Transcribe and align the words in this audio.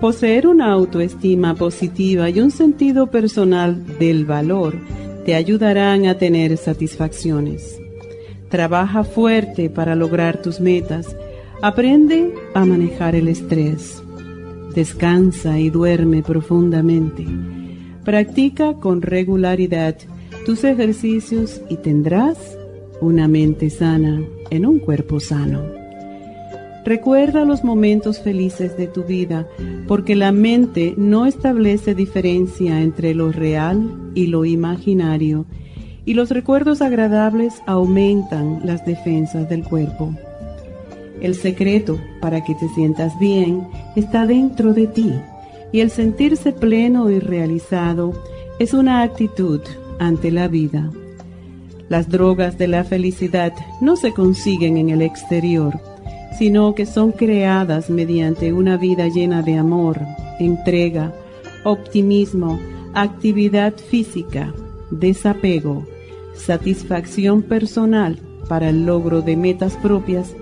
Poseer 0.00 0.46
una 0.46 0.72
autoestima 0.72 1.54
positiva 1.54 2.30
y 2.30 2.40
un 2.40 2.50
sentido 2.50 3.08
personal 3.08 3.98
del 3.98 4.24
valor 4.24 4.78
te 5.26 5.34
ayudarán 5.34 6.06
a 6.06 6.16
tener 6.16 6.56
satisfacciones. 6.56 7.78
Trabaja 8.48 9.04
fuerte 9.04 9.68
para 9.68 9.94
lograr 9.94 10.40
tus 10.40 10.58
metas. 10.58 11.14
Aprende 11.60 12.34
a 12.54 12.64
manejar 12.64 13.14
el 13.14 13.28
estrés. 13.28 14.02
Descansa 14.74 15.58
y 15.58 15.68
duerme 15.68 16.22
profundamente. 16.22 17.26
Practica 18.02 18.74
con 18.74 19.02
regularidad 19.02 19.96
tus 20.46 20.64
ejercicios 20.64 21.60
y 21.68 21.76
tendrás 21.76 22.56
una 23.02 23.28
mente 23.28 23.68
sana 23.68 24.22
en 24.48 24.64
un 24.64 24.78
cuerpo 24.78 25.20
sano. 25.20 25.79
Recuerda 26.90 27.44
los 27.44 27.62
momentos 27.62 28.18
felices 28.18 28.76
de 28.76 28.88
tu 28.88 29.04
vida, 29.04 29.46
porque 29.86 30.16
la 30.16 30.32
mente 30.32 30.94
no 30.96 31.24
establece 31.24 31.94
diferencia 31.94 32.80
entre 32.80 33.14
lo 33.14 33.30
real 33.30 34.10
y 34.16 34.26
lo 34.26 34.44
imaginario, 34.44 35.46
y 36.04 36.14
los 36.14 36.30
recuerdos 36.30 36.82
agradables 36.82 37.62
aumentan 37.64 38.62
las 38.64 38.84
defensas 38.84 39.48
del 39.48 39.62
cuerpo. 39.62 40.12
El 41.20 41.36
secreto 41.36 41.96
para 42.20 42.42
que 42.42 42.56
te 42.56 42.68
sientas 42.70 43.16
bien 43.20 43.68
está 43.94 44.26
dentro 44.26 44.74
de 44.74 44.88
ti, 44.88 45.12
y 45.70 45.82
el 45.82 45.90
sentirse 45.90 46.50
pleno 46.50 47.08
y 47.08 47.20
realizado 47.20 48.20
es 48.58 48.74
una 48.74 49.02
actitud 49.02 49.60
ante 50.00 50.32
la 50.32 50.48
vida. 50.48 50.90
Las 51.88 52.08
drogas 52.08 52.58
de 52.58 52.66
la 52.66 52.82
felicidad 52.82 53.52
no 53.80 53.94
se 53.94 54.12
consiguen 54.12 54.76
en 54.76 54.88
el 54.88 55.02
exterior, 55.02 55.78
sino 56.38 56.74
que 56.74 56.86
son 56.86 57.12
creadas 57.12 57.90
mediante 57.90 58.52
una 58.52 58.76
vida 58.76 59.08
llena 59.08 59.42
de 59.42 59.56
amor, 59.56 60.00
entrega, 60.38 61.12
optimismo, 61.64 62.58
actividad 62.94 63.74
física, 63.74 64.54
desapego, 64.90 65.86
satisfacción 66.34 67.42
personal 67.42 68.18
para 68.48 68.70
el 68.70 68.86
logro 68.86 69.22
de 69.22 69.36
metas 69.36 69.76
propias 69.76 70.34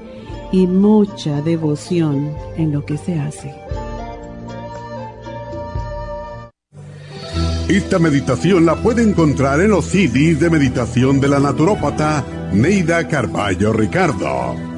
y 0.53 0.67
mucha 0.67 1.43
devoción 1.43 2.33
en 2.57 2.73
lo 2.73 2.85
que 2.85 2.97
se 2.97 3.19
hace. 3.19 3.55
Esta 7.69 7.99
meditación 7.99 8.65
la 8.65 8.77
puede 8.77 9.03
encontrar 9.03 9.61
en 9.61 9.69
los 9.69 9.85
CDs 9.85 10.41
de 10.41 10.49
meditación 10.49 11.21
de 11.21 11.29
la 11.29 11.39
naturópata 11.39 12.25
Neida 12.51 13.07
Carballo 13.07 13.75
Ricardo. 13.75 14.78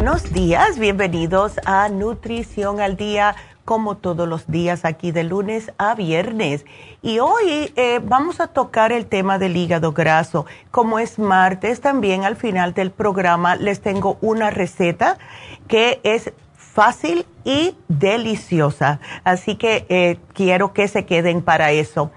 Buenos 0.00 0.32
días, 0.32 0.78
bienvenidos 0.78 1.54
a 1.64 1.88
Nutrición 1.88 2.80
al 2.80 2.96
Día, 2.96 3.34
como 3.64 3.96
todos 3.96 4.28
los 4.28 4.46
días 4.46 4.84
aquí 4.84 5.10
de 5.10 5.24
lunes 5.24 5.72
a 5.76 5.96
viernes. 5.96 6.64
Y 7.02 7.18
hoy 7.18 7.72
eh, 7.74 7.98
vamos 8.04 8.38
a 8.38 8.46
tocar 8.46 8.92
el 8.92 9.06
tema 9.06 9.40
del 9.40 9.56
hígado 9.56 9.90
graso. 9.90 10.46
Como 10.70 11.00
es 11.00 11.18
martes, 11.18 11.80
también 11.80 12.22
al 12.22 12.36
final 12.36 12.74
del 12.74 12.92
programa 12.92 13.56
les 13.56 13.80
tengo 13.80 14.18
una 14.20 14.50
receta 14.50 15.18
que 15.66 16.00
es 16.04 16.32
fácil 16.54 17.26
y 17.42 17.74
deliciosa. 17.88 19.00
Así 19.24 19.56
que 19.56 19.84
eh, 19.88 20.20
quiero 20.32 20.72
que 20.74 20.86
se 20.86 21.06
queden 21.06 21.42
para 21.42 21.72
eso. 21.72 22.12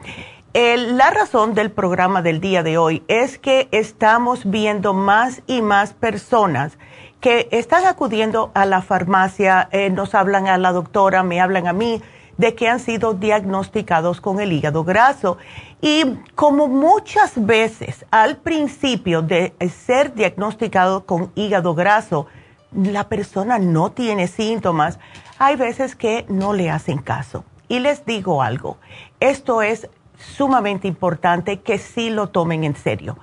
la 0.53 1.09
razón 1.09 1.55
del 1.55 1.71
programa 1.71 2.21
del 2.21 2.41
día 2.41 2.61
de 2.61 2.77
hoy 2.77 3.01
es 3.07 3.39
que 3.39 3.69
estamos 3.71 4.47
viendo 4.47 4.93
más 4.93 5.41
y 5.47 5.63
más 5.63 5.93
personas 5.93 6.77
que 7.21 7.47
están 7.51 7.85
acudiendo 7.85 8.51
a 8.55 8.65
la 8.65 8.81
farmacia, 8.81 9.69
eh, 9.71 9.91
nos 9.91 10.15
hablan 10.15 10.47
a 10.47 10.57
la 10.57 10.71
doctora, 10.71 11.21
me 11.21 11.39
hablan 11.39 11.67
a 11.67 11.73
mí, 11.73 12.01
de 12.37 12.55
que 12.55 12.67
han 12.67 12.79
sido 12.79 13.13
diagnosticados 13.13 14.19
con 14.19 14.39
el 14.39 14.51
hígado 14.51 14.83
graso. 14.83 15.37
Y 15.81 16.03
como 16.33 16.67
muchas 16.67 17.33
veces 17.45 18.05
al 18.09 18.37
principio 18.37 19.21
de 19.21 19.53
ser 19.85 20.15
diagnosticado 20.15 21.05
con 21.05 21.31
hígado 21.35 21.75
graso, 21.75 22.25
la 22.73 23.07
persona 23.07 23.59
no 23.59 23.91
tiene 23.91 24.27
síntomas, 24.27 24.97
hay 25.37 25.55
veces 25.55 25.95
que 25.95 26.25
no 26.27 26.53
le 26.53 26.71
hacen 26.71 26.97
caso. 26.97 27.45
Y 27.67 27.79
les 27.79 28.03
digo 28.05 28.41
algo, 28.41 28.77
esto 29.19 29.61
es 29.61 29.87
sumamente 30.17 30.87
importante 30.87 31.59
que 31.59 31.77
sí 31.77 32.09
lo 32.09 32.29
tomen 32.29 32.63
en 32.63 32.75
serio 32.75 33.17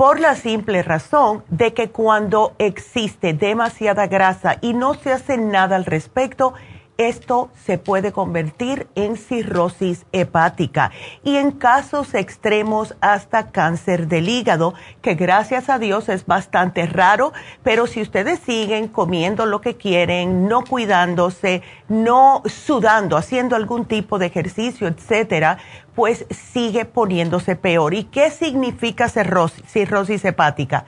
por 0.00 0.18
la 0.18 0.34
simple 0.34 0.82
razón 0.82 1.44
de 1.50 1.74
que 1.74 1.90
cuando 1.90 2.54
existe 2.58 3.34
demasiada 3.34 4.06
grasa 4.06 4.56
y 4.62 4.72
no 4.72 4.94
se 4.94 5.12
hace 5.12 5.36
nada 5.36 5.76
al 5.76 5.84
respecto, 5.84 6.54
esto 7.00 7.50
se 7.64 7.78
puede 7.78 8.12
convertir 8.12 8.86
en 8.94 9.16
cirrosis 9.16 10.04
hepática 10.12 10.90
y 11.24 11.36
en 11.36 11.50
casos 11.50 12.12
extremos 12.12 12.94
hasta 13.00 13.50
cáncer 13.52 14.06
del 14.06 14.28
hígado, 14.28 14.74
que 15.00 15.14
gracias 15.14 15.70
a 15.70 15.78
Dios 15.78 16.10
es 16.10 16.26
bastante 16.26 16.84
raro, 16.84 17.32
pero 17.62 17.86
si 17.86 18.02
ustedes 18.02 18.40
siguen 18.40 18.88
comiendo 18.88 19.46
lo 19.46 19.62
que 19.62 19.78
quieren, 19.78 20.46
no 20.46 20.62
cuidándose, 20.62 21.62
no 21.88 22.42
sudando, 22.44 23.16
haciendo 23.16 23.56
algún 23.56 23.86
tipo 23.86 24.18
de 24.18 24.26
ejercicio, 24.26 24.86
etcétera, 24.86 25.56
pues 25.94 26.26
sigue 26.28 26.84
poniéndose 26.84 27.56
peor. 27.56 27.94
¿Y 27.94 28.04
qué 28.04 28.30
significa 28.30 29.08
cirrosis, 29.08 29.64
cirrosis 29.66 30.22
hepática? 30.26 30.84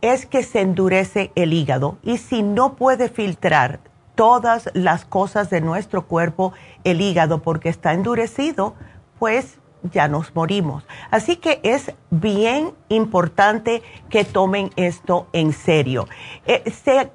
Es 0.00 0.26
que 0.26 0.42
se 0.42 0.60
endurece 0.60 1.30
el 1.36 1.52
hígado 1.52 1.98
y 2.02 2.18
si 2.18 2.42
no 2.42 2.74
puede 2.74 3.08
filtrar 3.08 3.78
todas 4.16 4.68
las 4.74 5.04
cosas 5.04 5.48
de 5.50 5.60
nuestro 5.60 6.06
cuerpo, 6.06 6.52
el 6.82 7.00
hígado, 7.00 7.42
porque 7.42 7.68
está 7.68 7.92
endurecido, 7.92 8.74
pues 9.20 9.58
ya 9.92 10.08
nos 10.08 10.34
morimos. 10.34 10.84
Así 11.10 11.36
que 11.36 11.60
es 11.62 11.92
bien 12.10 12.72
importante 12.88 13.82
que 14.10 14.24
tomen 14.24 14.70
esto 14.76 15.28
en 15.32 15.52
serio. 15.52 16.08
Eh, 16.46 16.70
se 16.70 17.10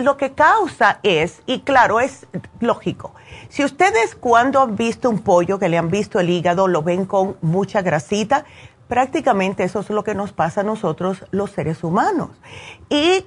lo 0.00 0.16
que 0.16 0.32
causa 0.32 0.98
es, 1.02 1.42
y 1.46 1.60
claro, 1.60 2.00
es 2.00 2.26
lógico, 2.58 3.14
si 3.48 3.64
ustedes 3.64 4.14
cuando 4.14 4.60
han 4.60 4.76
visto 4.76 5.10
un 5.10 5.20
pollo, 5.20 5.58
que 5.58 5.68
le 5.68 5.78
han 5.78 5.90
visto 5.90 6.20
el 6.20 6.30
hígado, 6.30 6.68
lo 6.68 6.82
ven 6.82 7.04
con 7.04 7.36
mucha 7.42 7.82
grasita, 7.82 8.44
prácticamente 8.88 9.62
eso 9.64 9.80
es 9.80 9.90
lo 9.90 10.02
que 10.02 10.14
nos 10.14 10.32
pasa 10.32 10.62
a 10.62 10.64
nosotros 10.64 11.24
los 11.30 11.50
seres 11.50 11.84
humanos. 11.84 12.30
Y 12.88 13.24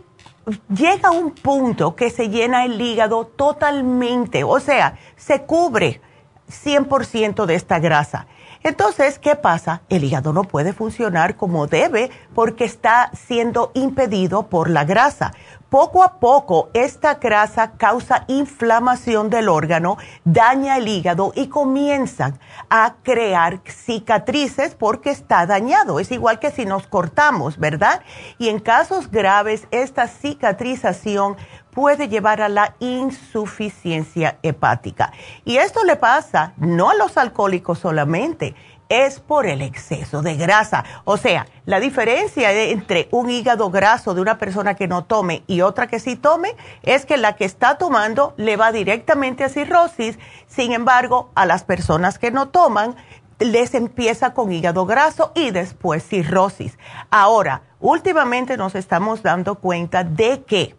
llega 0.73 1.11
un 1.11 1.31
punto 1.31 1.95
que 1.95 2.09
se 2.09 2.29
llena 2.29 2.65
el 2.65 2.79
hígado 2.79 3.25
totalmente, 3.25 4.43
o 4.43 4.59
sea, 4.59 4.97
se 5.15 5.43
cubre 5.43 6.01
100% 6.49 7.45
de 7.45 7.55
esta 7.55 7.79
grasa. 7.79 8.27
Entonces, 8.63 9.19
¿qué 9.19 9.35
pasa? 9.35 9.81
El 9.89 10.05
hígado 10.05 10.31
no 10.31 10.45
puede 10.45 10.71
funcionar 10.71 11.35
como 11.35 11.67
debe 11.67 12.11
porque 12.33 12.63
está 12.63 13.11
siendo 13.13 13.71
impedido 13.73 14.47
por 14.47 14.69
la 14.69 14.85
grasa. 14.85 15.33
Poco 15.73 16.03
a 16.03 16.19
poco, 16.19 16.69
esta 16.75 17.15
grasa 17.15 17.71
causa 17.71 18.25
inflamación 18.27 19.31
del 19.31 19.49
órgano, 19.49 19.97
daña 20.23 20.77
el 20.77 20.87
hígado 20.87 21.31
y 21.35 21.47
comienzan 21.47 22.37
a 22.69 22.97
crear 23.01 23.59
cicatrices 23.65 24.75
porque 24.75 25.09
está 25.09 25.47
dañado. 25.47 25.99
Es 25.99 26.11
igual 26.11 26.37
que 26.37 26.51
si 26.51 26.67
nos 26.67 26.85
cortamos, 26.85 27.57
¿verdad? 27.57 28.03
Y 28.37 28.49
en 28.49 28.59
casos 28.59 29.09
graves, 29.09 29.67
esta 29.71 30.07
cicatrización 30.07 31.37
puede 31.73 32.07
llevar 32.07 32.41
a 32.41 32.49
la 32.49 32.75
insuficiencia 32.79 34.37
hepática. 34.43 35.11
Y 35.43 35.57
esto 35.57 35.83
le 35.83 35.95
pasa 35.95 36.53
no 36.57 36.91
a 36.91 36.93
los 36.93 37.17
alcohólicos 37.17 37.79
solamente, 37.79 38.53
es 38.93 39.19
por 39.19 39.45
el 39.45 39.61
exceso 39.61 40.21
de 40.21 40.35
grasa. 40.35 40.83
O 41.03 41.17
sea, 41.17 41.47
la 41.65 41.79
diferencia 41.79 42.51
entre 42.51 43.07
un 43.11 43.29
hígado 43.29 43.69
graso 43.69 44.13
de 44.13 44.21
una 44.21 44.37
persona 44.37 44.75
que 44.75 44.87
no 44.87 45.05
tome 45.05 45.43
y 45.47 45.61
otra 45.61 45.87
que 45.87 45.99
sí 45.99 46.15
tome 46.15 46.55
es 46.83 47.05
que 47.05 47.17
la 47.17 47.35
que 47.35 47.45
está 47.45 47.77
tomando 47.77 48.33
le 48.37 48.55
va 48.55 48.71
directamente 48.71 49.43
a 49.43 49.49
cirrosis, 49.49 50.19
sin 50.47 50.73
embargo, 50.73 51.31
a 51.35 51.45
las 51.45 51.63
personas 51.63 52.19
que 52.19 52.31
no 52.31 52.49
toman 52.49 52.95
les 53.39 53.73
empieza 53.73 54.33
con 54.33 54.51
hígado 54.51 54.85
graso 54.85 55.31
y 55.35 55.51
después 55.51 56.03
cirrosis. 56.03 56.77
Ahora, 57.09 57.63
últimamente 57.79 58.57
nos 58.57 58.75
estamos 58.75 59.23
dando 59.23 59.55
cuenta 59.55 60.03
de 60.03 60.43
que 60.43 60.75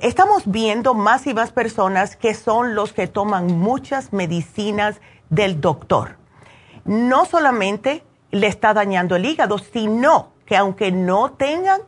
estamos 0.00 0.44
viendo 0.46 0.94
más 0.94 1.26
y 1.26 1.34
más 1.34 1.52
personas 1.52 2.16
que 2.16 2.34
son 2.34 2.74
los 2.74 2.92
que 2.92 3.06
toman 3.06 3.58
muchas 3.58 4.12
medicinas 4.12 5.00
del 5.30 5.60
doctor. 5.60 6.21
No 6.84 7.24
solamente 7.26 8.02
le 8.30 8.46
está 8.46 8.74
dañando 8.74 9.16
el 9.16 9.24
hígado, 9.24 9.58
sino 9.58 10.32
que 10.46 10.56
aunque 10.56 10.92
no 10.92 11.32
tengan 11.32 11.80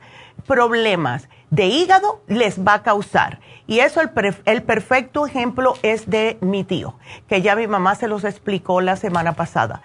problemas 0.46 1.29
de 1.50 1.67
hígado, 1.67 2.23
les 2.26 2.64
va 2.64 2.75
a 2.75 2.82
causar. 2.82 3.41
Y 3.67 3.81
eso 3.81 4.00
el, 4.00 4.62
perfecto 4.62 5.26
ejemplo 5.26 5.75
es 5.82 6.11
de 6.11 6.37
mi 6.41 6.64
tío, 6.64 6.96
que 7.29 7.41
ya 7.41 7.56
mi 7.56 7.67
mamá 7.67 7.94
se 7.94 8.08
los 8.08 8.25
explicó 8.25 8.81
la 8.81 8.96
semana 8.96 9.35
pasada. 9.35 9.82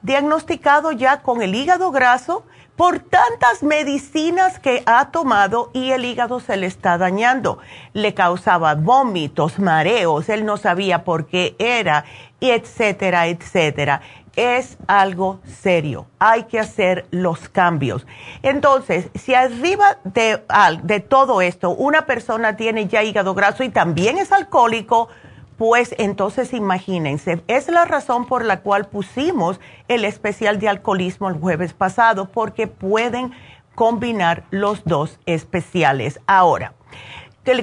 Diagnosticado 0.00 0.92
ya 0.92 1.22
con 1.22 1.42
el 1.42 1.54
hígado 1.54 1.90
graso, 1.90 2.44
por 2.76 3.00
tantas 3.00 3.64
medicinas 3.64 4.60
que 4.60 4.84
ha 4.86 5.10
tomado 5.10 5.70
y 5.74 5.90
el 5.90 6.04
hígado 6.04 6.38
se 6.38 6.56
le 6.56 6.66
está 6.68 6.96
dañando. 6.96 7.58
Le 7.92 8.14
causaba 8.14 8.76
vómitos, 8.76 9.58
mareos, 9.58 10.28
él 10.28 10.46
no 10.46 10.56
sabía 10.56 11.02
por 11.02 11.26
qué 11.26 11.56
era, 11.58 12.04
etcétera, 12.40 13.26
etcétera. 13.26 14.00
Es 14.38 14.78
algo 14.86 15.40
serio, 15.44 16.06
hay 16.20 16.44
que 16.44 16.60
hacer 16.60 17.06
los 17.10 17.48
cambios. 17.48 18.06
Entonces, 18.42 19.08
si 19.16 19.34
arriba 19.34 19.98
de, 20.04 20.40
de 20.84 21.00
todo 21.00 21.42
esto 21.42 21.70
una 21.70 22.06
persona 22.06 22.54
tiene 22.54 22.86
ya 22.86 23.02
hígado 23.02 23.34
graso 23.34 23.64
y 23.64 23.68
también 23.68 24.16
es 24.16 24.30
alcohólico, 24.30 25.08
pues 25.56 25.92
entonces 25.98 26.52
imagínense, 26.52 27.42
es 27.48 27.66
la 27.66 27.84
razón 27.84 28.26
por 28.26 28.44
la 28.44 28.60
cual 28.60 28.86
pusimos 28.86 29.58
el 29.88 30.04
especial 30.04 30.60
de 30.60 30.68
alcoholismo 30.68 31.28
el 31.28 31.34
jueves 31.34 31.72
pasado, 31.72 32.26
porque 32.26 32.68
pueden 32.68 33.32
combinar 33.74 34.44
los 34.50 34.84
dos 34.84 35.18
especiales. 35.26 36.20
Ahora, 36.28 36.74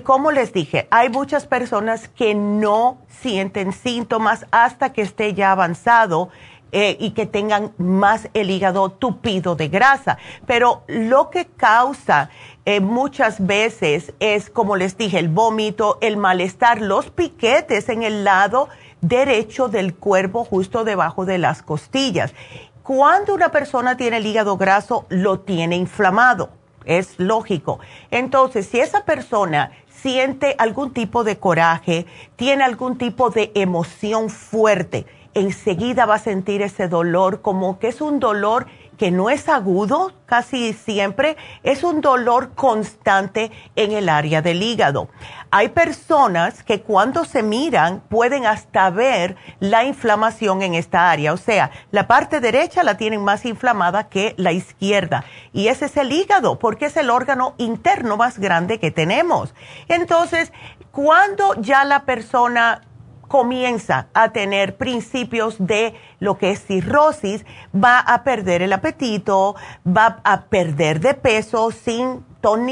como 0.04 0.32
les 0.32 0.52
dije, 0.52 0.88
hay 0.90 1.10
muchas 1.10 1.46
personas 1.46 2.08
que 2.08 2.34
no 2.34 2.98
sienten 3.08 3.72
síntomas 3.72 4.48
hasta 4.52 4.92
que 4.92 5.04
esté 5.04 5.34
ya 5.36 5.52
avanzado 5.52 6.30
eh, 6.72 6.98
y 7.00 7.12
que 7.12 7.26
tengan 7.26 7.74
más 7.78 8.30
el 8.34 8.50
hígado 8.50 8.90
tupido 8.90 9.56
de 9.56 9.70
grasa. 9.70 10.18
Pero 10.46 10.84
lo 10.88 11.30
que 11.30 11.46
causa 11.46 12.30
eh, 12.66 12.80
muchas 12.80 13.46
veces 13.46 14.14
es, 14.20 14.50
como 14.50 14.76
les 14.76 14.98
dije, 14.98 15.20
el 15.20 15.30
vómito, 15.30 15.98
el 16.02 16.18
malestar, 16.18 16.82
los 16.82 17.10
piquetes 17.12 17.90
en 17.90 18.04
el 18.04 18.24
lado 18.24 18.70
derecho 19.02 19.68
del 19.68 19.96
cuerpo, 19.96 20.44
justo 20.44 20.84
debajo 20.84 21.26
de 21.26 21.38
las 21.38 21.62
costillas. 21.62 22.34
Cuando 22.82 23.34
una 23.34 23.50
persona 23.50 23.98
tiene 23.98 24.18
el 24.18 24.26
hígado 24.26 24.58
graso, 24.58 25.06
lo 25.10 25.40
tiene 25.40 25.76
inflamado. 25.76 26.50
Es 26.86 27.20
lógico. 27.20 27.80
Entonces, 28.12 28.68
si 28.68 28.80
esa 28.80 29.06
persona 29.06 29.72
siente 29.90 30.56
algún 30.60 30.94
tipo 30.94 31.24
de 31.24 31.38
coraje, 31.38 32.06
tiene 32.36 32.64
algún 32.64 32.98
tipo 32.98 33.32
de 33.32 33.52
emoción 33.56 34.30
fuerte, 34.30 35.08
enseguida 35.36 36.06
va 36.06 36.16
a 36.16 36.20
sentir 36.20 36.64
ese 36.64 36.88
dolor 36.88 37.42
como 37.42 37.78
que 37.78 37.90
es 37.90 38.02
un 38.02 38.20
dolor 38.20 38.66
que 38.98 39.12
no 39.12 39.30
es 39.30 39.50
agudo 39.50 40.14
casi 40.26 40.74
siempre, 40.74 41.36
es 41.64 41.84
un 41.84 42.02
dolor 42.02 42.54
constante 42.56 43.52
en 43.76 43.92
el 43.92 44.10
área 44.10 44.42
del 44.42 44.64
hígado. 44.64 45.10
Hay 45.52 45.70
personas 45.70 46.64
que 46.64 46.82
cuando 46.82 47.26
se 47.26 47.44
miran 47.44 48.02
pueden 48.10 48.46
hasta 48.46 48.90
ver 48.90 49.36
la 49.60 49.84
inflamación 49.84 50.62
en 50.62 50.74
esta 50.74 51.12
área, 51.12 51.34
o 51.34 51.38
sea, 51.38 51.72
la 51.92 52.08
parte 52.08 52.40
derecha 52.40 52.84
la 52.84 52.98
tienen 52.98 53.24
más 53.24 53.46
inflamada 53.46 54.08
que 54.08 54.34
la 54.38 54.54
izquierda. 54.54 55.26
Y 55.54 55.68
ese 55.68 55.86
es 55.86 55.98
el 55.98 56.12
hígado, 56.12 56.58
porque 56.58 56.86
es 56.86 56.98
el 56.98 57.10
órgano 57.10 57.54
interno 57.58 58.18
más 58.18 58.40
grande 58.40 58.80
que 58.80 58.92
tenemos. 58.92 59.54
Entonces, 59.88 60.52
cuando 60.92 61.54
ya 61.56 61.84
la 61.84 62.06
persona 62.06 62.82
comienza 63.28 64.08
a 64.14 64.30
tener 64.30 64.78
principios 64.78 65.56
de 65.60 65.96
lo 66.20 66.38
que 66.38 66.52
es 66.52 66.66
cirrosis, 66.66 67.46
va 67.74 68.00
a 68.00 68.24
perder 68.24 68.62
el 68.62 68.74
apetito, 68.74 69.56
va 69.86 70.20
a 70.24 70.44
perder 70.44 71.00
de 71.00 71.14
peso 71.14 71.72
sin 71.72 72.24
ton 72.42 72.68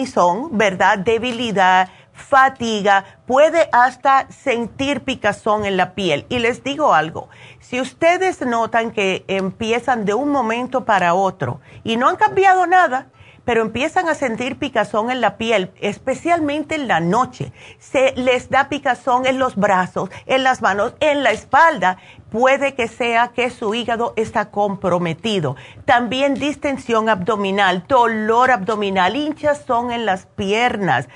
¿verdad? 0.52 1.00
Debilidad, 1.00 1.90
fatiga, 2.14 3.06
puede 3.26 3.70
hasta 3.72 4.28
sentir 4.32 5.02
picazón 5.02 5.66
en 5.66 5.78
la 5.78 5.94
piel. 5.96 6.26
Y 6.30 6.40
les 6.40 6.64
digo 6.64 6.94
algo, 6.94 7.30
si 7.60 7.82
ustedes 7.82 8.42
notan 8.42 8.92
que 8.92 9.26
empiezan 9.28 10.06
de 10.06 10.14
un 10.14 10.30
momento 10.30 10.86
para 10.86 11.16
otro 11.16 11.60
y 11.84 11.98
no 11.98 12.08
han 12.08 12.16
cambiado 12.16 12.68
nada, 12.68 13.08
pero 13.46 13.62
empiezan 13.62 14.08
a 14.08 14.16
sentir 14.16 14.58
picazón 14.58 15.12
en 15.12 15.22
la 15.22 15.38
piel, 15.38 15.72
especialmente 15.82 16.76
en 16.76 16.88
la 16.88 17.00
noche. 17.00 17.52
Se 17.80 18.14
les 18.16 18.50
da 18.50 18.70
picazón 18.70 19.26
en 19.26 19.40
los 19.40 19.56
brazos, 19.56 20.10
en 20.26 20.44
las 20.44 20.62
manos, 20.62 20.94
en 21.00 21.24
la 21.24 21.32
espalda. 21.32 21.98
Puede 22.32 22.74
que 22.74 22.88
sea 22.88 23.30
que 23.30 23.50
su 23.50 23.76
hígado 23.76 24.14
está 24.16 24.50
comprometido. 24.50 25.56
También 25.86 26.34
distensión 26.34 27.10
abdominal, 27.10 27.86
dolor 27.88 28.52
abdominal, 28.52 29.16
hinchazón 29.16 29.92
en 29.92 30.06
las 30.06 30.26
piernas 30.26 31.08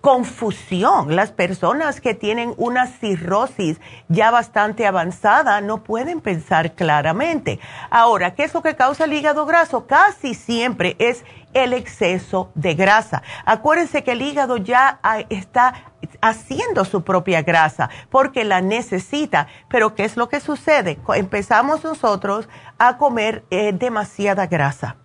confusión. 0.00 1.16
Las 1.16 1.32
personas 1.32 2.00
que 2.00 2.14
tienen 2.14 2.54
una 2.56 2.86
cirrosis 2.86 3.80
ya 4.08 4.30
bastante 4.30 4.86
avanzada 4.86 5.60
no 5.60 5.82
pueden 5.82 6.20
pensar 6.20 6.72
claramente. 6.72 7.60
Ahora, 7.90 8.34
¿qué 8.34 8.44
es 8.44 8.54
lo 8.54 8.62
que 8.62 8.76
causa 8.76 9.04
el 9.04 9.12
hígado 9.12 9.46
graso? 9.46 9.86
Casi 9.86 10.34
siempre 10.34 10.96
es 10.98 11.24
el 11.54 11.72
exceso 11.72 12.50
de 12.54 12.74
grasa. 12.74 13.22
Acuérdense 13.44 14.04
que 14.04 14.12
el 14.12 14.22
hígado 14.22 14.56
ya 14.56 15.00
está 15.28 15.74
haciendo 16.20 16.84
su 16.84 17.02
propia 17.02 17.42
grasa 17.42 17.90
porque 18.10 18.44
la 18.44 18.60
necesita. 18.60 19.48
Pero 19.68 19.94
¿qué 19.94 20.04
es 20.04 20.16
lo 20.16 20.28
que 20.28 20.40
sucede? 20.40 20.98
Empezamos 21.14 21.84
nosotros 21.84 22.48
a 22.78 22.98
comer 22.98 23.44
eh, 23.50 23.72
demasiada 23.72 24.46
grasa 24.46 24.96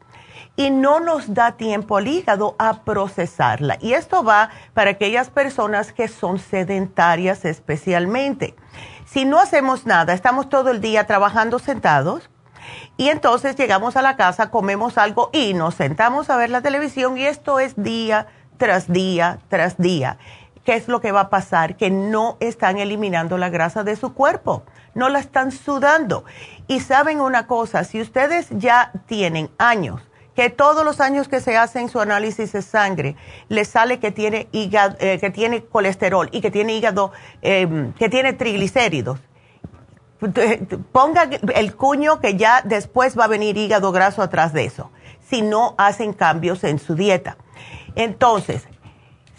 y 0.55 0.69
no 0.69 0.99
nos 0.99 1.33
da 1.33 1.53
tiempo 1.53 1.97
al 1.97 2.07
hígado 2.07 2.55
a 2.59 2.83
procesarla. 2.83 3.77
Y 3.81 3.93
esto 3.93 4.23
va 4.23 4.49
para 4.73 4.91
aquellas 4.91 5.29
personas 5.29 5.93
que 5.93 6.07
son 6.07 6.39
sedentarias 6.39 7.45
especialmente. 7.45 8.55
Si 9.05 9.25
no 9.25 9.39
hacemos 9.39 9.85
nada, 9.85 10.13
estamos 10.13 10.49
todo 10.49 10.71
el 10.71 10.81
día 10.81 11.05
trabajando 11.05 11.59
sentados 11.59 12.29
y 12.97 13.09
entonces 13.09 13.55
llegamos 13.55 13.95
a 13.97 14.01
la 14.01 14.15
casa, 14.15 14.51
comemos 14.51 14.97
algo 14.97 15.29
y 15.33 15.53
nos 15.53 15.75
sentamos 15.75 16.29
a 16.29 16.37
ver 16.37 16.49
la 16.49 16.61
televisión 16.61 17.17
y 17.17 17.25
esto 17.25 17.59
es 17.59 17.73
día 17.75 18.27
tras 18.57 18.91
día 18.91 19.39
tras 19.49 19.77
día. 19.77 20.17
¿Qué 20.63 20.75
es 20.75 20.87
lo 20.87 21.01
que 21.01 21.11
va 21.11 21.21
a 21.21 21.29
pasar? 21.29 21.75
Que 21.75 21.89
no 21.89 22.37
están 22.39 22.77
eliminando 22.77 23.37
la 23.37 23.49
grasa 23.49 23.83
de 23.83 23.97
su 23.97 24.13
cuerpo, 24.13 24.63
no 24.93 25.09
la 25.09 25.19
están 25.19 25.51
sudando. 25.51 26.23
Y 26.67 26.79
saben 26.79 27.19
una 27.19 27.47
cosa, 27.47 27.83
si 27.83 27.99
ustedes 27.99 28.47
ya 28.51 28.91
tienen 29.05 29.49
años, 29.57 30.01
que 30.35 30.49
todos 30.49 30.83
los 30.83 30.99
años 30.99 31.27
que 31.27 31.39
se 31.39 31.57
hacen 31.57 31.89
su 31.89 31.99
análisis 31.99 32.51
de 32.53 32.61
sangre 32.61 33.15
les 33.49 33.67
sale 33.67 33.99
que 33.99 34.11
tiene, 34.11 34.47
hígado, 34.51 34.95
eh, 34.99 35.19
que 35.19 35.29
tiene 35.29 35.63
colesterol 35.63 36.29
y 36.31 36.41
que 36.41 36.51
tiene 36.51 36.75
hígado, 36.75 37.11
em, 37.41 37.93
que 37.93 38.09
tiene 38.09 38.33
triglicéridos, 38.33 39.19
ponga 40.91 41.29
el 41.55 41.75
cuño 41.75 42.19
que 42.19 42.35
ya 42.35 42.61
después 42.63 43.17
va 43.17 43.25
a 43.25 43.27
venir 43.27 43.57
hígado 43.57 43.91
graso 43.91 44.21
atrás 44.21 44.53
de 44.53 44.65
eso, 44.65 44.89
si 45.29 45.41
no 45.41 45.75
hacen 45.77 46.13
cambios 46.13 46.63
en 46.63 46.79
su 46.79 46.95
dieta. 46.95 47.37
Entonces, 47.95 48.67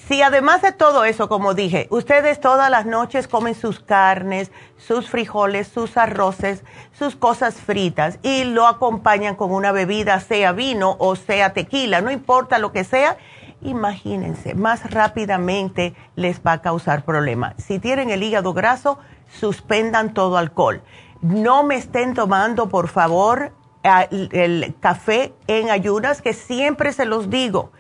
si 0.09 0.21
además 0.21 0.61
de 0.61 0.73
todo 0.73 1.05
eso, 1.05 1.29
como 1.29 1.55
dije, 1.55 1.87
ustedes 1.91 2.39
todas 2.39 2.71
las 2.71 2.85
noches 2.85 3.27
comen 3.27 3.55
sus 3.55 3.81
carnes, 3.81 4.51
sus 4.77 5.09
frijoles, 5.09 5.69
sus 5.69 5.97
arroces, 5.97 6.63
sus 6.93 7.17
cosas 7.17 7.55
fritas 7.55 8.19
y 8.23 8.45
lo 8.45 8.67
acompañan 8.67 9.35
con 9.35 9.51
una 9.51 9.73
bebida, 9.73 10.21
sea 10.21 10.53
vino 10.53 10.97
o 10.99 11.17
sea 11.17 11.55
tequila, 11.55 12.03
no 12.03 12.11
importa 12.11 12.59
lo 12.59 12.71
que 12.71 12.85
sea, 12.85 13.17
imagínense, 13.63 14.55
más 14.55 14.91
rápidamente 14.91 15.95
les 16.17 16.41
va 16.43 16.53
a 16.53 16.63
causar 16.63 17.05
problemas. 17.05 17.55
Si 17.57 17.79
tienen 17.79 18.11
el 18.11 18.23
hígado 18.23 18.53
graso, 18.53 18.99
suspendan 19.29 20.13
todo 20.13 20.37
alcohol. 20.37 20.83
No 21.23 21.65
me 21.65 21.77
estén 21.77 22.13
tomando, 22.13 22.69
por 22.69 22.89
favor, 22.89 23.53
el 23.83 24.75
café 24.81 25.33
en 25.47 25.71
ayunas, 25.71 26.21
que 26.21 26.35
siempre 26.35 26.93
se 26.93 27.07
los 27.07 27.31
digo 27.31 27.73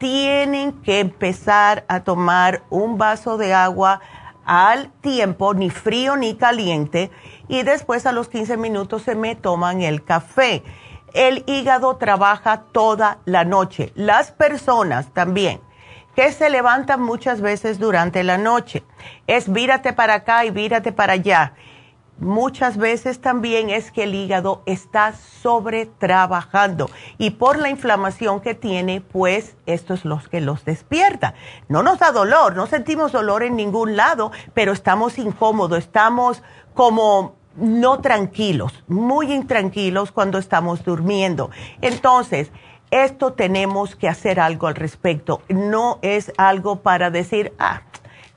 tienen 0.00 0.72
que 0.80 0.98
empezar 0.98 1.84
a 1.86 2.00
tomar 2.00 2.62
un 2.70 2.96
vaso 2.96 3.36
de 3.36 3.52
agua 3.52 4.00
al 4.46 4.90
tiempo, 5.02 5.52
ni 5.52 5.68
frío 5.68 6.16
ni 6.16 6.36
caliente, 6.36 7.10
y 7.48 7.64
después 7.64 8.06
a 8.06 8.12
los 8.12 8.28
15 8.28 8.56
minutos 8.56 9.02
se 9.02 9.14
me 9.14 9.36
toman 9.36 9.82
el 9.82 10.02
café. 10.02 10.64
El 11.12 11.44
hígado 11.46 11.96
trabaja 11.96 12.62
toda 12.72 13.18
la 13.26 13.44
noche. 13.44 13.92
Las 13.94 14.32
personas 14.32 15.12
también 15.12 15.60
que 16.16 16.32
se 16.32 16.48
levantan 16.48 17.02
muchas 17.02 17.42
veces 17.42 17.78
durante 17.78 18.24
la 18.24 18.38
noche, 18.38 18.82
es 19.26 19.52
vírate 19.52 19.92
para 19.92 20.14
acá 20.14 20.44
y 20.46 20.50
vírate 20.50 20.92
para 20.92 21.12
allá 21.12 21.52
muchas 22.20 22.76
veces 22.76 23.20
también 23.20 23.70
es 23.70 23.90
que 23.90 24.04
el 24.04 24.14
hígado 24.14 24.62
está 24.66 25.14
sobretrabajando 25.14 26.90
y 27.18 27.30
por 27.30 27.58
la 27.58 27.70
inflamación 27.70 28.40
que 28.40 28.54
tiene, 28.54 29.00
pues 29.00 29.56
esto 29.66 29.94
es 29.94 30.04
lo 30.04 30.20
que 30.30 30.40
los 30.40 30.64
despierta. 30.64 31.34
No 31.68 31.82
nos 31.82 31.98
da 31.98 32.12
dolor, 32.12 32.54
no 32.56 32.66
sentimos 32.66 33.12
dolor 33.12 33.42
en 33.42 33.56
ningún 33.56 33.96
lado, 33.96 34.30
pero 34.54 34.72
estamos 34.72 35.18
incómodos, 35.18 35.78
estamos 35.78 36.42
como 36.74 37.36
no 37.56 38.00
tranquilos, 38.00 38.84
muy 38.86 39.32
intranquilos 39.32 40.12
cuando 40.12 40.38
estamos 40.38 40.84
durmiendo. 40.84 41.50
Entonces, 41.80 42.52
esto 42.90 43.32
tenemos 43.34 43.94
que 43.94 44.08
hacer 44.08 44.40
algo 44.40 44.66
al 44.66 44.74
respecto. 44.74 45.42
No 45.48 45.98
es 46.02 46.32
algo 46.36 46.80
para 46.80 47.10
decir, 47.10 47.52
ah, 47.58 47.82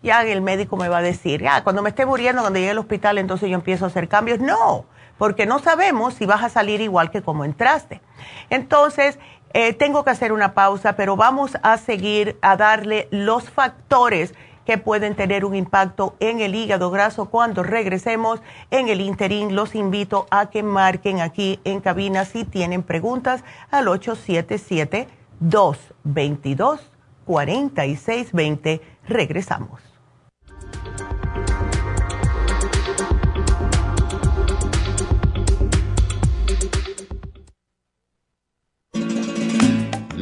ya 0.04 0.24
el 0.24 0.42
médico 0.42 0.78
me 0.78 0.90
va 0.90 0.98
a 0.98 1.02
decir, 1.02 1.42
ya, 1.42 1.64
cuando 1.64 1.82
me 1.82 1.90
esté 1.90 2.06
muriendo, 2.06 2.42
cuando 2.42 2.60
llegue 2.60 2.72
al 2.72 2.78
hospital, 2.78 3.18
entonces 3.18 3.50
yo 3.50 3.56
empiezo 3.56 3.86
a 3.86 3.88
hacer 3.88 4.08
cambios. 4.08 4.40
No, 4.40 4.86
porque 5.18 5.46
no 5.46 5.60
sabemos 5.60 6.16
si 6.16 6.26
vas 6.26 6.44
a 6.44 6.50
salir 6.50 6.82
igual 6.82 7.10
que 7.10 7.22
como 7.22 7.46
entraste. 7.46 8.02
Entonces, 8.50 9.18
eh, 9.54 9.74
tengo 9.74 10.04
que 10.04 10.10
hacer 10.10 10.34
una 10.34 10.54
pausa, 10.54 10.96
pero 10.96 11.16
vamos 11.16 11.58
a 11.64 11.78
seguir 11.78 12.38
a 12.42 12.58
darle 12.58 13.08
los 13.12 13.50
factores 13.50 14.34
que 14.66 14.78
pueden 14.78 15.16
tener 15.16 15.46
un 15.46 15.56
impacto 15.56 16.16
en 16.20 16.40
el 16.40 16.56
hígado 16.56 16.90
graso 16.90 17.26
cuando 17.30 17.64
regresemos. 17.64 18.42
En 18.72 18.90
el 18.90 19.00
interín 19.00 19.56
los 19.56 19.76
invito 19.76 20.28
a 20.32 20.50
que 20.50 20.64
marquen 20.64 21.22
aquí 21.22 21.60
en 21.64 21.82
cabina 21.82 22.26
si 22.26 22.46
tienen 22.46 22.84
preguntas 22.84 23.44
al 23.72 23.88
877 23.88 25.08
222 25.40 26.92
4620. 27.26 28.82
Regresamos. 29.08 29.93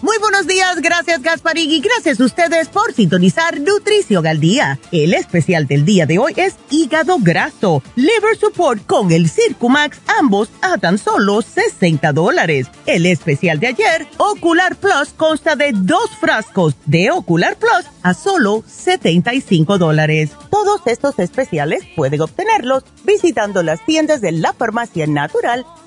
Muy 0.00 0.16
buenos 0.18 0.46
días, 0.46 0.80
gracias 0.80 1.22
Gasparín 1.22 1.82
gracias 1.82 2.20
a 2.20 2.24
ustedes 2.24 2.68
por 2.68 2.92
sintonizar 2.92 3.58
Nutrición 3.60 4.28
al 4.28 4.38
Día. 4.38 4.78
El 4.92 5.12
especial 5.12 5.66
del 5.66 5.84
día 5.84 6.06
de 6.06 6.20
hoy 6.20 6.34
es 6.36 6.54
hígado 6.70 7.18
graso, 7.20 7.82
liver 7.96 8.36
support 8.38 8.86
con 8.86 9.10
el 9.10 9.28
Circumax, 9.28 9.98
ambos 10.20 10.50
a 10.62 10.78
tan 10.78 10.98
solo 10.98 11.42
60 11.42 12.12
dólares. 12.12 12.68
El 12.86 13.06
especial 13.06 13.58
de 13.58 13.66
ayer, 13.66 14.06
Ocular 14.18 14.76
Plus, 14.76 15.08
consta 15.16 15.56
de 15.56 15.72
dos 15.74 16.10
frascos 16.20 16.76
de 16.86 17.10
Ocular 17.10 17.56
Plus 17.56 17.86
a 18.02 18.14
solo 18.14 18.62
75 18.68 19.78
dólares. 19.78 20.30
Todos 20.48 20.80
estos 20.86 21.18
especiales 21.18 21.82
pueden 21.96 22.20
obtenerlos 22.20 22.84
visitando 23.02 23.64
las 23.64 23.84
tiendas 23.84 24.20
de 24.20 24.30
la 24.30 24.52
farmacia 24.52 25.08
natural 25.08 25.66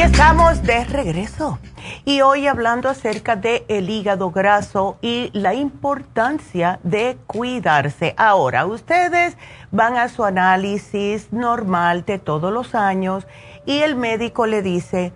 Estamos 0.00 0.62
de 0.62 0.82
regreso. 0.86 1.58
Y 2.06 2.22
hoy 2.22 2.46
hablando 2.46 2.88
acerca 2.88 3.36
del 3.36 3.64
el 3.68 3.90
hígado 3.90 4.30
graso 4.30 4.96
y 5.02 5.28
la 5.34 5.52
importancia 5.52 6.80
de 6.82 7.18
cuidarse. 7.26 8.14
Ahora, 8.16 8.64
ustedes 8.64 9.36
van 9.70 9.98
a 9.98 10.08
su 10.08 10.24
análisis 10.24 11.30
normal 11.34 12.06
de 12.06 12.18
todos 12.18 12.50
los 12.50 12.74
años 12.74 13.26
y 13.66 13.80
el 13.80 13.94
médico 13.94 14.46
le 14.46 14.62
dice 14.62 15.12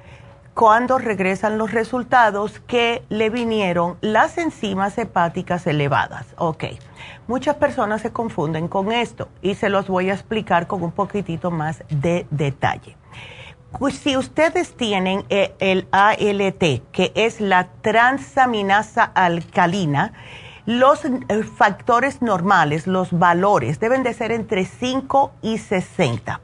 cuando 0.52 0.98
regresan 0.98 1.56
los 1.56 1.72
resultados 1.72 2.60
que 2.60 3.02
le 3.08 3.30
vinieron 3.30 3.96
las 4.02 4.36
enzimas 4.36 4.98
hepáticas 4.98 5.66
elevadas. 5.66 6.26
Ok, 6.36 6.64
muchas 7.26 7.56
personas 7.56 8.02
se 8.02 8.12
confunden 8.12 8.68
con 8.68 8.92
esto 8.92 9.30
y 9.40 9.54
se 9.54 9.70
los 9.70 9.88
voy 9.88 10.10
a 10.10 10.12
explicar 10.12 10.66
con 10.66 10.82
un 10.82 10.92
poquitito 10.92 11.50
más 11.50 11.82
de 11.88 12.26
detalle. 12.30 12.98
Pues 13.78 13.97
si 13.97 14.16
ustedes 14.16 14.76
tienen 14.76 15.25
eh, 15.31 15.54
el 15.59 15.88
ALT, 15.90 16.83
que 16.93 17.12
es 17.16 17.40
la 17.40 17.69
transaminasa 17.83 19.02
alcalina, 19.02 20.12
los 20.64 21.04
eh, 21.04 21.43
factores 21.43 22.23
normales, 22.23 22.87
los 22.87 23.11
valores, 23.11 23.81
deben 23.81 24.04
de 24.04 24.14
ser 24.14 24.31
entre 24.31 24.64
5 24.64 25.33
y 25.43 25.59
60. 25.59 26.40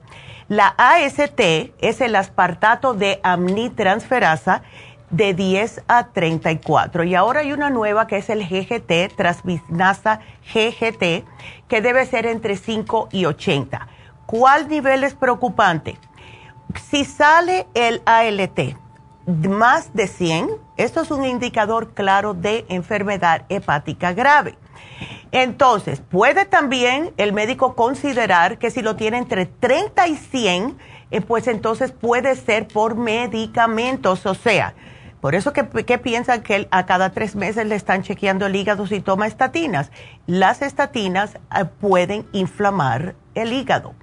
La 0.48 0.74
AST 0.76 1.40
es 1.78 2.00
el 2.00 2.16
aspartato 2.16 2.94
de 2.94 3.20
amnitransferasa 3.22 4.62
de 5.10 5.32
10 5.32 5.84
a 5.86 6.08
34. 6.08 7.04
Y 7.04 7.14
ahora 7.14 7.40
hay 7.40 7.52
una 7.52 7.70
nueva 7.70 8.08
que 8.08 8.16
es 8.16 8.28
el 8.28 8.44
GGT, 8.44 9.14
transminasa 9.16 10.20
GGT, 10.52 11.24
que 11.68 11.80
debe 11.80 12.06
ser 12.06 12.26
entre 12.26 12.56
5 12.56 13.08
y 13.12 13.26
80. 13.26 13.86
¿Cuál 14.26 14.68
nivel 14.68 15.04
es 15.04 15.14
preocupante? 15.14 15.96
Si 16.76 17.04
sale 17.04 17.66
el 17.74 18.02
ALT 18.04 18.76
más 19.26 19.92
de 19.94 20.06
100, 20.06 20.50
esto 20.76 21.02
es 21.02 21.10
un 21.10 21.24
indicador 21.24 21.92
claro 21.94 22.34
de 22.34 22.64
enfermedad 22.68 23.44
hepática 23.48 24.12
grave. 24.12 24.56
Entonces, 25.32 26.00
puede 26.00 26.44
también 26.44 27.12
el 27.16 27.32
médico 27.32 27.76
considerar 27.76 28.58
que 28.58 28.70
si 28.70 28.82
lo 28.82 28.96
tiene 28.96 29.18
entre 29.18 29.46
30 29.46 30.08
y 30.08 30.16
100, 30.16 30.78
eh, 31.10 31.20
pues 31.20 31.46
entonces 31.46 31.92
puede 31.92 32.34
ser 32.34 32.66
por 32.66 32.96
medicamentos, 32.96 34.26
o 34.26 34.34
sea, 34.34 34.74
por 35.20 35.34
eso 35.34 35.52
que, 35.52 35.64
piensan 35.98 36.42
que 36.42 36.66
a 36.70 36.86
cada 36.86 37.10
tres 37.10 37.36
meses 37.36 37.66
le 37.66 37.74
están 37.74 38.02
chequeando 38.02 38.46
el 38.46 38.56
hígado 38.56 38.86
si 38.86 39.00
toma 39.00 39.26
estatinas. 39.26 39.90
Las 40.26 40.62
estatinas 40.62 41.34
eh, 41.34 41.66
pueden 41.78 42.26
inflamar 42.32 43.14
el 43.34 43.52
hígado. 43.52 43.94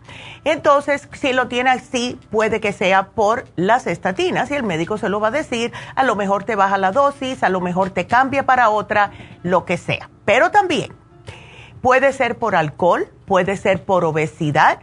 Entonces, 0.44 1.10
si 1.14 1.34
lo 1.34 1.48
tiene 1.48 1.70
así, 1.70 2.20
puede 2.32 2.60
que 2.60 2.72
sea 2.72 3.08
por 3.10 3.46
las 3.56 3.88
estatinas 3.88 4.50
y 4.52 4.56
el 4.56 4.64
médico 4.64 4.98
se 4.98 5.10
lo 5.10 5.20
va 5.20 5.30
a 5.30 5.32
decir, 5.32 5.74
a 5.96 6.04
lo 6.04 6.16
mejor 6.16 6.44
te 6.44 6.56
baja 6.56 6.78
la 6.78 6.92
dosis, 6.92 7.44
a 7.44 7.50
lo 7.50 7.62
mejor 7.62 7.90
te 7.90 8.08
cambia 8.08 8.46
para 8.46 8.70
otra, 8.70 9.12
lo 9.44 9.66
que 9.66 9.78
sea. 9.78 10.10
Pero 10.26 10.52
también 10.52 10.94
puede 11.82 12.14
ser 12.14 12.38
por 12.38 12.56
alcohol, 12.56 13.10
puede 13.26 13.58
ser 13.58 13.84
por 13.84 14.06
obesidad 14.06 14.80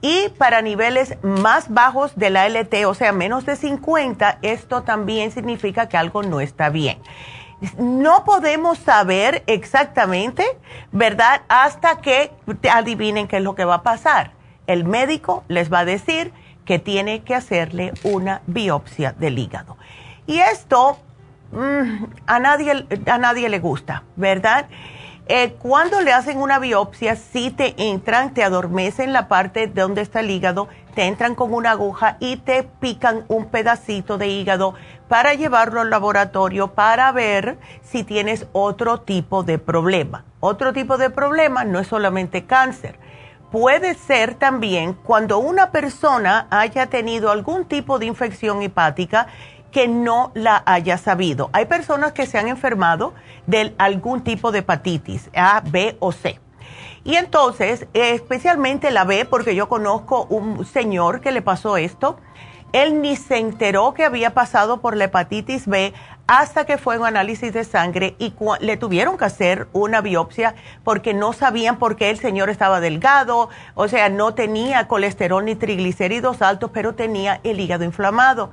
y 0.00 0.28
para 0.38 0.62
niveles 0.62 1.16
más 1.22 1.72
bajos 1.72 2.14
de 2.14 2.30
la 2.30 2.48
LT, 2.48 2.86
o 2.86 2.94
sea, 2.94 3.12
menos 3.12 3.44
de 3.46 3.56
50, 3.56 4.38
esto 4.42 4.82
también 4.82 5.32
significa 5.32 5.88
que 5.88 5.96
algo 5.96 6.22
no 6.22 6.40
está 6.40 6.68
bien. 6.70 6.98
No 7.76 8.24
podemos 8.24 8.78
saber 8.78 9.42
exactamente, 9.46 10.44
¿verdad? 10.92 11.42
Hasta 11.48 11.98
que 11.98 12.30
adivinen 12.70 13.26
qué 13.26 13.38
es 13.38 13.42
lo 13.42 13.54
que 13.54 13.64
va 13.64 13.76
a 13.76 13.82
pasar. 13.82 14.32
El 14.66 14.84
médico 14.84 15.44
les 15.48 15.72
va 15.72 15.80
a 15.80 15.84
decir 15.84 16.32
que 16.64 16.78
tiene 16.78 17.22
que 17.22 17.34
hacerle 17.34 17.92
una 18.04 18.42
biopsia 18.46 19.12
del 19.12 19.38
hígado. 19.38 19.76
Y 20.26 20.38
esto 20.38 20.98
mm, 21.50 22.04
a, 22.26 22.38
nadie, 22.38 22.86
a 23.06 23.18
nadie 23.18 23.48
le 23.48 23.58
gusta, 23.58 24.04
¿verdad? 24.16 24.66
Eh, 25.30 25.56
cuando 25.58 26.00
le 26.00 26.12
hacen 26.12 26.38
una 26.38 26.58
biopsia, 26.58 27.16
si 27.16 27.50
te 27.50 27.74
entran, 27.76 28.32
te 28.32 28.42
adormecen 28.42 29.12
la 29.12 29.28
parte 29.28 29.66
donde 29.66 30.00
está 30.00 30.20
el 30.20 30.30
hígado, 30.30 30.68
te 30.94 31.04
entran 31.04 31.34
con 31.34 31.52
una 31.52 31.72
aguja 31.72 32.16
y 32.18 32.38
te 32.38 32.62
pican 32.62 33.24
un 33.28 33.46
pedacito 33.46 34.16
de 34.16 34.28
hígado 34.28 34.74
para 35.08 35.34
llevarlo 35.34 35.80
al 35.80 35.90
laboratorio 35.90 36.74
para 36.74 37.10
ver 37.12 37.58
si 37.82 38.04
tienes 38.04 38.46
otro 38.52 39.00
tipo 39.00 39.42
de 39.42 39.58
problema. 39.58 40.24
Otro 40.40 40.72
tipo 40.72 40.98
de 40.98 41.10
problema 41.10 41.64
no 41.64 41.78
es 41.78 41.88
solamente 41.88 42.44
cáncer. 42.44 42.98
Puede 43.50 43.94
ser 43.94 44.34
también 44.34 44.92
cuando 44.92 45.38
una 45.38 45.70
persona 45.70 46.46
haya 46.50 46.86
tenido 46.86 47.30
algún 47.30 47.64
tipo 47.64 47.98
de 47.98 48.06
infección 48.06 48.62
hepática 48.62 49.26
que 49.72 49.88
no 49.88 50.30
la 50.34 50.62
haya 50.66 50.98
sabido. 50.98 51.48
Hay 51.52 51.64
personas 51.64 52.12
que 52.12 52.26
se 52.26 52.38
han 52.38 52.48
enfermado 52.48 53.14
de 53.46 53.74
algún 53.78 54.22
tipo 54.22 54.52
de 54.52 54.60
hepatitis, 54.60 55.30
A, 55.34 55.62
B 55.64 55.96
o 56.00 56.12
C. 56.12 56.38
Y 57.04 57.16
entonces, 57.16 57.86
especialmente 57.94 58.90
la 58.90 59.04
B, 59.04 59.24
porque 59.24 59.54
yo 59.54 59.68
conozco 59.68 60.26
un 60.28 60.66
señor 60.66 61.22
que 61.22 61.32
le 61.32 61.40
pasó 61.40 61.78
esto, 61.78 62.18
él 62.72 63.00
ni 63.00 63.16
se 63.16 63.38
enteró 63.38 63.94
que 63.94 64.04
había 64.04 64.34
pasado 64.34 64.80
por 64.80 64.96
la 64.96 65.04
hepatitis 65.04 65.66
B 65.66 65.92
hasta 66.26 66.66
que 66.66 66.76
fue 66.76 66.98
un 66.98 67.06
análisis 67.06 67.52
de 67.52 67.64
sangre 67.64 68.14
y 68.18 68.34
le 68.60 68.76
tuvieron 68.76 69.16
que 69.16 69.24
hacer 69.24 69.68
una 69.72 70.02
biopsia 70.02 70.54
porque 70.84 71.14
no 71.14 71.32
sabían 71.32 71.78
por 71.78 71.96
qué 71.96 72.10
el 72.10 72.18
señor 72.18 72.50
estaba 72.50 72.80
delgado, 72.80 73.48
o 73.74 73.88
sea, 73.88 74.10
no 74.10 74.34
tenía 74.34 74.88
colesterol 74.88 75.44
ni 75.44 75.54
triglicéridos 75.54 76.42
altos, 76.42 76.70
pero 76.72 76.94
tenía 76.94 77.40
el 77.44 77.58
hígado 77.58 77.84
inflamado 77.84 78.50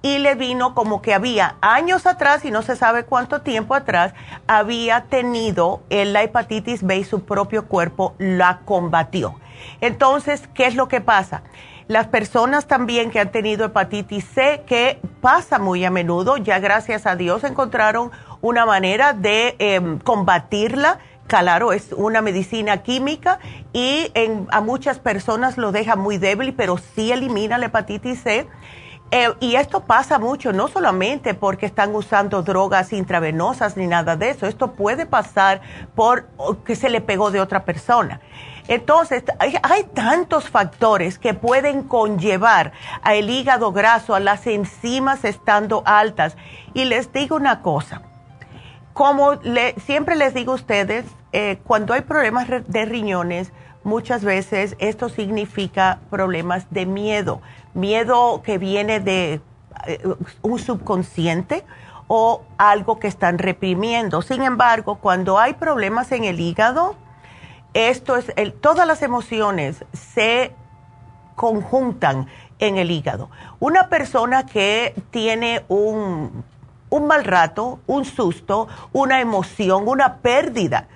y 0.00 0.18
le 0.18 0.36
vino 0.36 0.74
como 0.74 1.02
que 1.02 1.12
había 1.12 1.56
años 1.60 2.06
atrás, 2.06 2.44
y 2.44 2.50
no 2.50 2.62
se 2.62 2.76
sabe 2.76 3.04
cuánto 3.04 3.42
tiempo 3.42 3.74
atrás, 3.74 4.14
había 4.46 5.04
tenido 5.04 5.82
la 5.90 6.22
hepatitis 6.22 6.82
B 6.82 6.98
y 6.98 7.04
su 7.04 7.24
propio 7.24 7.66
cuerpo 7.66 8.14
la 8.18 8.60
combatió. 8.64 9.34
Entonces, 9.80 10.48
¿qué 10.54 10.66
es 10.66 10.76
lo 10.76 10.88
que 10.88 11.00
pasa? 11.00 11.42
Las 11.88 12.06
personas 12.06 12.66
también 12.66 13.10
que 13.10 13.18
han 13.18 13.32
tenido 13.32 13.64
hepatitis 13.64 14.26
C, 14.34 14.62
que 14.66 15.00
pasa 15.22 15.58
muy 15.58 15.86
a 15.86 15.90
menudo, 15.90 16.36
ya 16.36 16.58
gracias 16.58 17.06
a 17.06 17.16
Dios 17.16 17.44
encontraron 17.44 18.10
una 18.42 18.66
manera 18.66 19.14
de 19.14 19.56
em, 19.58 19.98
combatirla. 19.98 20.98
Claro, 21.26 21.72
es 21.72 21.92
una 21.92 22.20
medicina 22.20 22.82
química 22.82 23.38
y 23.72 24.12
a 24.50 24.60
muchas 24.60 24.98
personas 24.98 25.56
lo 25.56 25.72
deja 25.72 25.96
muy 25.96 26.18
débil, 26.18 26.52
pero 26.54 26.76
sí 26.76 27.10
elimina 27.10 27.56
la 27.56 27.66
hepatitis 27.66 28.22
C 28.22 28.46
eh, 29.10 29.28
y 29.40 29.54
esto 29.54 29.80
pasa 29.80 30.18
mucho, 30.18 30.52
no 30.52 30.68
solamente 30.68 31.32
porque 31.32 31.64
están 31.64 31.94
usando 31.94 32.42
drogas 32.42 32.92
intravenosas 32.92 33.78
ni 33.78 33.86
nada 33.86 34.16
de 34.16 34.30
eso, 34.30 34.46
esto 34.46 34.72
puede 34.72 35.06
pasar 35.06 35.62
por 35.94 36.26
que 36.66 36.76
se 36.76 36.90
le 36.90 37.00
pegó 37.00 37.30
de 37.30 37.40
otra 37.40 37.64
persona. 37.64 38.20
Entonces, 38.68 39.24
hay, 39.38 39.84
tantos 39.94 40.48
factores 40.48 41.18
que 41.18 41.34
pueden 41.34 41.82
conllevar 41.82 42.72
al 43.02 43.28
hígado 43.28 43.72
graso, 43.72 44.14
a 44.14 44.20
las 44.20 44.46
enzimas 44.46 45.24
estando 45.24 45.82
altas. 45.86 46.36
Y 46.74 46.84
les 46.84 47.12
digo 47.12 47.36
una 47.36 47.62
cosa, 47.62 48.02
como 48.92 49.40
siempre 49.84 50.16
les 50.16 50.34
digo 50.34 50.52
a 50.52 50.56
ustedes, 50.56 51.06
eh, 51.32 51.58
cuando 51.64 51.94
hay 51.94 52.02
problemas 52.02 52.46
de 52.48 52.84
riñones, 52.84 53.52
muchas 53.84 54.22
veces 54.22 54.76
esto 54.78 55.08
significa 55.08 56.00
problemas 56.10 56.66
de 56.70 56.86
miedo 56.86 57.40
miedo 57.78 58.42
que 58.42 58.58
viene 58.58 59.00
de 59.00 59.40
eh, 59.86 60.02
un 60.42 60.58
subconsciente 60.58 61.64
o 62.08 62.42
algo 62.56 62.98
que 62.98 63.06
están 63.06 63.38
reprimiendo. 63.38 64.22
Sin 64.22 64.42
embargo, 64.42 64.96
cuando 64.96 65.38
hay 65.38 65.54
problemas 65.54 66.12
en 66.12 66.24
el 66.24 66.40
hígado, 66.40 66.96
esto 67.74 68.16
es 68.16 68.32
todas 68.60 68.86
las 68.86 69.02
emociones 69.02 69.84
se 69.92 70.52
conjuntan 71.34 72.26
en 72.58 72.76
el 72.76 72.90
hígado. 72.90 73.30
Una 73.60 73.88
persona 73.88 74.46
que 74.46 74.94
tiene 75.10 75.64
un, 75.68 76.44
un 76.90 77.06
mal 77.06 77.24
rato, 77.24 77.80
un 77.86 78.04
susto, 78.04 78.68
una 78.92 79.20
emoción, 79.20 79.86
una 79.86 80.16
pérdida, 80.16 80.88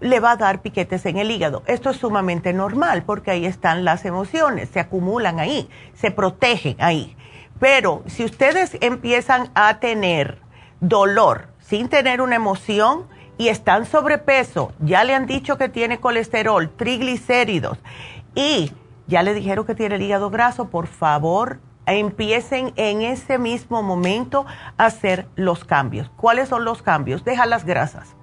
le 0.00 0.20
va 0.20 0.32
a 0.32 0.36
dar 0.36 0.62
piquetes 0.62 1.06
en 1.06 1.18
el 1.18 1.30
hígado. 1.30 1.62
Esto 1.66 1.90
es 1.90 1.96
sumamente 1.96 2.52
normal 2.52 3.04
porque 3.04 3.30
ahí 3.30 3.46
están 3.46 3.84
las 3.84 4.04
emociones, 4.04 4.68
se 4.70 4.80
acumulan 4.80 5.40
ahí, 5.40 5.68
se 5.94 6.10
protegen 6.10 6.76
ahí. 6.80 7.16
Pero 7.60 8.02
si 8.06 8.24
ustedes 8.24 8.76
empiezan 8.80 9.50
a 9.54 9.78
tener 9.78 10.38
dolor 10.80 11.48
sin 11.60 11.88
tener 11.88 12.20
una 12.20 12.36
emoción 12.36 13.06
y 13.38 13.48
están 13.48 13.86
sobrepeso, 13.86 14.72
ya 14.80 15.04
le 15.04 15.14
han 15.14 15.26
dicho 15.26 15.58
que 15.58 15.68
tiene 15.68 16.00
colesterol, 16.00 16.70
triglicéridos 16.70 17.78
y 18.34 18.72
ya 19.06 19.22
le 19.22 19.34
dijeron 19.34 19.66
que 19.66 19.74
tiene 19.74 19.96
el 19.96 20.02
hígado 20.02 20.30
graso, 20.30 20.68
por 20.68 20.86
favor 20.86 21.58
empiecen 21.86 22.72
en 22.76 23.02
ese 23.02 23.38
mismo 23.38 23.82
momento 23.82 24.46
a 24.76 24.86
hacer 24.86 25.26
los 25.36 25.64
cambios. 25.64 26.10
¿Cuáles 26.16 26.48
son 26.48 26.64
los 26.64 26.82
cambios? 26.82 27.24
Deja 27.24 27.46
las 27.46 27.64
grasas. 27.64 28.14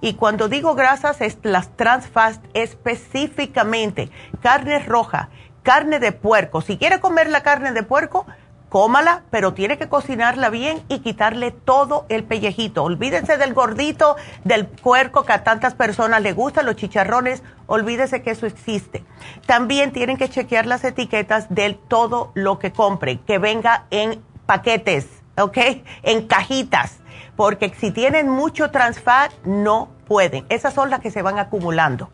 Y 0.00 0.14
cuando 0.14 0.48
digo 0.48 0.74
grasas, 0.74 1.20
es 1.20 1.38
las 1.42 1.76
trans 1.76 2.08
fast 2.08 2.44
específicamente. 2.54 4.10
Carne 4.42 4.78
roja, 4.80 5.28
carne 5.62 5.98
de 5.98 6.12
puerco. 6.12 6.62
Si 6.62 6.78
quiere 6.78 7.00
comer 7.00 7.28
la 7.28 7.42
carne 7.42 7.72
de 7.72 7.82
puerco, 7.82 8.26
cómala, 8.70 9.24
pero 9.30 9.52
tiene 9.52 9.76
que 9.76 9.88
cocinarla 9.88 10.48
bien 10.48 10.82
y 10.88 11.00
quitarle 11.00 11.50
todo 11.50 12.06
el 12.08 12.24
pellejito. 12.24 12.84
Olvídese 12.84 13.36
del 13.36 13.52
gordito, 13.52 14.16
del 14.44 14.66
puerco 14.66 15.24
que 15.24 15.32
a 15.34 15.44
tantas 15.44 15.74
personas 15.74 16.22
le 16.22 16.32
gustan, 16.32 16.64
los 16.64 16.76
chicharrones, 16.76 17.42
olvídese 17.66 18.22
que 18.22 18.30
eso 18.30 18.46
existe. 18.46 19.04
También 19.44 19.92
tienen 19.92 20.16
que 20.16 20.30
chequear 20.30 20.66
las 20.66 20.84
etiquetas 20.84 21.46
de 21.50 21.78
todo 21.88 22.30
lo 22.34 22.58
que 22.58 22.72
compren, 22.72 23.18
que 23.18 23.38
venga 23.38 23.86
en 23.90 24.22
paquetes, 24.46 25.08
¿ok? 25.36 25.58
En 26.04 26.26
cajitas, 26.28 27.00
porque 27.36 27.72
si 27.76 27.90
tienen 27.90 28.28
mucho 28.28 28.70
trans 28.70 29.00
fat, 29.00 29.32
no 29.44 29.90
pueden. 30.06 30.46
Esas 30.48 30.72
son 30.74 30.90
las 30.90 31.00
que 31.00 31.10
se 31.10 31.22
van 31.22 31.38
acumulando 31.38 32.08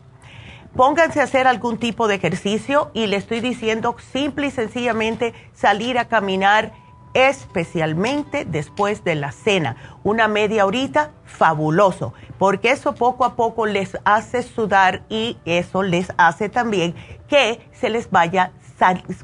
pónganse 0.77 1.19
a 1.19 1.23
hacer 1.23 1.47
algún 1.47 1.79
tipo 1.79 2.07
de 2.07 2.15
ejercicio 2.15 2.91
y 2.93 3.07
le 3.07 3.17
estoy 3.17 3.41
diciendo 3.41 3.95
simple 4.13 4.47
y 4.47 4.51
sencillamente 4.51 5.33
salir 5.53 5.97
a 5.97 6.07
caminar 6.07 6.71
especialmente 7.15 8.45
después 8.45 9.03
de 9.03 9.15
la 9.15 9.31
cena. 9.31 9.75
Una 10.03 10.27
media 10.27 10.67
horita, 10.67 11.13
fabuloso, 11.25 12.13
porque 12.37 12.69
eso 12.69 12.93
poco 12.93 13.25
a 13.25 13.35
poco 13.35 13.65
les 13.65 13.97
hace 14.05 14.43
sudar 14.43 15.01
y 15.09 15.37
eso 15.45 15.81
les 15.81 16.13
hace 16.17 16.47
también 16.47 16.93
que 17.27 17.67
se 17.73 17.89
les 17.89 18.11
vaya 18.11 18.51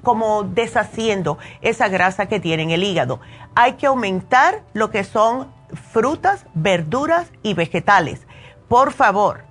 como 0.02 0.42
deshaciendo 0.42 1.38
esa 1.62 1.88
grasa 1.88 2.26
que 2.26 2.39
tiene 2.39 2.63
en 2.63 2.72
el 2.72 2.84
hígado. 2.84 3.20
Hay 3.54 3.74
que 3.74 3.86
aumentar 3.86 4.63
lo 4.74 4.89
que 4.89 5.04
son 5.04 5.54
frutas, 5.92 6.48
verduras 6.56 7.32
y 7.44 7.54
vegetales. 7.54 8.26
Por 8.68 8.92
favor, 8.92 9.44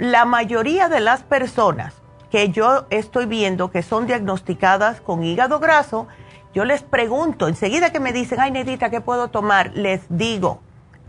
la 0.00 0.24
mayoría 0.24 0.88
de 0.88 0.98
las 1.00 1.22
personas 1.22 1.92
que 2.30 2.48
yo 2.48 2.86
estoy 2.88 3.26
viendo 3.26 3.70
que 3.70 3.82
son 3.82 4.06
diagnosticadas 4.06 5.02
con 5.02 5.22
hígado 5.22 5.60
graso, 5.60 6.08
yo 6.54 6.64
les 6.64 6.82
pregunto, 6.82 7.48
enseguida 7.48 7.92
que 7.92 8.00
me 8.00 8.14
dicen, 8.14 8.40
ay, 8.40 8.50
Nedita, 8.50 8.88
¿qué 8.88 9.02
puedo 9.02 9.28
tomar? 9.28 9.72
Les 9.74 10.00
digo, 10.08 10.62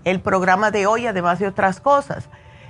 el 0.03 0.19
programa 0.19 0.71
de 0.71 0.87
hoy, 0.87 1.07
además 1.07 1.39
de 1.39 1.47
otras 1.47 1.79
cosas, 1.79 2.27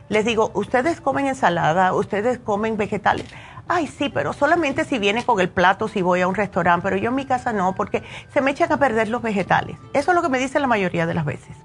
les 0.09 0.23
digo, 0.23 0.51
ustedes 0.53 1.01
comen 1.01 1.25
ensalada, 1.25 1.91
ustedes 1.91 2.37
comen 2.37 2.77
vegetales. 2.77 3.25
Ay, 3.67 3.87
sí, 3.87 4.09
pero 4.09 4.31
solamente 4.31 4.85
si 4.85 4.99
viene 4.99 5.25
con 5.25 5.39
el 5.39 5.49
plato, 5.49 5.87
si 5.87 6.03
voy 6.03 6.21
a 6.21 6.27
un 6.27 6.35
restaurante, 6.35 6.83
pero 6.83 6.97
yo 6.97 7.09
en 7.09 7.15
mi 7.15 7.25
casa 7.25 7.51
no, 7.51 7.73
porque 7.73 8.03
se 8.31 8.41
me 8.41 8.51
echan 8.51 8.71
a 8.71 8.77
perder 8.77 9.09
los 9.09 9.23
vegetales. 9.23 9.75
Eso 9.93 10.11
es 10.11 10.15
lo 10.15 10.21
que 10.21 10.29
me 10.29 10.37
dicen 10.37 10.61
la 10.61 10.67
mayoría 10.67 11.07
de 11.07 11.15
las 11.15 11.25
veces 11.25 11.57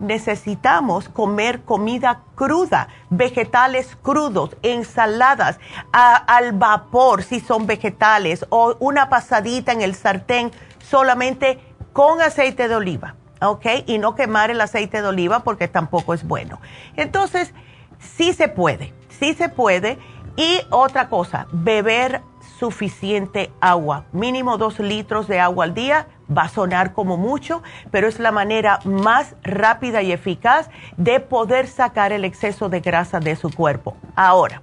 necesitamos 0.00 1.08
comer 1.08 1.62
comida 1.62 2.22
cruda, 2.34 2.88
vegetales 3.10 3.96
crudos, 4.02 4.56
ensaladas 4.62 5.60
al 5.92 6.52
vapor 6.52 7.22
si 7.22 7.38
son 7.38 7.66
vegetales 7.66 8.44
o 8.48 8.76
una 8.80 9.08
pasadita 9.08 9.72
en 9.72 9.82
el 9.82 9.94
sartén 9.94 10.50
solamente 10.80 11.60
con 11.92 12.20
aceite 12.20 12.66
de 12.66 12.74
oliva, 12.74 13.14
¿ok? 13.40 13.66
Y 13.86 13.98
no 13.98 14.14
quemar 14.14 14.50
el 14.50 14.60
aceite 14.60 15.02
de 15.02 15.08
oliva 15.08 15.40
porque 15.40 15.68
tampoco 15.68 16.14
es 16.14 16.24
bueno. 16.26 16.60
Entonces, 16.96 17.52
sí 17.98 18.32
se 18.32 18.48
puede, 18.48 18.94
sí 19.08 19.34
se 19.34 19.48
puede. 19.48 19.98
Y 20.36 20.60
otra 20.70 21.08
cosa, 21.08 21.46
beber 21.52 22.22
suficiente 22.60 23.50
agua, 23.58 24.04
mínimo 24.12 24.58
dos 24.58 24.78
litros 24.80 25.26
de 25.26 25.40
agua 25.40 25.64
al 25.64 25.72
día 25.72 26.08
va 26.30 26.42
a 26.42 26.48
sonar 26.50 26.92
como 26.92 27.16
mucho, 27.16 27.62
pero 27.90 28.06
es 28.06 28.20
la 28.20 28.32
manera 28.32 28.80
más 28.84 29.34
rápida 29.42 30.02
y 30.02 30.12
eficaz 30.12 30.68
de 30.98 31.20
poder 31.20 31.66
sacar 31.68 32.12
el 32.12 32.26
exceso 32.26 32.68
de 32.68 32.80
grasa 32.80 33.18
de 33.18 33.34
su 33.34 33.50
cuerpo. 33.50 33.96
Ahora, 34.14 34.60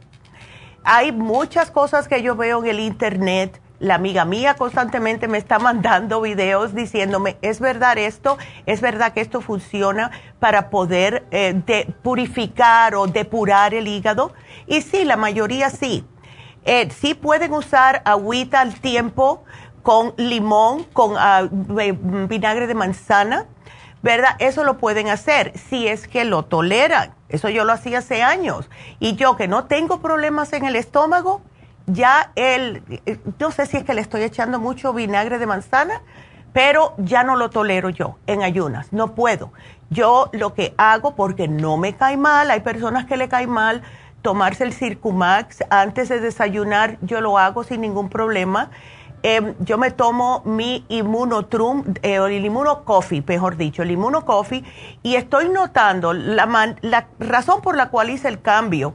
hay 0.84 1.12
muchas 1.12 1.72
cosas 1.72 2.08
que 2.08 2.22
yo 2.22 2.36
veo 2.36 2.64
en 2.64 2.70
el 2.70 2.80
internet. 2.80 3.60
La 3.80 3.96
amiga 3.96 4.26
mía 4.26 4.54
constantemente 4.54 5.28
me 5.28 5.40
está 5.40 5.58
mandando 5.70 6.22
videos 6.22 6.76
diciéndome, 6.76 7.38
¿es 7.42 7.60
verdad 7.60 7.98
esto? 7.98 8.38
¿Es 8.68 8.80
verdad 8.80 9.14
que 9.14 9.22
esto 9.22 9.42
funciona 9.42 10.12
para 10.40 10.70
poder 10.70 11.26
eh, 11.32 11.92
purificar 12.04 12.94
o 12.94 13.08
depurar 13.08 13.74
el 13.74 13.88
hígado? 13.88 14.34
Y 14.68 14.82
sí, 14.82 15.04
la 15.04 15.18
mayoría 15.18 15.72
sí. 15.72 16.06
Eh, 16.66 16.90
sí 16.92 17.14
pueden 17.14 17.54
usar 17.54 18.02
agüita 18.06 18.62
al 18.62 18.80
tiempo 18.80 19.44
con 19.84 20.14
limón, 20.18 20.84
con 20.92 21.14
ah, 21.18 21.48
vinagre 21.50 22.68
de 22.68 22.76
manzana, 22.76 23.46
¿verdad? 24.02 24.36
Eso 24.40 24.64
lo 24.64 24.78
pueden 24.78 25.08
hacer 25.08 25.58
si 25.58 25.88
es 25.88 26.08
que 26.08 26.26
lo 26.26 26.44
toleran. 26.44 27.14
Eso 27.30 27.50
yo 27.50 27.64
lo 27.64 27.74
hacía 27.74 28.00
hace 28.00 28.22
años. 28.22 28.70
Y 29.00 29.16
yo 29.16 29.38
que 29.38 29.48
no 29.48 29.66
tengo 29.66 30.02
problemas 30.02 30.52
en 30.54 30.66
el 30.66 30.76
estómago, 30.76 31.42
ya 31.86 32.32
el, 32.36 32.84
eh, 33.06 33.18
no 33.40 33.52
sé 33.52 33.66
si 33.66 33.78
es 33.78 33.84
que 33.84 33.94
le 33.94 34.02
estoy 34.02 34.24
echando 34.24 34.60
mucho 34.60 34.94
vinagre 34.94 35.40
de 35.40 35.46
manzana, 35.46 36.02
pero 36.54 36.94
ya 36.98 37.24
no 37.24 37.36
lo 37.36 37.50
tolero 37.50 37.90
yo 37.90 38.18
en 38.28 38.44
ayunas, 38.44 38.92
no 38.92 39.16
puedo. 39.16 39.54
Yo 39.90 40.30
lo 40.34 40.54
que 40.54 40.74
hago, 40.78 41.16
porque 41.16 41.48
no 41.48 41.78
me 41.78 41.96
cae 41.96 42.18
mal, 42.18 42.52
hay 42.52 42.60
personas 42.60 43.06
que 43.06 43.16
le 43.16 43.30
cae 43.30 43.48
mal 43.48 43.84
tomarse 44.22 44.64
el 44.64 44.74
Circumax 44.74 45.64
antes 45.70 46.10
de 46.10 46.20
desayunar, 46.20 46.98
yo 47.02 47.22
lo 47.22 47.38
hago 47.38 47.64
sin 47.64 47.82
ningún 47.82 48.10
problema 48.10 48.72
Em, 49.24 49.56
yo 49.60 49.78
me 49.78 49.90
tomo 49.90 50.44
mi 50.46 50.86
Immunotrum, 50.90 51.84
eh, 52.04 52.16
el 52.16 52.46
Immuno 52.46 52.86
Coffee, 52.86 53.24
mejor 53.26 53.58
dicho, 53.58 53.82
el 53.82 53.92
Immuno 53.92 54.24
Coffee, 54.26 54.64
y 55.02 55.16
estoy 55.16 55.50
notando, 55.50 56.14
la, 56.14 56.76
la 56.82 57.08
razón 57.20 57.62
por 57.62 57.76
la 57.76 57.90
cual 57.90 58.12
hice 58.12 58.28
el 58.28 58.42
cambio 58.42 58.94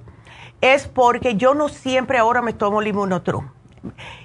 es 0.61 0.87
porque 0.87 1.35
yo 1.35 1.55
no 1.55 1.69
siempre 1.69 2.19
ahora 2.19 2.41
me 2.41 2.53
tomo 2.53 2.81
el 2.81 2.89
Immunotrum. 2.89 3.51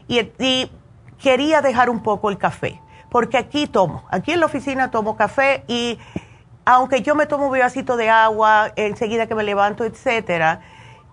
Y, 0.07 0.19
y 0.39 0.71
quería 1.17 1.61
dejar 1.61 1.89
un 1.89 2.03
poco 2.03 2.29
el 2.29 2.37
café, 2.37 2.79
porque 3.09 3.37
aquí 3.37 3.65
tomo, 3.65 4.03
aquí 4.11 4.33
en 4.33 4.39
la 4.39 4.45
oficina 4.45 4.91
tomo 4.91 5.17
café 5.17 5.63
y 5.67 5.97
aunque 6.63 7.01
yo 7.01 7.15
me 7.15 7.25
tomo 7.25 7.47
un 7.47 7.57
vasito 7.57 7.97
de 7.97 8.09
agua 8.09 8.71
enseguida 8.75 9.25
que 9.25 9.33
me 9.33 9.43
levanto, 9.43 9.83
etcétera, 9.83 10.61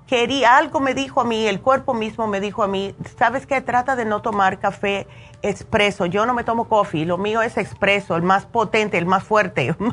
quería, 0.06 0.56
algo 0.56 0.80
me 0.80 0.94
dijo 0.94 1.20
a 1.20 1.24
mí, 1.24 1.46
el 1.46 1.60
cuerpo 1.60 1.94
mismo 1.94 2.26
me 2.26 2.40
dijo 2.40 2.62
a 2.62 2.68
mí, 2.68 2.94
¿sabes 3.18 3.46
qué? 3.46 3.60
Trata 3.60 3.96
de 3.96 4.04
no 4.04 4.22
tomar 4.22 4.58
café 4.58 5.06
expreso. 5.42 6.06
Yo 6.06 6.26
no 6.26 6.34
me 6.34 6.44
tomo 6.44 6.68
coffee, 6.68 7.04
lo 7.04 7.18
mío 7.18 7.42
es 7.42 7.56
expreso, 7.56 8.16
el 8.16 8.22
más 8.22 8.46
potente, 8.46 8.98
el 8.98 9.06
más 9.06 9.24
fuerte. 9.24 9.74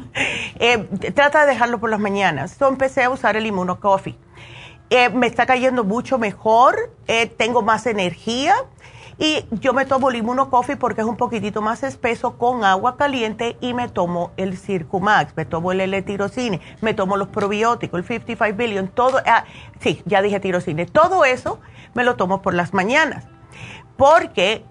Eh, 0.64 0.78
trata 1.16 1.42
de 1.42 1.54
dejarlo 1.54 1.80
por 1.80 1.90
las 1.90 2.00
mañanas. 2.00 2.52
Entonces 2.54 2.74
empecé 2.74 3.04
a 3.04 3.10
usar 3.10 3.36
el 3.36 3.48
Immuno 3.48 3.80
Coffee. 3.80 4.16
Eh, 4.92 5.10
me 5.10 5.26
está 5.26 5.48
cayendo 5.48 5.84
mucho 5.84 6.20
mejor, 6.20 6.94
eh, 7.08 7.26
tengo 7.26 7.64
más 7.64 7.88
energía 7.88 8.54
y 9.18 9.46
yo 9.52 9.74
me 9.74 9.86
tomo 9.86 10.10
el 10.10 10.18
Immuno 10.18 10.50
Coffee 10.50 10.76
porque 10.76 11.02
es 11.02 11.08
un 11.08 11.18
poquitito 11.18 11.62
más 11.62 11.84
espeso 11.84 12.38
con 12.38 12.64
agua 12.64 12.98
caliente 12.98 13.58
y 13.62 13.74
me 13.74 13.88
tomo 13.88 14.32
el 14.38 14.58
Circumax, 14.58 15.36
me 15.36 15.46
tomo 15.46 15.72
el 15.72 15.82
L-tirocine, 15.82 16.62
me 16.82 16.94
tomo 16.94 17.18
los 17.18 17.28
probióticos, 17.28 18.00
el 18.00 18.06
55 18.06 18.58
billion, 18.58 18.88
todo, 18.88 19.20
ah, 19.26 19.46
sí, 19.80 20.02
ya 20.06 20.22
dije 20.22 20.40
tirocine, 20.40 20.86
todo 20.86 21.26
eso 21.26 21.60
me 21.94 22.04
lo 22.04 22.16
tomo 22.16 22.42
por 22.42 22.54
las 22.54 22.74
mañanas. 22.74 23.26
Porque 23.98 24.66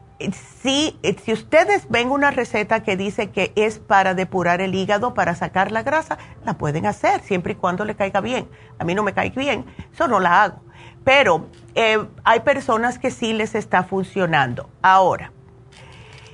si, 0.63 0.99
si 1.25 1.33
ustedes 1.33 1.89
ven 1.89 2.11
una 2.11 2.31
receta 2.31 2.83
que 2.83 2.97
dice 2.97 3.31
que 3.31 3.53
es 3.57 3.79
para 3.79 4.15
depurar 4.15 4.61
el 4.61 4.75
hígado, 4.75 5.15
para 5.15 5.35
sacar 5.35 5.73
la 5.73 5.83
grasa, 5.83 6.19
la 6.45 6.55
pueden 6.55 6.87
hacer 6.87 7.21
siempre 7.23 7.53
y 7.53 7.57
cuando 7.57 7.85
le 7.85 7.95
caiga 7.95 8.21
bien. 8.21 8.49
A 8.79 8.85
mí 8.85 8.95
no 8.95 9.03
me 9.03 9.15
cae 9.15 9.31
bien, 9.31 9.65
eso 9.93 10.09
no 10.09 10.21
la 10.21 10.43
hago. 10.43 10.61
Pero 11.05 11.47
eh, 11.75 12.07
hay 12.25 12.41
personas 12.41 12.99
que 12.99 13.11
sí 13.11 13.33
les 13.33 13.55
está 13.55 13.85
funcionando. 13.85 14.71
Ahora, 14.83 15.33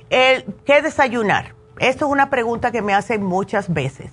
¿qué 0.09 0.81
desayunar? 0.81 1.55
Esto 1.79 2.05
es 2.05 2.11
una 2.11 2.29
pregunta 2.29 2.71
que 2.71 2.81
me 2.81 2.93
hacen 2.93 3.23
muchas 3.23 3.71
veces. 3.71 4.11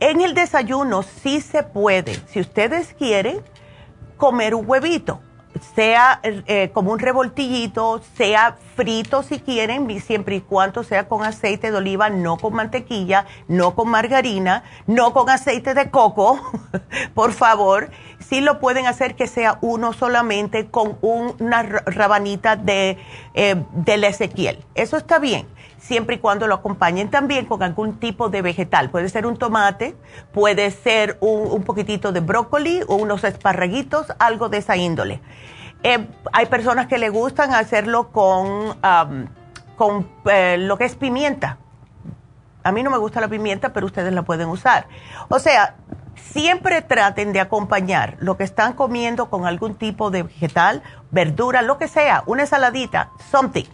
En 0.00 0.20
el 0.20 0.34
desayuno 0.34 1.02
sí 1.02 1.40
se 1.40 1.62
puede, 1.62 2.14
si 2.28 2.40
ustedes 2.40 2.94
quieren, 2.94 3.40
comer 4.16 4.54
un 4.54 4.68
huevito, 4.68 5.20
sea 5.74 6.20
eh, 6.22 6.70
como 6.72 6.92
un 6.92 6.98
revoltillito, 6.98 8.02
sea 8.14 8.56
frito 8.74 9.22
si 9.22 9.38
quieren, 9.38 10.00
siempre 10.00 10.36
y 10.36 10.40
cuando 10.40 10.82
sea 10.82 11.08
con 11.08 11.22
aceite 11.22 11.70
de 11.70 11.76
oliva, 11.78 12.10
no 12.10 12.36
con 12.36 12.54
mantequilla, 12.54 13.26
no 13.48 13.74
con 13.74 13.88
margarina, 13.88 14.64
no 14.86 15.12
con 15.12 15.30
aceite 15.30 15.74
de 15.74 15.90
coco, 15.90 16.40
por 17.14 17.32
favor 17.32 17.90
sí 18.28 18.40
lo 18.40 18.58
pueden 18.58 18.86
hacer 18.86 19.14
que 19.14 19.26
sea 19.26 19.58
uno 19.60 19.92
solamente 19.92 20.66
con 20.66 20.98
una 21.00 21.62
rabanita 21.62 22.56
de, 22.56 22.98
eh, 23.34 23.64
del 23.72 24.04
Ezequiel. 24.04 24.64
Eso 24.74 24.96
está 24.96 25.18
bien, 25.18 25.46
siempre 25.78 26.16
y 26.16 26.18
cuando 26.18 26.46
lo 26.46 26.54
acompañen 26.54 27.08
también 27.08 27.46
con 27.46 27.62
algún 27.62 27.98
tipo 27.98 28.28
de 28.28 28.42
vegetal. 28.42 28.90
Puede 28.90 29.08
ser 29.08 29.26
un 29.26 29.36
tomate, 29.36 29.96
puede 30.32 30.70
ser 30.70 31.18
un, 31.20 31.62
poquitito 31.62 32.12
de 32.12 32.20
brócoli 32.20 32.80
o 32.88 32.96
unos 32.96 33.24
esparraguitos, 33.24 34.06
algo 34.18 34.48
de 34.48 34.58
esa 34.58 34.76
índole. 34.76 35.20
Eh, 35.82 36.08
hay 36.32 36.46
personas 36.46 36.88
que 36.88 36.98
le 36.98 37.10
gustan 37.10 37.54
hacerlo 37.54 38.10
con, 38.10 38.76
con 39.76 40.08
eh, 40.30 40.56
lo 40.58 40.76
que 40.78 40.84
es 40.84 40.96
pimienta. 40.96 41.58
A 42.64 42.72
mí 42.72 42.82
no 42.82 42.90
me 42.90 42.98
gusta 42.98 43.20
la 43.20 43.28
pimienta, 43.28 43.72
pero 43.72 43.86
ustedes 43.86 44.12
la 44.12 44.22
pueden 44.22 44.48
usar. 44.48 44.88
O 45.28 45.38
sea, 45.38 45.76
siempre 46.32 46.82
traten 46.82 47.32
de 47.32 47.40
acompañar 47.40 48.16
lo 48.20 48.36
que 48.36 48.44
están 48.44 48.72
comiendo 48.72 49.30
con 49.30 49.46
algún 49.46 49.74
tipo 49.74 50.10
de 50.10 50.24
vegetal, 50.24 50.82
verdura, 51.10 51.62
lo 51.62 51.78
que 51.78 51.88
sea, 51.88 52.22
una 52.26 52.42
ensaladita, 52.42 53.10
something, 53.30 53.64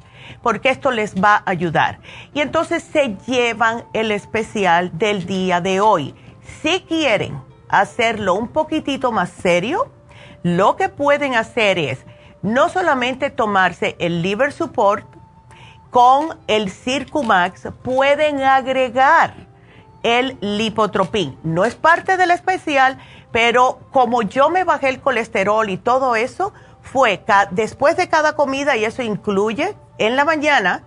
porque 0.43 0.71
esto 0.71 0.91
les 0.91 1.15
va 1.15 1.37
a 1.37 1.51
ayudar. 1.51 2.01
Y 2.35 2.41
entonces 2.41 2.83
se 2.83 3.17
llevan 3.27 3.85
el 3.93 4.11
especial 4.11 4.97
del 4.97 5.27
día 5.27 5.61
de 5.61 5.81
hoy. 5.81 6.15
Si 6.63 6.81
quieren 6.81 7.41
hacerlo 7.69 8.35
un 8.35 8.49
poquitito 8.49 9.13
más 9.13 9.31
serio, 9.31 9.91
lo 10.43 10.77
que 10.77 10.89
pueden 10.89 11.35
hacer 11.35 11.79
es 11.79 12.05
no 12.43 12.69
solamente 12.69 13.31
tomarse 13.31 13.97
el 13.99 14.23
liver 14.23 14.53
support 14.53 15.07
con 15.91 16.39
el 16.47 16.71
Circumax, 16.71 17.69
pueden 17.83 18.43
agregar 18.43 19.52
el 20.03 20.37
lipotropín. 20.41 21.39
No 21.43 21.65
es 21.65 21.75
parte 21.75 22.17
del 22.17 22.31
especial, 22.31 22.99
pero 23.31 23.81
como 23.91 24.23
yo 24.23 24.51
me 24.51 24.65
bajé 24.65 24.89
el 24.89 25.01
colesterol 25.01 25.69
y 25.71 25.77
todo 25.77 26.17
eso, 26.17 26.53
fue 26.83 27.25
después 27.51 27.97
de 27.97 28.09
cada 28.09 28.35
comida, 28.35 28.77
y 28.77 28.85
eso 28.85 29.03
incluye 29.03 29.77
en 29.99 30.17
la 30.17 30.25
mañana, 30.25 30.83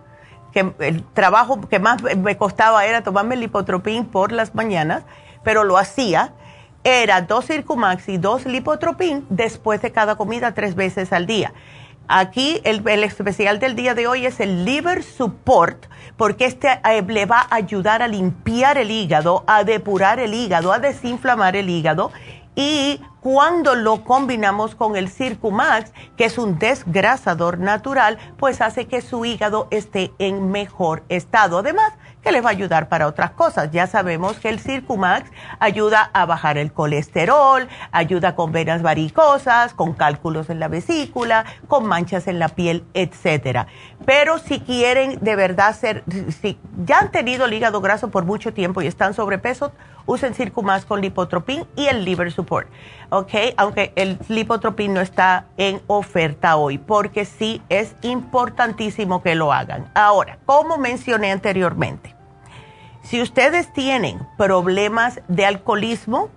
que 0.52 0.74
el 0.80 1.04
trabajo 1.04 1.60
que 1.62 1.80
más 1.80 2.02
me 2.02 2.38
costaba 2.38 2.86
era 2.86 3.04
tomarme 3.04 3.36
el 3.36 3.42
lipotropín 3.42 4.06
por 4.06 4.32
las 4.32 4.56
mañanas, 4.56 5.04
pero 5.44 5.64
lo 5.64 5.78
hacía, 5.78 6.34
era 6.84 7.22
dos 7.22 7.48
Circumax 7.48 8.08
y 8.10 8.18
dos 8.18 8.46
lipotropín 8.46 9.26
después 9.30 9.82
de 9.82 9.92
cada 9.92 10.16
comida 10.16 10.54
tres 10.54 10.76
veces 10.76 11.12
al 11.12 11.26
día. 11.26 11.54
Aquí 12.08 12.62
el, 12.64 12.88
especial 13.04 13.60
del 13.60 13.76
día 13.76 13.96
de 13.96 14.06
hoy 14.06 14.28
es 14.28 14.40
el 14.40 14.64
Liver 14.64 15.02
Support, 15.02 15.88
porque 16.18 16.46
este 16.46 16.80
eh, 16.88 17.02
le 17.02 17.26
va 17.26 17.48
a 17.50 17.56
ayudar 17.56 18.04
a 18.04 18.08
limpiar 18.08 18.78
el 18.78 18.92
hígado, 18.92 19.44
a 19.48 19.64
depurar 19.64 20.20
el 20.20 20.36
hígado, 20.36 20.72
a 20.72 20.78
desinflamar 20.78 21.56
el 21.56 21.68
hígado. 21.68 22.12
Y 22.56 23.02
cuando 23.22 23.74
lo 23.74 24.04
combinamos 24.04 24.76
con 24.76 24.96
el 24.96 25.10
Circumax, 25.10 25.92
que 26.16 26.26
es 26.26 26.38
un 26.38 26.60
desgrasador 26.60 27.58
natural, 27.58 28.20
pues 28.38 28.62
hace 28.62 28.86
que 28.86 29.02
su 29.02 29.26
hígado 29.26 29.68
esté 29.72 30.14
en 30.20 30.52
mejor 30.52 31.04
estado. 31.10 31.58
Además, 31.58 31.92
que 32.26 32.32
les 32.32 32.44
va 32.44 32.50
a 32.50 32.54
ayudar 32.54 32.90
para 32.90 33.06
otras 33.06 33.32
cosas. 33.32 33.70
Ya 33.72 33.86
sabemos 33.86 34.40
que 34.40 34.50
el 34.50 34.60
Circumax 34.60 35.30
ayuda 35.60 36.10
a 36.12 36.26
bajar 36.26 36.58
el 36.58 36.74
colesterol, 36.74 37.68
ayuda 37.92 38.36
con 38.36 38.52
venas 38.52 38.82
varicosas, 38.82 39.76
con 39.76 39.94
cálculos 39.94 40.50
en 40.50 40.60
la 40.60 40.68
vesícula, 40.68 41.46
con 41.68 41.86
manchas 41.86 42.28
en 42.28 42.40
la 42.40 42.50
piel, 42.50 42.84
etcétera. 42.96 43.68
Pero 44.06 44.40
si 44.40 44.60
quieren 44.60 45.20
de 45.22 45.36
verdad 45.36 45.76
ser, 45.76 46.04
si 46.42 46.58
ya 46.84 46.98
han 46.98 47.12
tenido 47.12 47.46
el 47.46 47.54
hígado 47.54 47.80
graso 47.80 48.10
por 48.10 48.26
mucho 48.26 48.54
tiempo 48.54 48.82
y 48.82 48.88
están 48.88 49.14
sobrepeso, 49.14 49.72
usen 50.08 50.34
Circumax 50.34 50.86
con 50.86 51.02
lipotropin 51.02 51.66
y 51.76 51.88
el 51.88 52.06
liver 52.06 52.32
support. 52.32 52.68
¿Ok? 53.12 53.34
Aunque 53.58 53.94
el 53.96 54.18
lipotropin 54.30 54.96
no 54.96 55.02
está 55.02 55.46
en 55.58 55.80
oferta 55.86 56.56
hoy, 56.56 56.80
porque 56.80 57.26
sí 57.26 57.62
es 57.70 57.96
importantísimo 58.02 59.22
que 59.22 59.36
lo 59.36 59.54
hagan. 59.54 59.92
Ahora, 59.94 60.40
como 60.46 60.78
mencioné 60.78 61.32
anteriormente, 61.32 62.15
si 63.06 63.22
ustedes 63.22 63.72
tienen 63.72 64.20
problemas 64.36 65.22
de 65.28 65.46
alcoholismo, 65.46 66.30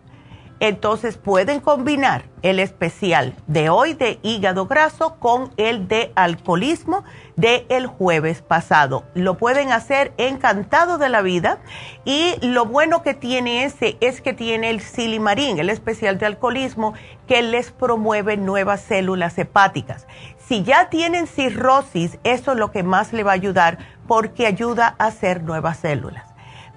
entonces 0.61 1.17
pueden 1.17 1.61
combinar 1.61 2.25
el 2.43 2.59
especial 2.59 3.35
de 3.47 3.71
hoy 3.71 3.95
de 3.95 4.19
hígado 4.23 4.67
graso 4.67 5.19
con 5.19 5.51
el 5.57 5.89
de 5.89 6.13
alcoholismo 6.15 7.05
de 7.37 7.65
el 7.71 7.87
jueves 7.87 8.43
pasado. 8.43 9.05
Lo 9.15 9.39
pueden 9.39 9.73
hacer 9.73 10.13
encantado 10.19 10.99
de 10.99 11.09
la 11.09 11.23
vida 11.23 11.59
y 12.05 12.35
lo 12.43 12.67
bueno 12.67 13.03
que 13.03 13.15
tiene 13.15 13.65
ese 13.65 13.97
es 14.01 14.21
que 14.21 14.35
tiene 14.35 14.69
el 14.69 14.81
silimarín, 14.81 15.59
el 15.59 15.71
especial 15.71 16.19
de 16.19 16.27
alcoholismo, 16.27 16.93
que 17.27 17.41
les 17.41 17.71
promueve 17.71 18.37
nuevas 18.37 18.83
células 18.83 19.39
hepáticas. 19.39 20.07
Si 20.37 20.65
ya 20.65 20.91
tienen 20.91 21.29
cirrosis, 21.29 22.19
eso 22.25 22.53
es 22.53 22.59
lo 22.59 22.73
que 22.73 22.83
más 22.83 23.15
le 23.15 23.23
va 23.23 23.31
a 23.31 23.35
ayudar 23.35 23.79
porque 24.07 24.47
ayuda 24.47 24.97
a 24.99 25.07
hacer 25.07 25.43
nuevas 25.43 25.79
células 25.79 26.28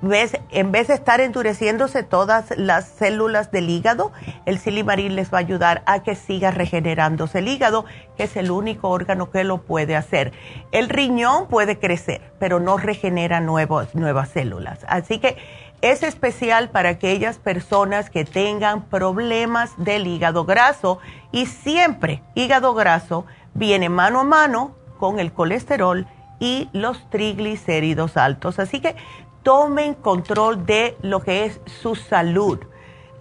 en 0.04 0.72
vez 0.72 0.88
de 0.88 0.94
estar 0.96 1.22
endureciéndose 1.22 2.02
todas 2.02 2.58
las 2.58 2.88
células 2.88 3.52
del 3.52 3.70
hígado, 3.70 4.12
el 4.46 4.58
silimarín 4.58 5.16
les 5.16 5.32
va 5.32 5.38
a 5.38 5.42
ayudar 5.42 5.84
a 5.86 6.02
que 6.02 6.16
siga 6.16 6.50
regenerándose 6.50 7.40
el 7.40 7.48
hígado, 7.48 7.86
que 8.18 8.24
es 8.24 8.36
el 8.36 8.50
único 8.50 8.90
órgano 8.90 9.30
que 9.30 9.44
lo 9.44 9.62
puede 9.62 9.96
hacer. 9.96 10.32
El 10.72 10.90
riñón 10.90 11.48
puede 11.48 11.78
crecer, 11.78 12.22
pero 12.40 12.60
no 12.60 12.78
regenera 12.78 13.42
nuevas 13.42 14.30
células. 14.30 14.80
Así 14.88 15.20
que 15.20 15.38
es 15.82 16.04
especial 16.04 16.70
para 16.70 16.90
aquellas 16.90 17.38
personas 17.38 18.10
que 18.10 18.26
tengan 18.26 18.84
problemas 18.86 19.72
del 19.78 20.08
hígado 20.08 20.46
graso 20.46 21.00
y 21.32 21.46
siempre 21.46 22.24
hígado 22.36 22.74
graso 22.74 23.26
viene 23.54 23.90
mano 23.90 24.22
a 24.22 24.24
mano 24.24 24.76
con 25.00 25.20
el 25.20 25.32
colesterol 25.32 26.08
y 26.42 26.70
los 26.74 27.08
triglicéridos 27.12 28.18
altos. 28.18 28.60
Así 28.60 28.80
que 28.80 28.96
tomen 29.44 29.94
control 29.94 30.66
de 30.66 30.98
lo 31.02 31.22
que 31.22 31.46
es 31.46 31.60
su 31.82 31.96
salud, 31.96 32.60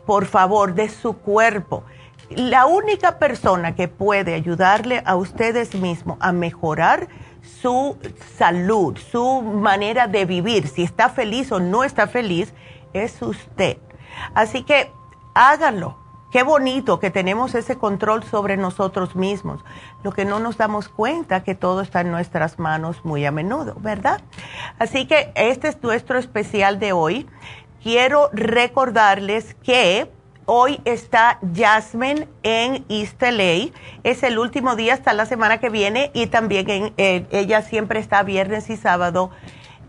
por 0.06 0.26
favor, 0.26 0.74
de 0.74 0.88
su 0.88 1.14
cuerpo. 1.14 1.84
La 2.30 2.66
única 2.66 3.18
persona 3.18 3.74
que 3.74 3.88
puede 3.88 4.34
ayudarle 4.34 5.02
a 5.04 5.16
ustedes 5.16 5.74
mismos 5.74 6.16
a 6.20 6.32
mejorar 6.32 7.08
su 7.60 7.96
salud, 8.36 8.96
su 8.96 9.42
manera 9.42 10.06
de 10.06 10.24
vivir, 10.24 10.68
si 10.68 10.82
está 10.82 11.08
feliz 11.08 11.50
o 11.52 11.58
no 11.58 11.84
está 11.84 12.06
feliz, 12.06 12.52
es 12.92 13.20
usted. 13.22 13.78
Así 14.34 14.62
que 14.62 14.92
háganlo 15.34 15.99
Qué 16.30 16.44
bonito 16.44 17.00
que 17.00 17.10
tenemos 17.10 17.56
ese 17.56 17.76
control 17.76 18.22
sobre 18.22 18.56
nosotros 18.56 19.16
mismos. 19.16 19.64
Lo 20.04 20.12
que 20.12 20.24
no 20.24 20.38
nos 20.38 20.56
damos 20.56 20.88
cuenta 20.88 21.42
que 21.42 21.56
todo 21.56 21.80
está 21.80 22.02
en 22.02 22.12
nuestras 22.12 22.60
manos 22.60 23.04
muy 23.04 23.24
a 23.24 23.32
menudo, 23.32 23.74
¿verdad? 23.80 24.20
Así 24.78 25.06
que 25.06 25.32
este 25.34 25.68
es 25.68 25.82
nuestro 25.82 26.18
especial 26.18 26.78
de 26.78 26.92
hoy. 26.92 27.26
Quiero 27.82 28.30
recordarles 28.32 29.54
que 29.64 30.08
hoy 30.46 30.80
está 30.84 31.40
Jasmine 31.52 32.28
en 32.44 32.84
East 32.88 33.20
LA. 33.20 33.72
Es 34.04 34.22
el 34.22 34.38
último 34.38 34.76
día 34.76 34.94
hasta 34.94 35.12
la 35.14 35.26
semana 35.26 35.58
que 35.58 35.68
viene 35.68 36.12
y 36.14 36.28
también 36.28 36.70
en, 36.70 36.94
eh, 36.96 37.26
ella 37.32 37.62
siempre 37.62 37.98
está 37.98 38.22
viernes 38.22 38.70
y 38.70 38.76
sábado 38.76 39.30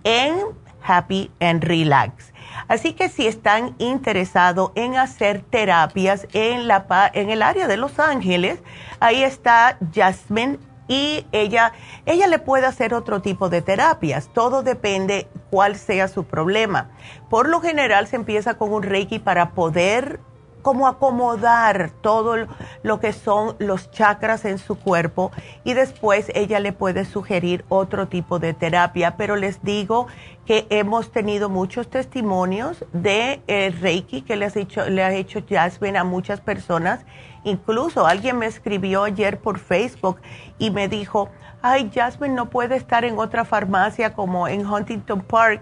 en 0.04 0.38
Happy 0.84 1.30
and 1.40 1.64
Relax. 1.64 2.31
Así 2.68 2.94
que 2.94 3.10
si 3.10 3.28
están 3.28 3.76
interesados 3.78 4.72
en 4.76 4.98
hacer 4.98 5.42
terapias 5.42 6.28
en, 6.34 6.68
la, 6.68 7.12
en 7.14 7.30
el 7.30 7.42
área 7.42 7.68
de 7.68 7.78
Los 7.78 8.00
Ángeles, 8.00 8.60
ahí 9.00 9.24
está 9.24 9.78
Jasmine 9.94 10.60
y 10.88 11.26
ella, 11.32 11.72
ella 12.06 12.28
le 12.28 12.38
puede 12.40 12.66
hacer 12.66 12.94
otro 12.94 13.22
tipo 13.22 13.48
de 13.50 13.62
terapias. 13.62 14.30
Todo 14.34 14.62
depende 14.62 15.28
cuál 15.50 15.78
sea 15.78 16.08
su 16.08 16.26
problema. 16.26 16.90
Por 17.30 17.48
lo 17.48 17.62
general 17.62 18.08
se 18.08 18.18
empieza 18.18 18.56
con 18.56 18.74
un 18.74 18.84
Reiki 18.84 19.20
para 19.20 19.52
poder 19.52 20.20
como 20.62 20.88
acomodar 20.88 21.92
todo 22.02 22.48
lo 22.84 23.00
que 23.00 23.14
son 23.14 23.56
los 23.60 23.92
chakras 23.92 24.46
en 24.46 24.58
su 24.58 24.78
cuerpo 24.78 25.32
y 25.64 25.74
después 25.74 26.32
ella 26.36 26.60
le 26.60 26.74
puede 26.74 27.06
sugerir 27.06 27.66
otro 27.70 28.08
tipo 28.08 28.40
de 28.40 28.54
terapia, 28.54 29.16
pero 29.18 29.36
les 29.36 29.64
digo 29.64 30.08
que 30.46 30.68
hemos 30.70 31.12
tenido 31.12 31.50
muchos 31.50 31.90
testimonios 31.90 32.86
de 32.94 33.42
eh, 33.48 33.74
Reiki 33.80 34.22
que 34.22 34.36
le, 34.36 34.46
has 34.46 34.56
hecho, 34.56 34.90
le 34.90 35.04
ha 35.04 35.14
hecho 35.14 35.42
Jasmine 35.48 35.98
a 35.98 36.04
muchas 36.04 36.42
personas. 36.42 37.06
Incluso 37.44 38.06
alguien 38.06 38.38
me 38.38 38.46
escribió 38.46 39.04
ayer 39.04 39.40
por 39.40 39.60
Facebook 39.60 40.20
y 40.60 40.70
me 40.72 40.88
dijo, 40.88 41.30
ay, 41.62 41.92
Jasmine 41.94 42.34
no 42.34 42.50
puede 42.50 42.76
estar 42.76 43.06
en 43.06 43.18
otra 43.18 43.46
farmacia 43.46 44.14
como 44.14 44.48
en 44.48 44.66
Huntington 44.66 45.22
Park. 45.22 45.62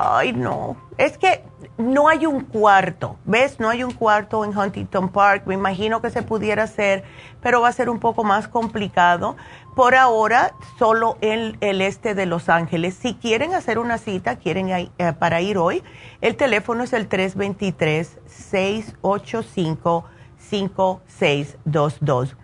Ay, 0.00 0.32
no. 0.32 0.76
Es 0.96 1.18
que 1.18 1.42
no 1.76 2.06
hay 2.06 2.24
un 2.24 2.44
cuarto, 2.44 3.16
¿ves? 3.24 3.58
No 3.58 3.68
hay 3.68 3.82
un 3.82 3.90
cuarto 3.90 4.44
en 4.44 4.56
Huntington 4.56 5.08
Park. 5.08 5.42
Me 5.46 5.54
imagino 5.54 6.00
que 6.00 6.10
se 6.10 6.22
pudiera 6.22 6.62
hacer, 6.62 7.02
pero 7.42 7.60
va 7.60 7.66
a 7.68 7.72
ser 7.72 7.90
un 7.90 7.98
poco 7.98 8.22
más 8.22 8.46
complicado 8.46 9.36
por 9.74 9.96
ahora 9.96 10.54
solo 10.78 11.18
en 11.20 11.56
el 11.60 11.80
este 11.80 12.14
de 12.14 12.26
Los 12.26 12.48
Ángeles. 12.48 12.94
Si 12.94 13.14
quieren 13.14 13.54
hacer 13.54 13.80
una 13.80 13.98
cita, 13.98 14.36
quieren 14.36 14.70
eh, 14.70 14.88
para 15.18 15.40
ir 15.40 15.58
hoy, 15.58 15.82
el 16.20 16.36
teléfono 16.36 16.84
es 16.84 16.92
el 16.92 17.08
323-685. 17.08 20.04
5622. 20.38 22.36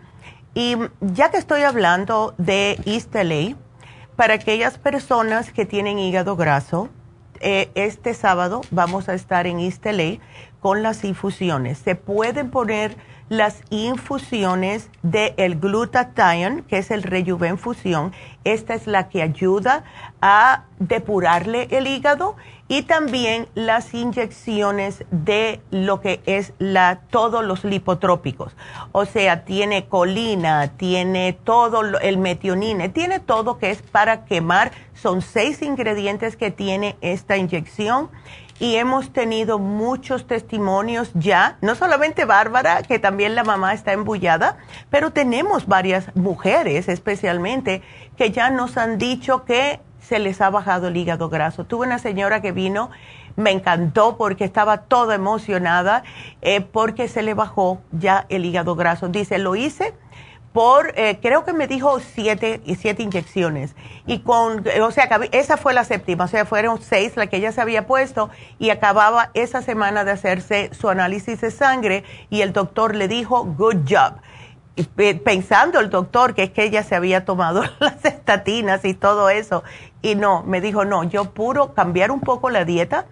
Y 0.55 0.77
ya 1.01 1.31
que 1.31 1.37
estoy 1.37 1.63
hablando 1.63 2.35
de 2.39 2.81
East 2.85 3.15
LA, 3.15 3.55
para 4.17 4.35
aquellas 4.35 4.79
personas 4.79 5.53
que 5.53 5.67
tienen 5.67 5.99
hígado 5.99 6.37
graso, 6.37 6.89
eh, 7.41 7.71
este 7.75 8.15
sábado 8.15 8.63
vamos 8.71 9.09
a 9.09 9.15
estar 9.15 9.47
en 9.47 9.59
LA 9.59 10.19
con 10.61 10.83
las 10.83 11.05
infusiones. 11.05 11.79
Se 11.79 11.95
pueden 11.95 12.51
poner 12.51 12.97
las 13.29 13.63
infusiones 13.71 14.91
del 15.03 15.35
el 15.37 15.59
glutathione, 15.59 16.63
que 16.65 16.79
es 16.79 16.91
el 16.91 17.03
rejuven 17.03 17.59
fusión. 17.59 18.13
Esta 18.45 18.75
es 18.75 18.87
la 18.87 19.09
que 19.09 19.23
ayuda 19.23 19.85
a 20.21 20.65
depurarle 20.79 21.69
el 21.71 21.87
hígado 21.87 22.37
y 22.69 22.83
también 22.83 23.47
las 23.55 23.93
inyecciones 23.93 25.05
de 25.11 25.61
lo 25.71 26.01
que 26.01 26.23
es 26.27 26.55
la, 26.59 27.01
todos 27.11 27.45
los 27.45 27.65
lipotrópicos. 27.65 28.57
O 28.93 29.05
sea, 29.05 29.45
tiene 29.45 29.87
colina, 29.87 30.69
tiene 30.77 31.33
todo 31.45 31.83
el 31.99 32.19
metionine, 32.19 32.89
tiene 32.89 33.21
todo 33.21 33.59
que 33.59 33.71
es 33.71 33.83
para 33.83 34.25
quemar. 34.25 34.73
Son 34.95 35.21
seis 35.21 35.61
ingredientes 35.63 36.37
que 36.37 36.51
tiene 36.51 36.97
esta 37.01 37.37
inyección 37.37 38.09
y 38.59 38.77
hemos 38.77 39.13
tenido 39.13 39.59
muchos 39.59 40.27
testimonios 40.27 41.11
ya, 41.15 41.59
no 41.61 41.75
solamente 41.75 42.25
Bárbara, 42.25 42.83
que 42.83 42.99
también 42.99 43.35
la 43.35 43.43
mamá 43.43 43.75
está 43.75 43.93
embullada, 43.93 44.59
pero 44.91 45.11
tenemos 45.11 45.67
varias 45.67 46.15
mujeres 46.15 46.89
especialmente 46.89 47.83
que 48.17 48.31
ya 48.31 48.51
nos 48.51 48.77
han 48.77 48.97
dicho 48.99 49.45
que 49.45 49.81
se 50.07 50.19
les 50.19 50.41
ha 50.41 50.51
bajado 50.51 50.89
el 50.89 50.97
hígado 50.97 51.29
graso. 51.29 51.65
Tuve 51.65 51.87
una 51.87 51.99
señora 51.99 52.43
que 52.43 52.53
vino, 52.53 52.91
me 53.37 53.51
encantó 53.51 54.17
porque 54.17 54.45
estaba 54.45 54.79
toda 54.83 55.15
emocionada 55.15 56.05
eh, 56.43 56.61
porque 56.61 57.09
se 57.09 57.23
le 57.23 57.35
bajó 57.35 57.81
ya 57.93 58.27
el 58.29 58.45
hígado 58.45 58.77
graso. 58.77 59.09
Dice, 59.09 59.39
lo 59.39 59.57
hice 59.57 59.95
por, 60.53 60.93
eh, 60.97 61.19
creo 61.21 61.45
que 61.45 61.53
me 61.53 61.67
dijo 61.67 61.99
siete, 61.99 62.61
siete 62.79 63.03
inyecciones. 63.03 63.75
Y 64.07 64.21
con, 64.21 64.65
o 64.83 64.91
sea, 64.93 65.09
esa 65.33 65.57
fue 65.57 65.75
la 65.75 65.83
séptima, 65.83 66.25
o 66.25 66.29
sea, 66.29 66.45
fueron 66.45 66.81
seis 66.81 67.17
la 67.17 67.27
que 67.27 67.39
ella 67.39 67.51
se 67.51 67.61
había 67.61 67.89
puesto 67.89 68.31
y 68.61 68.71
acababa 68.71 69.31
esa 69.35 69.63
semana 69.63 70.05
de 70.05 70.13
hacerse 70.13 70.71
su 70.73 70.89
análisis 70.89 71.41
de 71.41 71.51
sangre 71.51 72.05
y 72.31 72.43
el 72.43 72.53
doctor 72.53 72.95
le 72.95 73.09
dijo, 73.09 73.45
good 73.45 73.79
job. 73.89 74.15
Pensando 75.25 75.79
el 75.79 75.89
doctor 75.89 76.35
que 76.35 76.43
es 76.45 76.51
que 76.51 76.65
ella 76.65 76.83
se 76.83 76.97
había 76.97 77.25
tomado 77.25 77.63
las 77.81 78.05
estatinas 78.05 78.85
y 78.85 78.95
todo 78.95 79.31
eso. 79.31 79.63
Y 80.03 80.17
no, 80.17 80.43
me 80.43 80.61
dijo, 80.61 80.85
no, 80.85 81.05
yo 81.05 81.31
puro 81.31 81.75
cambiar 81.75 82.11
un 82.11 82.21
poco 82.21 82.51
la 82.51 82.65
dieta 82.65 83.07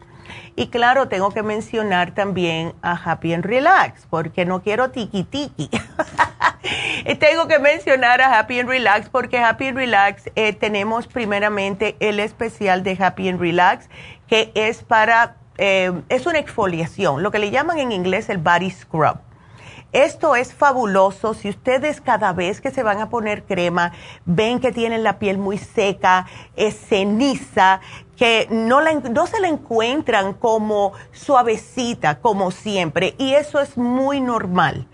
Y 0.61 0.67
claro, 0.67 1.07
tengo 1.07 1.31
que 1.31 1.41
mencionar 1.41 2.11
también 2.13 2.75
a 2.83 2.91
Happy 2.91 3.33
and 3.33 3.43
Relax, 3.43 4.05
porque 4.07 4.45
no 4.45 4.61
quiero 4.61 4.91
tiki 4.91 5.23
tiki. 5.23 5.71
tengo 7.19 7.47
que 7.47 7.57
mencionar 7.57 8.21
a 8.21 8.37
Happy 8.37 8.59
and 8.59 8.69
Relax, 8.69 9.09
porque 9.09 9.39
Happy 9.39 9.69
and 9.69 9.77
Relax 9.77 10.29
eh, 10.35 10.53
tenemos 10.53 11.07
primeramente 11.07 11.95
el 11.99 12.19
especial 12.19 12.83
de 12.83 12.95
Happy 12.99 13.29
and 13.29 13.41
Relax, 13.41 13.89
que 14.27 14.51
es 14.53 14.83
para 14.83 15.35
eh, 15.57 15.93
es 16.09 16.27
una 16.27 16.37
exfoliación, 16.37 17.23
lo 17.23 17.31
que 17.31 17.39
le 17.39 17.49
llaman 17.49 17.79
en 17.79 17.91
inglés 17.91 18.29
el 18.29 18.37
body 18.37 18.69
scrub. 18.69 19.17
Esto 19.93 20.37
es 20.37 20.53
fabuloso. 20.53 21.33
Si 21.33 21.49
ustedes 21.49 21.99
cada 21.99 22.31
vez 22.31 22.61
que 22.61 22.71
se 22.71 22.81
van 22.81 22.99
a 22.99 23.09
poner 23.09 23.43
crema 23.43 23.91
ven 24.25 24.59
que 24.59 24.71
tienen 24.71 25.03
la 25.03 25.19
piel 25.19 25.37
muy 25.37 25.57
seca, 25.57 26.27
es 26.55 26.75
ceniza, 26.75 27.81
que 28.15 28.47
no, 28.51 28.79
se 29.27 29.39
la 29.39 29.47
encuentran 29.47 30.33
como 30.33 30.93
suavecita 31.11 32.19
como 32.19 32.51
siempre, 32.51 33.15
y 33.17 33.33
eso 33.33 33.59
es 33.59 33.77
muy 33.77 34.21
normal. 34.21 34.87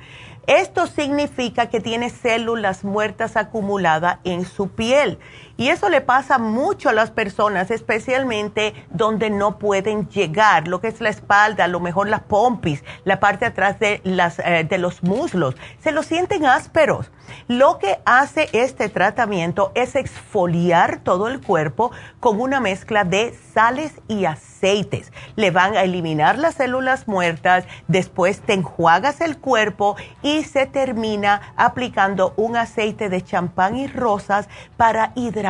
Esto 0.47 0.87
significa 0.87 1.67
que 1.67 1.81
tiene 1.81 2.09
células 2.09 2.85
muertas 2.85 3.35
acumuladas 3.35 4.19
en 4.23 4.45
su 4.45 4.69
piel. 4.69 5.19
Y 5.57 5.69
eso 5.69 5.89
le 5.89 6.01
pasa 6.01 6.37
mucho 6.37 6.89
a 6.89 6.93
las 6.93 7.09
personas, 7.09 7.71
especialmente 7.71 8.75
donde 8.91 9.31
no 9.31 9.57
pueden 9.57 10.07
llegar, 10.07 10.67
lo 10.67 10.79
que 10.79 10.87
es 10.87 11.01
la 11.01 11.09
espalda, 11.09 11.63
a 11.63 11.67
lo 11.67 11.79
mejor 11.79 12.07
las 12.09 12.21
pompis, 12.21 12.83
la 13.05 13.19
parte 13.19 13.47
atrás 13.47 13.79
de, 13.79 13.99
las, 14.03 14.37
eh, 14.37 14.67
de 14.69 14.77
los 14.77 15.01
muslos. 15.01 15.55
Se 15.79 15.91
lo 15.91 16.03
sienten 16.03 16.45
ásperos. 16.45 17.09
Lo 17.47 17.79
que 17.79 17.99
hace 18.05 18.49
este 18.53 18.87
tratamiento 18.87 19.71
es 19.73 19.95
exfoliar 19.95 20.99
todo 20.99 21.27
el 21.27 21.41
cuerpo 21.41 21.91
con 22.19 22.39
una 22.39 22.59
mezcla 22.59 23.03
de 23.03 23.35
sales 23.53 23.93
y 24.07 24.25
aceites. 24.25 25.11
Le 25.35 25.51
van 25.51 25.75
a 25.75 25.81
eliminar 25.81 26.37
las 26.37 26.55
células 26.55 27.07
muertas, 27.07 27.65
después 27.87 28.41
te 28.41 28.53
enjuagas 28.53 29.19
el 29.21 29.39
cuerpo 29.39 29.97
y 30.21 30.43
se 30.43 30.67
termina 30.67 31.41
aplicando 31.57 32.33
un 32.37 32.55
aceite 32.55 33.09
de 33.09 33.21
champán 33.23 33.75
y 33.75 33.87
rosas 33.87 34.47
para 34.77 35.11
hidratar 35.15 35.46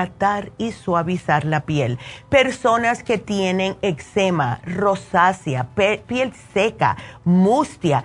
y 0.58 0.72
suavizar 0.72 1.46
la 1.46 1.62
piel. 1.62 1.98
Personas 2.30 3.04
que 3.04 3.18
tienen 3.18 3.78
eczema, 3.82 4.60
rosácea, 4.66 5.68
piel 5.76 6.34
seca, 6.54 6.98
mustia, 7.24 8.04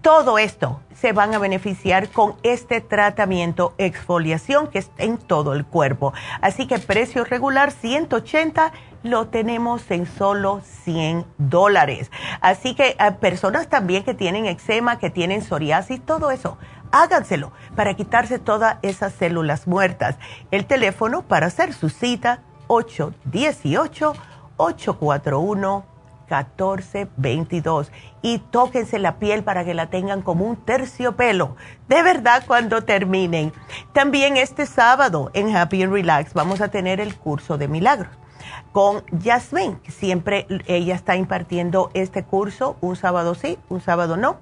todo 0.00 0.38
esto 0.38 0.80
se 0.94 1.12
van 1.12 1.34
a 1.34 1.38
beneficiar 1.38 2.08
con 2.08 2.34
este 2.42 2.80
tratamiento 2.80 3.74
exfoliación 3.78 4.68
que 4.68 4.78
es 4.78 4.90
en 4.98 5.18
todo 5.18 5.52
el 5.54 5.64
cuerpo. 5.64 6.12
Así 6.40 6.66
que 6.66 6.78
precio 6.78 7.24
regular 7.24 7.72
180 7.72 8.72
lo 9.02 9.28
tenemos 9.28 9.90
en 9.90 10.06
solo 10.06 10.62
100 10.84 11.26
dólares. 11.36 12.10
Así 12.40 12.74
que 12.74 12.96
a 12.98 13.16
personas 13.16 13.68
también 13.68 14.02
que 14.02 14.14
tienen 14.14 14.46
eczema, 14.46 14.98
que 14.98 15.10
tienen 15.10 15.42
psoriasis, 15.42 16.00
todo 16.04 16.30
eso, 16.30 16.58
háganselo 16.94 17.52
para 17.74 17.94
quitarse 17.94 18.38
todas 18.38 18.76
esas 18.82 19.12
células 19.12 19.66
muertas. 19.66 20.16
El 20.50 20.64
teléfono 20.64 21.22
para 21.22 21.46
hacer 21.46 21.72
su 21.72 21.88
cita 21.90 22.40
818 22.68 24.14
841 24.56 25.84
1422 26.24 27.92
y 28.22 28.38
tóquense 28.38 28.98
la 28.98 29.18
piel 29.18 29.44
para 29.44 29.64
que 29.64 29.74
la 29.74 29.86
tengan 29.90 30.22
como 30.22 30.46
un 30.46 30.56
terciopelo. 30.56 31.56
De 31.88 32.02
verdad 32.02 32.44
cuando 32.46 32.82
terminen. 32.82 33.52
También 33.92 34.36
este 34.36 34.64
sábado 34.64 35.30
en 35.34 35.54
Happy 35.54 35.82
and 35.82 35.92
Relax 35.92 36.32
vamos 36.32 36.60
a 36.60 36.68
tener 36.68 37.00
el 37.00 37.16
curso 37.16 37.58
de 37.58 37.68
milagros 37.68 38.16
con 38.72 39.04
Jasmine. 39.22 39.78
Siempre 39.88 40.46
ella 40.66 40.94
está 40.94 41.16
impartiendo 41.16 41.90
este 41.94 42.24
curso 42.24 42.76
un 42.80 42.96
sábado 42.96 43.34
sí, 43.34 43.58
un 43.68 43.80
sábado 43.80 44.16
no, 44.16 44.38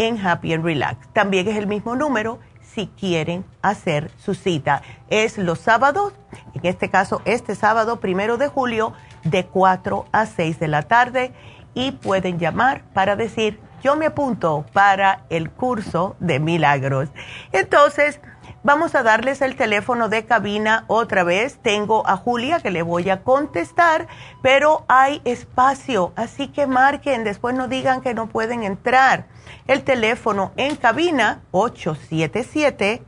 en 0.00 0.18
Happy 0.26 0.54
and 0.54 0.64
Relax. 0.64 1.06
También 1.12 1.46
es 1.46 1.58
el 1.58 1.66
mismo 1.66 1.94
número 1.94 2.38
si 2.62 2.86
quieren 2.86 3.44
hacer 3.60 4.10
su 4.16 4.34
cita. 4.34 4.80
Es 5.10 5.36
los 5.36 5.58
sábados, 5.58 6.14
en 6.54 6.64
este 6.64 6.88
caso 6.88 7.20
este 7.26 7.54
sábado 7.54 8.00
primero 8.00 8.38
de 8.38 8.48
julio 8.48 8.94
de 9.24 9.44
4 9.44 10.06
a 10.10 10.24
6 10.24 10.58
de 10.58 10.68
la 10.68 10.82
tarde 10.84 11.32
y 11.74 11.92
pueden 11.92 12.38
llamar 12.38 12.82
para 12.94 13.14
decir, 13.14 13.60
yo 13.82 13.94
me 13.94 14.06
apunto 14.06 14.64
para 14.72 15.24
el 15.28 15.50
curso 15.50 16.16
de 16.18 16.40
milagros. 16.40 17.10
Entonces, 17.52 18.20
vamos 18.62 18.94
a 18.94 19.02
darles 19.02 19.42
el 19.42 19.56
teléfono 19.56 20.08
de 20.08 20.24
cabina 20.24 20.84
otra 20.86 21.24
vez. 21.24 21.58
Tengo 21.62 22.06
a 22.06 22.16
Julia 22.16 22.60
que 22.60 22.70
le 22.70 22.82
voy 22.82 23.10
a 23.10 23.22
contestar, 23.22 24.08
pero 24.42 24.84
hay 24.88 25.20
espacio, 25.24 26.12
así 26.16 26.48
que 26.48 26.66
marquen, 26.66 27.24
después 27.24 27.54
no 27.54 27.68
digan 27.68 28.00
que 28.00 28.14
no 28.14 28.28
pueden 28.28 28.62
entrar. 28.62 29.26
El 29.66 29.82
teléfono 29.82 30.52
en 30.56 30.76
cabina 30.76 31.40
877 31.52 33.02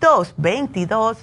222 0.00 1.18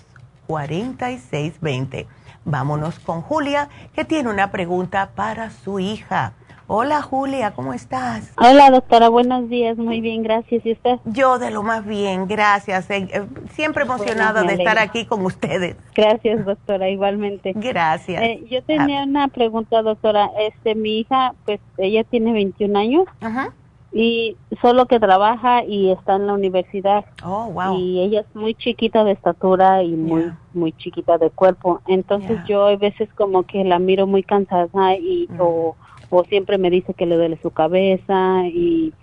4620. 0.48 2.08
Vámonos 2.44 3.00
con 3.00 3.22
Julia, 3.22 3.70
que 3.94 4.04
tiene 4.04 4.30
una 4.30 4.52
pregunta 4.52 5.12
para 5.16 5.52
su 5.52 5.80
hija. 5.80 6.34
Hola 6.74 7.02
Julia, 7.02 7.52
¿cómo 7.52 7.74
estás? 7.74 8.32
Hola 8.38 8.72
doctora, 8.72 9.10
buenos 9.10 9.50
días, 9.50 9.78
muy 9.78 10.00
bien, 10.00 10.24
gracias. 10.24 10.66
¿Y 10.66 10.72
usted? 10.72 11.00
Yo 11.04 11.38
de 11.38 11.52
lo 11.52 11.64
más 11.64 11.86
bien, 11.86 12.30
gracias. 12.30 12.90
Eh, 12.90 13.10
eh, 13.12 13.26
siempre 13.50 13.84
emocionada 13.84 14.42
de 14.44 14.54
estar 14.54 14.80
aquí 14.80 15.06
con 15.06 15.26
ustedes. 15.26 15.76
Gracias 15.94 16.46
doctora, 16.46 16.90
igualmente. 16.90 17.52
Gracias. 17.58 18.24
Eh, 18.24 18.46
yo 18.50 18.64
tenía 18.64 19.04
una 19.04 19.28
pregunta 19.28 19.82
doctora, 19.82 20.30
este, 20.40 20.74
mi 20.76 21.00
hija, 21.00 21.36
pues 21.44 21.60
ella 21.78 22.06
tiene 22.06 22.32
21 22.32 22.80
años. 22.80 23.06
Ajá 23.20 23.52
y 23.94 24.38
solo 24.62 24.86
que 24.86 25.00
trabaja 25.00 25.66
y 25.66 25.92
está 25.92 26.16
en 26.16 26.28
la 26.28 26.34
universidad. 26.34 27.06
Oh, 27.26 27.52
wow. 27.52 27.78
Y 27.78 28.00
ella 28.00 28.22
es 28.22 28.36
muy 28.36 28.54
chiquita 28.54 29.04
de 29.04 29.12
estatura 29.12 29.84
y 29.84 29.92
muy 29.92 30.32
muy 30.54 30.72
chiquita 30.74 31.18
de 31.18 31.30
cuerpo. 31.30 31.82
Entonces 31.88 32.40
yo 32.48 32.66
a 32.66 32.76
veces 32.78 33.10
como 33.16 33.44
que 33.44 33.64
la 33.64 33.80
miro 33.80 34.08
muy 34.08 34.24
cansada 34.24 34.96
y 34.96 35.28
mm. 35.30 35.42
o, 35.42 35.76
o, 36.12 36.24
siempre 36.26 36.58
me 36.58 36.70
dice 36.70 36.94
que 36.94 37.06
le 37.08 37.16
duele 37.16 37.40
su 37.42 37.52
cabeza 37.52 38.44
y 38.48 38.94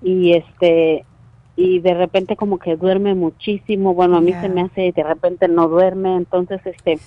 y 0.00 0.32
este 0.32 1.04
y 1.56 1.80
de 1.80 1.92
repente 1.92 2.36
como 2.36 2.60
que 2.60 2.76
duerme 2.76 3.16
muchísimo. 3.16 3.92
Bueno, 3.92 4.16
a 4.16 4.20
mí 4.20 4.32
se 4.32 4.48
me 4.48 4.60
hace 4.60 4.92
de 4.92 5.02
repente 5.02 5.48
no 5.48 5.66
duerme, 5.66 6.14
entonces 6.14 6.60
este 6.64 6.98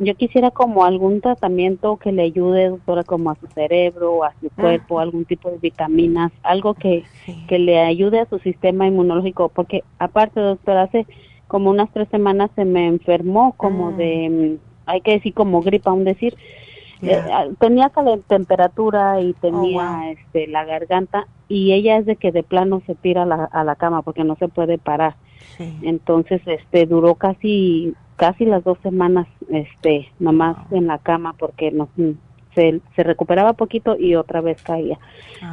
yo 0.00 0.14
quisiera 0.16 0.50
como 0.50 0.84
algún 0.84 1.20
tratamiento 1.20 1.96
que 1.96 2.10
le 2.10 2.22
ayude, 2.22 2.70
doctora, 2.70 3.04
como 3.04 3.30
a 3.30 3.36
su 3.36 3.46
cerebro, 3.46 4.24
a 4.24 4.34
su 4.40 4.50
cuerpo, 4.50 4.98
algún 4.98 5.26
tipo 5.26 5.48
de 5.48 5.58
vitaminas, 5.58 6.32
algo 6.42 6.74
que 6.74 7.04
que 7.46 7.60
le 7.60 7.78
ayude 7.78 8.18
a 8.18 8.28
su 8.28 8.40
sistema 8.40 8.88
inmunológico, 8.88 9.48
porque 9.48 9.84
aparte, 10.00 10.40
doctora, 10.40 10.82
hace 10.82 11.06
como 11.46 11.70
unas 11.70 11.88
tres 11.92 12.08
semanas 12.08 12.50
se 12.56 12.64
me 12.64 12.88
enfermó 12.88 13.54
como 13.56 13.92
mm. 13.92 13.96
de 13.96 14.58
hay 14.86 15.02
que 15.02 15.12
decir 15.12 15.34
como 15.34 15.62
gripa, 15.62 15.90
aún 15.90 16.02
decir 16.02 16.36
eh, 17.02 17.22
ah, 17.32 17.46
tenía 17.58 17.90
temperatura 18.26 19.20
y 19.20 19.32
tenía 19.34 20.00
oh, 20.00 20.10
este 20.10 20.46
la 20.46 20.64
garganta 20.64 21.26
y 21.48 21.72
ella 21.72 21.98
es 21.98 22.06
de 22.06 22.16
que 22.16 22.32
de 22.32 22.42
plano 22.42 22.82
se 22.86 22.94
tira 22.94 23.22
a 23.22 23.26
la, 23.26 23.44
a 23.44 23.64
la 23.64 23.76
cama 23.76 24.02
porque 24.02 24.24
no 24.24 24.36
se 24.36 24.48
puede 24.48 24.78
parar. 24.78 25.16
Entonces 25.82 26.40
este 26.46 26.86
duró 26.86 27.14
casi 27.14 27.94
casi 28.16 28.44
las 28.44 28.64
dos 28.64 28.78
semanas 28.82 29.26
este 29.50 30.08
nomás 30.18 30.56
en 30.70 30.86
la 30.86 30.98
cama 30.98 31.34
porque 31.38 31.70
no 31.70 31.88
se, 32.54 32.80
se 32.96 33.02
recuperaba 33.02 33.54
poquito 33.54 33.96
y 33.98 34.14
otra 34.14 34.40
vez 34.40 34.62
caía. 34.62 34.98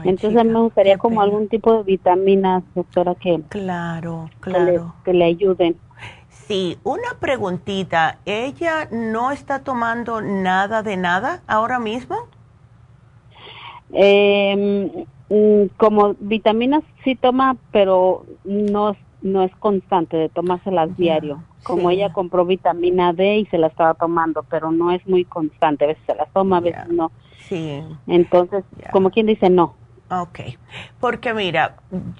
Entonces 0.03 0.43
me 0.45 0.59
gustaría 0.59 0.97
como 0.97 1.21
algún 1.21 1.47
tipo 1.47 1.77
de 1.77 1.83
vitaminas 1.83 2.63
doctora 2.75 3.15
que 3.15 3.41
claro 3.49 4.29
claro. 4.39 4.95
que 5.05 5.13
le 5.13 5.25
ayuden 5.25 5.77
Sí, 6.47 6.77
una 6.85 7.19
preguntita. 7.19 8.19
¿Ella 8.25 8.87
no 8.89 9.31
está 9.31 9.63
tomando 9.63 10.21
nada 10.21 10.81
de 10.81 10.95
nada 10.95 11.41
ahora 11.45 11.77
mismo? 11.77 12.15
Eh, 13.91 15.05
como 15.75 16.15
vitaminas 16.19 16.83
sí 17.03 17.15
toma, 17.15 17.57
pero 17.71 18.25
no, 18.45 18.95
no 19.21 19.43
es 19.43 19.53
constante 19.57 20.15
de 20.15 20.29
tomárselas 20.29 20.95
diario. 20.95 21.43
Como 21.63 21.89
ella 21.89 22.13
compró 22.13 22.45
vitamina 22.45 23.11
D 23.11 23.39
y 23.39 23.45
se 23.47 23.57
la 23.57 23.67
estaba 23.67 23.93
tomando, 23.95 24.43
pero 24.43 24.71
no 24.71 24.91
es 24.91 25.05
muy 25.05 25.25
constante. 25.25 25.83
A 25.83 25.87
veces 25.89 26.03
se 26.05 26.15
la 26.15 26.27
toma, 26.27 26.57
a 26.57 26.61
veces 26.61 26.87
no. 26.87 27.11
Sí. 27.39 27.83
Entonces, 28.07 28.63
como 28.93 29.09
quien 29.09 29.25
dice, 29.25 29.49
no. 29.49 29.73
Ok, 30.09 30.39
porque 31.01 31.33
mira, 31.33 31.75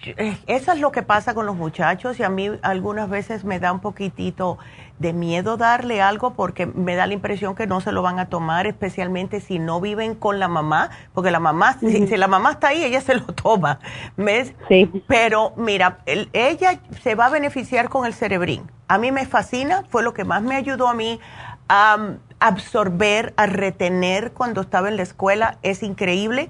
eh, 0.06 0.38
eso 0.48 0.74
es 0.74 0.80
lo 0.80 0.92
que 0.92 1.04
pasa 1.04 1.34
con 1.34 1.46
los 1.46 1.56
muchachos 1.56 2.20
y 2.20 2.24
a 2.24 2.30
mí 2.30 2.52
algunas 2.62 3.10
veces 3.10 3.46
me 3.46 3.62
da 3.62 3.72
un 3.72 3.80
poquitito 3.80 4.58
de 5.00 5.14
miedo 5.14 5.56
darle 5.56 6.02
algo 6.02 6.34
porque 6.34 6.66
me 6.66 6.96
da 6.96 7.08
la 7.08 7.14
impresión 7.14 7.56
que 7.56 7.66
no 7.66 7.80
se 7.80 7.94
lo 7.94 8.02
van 8.02 8.20
a 8.20 8.28
tomar, 8.28 8.68
especialmente 8.68 9.40
si 9.40 9.58
no 9.58 9.80
viven 9.80 10.16
con 10.16 10.38
la 10.38 10.50
mamá, 10.50 10.90
porque 11.14 11.32
la 11.32 11.40
mamá, 11.40 11.78
si, 11.80 12.18
la 12.18 12.28
mamá 12.28 12.52
está 12.52 12.70
ahí, 12.70 12.84
ella 12.84 13.00
se 13.00 13.16
lo 13.16 13.26
toma, 13.28 13.80
¿ves? 14.18 14.54
Sí. 14.68 14.92
Pero 15.08 15.54
mira, 15.56 16.00
ella 16.34 16.82
se 17.02 17.16
va 17.16 17.28
a 17.28 17.30
beneficiar 17.30 17.88
con 17.88 18.06
el 18.06 18.14
cerebrín. 18.14 18.70
A 18.90 18.98
mí 18.98 19.14
me 19.14 19.26
fascina, 19.26 19.84
fue 19.88 20.04
lo 20.04 20.14
que 20.14 20.26
más 20.26 20.42
me 20.42 20.58
ayudó 20.58 20.90
a 20.90 20.94
mí 20.94 21.22
a 21.70 21.98
absorber, 22.40 23.34
a 23.38 23.46
retener 23.46 24.34
cuando 24.34 24.60
estaba 24.60 24.90
en 24.90 24.98
la 24.98 25.04
escuela, 25.04 25.58
es 25.62 25.84
increíble 25.84 26.50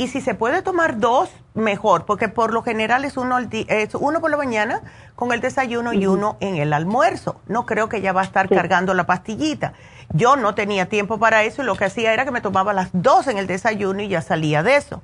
y 0.00 0.08
si 0.08 0.22
se 0.22 0.34
puede 0.34 0.62
tomar 0.62 0.98
dos, 0.98 1.28
mejor, 1.52 2.06
porque 2.06 2.30
por 2.30 2.54
lo 2.54 2.62
general 2.62 3.04
es 3.04 3.18
uno, 3.18 3.36
es 3.38 3.94
uno 3.94 4.18
por 4.22 4.30
la 4.30 4.38
mañana 4.38 4.80
con 5.14 5.30
el 5.30 5.42
desayuno 5.42 5.92
y 5.92 6.06
uno 6.06 6.38
en 6.40 6.56
el 6.56 6.72
almuerzo. 6.72 7.38
No 7.48 7.66
creo 7.66 7.90
que 7.90 7.98
ella 7.98 8.14
va 8.14 8.22
a 8.22 8.24
estar 8.24 8.48
cargando 8.48 8.94
la 8.94 9.04
pastillita. 9.04 9.74
Yo 10.08 10.36
no 10.36 10.54
tenía 10.54 10.88
tiempo 10.88 11.18
para 11.18 11.42
eso 11.42 11.60
y 11.60 11.66
lo 11.66 11.76
que 11.76 11.84
hacía 11.84 12.14
era 12.14 12.24
que 12.24 12.30
me 12.30 12.40
tomaba 12.40 12.72
las 12.72 12.88
dos 12.94 13.26
en 13.26 13.36
el 13.36 13.46
desayuno 13.46 14.00
y 14.00 14.08
ya 14.08 14.22
salía 14.22 14.62
de 14.62 14.76
eso. 14.76 15.02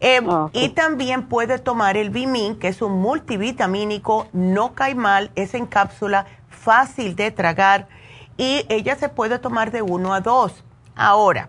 Em, 0.00 0.28
ah, 0.28 0.50
y 0.52 0.68
también 0.68 1.28
puede 1.28 1.58
tomar 1.58 1.96
el 1.96 2.10
Bimin, 2.10 2.58
que 2.58 2.68
es 2.68 2.82
un 2.82 3.00
multivitamínico, 3.00 4.28
no 4.34 4.74
cae 4.74 4.94
mal, 4.94 5.30
es 5.34 5.54
en 5.54 5.64
cápsula, 5.64 6.26
fácil 6.50 7.16
de 7.16 7.30
tragar 7.30 7.88
y 8.36 8.66
ella 8.68 8.96
se 8.96 9.08
puede 9.08 9.38
tomar 9.38 9.70
de 9.70 9.80
uno 9.80 10.12
a 10.12 10.20
dos. 10.20 10.62
Ahora, 10.94 11.48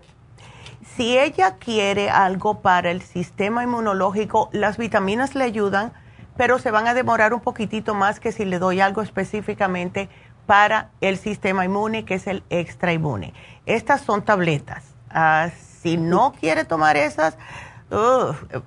si 0.98 1.16
ella 1.16 1.58
quiere 1.60 2.10
algo 2.10 2.60
para 2.60 2.90
el 2.90 3.02
sistema 3.02 3.62
inmunológico, 3.62 4.50
las 4.50 4.78
vitaminas 4.78 5.36
le 5.36 5.44
ayudan, 5.44 5.92
pero 6.36 6.58
se 6.58 6.72
van 6.72 6.88
a 6.88 6.94
demorar 6.94 7.32
un 7.32 7.38
poquitito 7.40 7.94
más 7.94 8.18
que 8.18 8.32
si 8.32 8.44
le 8.44 8.58
doy 8.58 8.80
algo 8.80 9.00
específicamente 9.00 10.08
para 10.46 10.90
el 11.00 11.16
sistema 11.16 11.64
inmune, 11.64 12.04
que 12.04 12.14
es 12.14 12.26
el 12.26 12.42
extra 12.50 12.92
inmune. 12.92 13.32
Estas 13.64 14.00
son 14.00 14.22
tabletas. 14.22 14.92
Ah, 15.08 15.50
si 15.80 15.96
no 15.96 16.32
quiere 16.40 16.64
tomar 16.64 16.96
esas, 16.96 17.38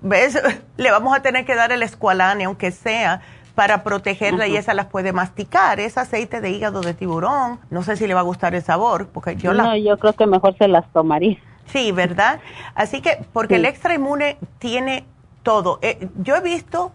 ¿ves? 0.02 0.42
le 0.78 0.90
vamos 0.90 1.14
a 1.14 1.22
tener 1.22 1.44
que 1.44 1.56
dar 1.56 1.74
el 1.74 1.84
escualane, 1.84 2.46
aunque 2.46 2.72
sea 2.72 3.20
para 3.56 3.84
protegerla 3.84 4.48
y 4.48 4.56
esa 4.56 4.74
las 4.74 4.86
puede 4.86 5.12
masticar. 5.12 5.82
Es 5.82 5.98
aceite 5.98 6.40
de 6.40 6.50
hígado 6.50 6.80
de 6.80 6.94
tiburón. 6.94 7.60
No 7.70 7.84
sé 7.84 7.98
si 7.98 8.08
le 8.08 8.14
va 8.14 8.22
a 8.22 8.24
gustar 8.24 8.56
el 8.56 8.64
sabor, 8.64 9.10
porque 9.10 9.36
yo 9.36 9.54
no, 9.54 9.76
yo 9.76 9.98
creo 10.00 10.14
que 10.14 10.26
mejor 10.26 10.58
se 10.58 10.70
las 10.70 10.90
tomaría. 10.94 11.38
Sí, 11.72 11.92
¿verdad? 11.92 12.40
Así 12.76 13.02
que, 13.02 13.26
porque 13.34 13.56
el 13.56 13.66
extra 13.66 13.94
inmune 13.94 14.38
tiene 14.60 15.06
todo. 15.44 15.80
Eh, 15.82 16.10
yo 16.18 16.36
he 16.36 16.42
visto 16.42 16.92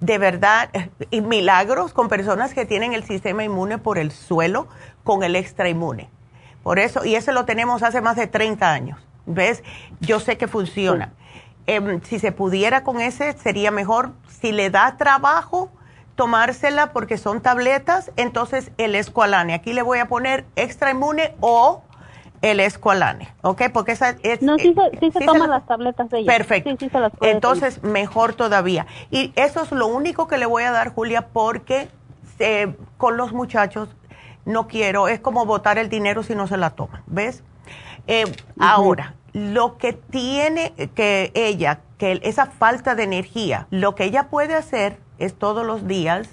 de 0.00 0.18
verdad 0.18 0.70
y 1.10 1.20
milagros 1.20 1.92
con 1.92 2.08
personas 2.08 2.54
que 2.54 2.64
tienen 2.64 2.94
el 2.94 3.04
sistema 3.04 3.44
inmune 3.44 3.78
por 3.78 3.98
el 3.98 4.12
suelo 4.12 4.68
con 5.04 5.22
el 5.22 5.36
extra 5.36 5.68
inmune. 5.68 6.08
Por 6.62 6.78
eso, 6.78 7.04
y 7.04 7.14
eso 7.14 7.32
lo 7.32 7.44
tenemos 7.44 7.82
hace 7.82 8.00
más 8.00 8.16
de 8.16 8.26
30 8.26 8.70
años. 8.70 9.00
¿Ves? 9.26 9.62
Yo 10.00 10.20
sé 10.20 10.36
que 10.36 10.48
funciona. 10.48 11.12
Em, 11.66 12.00
si 12.02 12.18
se 12.18 12.32
pudiera 12.32 12.82
con 12.84 13.00
ese, 13.00 13.32
sería 13.34 13.70
mejor. 13.70 14.12
Si 14.28 14.52
le 14.52 14.70
da 14.70 14.96
trabajo 14.96 15.70
tomársela 16.16 16.92
porque 16.92 17.16
son 17.16 17.40
tabletas, 17.40 18.10
entonces 18.16 18.72
el 18.76 18.94
escualane. 18.94 19.54
Aquí 19.54 19.72
le 19.72 19.82
voy 19.82 19.98
a 19.98 20.08
poner 20.08 20.44
extra 20.56 20.90
inmune 20.90 21.34
o 21.40 21.82
el 22.42 22.60
escualane, 22.60 23.34
¿ok? 23.42 23.62
Porque 23.72 23.92
esa 23.92 24.16
es... 24.22 24.40
No, 24.40 24.58
sí, 24.58 24.74
se, 24.74 24.98
sí 24.98 25.10
se 25.12 25.24
toman 25.24 25.50
las 25.50 25.66
tabletas 25.66 26.08
de 26.10 26.20
ella. 26.20 26.32
Perfecto. 26.32 26.76
Sí, 26.78 26.88
se 26.88 27.00
las 27.00 27.12
Entonces, 27.20 27.82
mejor 27.82 28.34
todavía. 28.34 28.86
Y 29.10 29.32
eso 29.36 29.62
es 29.62 29.72
lo 29.72 29.86
único 29.86 30.26
que 30.26 30.38
le 30.38 30.46
voy 30.46 30.62
a 30.62 30.70
dar, 30.70 30.94
Julia, 30.94 31.28
porque 31.28 31.88
eh, 32.38 32.74
con 32.96 33.16
los 33.16 33.32
muchachos 33.32 33.90
no 34.46 34.68
quiero, 34.68 35.08
es 35.08 35.20
como 35.20 35.44
botar 35.44 35.78
el 35.78 35.90
dinero 35.90 36.22
si 36.22 36.34
no 36.34 36.46
se 36.46 36.56
la 36.56 36.70
toman, 36.70 37.02
¿ves? 37.06 37.44
Eh, 38.06 38.24
ahora, 38.58 39.14
lo 39.32 39.76
que 39.76 39.92
tiene 39.92 40.72
que 40.94 41.30
ella, 41.34 41.80
que 41.98 42.20
esa 42.22 42.46
falta 42.46 42.94
de 42.94 43.02
energía, 43.02 43.66
lo 43.70 43.94
que 43.94 44.04
ella 44.04 44.28
puede 44.28 44.54
hacer 44.54 44.98
es 45.20 45.34
todos 45.34 45.64
los 45.64 45.86
días 45.86 46.28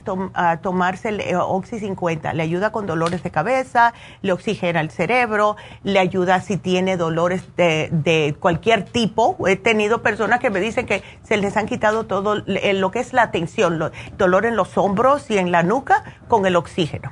tomarse 0.62 1.10
el 1.10 1.22
eh, 1.22 1.36
Oxy 1.36 1.80
50. 1.80 2.34
Le 2.34 2.44
ayuda 2.44 2.72
con 2.72 2.88
dolores 2.88 3.22
de 3.22 3.32
cabeza, 3.32 3.94
le 4.22 4.32
oxigena 4.32 4.80
el 4.82 4.90
cerebro, 4.90 5.58
le 5.84 6.00
ayuda 6.00 6.42
si 6.42 6.58
tiene 6.58 6.98
dolores 6.98 7.44
de, 7.56 8.36
cualquier 8.40 8.84
tipo. 8.86 9.38
He 9.48 9.58
tenido 9.58 10.02
personas 10.02 10.40
que 10.40 10.50
me 10.50 10.60
dicen 10.60 10.86
que 10.86 11.04
se 11.24 11.38
les 11.38 11.58
han 11.58 11.68
quitado 11.68 12.06
todo 12.06 12.36
lo 12.46 12.92
que 12.92 13.00
es 13.00 13.14
la 13.14 13.32
tensión, 13.32 13.92
dolor 14.18 14.46
en 14.46 14.56
los 14.56 14.78
hombros 14.78 15.30
y 15.30 15.38
en 15.38 15.52
la 15.52 15.64
nuca 15.64 16.04
con 16.28 16.46
el 16.46 16.56
oxígeno. 16.56 17.12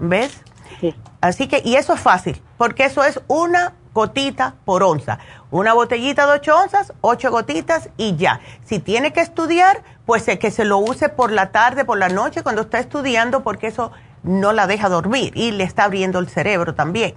¿Ves? 0.00 0.42
Sí. 0.80 0.94
Así 1.20 1.48
que, 1.48 1.62
y 1.64 1.74
eso 1.74 1.94
es 1.94 2.00
fácil, 2.00 2.40
porque 2.56 2.84
eso 2.84 3.02
es 3.02 3.20
una 3.26 3.74
gotita 3.98 4.54
por 4.64 4.84
onza. 4.84 5.18
Una 5.50 5.74
botellita 5.74 6.26
de 6.26 6.34
8 6.34 6.56
onzas, 6.56 6.92
8 7.00 7.30
gotitas 7.32 7.90
y 7.96 8.14
ya. 8.14 8.40
Si 8.64 8.78
tiene 8.78 9.12
que 9.12 9.20
estudiar, 9.20 9.82
pues 10.06 10.24
que 10.38 10.50
se 10.52 10.64
lo 10.64 10.78
use 10.78 11.08
por 11.08 11.32
la 11.32 11.50
tarde, 11.50 11.84
por 11.84 11.98
la 11.98 12.08
noche, 12.08 12.44
cuando 12.44 12.62
está 12.62 12.78
estudiando, 12.78 13.42
porque 13.42 13.66
eso 13.66 13.90
no 14.22 14.52
la 14.52 14.68
deja 14.68 14.88
dormir 14.88 15.32
y 15.34 15.50
le 15.50 15.64
está 15.64 15.84
abriendo 15.84 16.20
el 16.20 16.28
cerebro 16.28 16.74
también. 16.74 17.14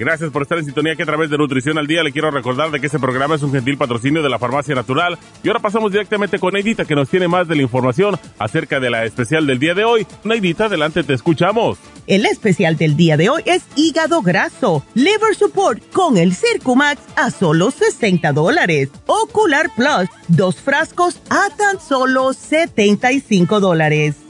Gracias 0.00 0.30
por 0.30 0.40
estar 0.40 0.56
en 0.56 0.64
sintonía 0.64 0.96
que 0.96 1.02
a 1.02 1.06
través 1.06 1.28
de 1.28 1.36
Nutrición 1.36 1.76
al 1.76 1.86
Día 1.86 2.02
le 2.02 2.10
quiero 2.10 2.30
recordar 2.30 2.70
de 2.70 2.80
que 2.80 2.86
este 2.86 2.98
programa 2.98 3.34
es 3.34 3.42
un 3.42 3.52
gentil 3.52 3.76
patrocinio 3.76 4.22
de 4.22 4.30
la 4.30 4.38
Farmacia 4.38 4.74
Natural. 4.74 5.18
Y 5.42 5.48
ahora 5.48 5.60
pasamos 5.60 5.92
directamente 5.92 6.38
con 6.38 6.54
Neidita 6.54 6.86
que 6.86 6.94
nos 6.94 7.10
tiene 7.10 7.28
más 7.28 7.46
de 7.46 7.54
la 7.54 7.60
información 7.60 8.18
acerca 8.38 8.80
de 8.80 8.88
la 8.88 9.04
especial 9.04 9.46
del 9.46 9.58
día 9.58 9.74
de 9.74 9.84
hoy. 9.84 10.06
Neidita, 10.24 10.64
adelante, 10.64 11.02
te 11.02 11.12
escuchamos. 11.12 11.76
El 12.06 12.24
especial 12.24 12.78
del 12.78 12.96
día 12.96 13.18
de 13.18 13.28
hoy 13.28 13.42
es 13.44 13.62
hígado 13.76 14.22
graso, 14.22 14.82
liver 14.94 15.34
support 15.34 15.82
con 15.92 16.16
el 16.16 16.34
Circumax 16.34 17.02
a 17.16 17.30
solo 17.30 17.70
60 17.70 18.32
dólares. 18.32 18.88
Ocular 19.04 19.70
Plus, 19.76 20.08
dos 20.28 20.56
frascos 20.56 21.20
a 21.28 21.54
tan 21.58 21.78
solo 21.78 22.32
75 22.32 23.60
dólares. 23.60 24.29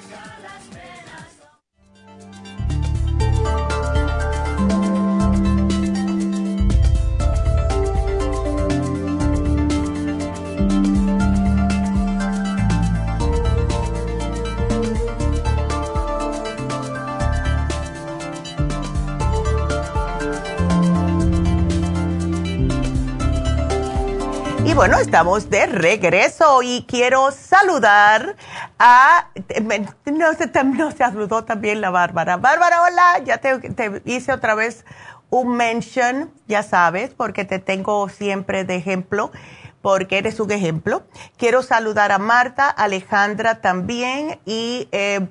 Bueno, 24.81 24.97
estamos 24.97 25.51
de 25.51 25.67
regreso 25.67 26.63
y 26.63 26.87
quiero 26.87 27.29
saludar 27.29 28.35
a, 28.79 29.27
no 30.11 30.33
se, 30.33 30.63
no 30.63 30.89
saludó 30.89 31.43
también 31.43 31.81
la 31.81 31.91
Bárbara. 31.91 32.37
Bárbara, 32.37 32.81
hola, 32.81 33.19
ya 33.23 33.37
te, 33.37 33.59
te 33.59 34.01
hice 34.05 34.33
otra 34.33 34.55
vez 34.55 34.83
un 35.29 35.55
mention, 35.55 36.31
ya 36.47 36.63
sabes, 36.63 37.11
porque 37.15 37.45
te 37.45 37.59
tengo 37.59 38.09
siempre 38.09 38.63
de 38.63 38.77
ejemplo, 38.77 39.31
porque 39.83 40.17
eres 40.17 40.39
un 40.39 40.49
ejemplo. 40.49 41.03
Quiero 41.37 41.61
saludar 41.61 42.11
a 42.11 42.17
Marta, 42.17 42.67
Alejandra 42.67 43.61
también 43.61 44.39
y 44.45 44.87
eh, 44.91 45.27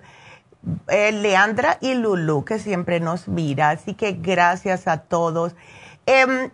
eh, 0.87 1.11
Leandra 1.11 1.77
y 1.81 1.95
Lulu, 1.95 2.45
que 2.45 2.61
siempre 2.61 3.01
nos 3.01 3.27
mira. 3.27 3.71
Así 3.71 3.95
que 3.95 4.13
gracias 4.13 4.87
a 4.87 4.99
todos. 4.99 5.57
Em, 6.07 6.53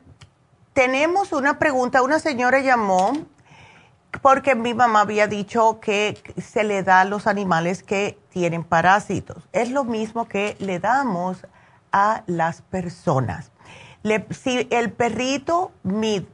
tenemos 0.76 1.32
una 1.32 1.58
pregunta, 1.58 2.02
una 2.02 2.18
señora 2.18 2.60
llamó 2.60 3.14
porque 4.20 4.54
mi 4.54 4.74
mamá 4.74 5.00
había 5.00 5.26
dicho 5.26 5.80
que 5.80 6.22
se 6.36 6.64
le 6.64 6.82
da 6.82 7.00
a 7.00 7.04
los 7.06 7.26
animales 7.26 7.82
que 7.82 8.18
tienen 8.28 8.62
parásitos. 8.62 9.48
Es 9.54 9.70
lo 9.70 9.84
mismo 9.84 10.28
que 10.28 10.54
le 10.58 10.78
damos 10.78 11.46
a 11.92 12.24
las 12.26 12.60
personas. 12.60 13.52
si 14.30 14.68
el 14.70 14.92
perrito 14.92 15.72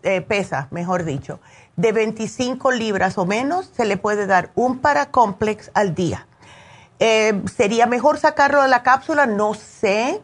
eh, 0.02 0.20
pesa, 0.22 0.66
mejor 0.72 1.04
dicho, 1.04 1.38
de 1.76 1.92
25 1.92 2.72
libras 2.72 3.18
o 3.18 3.24
menos, 3.24 3.70
se 3.76 3.84
le 3.84 3.96
puede 3.96 4.26
dar 4.26 4.50
un 4.56 4.80
paracomplex 4.80 5.70
al 5.72 5.94
día. 5.94 6.26
Eh, 6.98 7.40
¿Sería 7.54 7.86
mejor 7.86 8.18
sacarlo 8.18 8.60
de 8.62 8.68
la 8.68 8.82
cápsula? 8.82 9.26
No 9.26 9.54
sé 9.54 10.20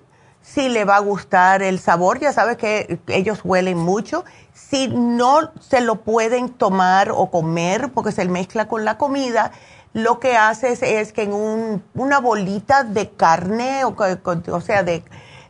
si 0.54 0.68
le 0.68 0.84
va 0.84 0.96
a 0.96 1.00
gustar 1.00 1.62
el 1.62 1.78
sabor, 1.78 2.20
ya 2.20 2.32
sabes 2.32 2.56
que 2.56 2.98
ellos 3.08 3.40
huelen 3.44 3.76
mucho. 3.76 4.24
Si 4.54 4.88
no 4.88 5.52
se 5.60 5.80
lo 5.80 5.96
pueden 5.96 6.48
tomar 6.48 7.10
o 7.10 7.30
comer 7.30 7.90
porque 7.92 8.12
se 8.12 8.24
mezcla 8.26 8.66
con 8.66 8.84
la 8.84 8.96
comida, 8.96 9.52
lo 9.92 10.20
que 10.20 10.36
haces 10.36 10.82
es 10.82 11.12
que 11.12 11.24
en 11.24 11.82
una 11.94 12.18
bolita 12.20 12.82
de 12.82 13.10
carne, 13.10 13.84
o, 13.84 13.94
o 13.94 14.60
sea, 14.60 14.82
de 14.82 15.04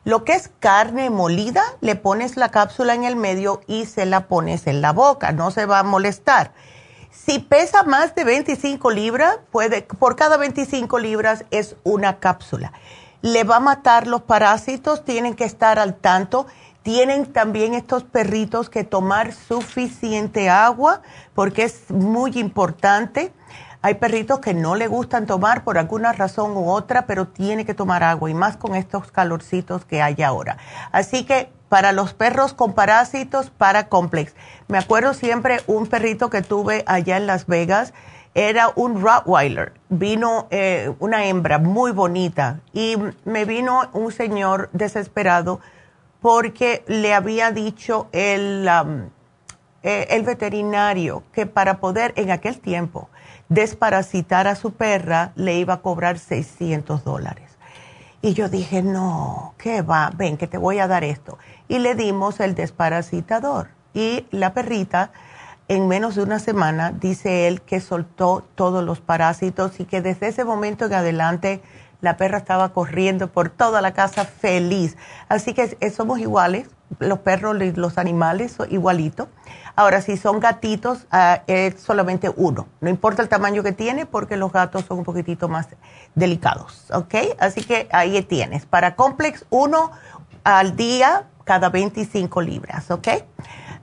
lo 0.05 0.25
que 0.25 0.33
es 0.33 0.51
carne 0.59 1.11
molida, 1.11 1.63
le 1.81 1.95
pones 1.95 2.37
la 2.37 2.51
cápsula 2.51 2.95
en 2.95 3.05
el 3.05 3.15
medio 3.15 3.61
y 3.69 3.87
se 3.87 4.05
la 4.05 4.27
pones 4.27 4.67
en 4.67 4.81
la 4.81 4.93
boca, 4.93 5.31
no 5.33 5.51
se 5.53 5.65
va 5.67 5.81
a 5.81 5.85
molestar. 5.85 6.53
Si 7.11 7.39
pesa 7.39 7.85
más 7.85 8.15
de 8.15 8.25
25 8.25 8.91
libras, 8.91 9.39
puede, 9.53 9.83
por 9.83 10.17
cada 10.17 10.37
25 10.37 10.99
libras 10.99 11.45
es 11.51 11.77
una 11.85 12.19
cápsula 12.19 12.73
le 13.23 13.45
va 13.45 13.57
a 13.57 13.61
matar 13.61 14.07
los 14.07 14.23
parásitos, 14.23 15.05
tienen 15.05 15.35
que 15.35 15.45
estar 15.45 15.79
al 15.79 15.97
tanto. 15.97 16.47
Tienen 16.83 17.27
también 17.33 17.75
estos 17.75 18.05
perritos 18.05 18.71
que 18.71 18.85
tomar 18.85 19.33
suficiente 19.33 20.49
agua 20.49 21.03
porque 21.35 21.65
es 21.65 21.91
muy 21.91 22.39
importante. 22.39 23.33
Hay 23.83 23.95
perritos 23.95 24.39
que 24.41 24.55
no 24.55 24.75
le 24.75 24.89
gustan 24.89 25.27
tomar 25.27 25.65
por 25.65 25.77
alguna 25.77 26.13
razón 26.13 26.57
u 26.57 26.71
otra, 26.71 27.07
pero 27.07 27.29
tiene 27.29 27.65
que 27.67 27.75
tomar 27.75 28.03
agua 28.03 28.31
y 28.31 28.35
más 28.35 28.57
con 28.57 28.75
estos 28.75 29.11
calorcitos 29.13 29.85
que 29.85 30.01
hay 30.01 30.23
ahora. 30.23 30.57
Así 30.91 31.25
que 31.25 31.53
para 31.69 31.93
los 31.93 32.15
perros 32.15 32.55
con 32.55 32.73
parásitos, 32.73 33.51
para 33.51 33.89
complex. 33.89 34.35
Me 34.69 34.79
acuerdo 34.79 35.13
siempre 35.13 35.61
un 35.67 35.87
perrito 35.87 36.31
que 36.31 36.43
tuve 36.43 36.85
allá 36.87 37.19
en 37.19 37.27
Las 37.27 37.47
Vegas 37.47 37.93
era 38.39 38.71
un 38.77 39.03
Rottweiler. 39.03 39.73
Vino 39.89 40.47
eh, 40.51 40.95
una 41.01 41.27
hembra 41.27 41.59
muy 41.59 41.91
bonita 41.91 42.61
y 42.73 42.95
me 43.25 43.45
vino 43.45 43.89
un 43.93 44.13
señor 44.13 44.71
desesperado 44.73 45.59
porque 46.21 46.85
le 46.87 47.15
había 47.15 47.51
dicho 47.51 48.07
el, 48.13 48.69
um, 48.69 49.09
eh, 49.83 50.07
el 50.11 50.23
veterinario 50.23 51.25
que 51.33 51.47
para 51.47 51.79
poder, 51.79 52.13
en 52.15 52.31
aquel 52.31 52.61
tiempo, 52.61 53.09
desparasitar 53.49 54.47
a 54.47 54.55
su 54.55 54.73
perra, 54.73 55.33
le 55.35 55.59
iba 55.59 55.75
a 55.75 55.81
cobrar 55.81 56.21
600 56.21 57.03
dólares. 57.03 57.51
Y 58.23 58.35
yo 58.35 58.49
dije, 58.49 58.83
no, 58.83 59.55
¿qué 59.59 59.83
va? 59.83 60.13
Ven, 60.15 60.37
que 60.37 60.47
te 60.47 60.59
voy 60.59 60.79
a 60.79 60.87
dar 60.87 61.03
esto. 61.03 61.39
Y 61.67 61.81
le 61.81 61.97
dimos 61.97 62.39
el 62.39 62.55
desparasitador. 62.55 63.71
Y 63.95 64.27
la 64.31 64.55
perrita, 64.55 65.11
en 65.69 65.87
menos 65.87 66.15
de 66.15 66.23
una 66.23 66.39
semana, 66.39 66.93
dice 66.93 67.47
él 67.47 67.61
que 67.61 67.81
soltó 67.81 68.45
todos 68.55 68.83
los 68.83 69.01
parásitos 69.01 69.81
y 69.81 69.85
que 69.85 70.01
desde 70.01 70.29
ese 70.29 70.45
momento 70.45 70.87
en 70.87 70.95
adelante 70.95 71.63
la 72.01 72.17
perra 72.17 72.39
estaba 72.39 72.71
corriendo 72.71 73.29
por 73.29 73.51
toda 73.51 73.83
la 73.83 73.93
casa 73.93 74.25
feliz. 74.25 74.97
Así 75.29 75.53
que 75.53 75.91
somos 75.91 76.21
iguales, 76.21 76.69
los 77.01 77.19
perros 77.19 77.61
y 77.61 77.73
los 77.73 77.99
animales 77.99 78.53
son 78.53 78.73
igualitos. 78.73 79.29
Ahora, 79.77 80.01
si 80.01 80.17
son 80.17 80.41
gatitos, 80.41 81.07
ah, 81.11 81.43
es 81.47 81.81
solamente 81.81 82.33
uno. 82.35 82.67
No 82.81 82.89
importa 82.89 83.23
el 83.23 83.29
tamaño 83.29 83.63
que 83.63 83.73
tiene, 83.73 84.07
porque 84.07 84.37
los 84.37 84.53
gatos 84.53 84.85
son 84.87 84.99
un 84.99 85.05
poquitito 85.05 85.49
más 85.49 85.69
delicados, 86.15 86.87
¿ok? 86.93 87.15
Así 87.39 87.63
que 87.63 87.89
ahí 87.93 88.21
tienes. 88.23 88.65
Para 88.65 88.97
Complex, 88.97 89.45
uno 89.51 89.93
al 90.45 90.77
día 90.77 91.27
cada 91.45 91.69
25 91.69 92.41
libras, 92.41 92.91
¿ok? 92.91 93.09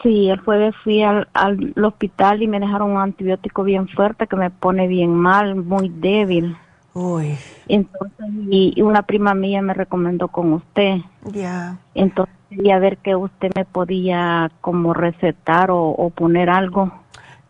Sí, 0.02 0.30
el 0.30 0.38
jueves 0.40 0.74
fui 0.84 1.02
al, 1.02 1.28
al, 1.34 1.74
hospital 1.84 2.42
y 2.42 2.46
me 2.46 2.60
dejaron 2.60 2.92
un 2.92 2.98
antibiótico 2.98 3.64
bien 3.64 3.88
fuerte 3.88 4.28
que 4.28 4.36
me 4.36 4.50
pone 4.50 4.86
bien 4.86 5.12
mal, 5.12 5.56
muy 5.56 5.88
débil. 5.88 6.56
Uy. 6.94 7.36
Entonces, 7.66 8.26
y, 8.50 8.80
una 8.82 9.02
prima 9.02 9.34
mía 9.34 9.62
me 9.62 9.74
recomendó 9.74 10.28
con 10.28 10.52
usted. 10.52 10.98
Ya. 11.24 11.78
Entonces, 11.94 12.34
quería 12.48 12.78
ver 12.78 12.98
que 12.98 13.16
usted 13.16 13.50
me 13.56 13.64
podía 13.64 14.50
como 14.60 14.94
recetar 14.94 15.70
o, 15.72 15.88
o 15.88 16.10
poner 16.10 16.50
algo. 16.50 16.92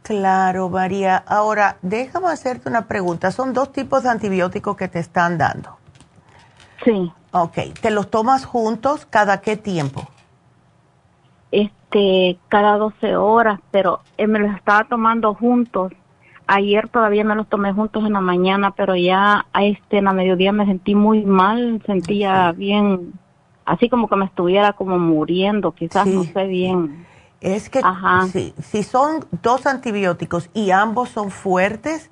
Claro, 0.02 0.70
María. 0.70 1.22
Ahora, 1.26 1.76
déjame 1.82 2.28
hacerte 2.28 2.70
una 2.70 2.86
pregunta. 2.86 3.30
Son 3.30 3.52
dos 3.52 3.72
tipos 3.72 4.02
de 4.02 4.08
antibióticos 4.08 4.76
que 4.76 4.88
te 4.88 4.98
están 4.98 5.36
dando. 5.36 5.79
Sí. 6.84 7.12
Ok. 7.32 7.58
¿Te 7.80 7.90
los 7.90 8.10
tomas 8.10 8.44
juntos 8.44 9.06
cada 9.08 9.40
qué 9.40 9.56
tiempo? 9.56 10.08
Este, 11.52 12.38
cada 12.48 12.76
12 12.76 13.16
horas, 13.16 13.60
pero 13.70 14.00
eh, 14.16 14.26
me 14.26 14.38
los 14.38 14.54
estaba 14.54 14.84
tomando 14.84 15.34
juntos. 15.34 15.92
Ayer 16.46 16.88
todavía 16.88 17.22
me 17.22 17.36
los 17.36 17.48
tomé 17.48 17.72
juntos 17.72 18.04
en 18.04 18.14
la 18.14 18.20
mañana, 18.20 18.72
pero 18.72 18.96
ya 18.96 19.46
a 19.52 19.64
este, 19.64 19.98
en 19.98 20.04
la 20.04 20.12
mediodía 20.12 20.50
me 20.50 20.66
sentí 20.66 20.96
muy 20.96 21.24
mal, 21.24 21.80
sentía 21.86 22.50
bien, 22.52 23.12
así 23.64 23.88
como 23.88 24.08
que 24.08 24.16
me 24.16 24.24
estuviera 24.24 24.72
como 24.72 24.98
muriendo, 24.98 25.72
quizás 25.72 26.06
no 26.06 26.24
sé 26.24 26.46
bien. 26.46 27.06
Es 27.40 27.70
que 27.70 27.80
si, 28.32 28.52
si 28.60 28.82
son 28.82 29.24
dos 29.42 29.66
antibióticos 29.66 30.50
y 30.52 30.72
ambos 30.72 31.08
son 31.10 31.30
fuertes, 31.30 32.10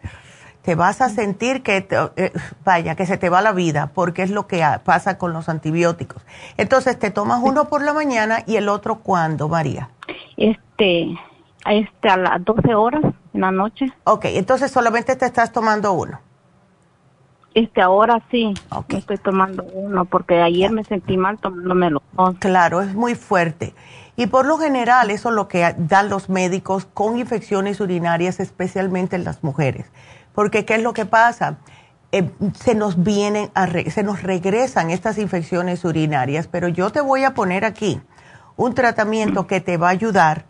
te 0.69 0.75
vas 0.75 1.01
a 1.01 1.09
sentir 1.09 1.63
que, 1.63 1.89
eh, 2.17 2.33
vaya, 2.63 2.95
que 2.95 3.07
se 3.07 3.17
te 3.17 3.31
va 3.31 3.41
la 3.41 3.53
vida, 3.53 3.91
porque 3.95 4.23
es 4.23 4.31
lo 4.31 4.47
que 4.47 4.63
pasa 4.85 5.17
con 5.17 5.33
los 5.33 5.49
antibióticos. 5.49 6.23
Entonces, 6.59 6.99
te 6.99 7.11
tomas 7.11 7.41
uno 7.43 7.71
por 7.71 7.83
la 7.83 7.95
mañana 7.95 8.41
y 8.47 8.57
el 8.57 8.69
otro 8.69 8.97
cuándo, 8.97 9.49
María? 9.49 9.89
Este, 10.37 11.17
este, 11.65 12.09
a 12.11 12.19
las 12.19 12.45
12 12.45 12.75
horas 12.75 13.03
en 13.33 13.41
la 13.41 13.51
noche. 13.51 13.87
Ok, 14.05 14.27
entonces 14.27 14.71
solamente 14.71 15.17
te 15.17 15.25
estás 15.25 15.53
tomando 15.53 15.95
uno. 15.95 16.21
Este, 17.55 17.81
ahora 17.81 18.23
sí, 18.31 18.53
estoy 18.91 19.17
tomando 19.17 19.65
uno, 19.73 20.05
porque 20.05 20.39
ayer 20.43 20.71
me 20.71 20.85
sentí 20.85 21.17
mal 21.17 21.39
tomándomelo. 21.39 22.03
Claro, 22.41 22.83
es 22.83 22.95
muy 22.95 23.15
fuerte. 23.15 23.73
Y 24.17 24.27
por 24.27 24.45
lo 24.45 24.59
general 24.59 25.11
eso 25.11 25.29
es 25.31 25.35
lo 25.35 25.49
que 25.49 25.75
dan 25.79 26.11
los 26.11 26.29
médicos 26.29 26.87
con 26.93 27.19
infecciones 27.19 27.81
urinarias, 27.81 28.39
especialmente 28.39 29.17
en 29.17 29.25
las 29.25 29.43
mujeres. 29.43 29.87
Porque 30.39 30.65
¿qué 30.65 30.77
es 30.77 30.83
lo 30.85 30.93
que 30.93 31.05
pasa? 31.05 31.57
Eh, 32.13 32.31
se 32.55 32.77
nos 32.77 33.03
vienen, 33.03 33.51
a 33.57 33.67
se 33.67 34.05
nos 34.05 34.23
regresan 34.23 34.91
estas 34.91 35.19
infecciones 35.19 35.85
urinarias, 35.85 36.47
pero 36.47 36.69
yo 36.69 36.91
te 36.91 37.01
voy 37.01 37.25
a 37.25 37.35
poner 37.35 37.65
aquí 37.65 38.01
un 38.55 38.73
tratamiento 38.73 39.49
que 39.49 39.61
te 39.61 39.79
va 39.79 39.89
a 39.89 39.91
ayudar. 39.91 40.45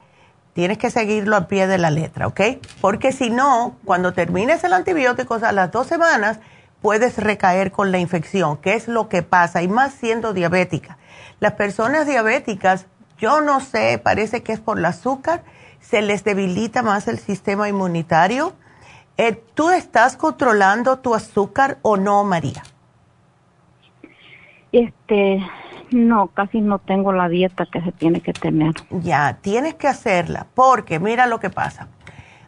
Tienes 0.53 0.77
que 0.77 0.91
seguirlo 0.91 1.37
al 1.37 1.47
pie 1.47 1.67
de 1.67 1.79
la 1.79 1.91
letra, 1.91 2.27
¿ok? 2.27 2.39
Porque 2.83 3.13
si 3.13 3.31
no, 3.31 3.79
cuando 3.87 4.13
termines 4.13 4.63
el 4.63 4.75
antibiótico 4.75 5.37
a 5.37 5.53
las 5.53 5.71
dos 5.71 5.87
semanas, 5.87 6.39
puedes 6.83 7.17
recaer 7.17 7.73
con 7.73 7.91
la 7.91 7.99
infección, 7.99 8.59
¿Qué 8.59 8.75
es 8.75 8.89
lo 8.89 9.09
que 9.09 9.23
pasa, 9.23 9.63
y 9.63 9.69
más 9.69 9.95
siendo 9.95 10.35
diabética. 10.35 10.99
Las 11.41 11.55
personas 11.55 12.07
diabéticas 12.07 12.85
yo 13.17 13.41
no 13.41 13.61
sé, 13.61 13.97
parece 13.97 14.43
que 14.43 14.53
es 14.53 14.61
por 14.61 14.79
el 14.79 14.85
azúcar, 14.85 15.45
se 15.81 16.03
les 16.03 16.25
debilita 16.25 16.83
más 16.83 17.09
el 17.09 17.19
sistema 17.19 17.71
inmunitario. 17.71 18.53
Eh, 19.21 19.33
¿Tú 19.55 19.71
estás 19.71 20.17
controlando 20.17 21.01
tu 21.01 21.13
azúcar 21.13 21.79
o 21.83 21.97
no, 21.97 22.23
María? 22.23 22.63
Este, 24.71 25.45
no, 25.91 26.29
casi 26.29 26.61
no 26.61 26.79
tengo 26.79 27.13
la 27.13 27.29
dieta 27.29 27.67
que 27.67 27.83
se 27.83 27.91
tiene 27.91 28.21
que 28.21 28.33
tener. 28.33 28.75
Ya, 28.91 29.39
tienes 29.41 29.75
que 29.75 29.89
hacerla, 29.89 30.47
porque 30.55 31.01
mira 31.01 31.27
lo 31.27 31.41
que 31.41 31.51
pasa. 31.51 31.89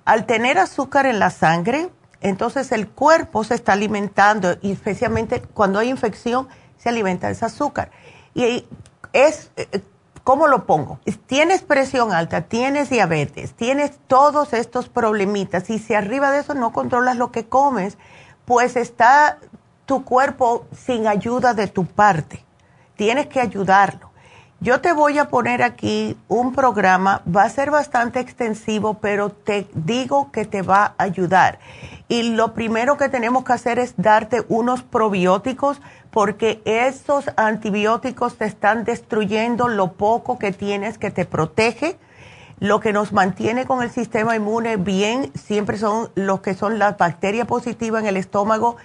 Al 0.05 0.27
tener 0.27 0.59
azúcar 0.59 1.07
en 1.07 1.19
la 1.19 1.31
sangre, 1.31 1.89
entonces 2.21 2.71
el 2.71 2.89
cuerpo 2.89 3.43
se 3.43 3.57
está 3.57 3.73
alimentando, 3.73 4.57
y 4.63 4.71
especialmente 4.71 5.43
cuando 5.43 5.81
hay 5.81 5.91
infección, 5.91 6.47
se 6.77 6.89
alimenta 6.89 7.31
ese 7.31 7.47
azúcar. 7.47 7.91
Y 8.33 8.65
es 9.13 9.51
eh, 9.57 9.83
¿Cómo 10.31 10.47
lo 10.47 10.65
pongo? 10.65 11.01
Tienes 11.27 11.63
presión 11.63 12.13
alta, 12.13 12.43
tienes 12.43 12.89
diabetes, 12.89 13.53
tienes 13.53 13.99
todos 14.07 14.53
estos 14.53 14.89
problemitas 14.89 15.69
y 15.71 15.81
si 15.81 15.93
arriba 15.93 16.31
de 16.31 16.39
eso 16.39 16.55
no 16.55 16.73
controlas 16.73 17.17
lo 17.17 17.33
que 17.33 17.47
comes, 17.47 17.99
pues 18.45 18.77
está 18.77 19.39
tu 19.87 20.05
cuerpo 20.05 20.67
sin 20.73 21.09
ayuda 21.09 21.53
de 21.53 21.67
tu 21.67 21.85
parte. 21.85 22.45
Tienes 22.95 23.27
que 23.27 23.41
ayudarlo. 23.41 24.13
Yo 24.61 24.81
te 24.81 24.93
voy 24.93 25.19
a 25.19 25.31
poner 25.31 25.65
aquí 25.65 26.17
un 26.29 26.55
programa, 26.55 27.23
va 27.27 27.43
a 27.43 27.49
ser 27.49 27.73
bastante 27.73 28.21
extensivo, 28.21 28.95
pero 28.95 29.31
te 29.31 29.67
digo 29.75 30.31
que 30.31 30.45
te 30.45 30.63
va 30.63 30.95
a 30.97 31.03
ayudar. 31.03 31.59
Y 32.07 32.35
lo 32.35 32.55
primero 32.55 32.97
que 32.97 33.09
tenemos 33.09 33.43
que 33.43 33.55
hacer 33.55 33.81
es 33.81 33.95
darte 33.97 34.45
unos 34.49 34.85
probióticos 34.85 35.81
porque 36.11 36.61
esos 36.65 37.31
antibióticos 37.37 38.37
te 38.37 38.45
están 38.45 38.85
destruyendo 38.85 39.69
lo 39.69 39.93
poco 39.93 40.39
que 40.39 40.53
tienes 40.53 40.99
que 40.99 41.11
te 41.11 41.25
protege. 41.25 41.99
Lo 42.59 42.81
que 42.81 42.93
nos 42.93 43.13
mantiene 43.13 43.65
con 43.65 43.83
el 43.83 43.91
sistema 43.91 44.37
inmune 44.37 44.77
bien 44.77 45.33
siempre 45.35 45.79
son 45.79 46.11
los 46.15 46.41
que 46.41 46.55
son 46.55 46.79
las 46.79 46.99
bacterias 46.99 47.47
positivas 47.47 48.03
en 48.03 48.09
el 48.09 48.17
estómago. 48.17 48.77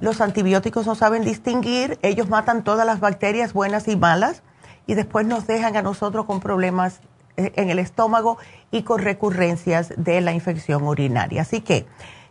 Los 0.00 0.20
antibióticos 0.20 0.86
no 0.86 0.94
saben 0.94 1.24
distinguir, 1.24 1.98
ellos 2.02 2.28
matan 2.28 2.62
todas 2.62 2.86
las 2.86 3.00
bacterias 3.00 3.52
buenas 3.52 3.88
y 3.88 3.96
malas 3.96 4.42
y 4.86 4.94
después 4.94 5.26
nos 5.26 5.46
dejan 5.46 5.76
a 5.76 5.82
nosotros 5.82 6.26
con 6.26 6.40
problemas 6.40 7.00
eh, 7.36 7.52
en 7.56 7.70
el 7.70 7.78
estómago 7.78 8.38
y 8.70 8.82
con 8.82 9.00
recurrencias 9.00 9.92
de 9.96 10.20
la 10.20 10.32
infección 10.32 10.84
urinaria. 10.84 11.42
Así 11.42 11.62
que 11.62 11.86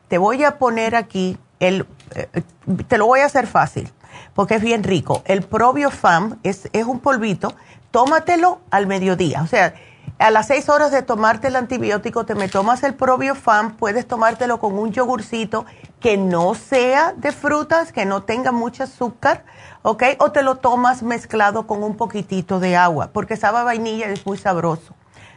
te 0.07 0.19
voy 0.19 0.43
a 0.43 0.59
poner 0.59 0.95
aquí 0.95 1.37
el, 1.59 1.87
eh, 2.13 2.43
te 2.87 2.97
lo 2.97 3.07
voy 3.07 3.21
a 3.21 3.25
hacer 3.25 3.47
fácil 3.47 3.91
porque 4.33 4.55
es 4.55 4.61
bien 4.61 4.83
rico. 4.83 5.21
El 5.25 5.43
Probiofam 5.43 6.39
es, 6.43 6.69
es 6.73 6.85
un 6.85 6.99
polvito, 6.99 7.53
tómatelo 7.91 8.59
al 8.71 8.87
mediodía. 8.87 9.41
O 9.41 9.47
sea, 9.47 9.73
a 10.17 10.31
las 10.31 10.47
seis 10.47 10.69
horas 10.69 10.91
de 10.91 11.01
tomarte 11.01 11.47
el 11.49 11.57
antibiótico, 11.57 12.25
te 12.25 12.35
me 12.35 12.47
tomas 12.47 12.83
el 12.83 12.93
Probiofam, 12.93 13.75
puedes 13.75 14.07
tomártelo 14.07 14.59
con 14.59 14.79
un 14.79 14.93
yogurcito 14.93 15.65
que 15.99 16.15
no 16.15 16.55
sea 16.55 17.13
de 17.17 17.33
frutas, 17.33 17.91
que 17.91 18.05
no 18.05 18.23
tenga 18.23 18.53
mucho 18.53 18.83
azúcar, 18.83 19.43
¿ok? 19.81 20.03
O 20.19 20.31
te 20.31 20.41
lo 20.41 20.55
tomas 20.55 21.03
mezclado 21.03 21.67
con 21.67 21.83
un 21.83 21.97
poquitito 21.97 22.61
de 22.61 22.77
agua, 22.77 23.09
porque 23.11 23.35
sabe 23.35 23.63
vainilla 23.63 24.07
es 24.07 24.25
muy 24.25 24.37
sabroso. 24.37 24.93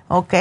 ¿Ok? 0.09 0.35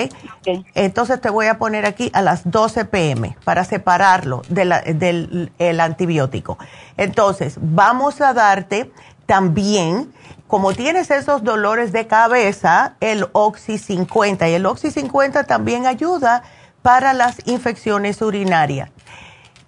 Entonces 0.73 1.21
te 1.21 1.29
voy 1.29 1.47
a 1.47 1.57
poner 1.57 1.85
aquí 1.85 2.09
a 2.13 2.21
las 2.21 2.49
12 2.49 2.85
pm 2.85 3.37
para 3.43 3.63
separarlo 3.63 4.41
del 4.49 5.51
el 5.59 5.79
antibiótico. 5.79 6.57
Entonces, 6.95 7.57
vamos 7.61 8.21
a 8.21 8.33
darte 8.33 8.91
también, 9.25 10.13
como 10.47 10.73
tienes 10.73 11.11
esos 11.11 11.43
dolores 11.43 11.91
de 11.91 12.07
cabeza, 12.07 12.95
el 13.01 13.27
Oxy 13.33 13.77
50 13.77 14.49
y 14.49 14.53
el 14.53 14.65
Oxy 14.65 14.89
50 14.89 15.43
también 15.43 15.85
ayuda 15.85 16.43
para 16.81 17.13
las 17.13 17.45
infecciones 17.45 18.21
urinarias. 18.21 18.89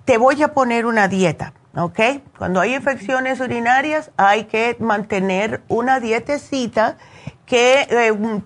Te 0.06 0.18
voy 0.18 0.42
a 0.42 0.54
poner 0.54 0.86
una 0.86 1.10
dieta, 1.10 1.54
¿ok? 1.76 2.00
Cuando 2.38 2.62
hay 2.62 2.74
infecciones 2.76 3.42
urinarias 3.42 4.12
hay 4.16 4.46
que 4.46 4.78
mantener 4.80 5.62
una 5.68 6.00
dietecita 6.00 6.98
que 7.46 7.88
eh, 7.90 8.42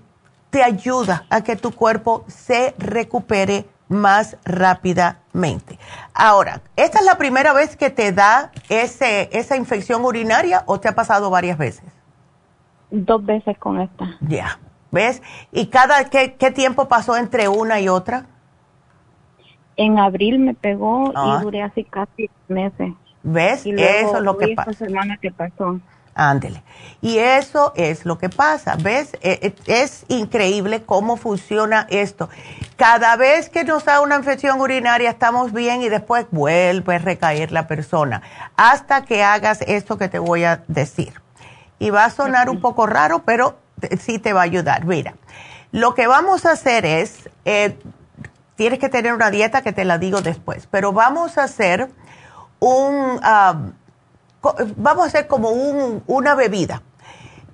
te 0.54 0.62
ayuda 0.62 1.26
a 1.32 1.44
que 1.44 1.56
tu 1.56 1.72
cuerpo 1.72 2.26
se 2.28 2.76
recupere 2.78 3.66
más 3.90 4.38
rápidamente. 4.46 5.80
Ahora, 6.14 6.62
¿esta 6.76 7.00
es 7.00 7.06
la 7.06 7.18
primera 7.18 7.54
vez 7.54 7.76
que 7.76 7.90
te 7.90 8.12
da 8.12 8.52
ese, 8.70 9.30
esa 9.34 9.58
infección 9.58 10.06
urinaria 10.06 10.62
o 10.68 10.80
te 10.80 10.90
ha 10.90 10.94
pasado 10.94 11.32
varias 11.32 11.58
veces? 11.58 11.86
Dos 12.92 13.26
veces 13.26 13.58
con 13.58 13.82
esta. 13.82 14.16
Ya, 14.22 14.60
¿ves? 14.92 15.24
¿Y 15.52 15.66
cada 15.66 16.12
qué, 16.12 16.36
qué, 16.36 16.52
tiempo 16.52 16.88
pasó 16.88 17.18
entre 17.18 17.48
una 17.48 17.82
y 17.82 17.90
otra? 17.90 18.28
En 19.76 19.98
abril 19.98 20.38
me 20.38 20.54
pegó 20.54 21.08
y 21.08 21.14
ah. 21.16 21.40
duré 21.42 21.64
así 21.64 21.84
casi 21.84 22.30
meses. 22.48 22.94
¿Ves? 23.24 23.66
Eso 23.66 24.18
es 24.18 24.22
lo 24.22 24.38
que 24.38 24.54
pasa. 24.54 24.74
semana 24.74 25.18
que 25.18 25.32
pasó. 25.32 25.80
Ándele. 26.16 26.64
Y 27.02 27.18
eso 27.18 27.74
es 27.76 28.06
lo 28.06 28.18
que 28.18 28.30
pasa. 28.30 28.76
¿Ves? 28.80 29.14
E, 29.22 29.54
e, 29.68 29.84
es 29.84 30.06
increíble 30.08 30.84
cómo 30.84 31.18
funciona 31.18 31.88
esto. 31.90 32.30
Cada 32.78 33.16
vez 33.16 33.50
que 33.50 33.64
nos 33.64 33.86
da 33.86 34.02
una 34.02 34.16
infección 34.16 34.62
urinaria 34.62 35.10
estamos 35.10 35.52
bien 35.52 35.82
y 35.82 35.90
después 35.90 36.26
vuelve 36.32 36.96
a 36.96 37.00
recaer 37.00 37.52
la 37.52 37.68
persona 37.68 38.22
hasta 38.56 39.04
que 39.06 39.24
hagas 39.24 39.62
esto 39.62 39.98
que 39.98 40.08
te 40.08 40.20
voy 40.20 40.44
a 40.44 40.64
decir. 40.68 41.14
Y 41.80 41.90
va 41.90 42.06
a 42.06 42.10
sonar 42.10 42.50
un 42.50 42.62
poco 42.62 42.86
raro, 42.86 43.24
pero 43.26 43.58
sí 44.00 44.20
te 44.20 44.34
va 44.34 44.42
a 44.42 44.44
ayudar. 44.44 44.86
Mira, 44.86 45.16
lo 45.72 45.96
que 45.96 46.08
vamos 46.08 46.46
a 46.46 46.52
hacer 46.52 46.86
es, 46.86 47.30
eh, 47.46 47.78
tienes 48.56 48.80
que 48.80 48.90
tener 48.90 49.14
una 49.14 49.32
dieta 49.32 49.62
que 49.64 49.74
te 49.74 49.84
la 49.84 49.98
digo 49.98 50.22
después, 50.22 50.68
pero 50.70 50.94
vamos 50.94 51.38
a 51.38 51.44
hacer 51.44 51.90
un... 52.60 53.20
Ah, 53.24 53.56
vamos 54.76 55.06
a 55.06 55.08
hacer 55.08 55.28
como 55.28 55.50
una 55.50 56.36
bebida. 56.36 56.82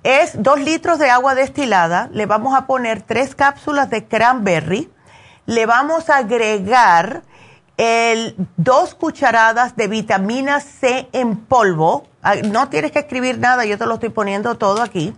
Es 0.02 0.42
dos 0.42 0.58
litros 0.58 0.98
de 0.98 1.10
agua 1.10 1.34
destilada, 1.34 2.08
le 2.12 2.26
vamos 2.26 2.54
a 2.54 2.66
poner 2.66 3.02
tres 3.02 3.34
cápsulas 3.34 3.90
de 3.90 4.06
cranberry, 4.06 4.90
le 5.46 5.66
vamos 5.66 6.08
a 6.08 6.18
agregar 6.18 7.22
el, 7.76 8.34
dos 8.56 8.94
cucharadas 8.94 9.76
de 9.76 9.88
vitamina 9.88 10.60
C 10.60 11.08
en 11.12 11.36
polvo. 11.36 12.06
Ah, 12.22 12.36
no 12.36 12.68
tienes 12.68 12.92
que 12.92 13.00
escribir 13.00 13.38
nada, 13.38 13.64
yo 13.64 13.78
te 13.78 13.86
lo 13.86 13.94
estoy 13.94 14.08
poniendo 14.08 14.56
todo 14.56 14.82
aquí. 14.82 15.14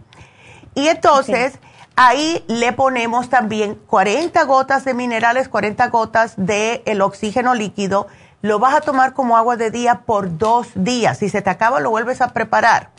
Y 0.74 0.88
entonces 0.88 1.58
ahí 1.96 2.44
le 2.48 2.72
ponemos 2.72 3.28
también 3.28 3.74
40 3.86 4.42
gotas 4.44 4.84
de 4.84 4.94
minerales, 4.94 5.48
40 5.48 5.88
gotas 5.88 6.34
de 6.36 6.82
el 6.86 7.02
oxígeno 7.02 7.54
líquido 7.54 8.08
lo 8.42 8.58
vas 8.58 8.74
a 8.74 8.80
tomar 8.80 9.14
como 9.14 9.36
agua 9.36 9.56
de 9.56 9.70
día 9.70 10.02
por 10.04 10.36
dos 10.36 10.68
días. 10.74 11.18
Si 11.18 11.28
se 11.28 11.42
te 11.42 11.50
acaba, 11.50 11.80
lo 11.80 11.90
vuelves 11.90 12.20
a 12.20 12.28
preparar. 12.28 12.90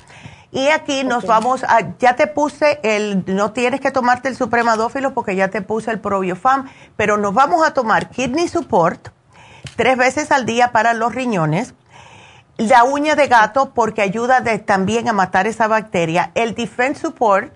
Y 0.52 0.68
aquí 0.68 1.04
nos 1.04 1.26
vamos 1.26 1.64
a, 1.64 1.98
ya 1.98 2.16
te 2.16 2.28
puse 2.28 2.80
el, 2.84 3.24
no 3.26 3.52
tienes 3.54 3.82
que 3.82 3.92
tomarte 3.92 4.30
el 4.30 4.36
supremadófilo 4.36 5.14
porque 5.14 5.36
ya 5.36 5.48
te 5.48 5.62
puse 5.62 5.90
el 5.92 6.00
probiofam, 6.00 6.70
pero 6.96 7.18
nos 7.18 7.34
vamos 7.34 7.66
a 7.66 7.74
tomar 7.74 8.10
kidney 8.10 8.48
support 8.48 9.10
tres 9.76 9.98
veces 9.98 10.32
al 10.32 10.46
día 10.46 10.72
para 10.72 10.94
los 10.94 11.16
riñones, 11.16 11.74
la 12.58 12.84
uña 12.84 13.16
de 13.16 13.28
gato 13.28 13.72
porque 13.74 14.04
ayuda 14.04 14.44
también 14.64 15.10
a 15.10 15.14
matar 15.14 15.48
esa 15.48 15.68
bacteria, 15.68 16.32
el 16.36 16.54
defense 16.54 17.02
support 17.02 17.52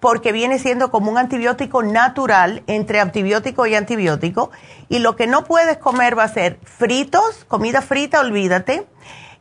porque 0.00 0.32
viene 0.32 0.58
siendo 0.58 0.90
como 0.90 1.10
un 1.10 1.18
antibiótico 1.18 1.82
natural 1.82 2.62
entre 2.66 3.00
antibiótico 3.00 3.66
y 3.66 3.74
antibiótico. 3.74 4.50
Y 4.88 4.98
lo 4.98 5.14
que 5.14 5.26
no 5.26 5.44
puedes 5.44 5.76
comer 5.76 6.18
va 6.18 6.24
a 6.24 6.28
ser 6.28 6.58
fritos, 6.64 7.44
comida 7.46 7.82
frita, 7.82 8.20
olvídate, 8.20 8.86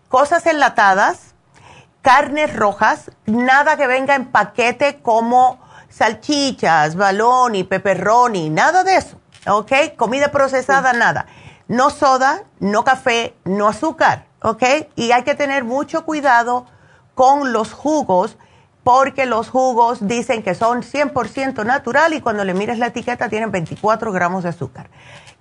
cosas 0.09 0.45
enlatadas, 0.45 1.33
carnes 2.01 2.55
rojas, 2.55 3.11
nada 3.25 3.77
que 3.77 3.87
venga 3.87 4.15
en 4.15 4.31
paquete 4.31 5.01
como 5.01 5.59
salchichas, 5.89 6.95
balón 6.95 7.55
y 7.55 7.63
pepperoni, 7.63 8.49
nada 8.49 8.83
de 8.83 8.95
eso, 8.95 9.19
¿ok? 9.47 9.95
Comida 9.95 10.29
procesada, 10.29 10.93
nada. 10.93 11.25
No 11.67 11.89
soda, 11.89 12.43
no 12.59 12.83
café, 12.83 13.35
no 13.45 13.67
azúcar, 13.67 14.25
¿ok? 14.41 14.63
Y 14.95 15.11
hay 15.11 15.23
que 15.23 15.35
tener 15.35 15.63
mucho 15.63 16.03
cuidado 16.03 16.65
con 17.15 17.53
los 17.53 17.73
jugos 17.73 18.37
porque 18.91 19.27
los 19.27 19.51
jugos 19.51 20.07
dicen 20.07 20.41
que 20.41 20.55
son 20.55 20.81
100% 20.81 21.63
natural 21.63 22.15
y 22.15 22.21
cuando 22.21 22.43
le 22.43 22.55
mires 22.55 22.79
la 22.79 22.87
etiqueta 22.87 23.29
tienen 23.29 23.51
24 23.51 24.11
gramos 24.11 24.41
de 24.41 24.49
azúcar. 24.49 24.89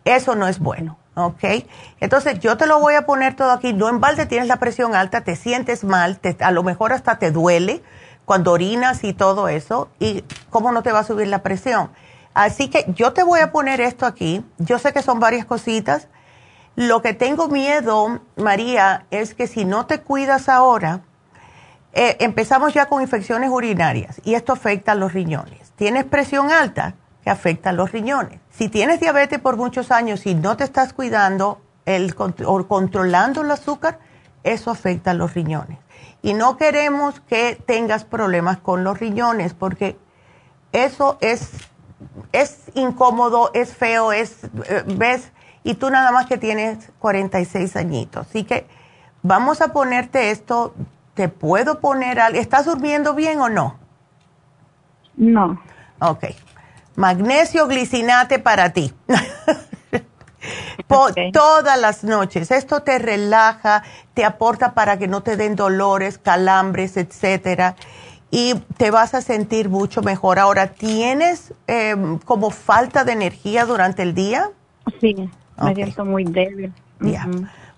Eso 0.04 0.34
no 0.34 0.46
es 0.48 0.58
bueno, 0.58 0.98
¿ok? 1.14 1.64
Entonces 1.98 2.40
yo 2.40 2.58
te 2.58 2.66
lo 2.66 2.78
voy 2.78 2.92
a 2.92 3.06
poner 3.06 3.36
todo 3.36 3.52
aquí. 3.52 3.72
No 3.72 3.88
en 3.88 4.00
balde 4.00 4.26
tienes 4.26 4.48
la 4.48 4.58
presión 4.58 4.94
alta, 4.94 5.22
te 5.22 5.34
sientes 5.34 5.82
mal, 5.82 6.20
a 6.40 6.50
lo 6.50 6.62
mejor 6.62 6.92
hasta 6.92 7.18
te 7.18 7.30
duele 7.30 7.82
cuando 8.26 8.52
orinas 8.52 9.02
y 9.02 9.14
todo 9.14 9.48
eso. 9.48 9.88
¿Y 9.98 10.24
cómo 10.50 10.70
no 10.70 10.82
te 10.82 10.92
va 10.92 10.98
a 10.98 11.04
subir 11.04 11.28
la 11.28 11.42
presión? 11.42 11.90
Así 12.34 12.68
que 12.68 12.84
yo 12.88 13.14
te 13.14 13.22
voy 13.22 13.40
a 13.40 13.50
poner 13.50 13.80
esto 13.80 14.04
aquí. 14.04 14.44
Yo 14.58 14.78
sé 14.78 14.92
que 14.92 15.00
son 15.00 15.20
varias 15.20 15.46
cositas. 15.46 16.08
Lo 16.76 17.00
que 17.00 17.14
tengo 17.14 17.48
miedo, 17.48 18.20
María, 18.36 19.06
es 19.10 19.32
que 19.32 19.46
si 19.46 19.64
no 19.64 19.86
te 19.86 20.02
cuidas 20.02 20.50
ahora, 20.50 21.00
eh, 21.92 22.16
empezamos 22.20 22.74
ya 22.74 22.86
con 22.86 23.02
infecciones 23.02 23.50
urinarias 23.50 24.20
y 24.24 24.34
esto 24.34 24.52
afecta 24.52 24.92
a 24.92 24.94
los 24.94 25.12
riñones. 25.12 25.72
Tienes 25.76 26.04
presión 26.04 26.50
alta 26.50 26.94
que 27.24 27.30
afecta 27.30 27.70
a 27.70 27.72
los 27.72 27.92
riñones. 27.92 28.40
Si 28.50 28.68
tienes 28.68 29.00
diabetes 29.00 29.38
por 29.38 29.56
muchos 29.56 29.90
años 29.90 30.26
y 30.26 30.34
no 30.34 30.56
te 30.56 30.64
estás 30.64 30.92
cuidando 30.92 31.60
el, 31.86 32.14
o 32.18 32.68
controlando 32.68 33.42
el 33.42 33.50
azúcar, 33.50 33.98
eso 34.44 34.70
afecta 34.70 35.12
a 35.12 35.14
los 35.14 35.34
riñones. 35.34 35.78
Y 36.22 36.34
no 36.34 36.56
queremos 36.56 37.20
que 37.20 37.58
tengas 37.66 38.04
problemas 38.04 38.58
con 38.58 38.84
los 38.84 38.98
riñones 38.98 39.54
porque 39.54 39.96
eso 40.72 41.16
es, 41.20 41.50
es 42.32 42.58
incómodo, 42.74 43.50
es 43.54 43.74
feo, 43.74 44.12
es, 44.12 44.44
eh, 44.68 44.84
ves, 44.86 45.32
y 45.64 45.74
tú 45.74 45.90
nada 45.90 46.12
más 46.12 46.26
que 46.26 46.38
tienes 46.38 46.90
46 46.98 47.76
añitos. 47.76 48.26
Así 48.28 48.44
que 48.44 48.66
vamos 49.22 49.60
a 49.60 49.72
ponerte 49.72 50.30
esto 50.30 50.74
¿Te 51.18 51.28
puedo 51.28 51.80
poner 51.80 52.20
algo? 52.20 52.38
¿Estás 52.38 52.66
durmiendo 52.66 53.12
bien 53.12 53.40
o 53.40 53.48
no? 53.48 53.76
No. 55.16 55.60
Ok. 55.98 56.26
Magnesio 56.94 57.66
glicinate 57.66 58.38
para 58.38 58.72
ti. 58.72 58.94
Todas 61.32 61.80
las 61.80 62.04
noches. 62.04 62.52
Esto 62.52 62.84
te 62.84 63.00
relaja, 63.00 63.82
te 64.14 64.24
aporta 64.24 64.74
para 64.74 64.96
que 64.96 65.08
no 65.08 65.24
te 65.24 65.36
den 65.36 65.56
dolores, 65.56 66.18
calambres, 66.18 66.96
etcétera. 66.96 67.74
Y 68.30 68.54
te 68.76 68.92
vas 68.92 69.14
a 69.14 69.20
sentir 69.20 69.68
mucho 69.68 70.02
mejor. 70.02 70.38
Ahora, 70.38 70.68
¿tienes 70.68 71.52
em, 71.66 72.20
como 72.20 72.50
falta 72.50 73.02
de 73.02 73.10
energía 73.10 73.66
durante 73.66 74.02
el 74.02 74.14
día? 74.14 74.52
Sí, 75.00 75.28
me 75.60 75.74
siento 75.74 76.04
muy 76.04 76.22
débil. 76.22 76.72
Ya. 77.00 77.26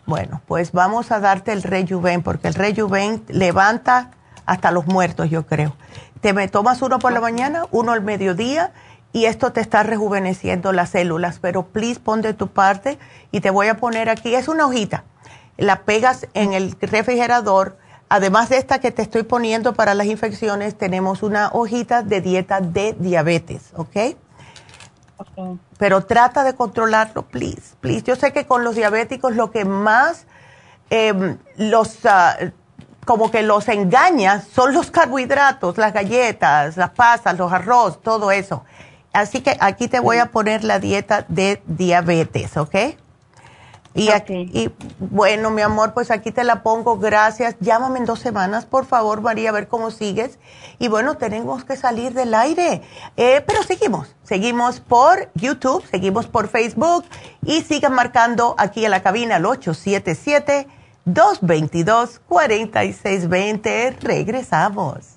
Bueno, 0.07 0.41
pues 0.47 0.73
vamos 0.73 1.13
a 1.13 1.21
darte 1.21 1.53
el 1.53 1.63
Rejuven, 1.63 2.23
porque 2.23 2.49
el 2.49 2.55
Rejuven 2.55 3.23
levanta 3.29 4.11
hasta 4.47 4.71
los 4.71 4.87
muertos, 4.87 5.31
yo 5.31 5.47
creo. 5.47 5.77
Te 6.21 6.33
me 6.33 6.49
tomas 6.49 6.83
uno 6.83 6.99
por 6.99 7.13
la 7.13 7.21
mañana, 7.21 7.65
uno 7.71 7.93
al 7.93 8.03
mediodía, 8.03 8.73
y 9.13 9.25
esto 9.25 9.53
te 9.53 9.61
está 9.61 9.83
rejuveneciendo 9.83 10.73
las 10.73 10.91
células. 10.91 11.39
Pero 11.41 11.67
please 11.67 12.01
pon 12.01 12.23
de 12.23 12.35
tu 12.35 12.49
parte 12.49 12.99
y 13.33 13.41
te 13.41 13.51
voy 13.51 13.69
a 13.69 13.77
poner 13.77 14.09
aquí, 14.09 14.35
es 14.35 14.49
una 14.49 14.67
hojita. 14.67 15.05
La 15.57 15.83
pegas 15.83 16.27
en 16.35 16.53
el 16.53 16.77
refrigerador. 16.81 17.79
Además 18.09 18.49
de 18.49 18.57
esta 18.57 18.81
que 18.81 18.91
te 18.91 19.03
estoy 19.03 19.23
poniendo 19.23 19.75
para 19.75 19.95
las 19.95 20.07
infecciones, 20.07 20.77
tenemos 20.77 21.23
una 21.23 21.51
hojita 21.53 22.03
de 22.03 22.21
dieta 22.21 22.61
de 22.61 22.95
diabetes, 22.99 23.71
¿ok? 23.77 24.17
Pero 25.79 26.05
trata 26.05 26.45
de 26.45 26.55
controlarlo, 26.55 27.23
please, 27.23 27.75
please. 27.81 28.03
Yo 28.03 28.17
sé 28.17 28.33
que 28.33 28.47
con 28.47 28.65
los 28.65 28.75
diabéticos 28.75 29.35
lo 29.35 29.51
que 29.51 29.65
más 29.65 30.27
em, 30.91 31.39
los, 31.57 32.05
ah, 32.05 32.37
como 33.05 33.31
que 33.31 33.43
los 33.43 33.69
engaña 33.69 34.41
son 34.41 34.75
los 34.75 34.91
carbohidratos, 34.91 35.79
las 35.79 35.93
galletas, 35.93 36.77
las 36.77 36.91
pastas, 36.91 37.39
los 37.39 37.53
arroz, 37.53 38.03
todo 38.03 38.31
eso. 38.31 38.65
Así 39.13 39.41
que 39.41 39.57
aquí 39.61 39.89
te 39.89 40.01
voy 40.01 40.19
a 40.19 40.27
poner 40.27 40.63
la 40.65 40.79
dieta 40.79 41.25
de 41.29 41.63
diabetes, 41.67 42.57
¿ok? 42.57 42.77
Y, 43.93 44.11
aquí, 44.11 44.49
y 44.53 44.71
bueno, 44.99 45.51
mi 45.51 45.63
amor, 45.63 45.95
pues 45.95 46.11
aquí 46.11 46.31
te 46.31 46.45
la 46.45 46.63
pongo, 46.63 46.99
gracias. 46.99 47.57
Llámame 47.61 47.99
en 47.99 48.05
dos 48.05 48.21
semanas, 48.21 48.65
por 48.65 48.87
favor, 48.87 49.21
María, 49.21 49.51
a 49.51 49.53
ver 49.53 49.67
cómo 49.67 49.91
sigues. 49.91 50.39
Y 50.79 50.89
bueno, 50.89 51.17
tenemos 51.17 51.65
que 51.65 51.77
salir 51.77 52.15
del 52.15 52.35
aire. 52.35 52.83
Eh, 53.17 53.43
pero 53.47 53.63
seguimos, 53.65 54.15
seguimos 54.23 54.81
por 54.81 55.31
YouTube, 55.35 55.85
seguimos 55.91 56.27
por 56.27 56.49
Facebook 56.49 57.05
y 57.45 57.63
sigan 57.63 57.95
marcando 57.95 58.55
aquí 58.59 58.85
en 58.85 58.93
la 58.93 59.03
cabina 59.03 59.37
al 59.37 59.47
877 59.47 60.69
222-4620. 61.07 63.97
Regresamos. 64.01 65.17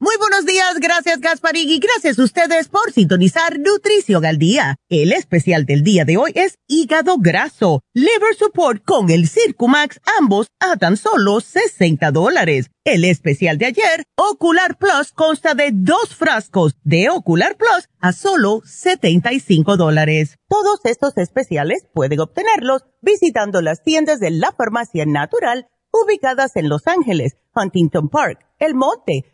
Muy 0.00 0.16
buenos 0.18 0.44
días, 0.44 0.80
gracias 0.80 1.20
Gasparig 1.20 1.70
y 1.70 1.78
gracias 1.78 2.18
a 2.18 2.24
ustedes 2.24 2.66
por 2.66 2.90
sintonizar 2.90 3.60
Nutrición 3.60 4.26
al 4.26 4.38
Día. 4.38 4.74
El 4.88 5.12
especial 5.12 5.66
del 5.66 5.84
día 5.84 6.04
de 6.04 6.16
hoy 6.16 6.32
es 6.34 6.58
hígado 6.66 7.16
graso, 7.18 7.80
liver 7.92 8.34
support 8.36 8.84
con 8.84 9.08
el 9.08 9.28
Circumax, 9.28 10.00
ambos 10.18 10.48
a 10.58 10.76
tan 10.76 10.96
solo 10.96 11.40
60 11.40 12.10
dólares. 12.10 12.72
El 12.82 13.04
especial 13.04 13.56
de 13.56 13.66
ayer, 13.66 14.04
Ocular 14.16 14.78
Plus, 14.78 15.12
consta 15.12 15.54
de 15.54 15.70
dos 15.72 16.12
frascos 16.16 16.74
de 16.82 17.08
Ocular 17.08 17.56
Plus 17.56 17.88
a 18.00 18.12
solo 18.12 18.62
75 18.64 19.76
dólares. 19.76 20.38
Todos 20.48 20.80
estos 20.84 21.16
especiales 21.18 21.86
pueden 21.94 22.18
obtenerlos 22.18 22.82
visitando 23.00 23.62
las 23.62 23.84
tiendas 23.84 24.18
de 24.18 24.32
la 24.32 24.50
Farmacia 24.50 25.06
Natural 25.06 25.68
ubicadas 25.92 26.56
en 26.56 26.68
Los 26.68 26.88
Ángeles, 26.88 27.36
Huntington 27.54 28.08
Park, 28.08 28.44
El 28.58 28.74
Monte, 28.74 29.33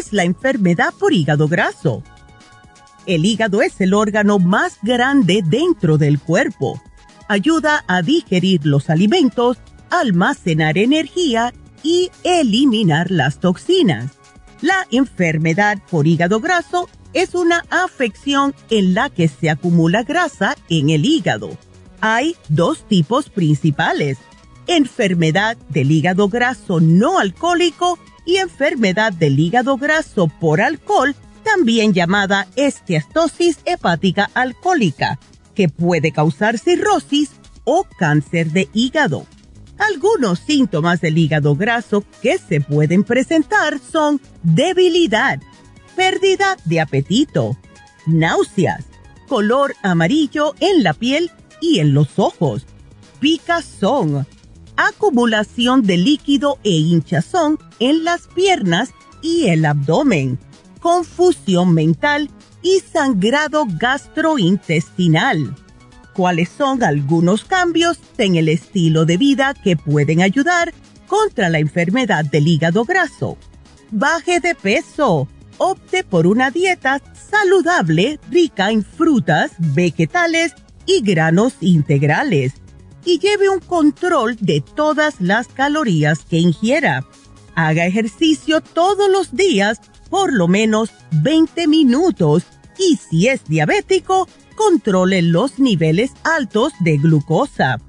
Es 0.00 0.12
la 0.14 0.24
enfermedad 0.24 0.94
por 0.98 1.12
hígado 1.12 1.46
graso? 1.46 2.02
El 3.06 3.24
hígado 3.24 3.60
es 3.60 3.80
el 3.80 3.92
órgano 3.92 4.38
más 4.38 4.78
grande 4.82 5.42
dentro 5.44 5.98
del 5.98 6.18
cuerpo. 6.18 6.80
Ayuda 7.28 7.84
a 7.86 8.02
digerir 8.02 8.64
los 8.64 8.88
alimentos, 8.88 9.58
almacenar 9.90 10.78
energía 10.78 11.52
y 11.82 12.10
eliminar 12.24 13.10
las 13.10 13.40
toxinas. 13.40 14.12
La 14.62 14.86
enfermedad 14.90 15.78
por 15.90 16.06
hígado 16.06 16.40
graso 16.40 16.88
es 17.12 17.34
una 17.34 17.64
afección 17.70 18.54
en 18.70 18.94
la 18.94 19.10
que 19.10 19.28
se 19.28 19.50
acumula 19.50 20.02
grasa 20.02 20.56
en 20.68 20.90
el 20.90 21.04
hígado. 21.04 21.58
Hay 22.00 22.36
dos 22.48 22.88
tipos 22.88 23.28
principales, 23.28 24.18
enfermedad 24.66 25.58
del 25.68 25.90
hígado 25.90 26.28
graso 26.28 26.80
no 26.80 27.18
alcohólico 27.18 27.98
y 28.24 28.36
enfermedad 28.36 29.12
del 29.12 29.38
hígado 29.38 29.76
graso 29.76 30.28
por 30.28 30.60
alcohol, 30.60 31.14
también 31.44 31.92
llamada 31.92 32.46
esteatosis 32.56 33.58
hepática 33.64 34.30
alcohólica, 34.34 35.18
que 35.54 35.68
puede 35.68 36.12
causar 36.12 36.58
cirrosis 36.58 37.30
o 37.64 37.86
cáncer 37.98 38.50
de 38.52 38.68
hígado. 38.72 39.26
Algunos 39.78 40.40
síntomas 40.40 41.00
del 41.00 41.16
hígado 41.16 41.56
graso 41.56 42.04
que 42.20 42.38
se 42.38 42.60
pueden 42.60 43.02
presentar 43.02 43.78
son 43.78 44.20
debilidad, 44.42 45.40
pérdida 45.96 46.56
de 46.66 46.80
apetito, 46.80 47.56
náuseas, 48.06 48.84
color 49.26 49.74
amarillo 49.82 50.54
en 50.60 50.82
la 50.82 50.92
piel 50.92 51.30
y 51.60 51.78
en 51.78 51.94
los 51.94 52.18
ojos, 52.18 52.66
picazón, 53.20 54.26
acumulación 54.86 55.82
de 55.82 55.98
líquido 55.98 56.58
e 56.64 56.70
hinchazón 56.70 57.58
en 57.80 58.04
las 58.04 58.26
piernas 58.28 58.90
y 59.20 59.48
el 59.48 59.66
abdomen, 59.66 60.38
confusión 60.80 61.74
mental 61.74 62.30
y 62.62 62.80
sangrado 62.80 63.66
gastrointestinal. 63.68 65.54
¿Cuáles 66.14 66.48
son 66.48 66.82
algunos 66.82 67.44
cambios 67.44 67.98
en 68.16 68.36
el 68.36 68.48
estilo 68.48 69.04
de 69.04 69.18
vida 69.18 69.54
que 69.54 69.76
pueden 69.76 70.22
ayudar 70.22 70.72
contra 71.06 71.50
la 71.50 71.58
enfermedad 71.58 72.24
del 72.24 72.48
hígado 72.48 72.84
graso? 72.84 73.36
Baje 73.90 74.40
de 74.40 74.54
peso. 74.54 75.28
Opte 75.58 76.04
por 76.04 76.26
una 76.26 76.50
dieta 76.50 77.02
saludable 77.30 78.18
rica 78.30 78.70
en 78.70 78.82
frutas, 78.82 79.52
vegetales 79.58 80.54
y 80.86 81.02
granos 81.02 81.52
integrales 81.60 82.54
y 83.04 83.18
lleve 83.18 83.48
un 83.48 83.60
control 83.60 84.36
de 84.40 84.60
todas 84.60 85.20
las 85.20 85.48
calorías 85.48 86.24
que 86.24 86.38
ingiera. 86.38 87.06
Haga 87.54 87.86
ejercicio 87.86 88.60
todos 88.60 89.10
los 89.10 89.34
días 89.34 89.80
por 90.10 90.32
lo 90.32 90.48
menos 90.48 90.90
20 91.22 91.66
minutos 91.68 92.44
y 92.78 92.96
si 92.96 93.28
es 93.28 93.44
diabético, 93.44 94.28
controle 94.56 95.22
los 95.22 95.58
niveles 95.58 96.12
altos 96.24 96.72
de 96.80 96.96
glucosa. 96.96 97.80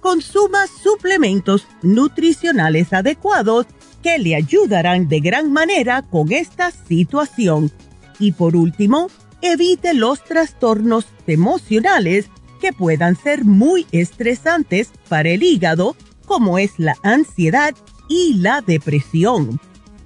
Consuma 0.00 0.66
suplementos 0.66 1.66
nutricionales 1.82 2.92
adecuados 2.92 3.66
que 4.02 4.18
le 4.18 4.34
ayudarán 4.34 5.08
de 5.08 5.20
gran 5.20 5.52
manera 5.52 6.02
con 6.02 6.32
esta 6.32 6.70
situación. 6.70 7.72
Y 8.18 8.32
por 8.32 8.56
último, 8.56 9.08
evite 9.42 9.94
los 9.94 10.24
trastornos 10.24 11.06
emocionales 11.26 12.30
que 12.58 12.72
puedan 12.72 13.16
ser 13.16 13.44
muy 13.44 13.86
estresantes 13.92 14.90
para 15.08 15.30
el 15.30 15.42
hígado, 15.42 15.96
como 16.26 16.58
es 16.58 16.72
la 16.78 16.96
ansiedad 17.02 17.74
y 18.08 18.34
la 18.34 18.60
depresión. 18.60 19.60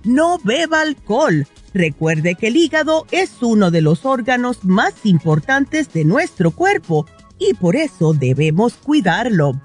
No 0.04 0.38
beba 0.42 0.80
alcohol. 0.80 1.46
Recuerde 1.74 2.34
que 2.34 2.48
el 2.48 2.56
hígado 2.56 3.06
es 3.10 3.42
uno 3.42 3.70
de 3.70 3.80
los 3.80 4.04
órganos 4.04 4.64
más 4.64 4.94
importantes 5.04 5.92
de 5.92 6.04
nuestro 6.04 6.50
cuerpo 6.50 7.06
y 7.38 7.54
por 7.54 7.76
eso 7.76 8.12
debemos 8.12 8.74
cuidarlo. 8.74 9.60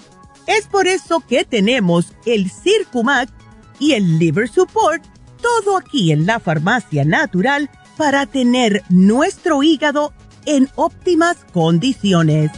Es 0.48 0.68
por 0.68 0.88
eso 0.88 1.22
que 1.28 1.44
tenemos 1.44 2.14
el 2.26 2.50
Circumax 2.50 3.32
y 3.80 3.94
el 3.94 4.18
Liver 4.18 4.48
Support, 4.48 5.04
todo 5.42 5.78
aquí 5.78 6.12
en 6.12 6.26
la 6.26 6.40
farmacia 6.40 7.04
natural 7.04 7.70
para 7.98 8.26
tener 8.26 8.84
nuestro 8.90 9.62
hígado 9.64 10.14
en 10.46 10.70
óptimas 10.76 11.38
condiciones. 11.52 12.52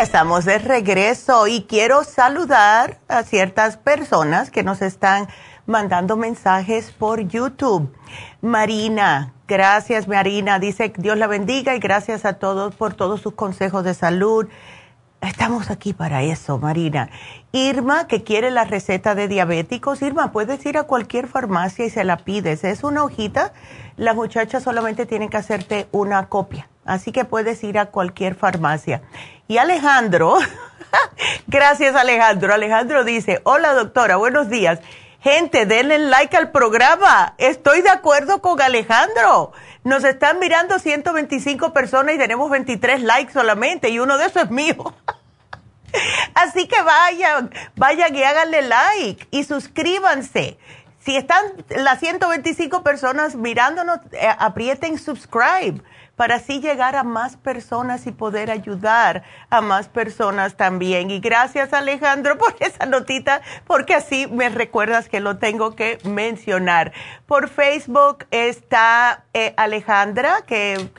Estamos 0.00 0.46
de 0.46 0.58
regreso 0.58 1.46
y 1.46 1.64
quiero 1.64 2.04
saludar 2.04 2.96
a 3.06 3.22
ciertas 3.22 3.76
personas 3.76 4.50
que 4.50 4.62
nos 4.62 4.80
están 4.80 5.28
mandando 5.66 6.16
mensajes 6.16 6.90
por 6.90 7.20
YouTube. 7.20 7.94
Marina, 8.40 9.34
gracias 9.46 10.08
Marina, 10.08 10.58
dice 10.58 10.90
Dios 10.96 11.18
la 11.18 11.26
bendiga 11.26 11.76
y 11.76 11.80
gracias 11.80 12.24
a 12.24 12.38
todos 12.38 12.74
por 12.74 12.94
todos 12.94 13.20
sus 13.20 13.34
consejos 13.34 13.84
de 13.84 13.92
salud. 13.92 14.48
Estamos 15.20 15.70
aquí 15.70 15.92
para 15.92 16.22
eso, 16.22 16.56
Marina. 16.56 17.10
Irma, 17.52 18.06
que 18.06 18.24
quiere 18.24 18.50
la 18.50 18.64
receta 18.64 19.14
de 19.14 19.28
diabéticos. 19.28 20.00
Irma, 20.00 20.32
puedes 20.32 20.64
ir 20.64 20.78
a 20.78 20.84
cualquier 20.84 21.28
farmacia 21.28 21.84
y 21.84 21.90
se 21.90 22.04
la 22.04 22.16
pides. 22.16 22.64
Es 22.64 22.84
una 22.84 23.04
hojita. 23.04 23.52
Las 23.98 24.16
muchachas 24.16 24.62
solamente 24.62 25.04
tienen 25.04 25.28
que 25.28 25.36
hacerte 25.36 25.88
una 25.92 26.30
copia. 26.30 26.69
Así 26.84 27.12
que 27.12 27.24
puedes 27.24 27.62
ir 27.62 27.78
a 27.78 27.86
cualquier 27.86 28.34
farmacia. 28.34 29.02
Y 29.48 29.58
Alejandro, 29.58 30.38
gracias 31.46 31.94
Alejandro. 31.94 32.54
Alejandro 32.54 33.04
dice, 33.04 33.40
hola 33.44 33.74
doctora, 33.74 34.16
buenos 34.16 34.48
días. 34.48 34.80
Gente, 35.22 35.66
denle 35.66 35.98
like 35.98 36.34
al 36.36 36.50
programa. 36.50 37.34
Estoy 37.36 37.82
de 37.82 37.90
acuerdo 37.90 38.40
con 38.40 38.60
Alejandro. 38.60 39.52
Nos 39.84 40.04
están 40.04 40.38
mirando 40.38 40.78
125 40.78 41.72
personas 41.72 42.14
y 42.14 42.18
tenemos 42.18 42.50
23 42.50 43.02
likes 43.02 43.32
solamente 43.32 43.90
y 43.90 43.98
uno 43.98 44.16
de 44.16 44.26
esos 44.26 44.44
es 44.44 44.50
mío. 44.50 44.94
Así 46.34 46.66
que 46.66 46.80
vayan, 46.80 47.50
vayan 47.76 48.14
y 48.14 48.22
háganle 48.22 48.62
like 48.62 49.26
y 49.30 49.44
suscríbanse. 49.44 50.58
Si 51.00 51.16
están 51.16 51.44
las 51.68 51.98
125 52.00 52.82
personas 52.82 53.34
mirándonos, 53.34 53.98
eh, 54.12 54.28
aprieten 54.38 54.98
subscribe 54.98 55.82
para 56.20 56.34
así 56.34 56.60
llegar 56.60 56.96
a 56.96 57.02
más 57.02 57.38
personas 57.38 58.06
y 58.06 58.12
poder 58.12 58.50
ayudar 58.50 59.22
a 59.48 59.62
más 59.62 59.88
personas 59.88 60.54
también. 60.54 61.10
Y 61.10 61.18
gracias 61.18 61.72
Alejandro 61.72 62.36
por 62.38 62.54
esa 62.60 62.84
notita, 62.84 63.40
porque 63.66 63.94
así 63.94 64.26
me 64.26 64.50
recuerdas 64.50 65.08
que 65.08 65.20
lo 65.20 65.38
tengo 65.38 65.74
que 65.74 65.96
mencionar. 66.04 66.92
Por 67.24 67.48
Facebook 67.48 68.26
está 68.30 69.24
eh, 69.32 69.54
Alejandra, 69.56 70.42
que, 70.46 70.90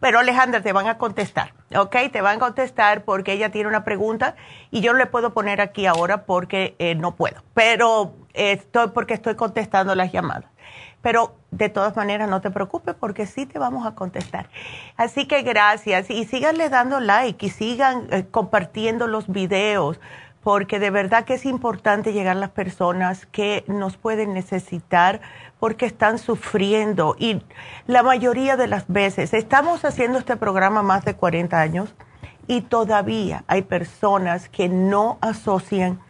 pero 0.00 0.18
Alejandra 0.18 0.62
te 0.62 0.72
van 0.72 0.86
a 0.86 0.96
contestar, 0.96 1.52
¿ok? 1.76 1.96
Te 2.10 2.22
van 2.22 2.36
a 2.36 2.40
contestar 2.40 3.04
porque 3.04 3.34
ella 3.34 3.50
tiene 3.50 3.68
una 3.68 3.84
pregunta 3.84 4.34
y 4.70 4.80
yo 4.80 4.94
no 4.94 4.98
le 4.98 5.04
puedo 5.04 5.34
poner 5.34 5.60
aquí 5.60 5.84
ahora 5.84 6.24
porque 6.24 6.74
eh, 6.78 6.94
no 6.94 7.16
puedo, 7.16 7.44
pero 7.52 8.14
estoy 8.32 8.88
porque 8.94 9.12
estoy 9.12 9.34
contestando 9.34 9.94
las 9.94 10.10
llamadas. 10.10 10.49
Pero 11.02 11.34
de 11.50 11.68
todas 11.68 11.96
maneras 11.96 12.28
no 12.28 12.40
te 12.40 12.50
preocupes 12.50 12.94
porque 12.94 13.26
sí 13.26 13.46
te 13.46 13.58
vamos 13.58 13.86
a 13.86 13.94
contestar. 13.94 14.48
Así 14.96 15.26
que 15.26 15.42
gracias 15.42 16.10
y 16.10 16.24
síganle 16.24 16.68
dando 16.68 17.00
like 17.00 17.46
y 17.46 17.50
sigan 17.50 18.06
eh, 18.10 18.26
compartiendo 18.30 19.06
los 19.06 19.28
videos 19.28 19.98
porque 20.42 20.78
de 20.78 20.90
verdad 20.90 21.24
que 21.24 21.34
es 21.34 21.44
importante 21.44 22.12
llegar 22.12 22.36
a 22.36 22.40
las 22.40 22.50
personas 22.50 23.26
que 23.26 23.64
nos 23.66 23.96
pueden 23.96 24.32
necesitar 24.32 25.20
porque 25.58 25.86
están 25.86 26.18
sufriendo 26.18 27.14
y 27.18 27.42
la 27.86 28.02
mayoría 28.02 28.56
de 28.56 28.66
las 28.66 28.88
veces 28.88 29.34
estamos 29.34 29.84
haciendo 29.84 30.18
este 30.18 30.36
programa 30.36 30.82
más 30.82 31.04
de 31.04 31.14
40 31.14 31.60
años 31.60 31.94
y 32.46 32.62
todavía 32.62 33.44
hay 33.46 33.62
personas 33.62 34.48
que 34.48 34.68
no 34.68 35.18
asocian 35.20 36.00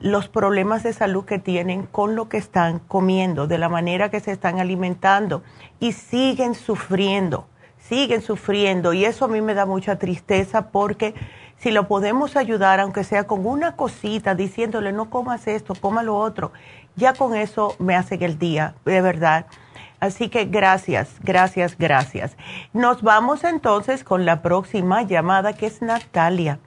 los 0.00 0.28
problemas 0.28 0.82
de 0.82 0.92
salud 0.92 1.24
que 1.24 1.38
tienen 1.38 1.86
con 1.86 2.14
lo 2.14 2.28
que 2.28 2.36
están 2.36 2.78
comiendo, 2.78 3.46
de 3.46 3.58
la 3.58 3.68
manera 3.68 4.10
que 4.10 4.20
se 4.20 4.32
están 4.32 4.60
alimentando 4.60 5.42
y 5.80 5.92
siguen 5.92 6.54
sufriendo, 6.54 7.46
siguen 7.78 8.22
sufriendo 8.22 8.92
y 8.92 9.04
eso 9.04 9.24
a 9.24 9.28
mí 9.28 9.40
me 9.40 9.54
da 9.54 9.66
mucha 9.66 9.98
tristeza 9.98 10.70
porque 10.70 11.14
si 11.58 11.72
lo 11.72 11.88
podemos 11.88 12.36
ayudar, 12.36 12.78
aunque 12.78 13.02
sea 13.02 13.26
con 13.26 13.44
una 13.44 13.74
cosita, 13.74 14.36
diciéndole 14.36 14.92
no 14.92 15.10
comas 15.10 15.48
esto, 15.48 15.74
coma 15.74 16.04
lo 16.04 16.16
otro, 16.16 16.52
ya 16.94 17.14
con 17.14 17.34
eso 17.34 17.74
me 17.80 17.96
hace 17.96 18.14
el 18.24 18.38
día, 18.38 18.74
de 18.84 19.00
verdad. 19.00 19.46
Así 20.00 20.28
que 20.28 20.44
gracias, 20.44 21.16
gracias, 21.22 21.76
gracias. 21.76 22.36
Nos 22.72 23.02
vamos 23.02 23.42
entonces 23.42 24.04
con 24.04 24.24
la 24.24 24.42
próxima 24.42 25.02
llamada 25.02 25.54
que 25.54 25.66
es 25.66 25.82
Natalia. 25.82 26.60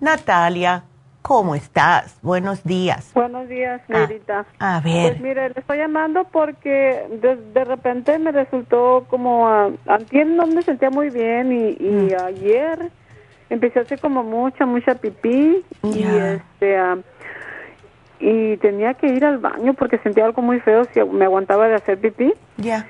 Natalia, 0.00 0.84
¿Cómo 1.26 1.56
estás? 1.56 2.20
Buenos 2.22 2.62
días. 2.62 3.10
Buenos 3.12 3.48
días, 3.48 3.82
ah, 3.88 3.92
señorita. 3.92 4.46
a 4.60 4.80
ver. 4.80 5.08
Pues 5.08 5.20
mire, 5.20 5.48
le 5.48 5.58
estoy 5.58 5.78
llamando 5.78 6.22
porque 6.22 7.04
de, 7.52 7.64
repente 7.64 8.16
me 8.20 8.30
resultó 8.30 9.06
como, 9.10 9.66
uh, 9.66 10.24
no 10.24 10.46
me 10.46 10.62
sentía 10.62 10.88
muy 10.88 11.10
bien 11.10 11.50
y, 11.50 11.70
y 11.80 12.14
mm. 12.14 12.24
ayer 12.26 12.92
empecé 13.50 13.80
a 13.80 13.82
hacer 13.82 13.98
como 13.98 14.22
mucha, 14.22 14.66
mucha 14.66 14.94
pipí 14.94 15.64
y 15.82 16.04
este... 16.04 16.78
y 18.20 18.56
tenía 18.58 18.94
que 18.94 19.08
ir 19.08 19.24
al 19.24 19.38
baño 19.38 19.74
porque 19.74 19.98
sentía 19.98 20.26
algo 20.26 20.42
muy 20.42 20.60
feo 20.60 20.84
si 20.94 21.02
me 21.02 21.24
aguantaba 21.24 21.66
de 21.66 21.74
hacer 21.74 21.98
pipí. 21.98 22.34
Ya. 22.58 22.86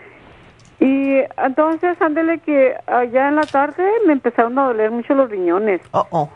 Y 0.79 1.21
entonces, 1.39 1.97
ándele 2.03 2.41
que 2.41 2.75
allá 2.87 3.29
en 3.29 3.37
la 3.37 3.47
tarde 3.47 3.83
me 4.07 4.13
empezaron 4.13 4.59
a 4.59 4.67
doler 4.67 4.91
mucho 4.91 5.15
los 5.15 5.31
riñones. 5.31 5.81
Oh, 5.93 6.07
oh. 6.11 6.29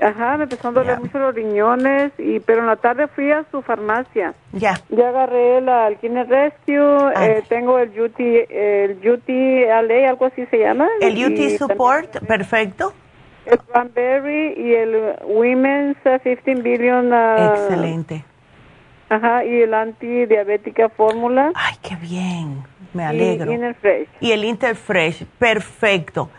Ajá, 0.00 0.36
me 0.36 0.44
empezó 0.44 0.68
a 0.68 0.72
doler 0.72 0.98
mucho 0.98 1.18
los 1.18 1.34
riñones, 1.34 2.12
y 2.18 2.40
pero 2.40 2.60
en 2.60 2.66
la 2.66 2.76
tarde 2.76 3.06
fui 3.08 3.30
a 3.30 3.44
su 3.50 3.62
farmacia. 3.62 4.34
Ya. 4.52 4.80
Ya 4.88 5.08
agarré 5.08 5.60
la 5.60 5.86
Alkine 5.86 6.24
Rescue, 6.24 7.12
ah. 7.14 7.26
eh, 7.26 7.42
tengo 7.48 7.78
el 7.78 7.88
UT, 8.00 8.18
el 8.18 8.98
UT 9.08 9.28
LA, 9.28 10.08
algo 10.08 10.26
así 10.26 10.44
se 10.46 10.58
llama. 10.58 10.88
El 11.00 11.24
UT 11.24 11.58
Support, 11.58 12.26
perfecto. 12.26 12.92
El 13.46 13.58
Cranberry 13.58 14.54
y 14.56 14.74
el 14.74 15.16
Women's 15.24 15.96
15 16.02 16.54
uh, 16.54 16.62
Billion. 16.62 17.12
Uh, 17.12 17.54
Excelente. 17.54 18.24
Ajá, 19.08 19.44
y 19.44 19.62
el 19.62 19.74
antidiabética 19.74 20.88
fórmula. 20.88 21.52
Ay, 21.54 21.74
qué 21.82 21.96
bien, 21.96 22.62
me 22.94 23.04
alegro. 23.04 23.50
Y, 23.50 23.54
Interfresh. 23.54 24.08
Y 24.20 24.32
el 24.32 24.44
Interfresh, 24.44 25.26
perfecto, 25.38 26.30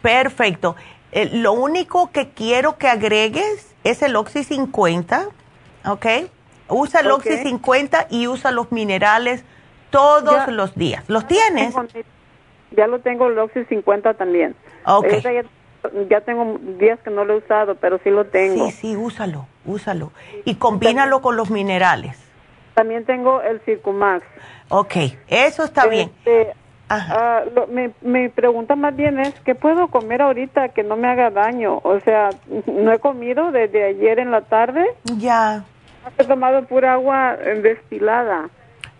perfecto. 0.00 0.74
Eh, 1.12 1.28
lo 1.32 1.52
único 1.52 2.10
que 2.10 2.30
quiero 2.30 2.78
que 2.78 2.88
agregues 2.88 3.74
es 3.84 4.02
el 4.02 4.16
Oxy 4.16 4.44
50, 4.44 5.28
¿ok? 5.86 6.06
Usa 6.68 7.00
el 7.00 7.10
Oxy 7.10 7.36
50 7.36 8.06
y 8.08 8.26
usa 8.28 8.50
los 8.50 8.72
minerales 8.72 9.44
todos 9.90 10.48
los 10.48 10.74
días. 10.74 11.04
¿Los 11.08 11.26
tienes? 11.26 11.74
Ya 12.70 12.86
lo 12.86 13.00
tengo 13.00 13.26
el 13.26 13.38
Oxy 13.38 13.64
50 13.66 14.14
también. 14.14 14.56
Ok. 14.86 15.06
Ya, 16.08 16.20
tengo 16.20 16.58
días 16.78 17.00
que 17.00 17.10
no 17.10 17.24
lo 17.24 17.34
he 17.34 17.36
usado, 17.38 17.74
pero 17.74 17.98
sí 18.04 18.10
lo 18.10 18.24
tengo. 18.26 18.66
Sí, 18.66 18.70
sí, 18.70 18.96
úsalo, 18.96 19.46
úsalo. 19.66 20.12
Y 20.44 20.54
combínalo 20.54 21.20
con 21.20 21.36
los 21.36 21.50
minerales. 21.50 22.16
También 22.74 23.04
tengo 23.04 23.42
el 23.42 23.60
Circumax. 23.62 24.24
Ok, 24.68 24.94
eso 25.28 25.64
está 25.64 25.86
bien. 25.88 26.10
Este, 26.96 27.12
Ah, 27.14 27.42
mi, 28.02 28.28
pregunta 28.28 28.76
más 28.76 28.94
bien 28.94 29.18
es, 29.18 29.34
¿qué 29.40 29.54
puedo 29.54 29.88
comer 29.88 30.22
ahorita 30.22 30.70
que 30.70 30.82
no 30.82 30.96
me 30.96 31.08
haga 31.08 31.30
daño? 31.30 31.80
O 31.82 32.00
sea, 32.00 32.30
no 32.66 32.92
he 32.92 32.98
comido 32.98 33.50
desde 33.52 33.84
ayer 33.84 34.18
en 34.18 34.30
la 34.30 34.42
tarde. 34.42 34.84
Ya. 35.18 35.64
He 36.18 36.24
tomado 36.24 36.64
pura 36.64 36.94
agua 36.94 37.36
destilada. 37.36 38.48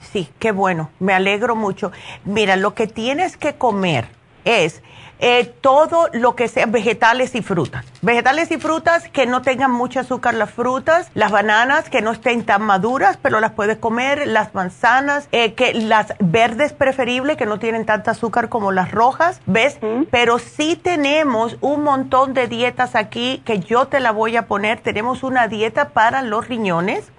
Sí, 0.01 0.31
qué 0.39 0.53
bueno, 0.53 0.91
me 0.99 1.15
alegro 1.15 1.57
mucho. 1.57 1.93
Mira, 2.25 2.57
lo 2.57 2.75
que 2.75 2.87
tienes 2.87 3.37
que 3.37 3.55
comer 3.55 4.07
es 4.45 4.83
eh, 5.25 5.45
todo 5.61 6.09
lo 6.13 6.35
que 6.35 6.49
sea 6.49 6.67
vegetales 6.67 7.37
y 7.37 7.43
frutas. 7.43 7.85
Vegetales 8.03 8.51
y 8.51 8.59
frutas 8.59 9.09
que 9.09 9.25
no 9.25 9.41
tengan 9.41 9.71
mucho 9.71 10.01
azúcar 10.01 10.35
las 10.35 10.51
frutas, 10.51 11.11
las 11.15 11.31
bananas 11.31 11.89
que 11.89 12.03
no 12.03 12.11
estén 12.11 12.45
tan 12.45 12.63
maduras, 12.63 13.19
pero 13.23 13.39
las 13.39 13.53
puedes 13.53 13.79
comer, 13.79 14.27
las 14.27 14.53
manzanas, 14.53 15.29
eh, 15.31 15.55
que 15.55 15.75
las 15.75 16.15
verdes 16.19 16.73
preferibles 16.73 17.37
que 17.37 17.47
no 17.47 17.61
tienen 17.61 17.87
tanta 17.87 18.11
azúcar 18.11 18.49
como 18.49 18.73
las 18.73 18.91
rojas, 18.91 19.41
¿ves? 19.47 19.79
Pero 20.11 20.41
sí 20.41 20.75
tenemos 20.75 21.57
un 21.61 21.85
montón 21.85 22.35
de 22.35 22.49
dietas 22.49 22.97
aquí 22.97 23.43
que 23.45 23.61
yo 23.61 23.87
te 23.87 24.01
la 24.01 24.11
voy 24.11 24.37
a 24.37 24.49
poner. 24.49 24.81
Tenemos 24.81 25.23
una 25.23 25.47
dieta 25.47 25.91
para 25.91 26.23
los 26.23 26.49
riñones 26.49 27.13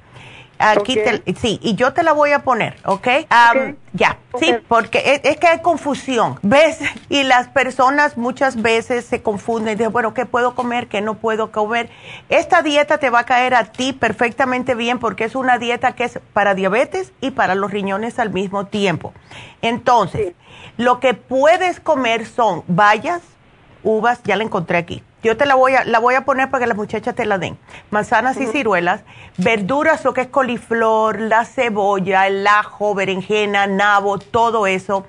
Aquí 0.59 0.97
sí, 1.39 1.59
y 1.61 1.75
yo 1.75 1.93
te 1.93 2.03
la 2.03 2.13
voy 2.13 2.31
a 2.31 2.39
poner, 2.39 2.75
¿ok? 2.85 3.07
Ya, 3.93 4.17
sí, 4.39 4.55
porque 4.67 5.21
es, 5.23 5.37
que 5.37 5.47
hay 5.47 5.61
confusión, 5.61 6.39
¿ves? 6.41 6.79
Y 7.09 7.23
las 7.23 7.47
personas 7.47 8.17
muchas 8.17 8.61
veces 8.61 9.05
se 9.05 9.21
confunden, 9.21 9.77
dicen, 9.77 9.91
bueno, 9.91 10.13
¿qué 10.13 10.25
puedo 10.25 10.55
comer? 10.55 10.87
¿Qué 10.87 11.01
no 11.01 11.15
puedo 11.15 11.51
comer? 11.51 11.89
Esta 12.29 12.61
dieta 12.61 12.97
te 12.97 13.09
va 13.09 13.19
a 13.19 13.25
caer 13.25 13.53
a 13.53 13.65
ti 13.65 13.93
perfectamente 13.93 14.73
bien 14.73 14.99
porque 14.99 15.25
es 15.25 15.35
una 15.35 15.57
dieta 15.57 15.93
que 15.93 16.05
es 16.05 16.19
para 16.33 16.55
diabetes 16.55 17.11
y 17.21 17.31
para 17.31 17.55
los 17.55 17.71
riñones 17.71 18.17
al 18.17 18.31
mismo 18.31 18.65
tiempo. 18.65 19.13
Entonces, 19.61 20.33
lo 20.77 20.99
que 20.99 21.13
puedes 21.13 21.79
comer 21.79 22.25
son 22.25 22.63
bayas, 22.67 23.21
uvas, 23.83 24.21
ya 24.23 24.35
la 24.37 24.43
encontré 24.43 24.77
aquí 24.77 25.03
yo 25.23 25.37
te 25.37 25.45
la 25.45 25.55
voy 25.55 25.73
a, 25.73 25.85
la 25.85 25.99
voy 25.99 26.15
a 26.15 26.25
poner 26.25 26.49
para 26.49 26.63
que 26.63 26.67
las 26.67 26.77
muchachas 26.77 27.15
te 27.15 27.25
la 27.25 27.37
den. 27.37 27.57
Manzanas 27.89 28.39
y 28.39 28.45
ciruelas, 28.45 29.03
verduras, 29.37 30.03
lo 30.03 30.13
que 30.13 30.21
es 30.21 30.27
coliflor, 30.27 31.19
la 31.19 31.45
cebolla, 31.45 32.27
el 32.27 32.45
ajo, 32.45 32.93
berenjena, 32.93 33.65
nabo, 33.65 34.19
todo 34.19 34.67
eso. 34.67 35.05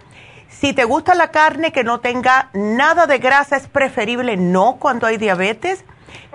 Si 0.49 0.73
te 0.73 0.85
gusta 0.85 1.17
la 1.17 1.33
carne 1.33 1.73
que 1.73 1.83
no 1.83 1.99
tenga 1.99 2.49
nada 2.55 3.07
de 3.07 3.19
grasa, 3.19 3.57
es 3.57 3.67
preferible 3.67 4.37
no 4.37 4.77
cuando 4.79 5.07
hay 5.07 5.17
diabetes. 5.17 5.85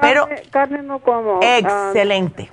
pero 0.02 0.28
carne 0.52 0.84
no 0.84 1.00
como. 1.00 1.40
Ah, 1.42 1.58
excelente, 1.58 2.50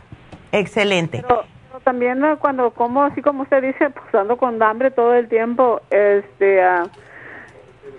excelente. 0.52 1.22
Pero, 1.22 1.44
también 1.82 2.20
cuando 2.40 2.70
como, 2.70 3.02
así 3.02 3.20
como 3.20 3.42
usted 3.42 3.62
dice, 3.62 3.90
pues 3.90 4.14
ando 4.14 4.36
con 4.36 4.62
hambre 4.62 4.90
todo 4.90 5.14
el 5.14 5.28
tiempo, 5.28 5.80
este... 5.90 6.60
Uh, 6.60 6.88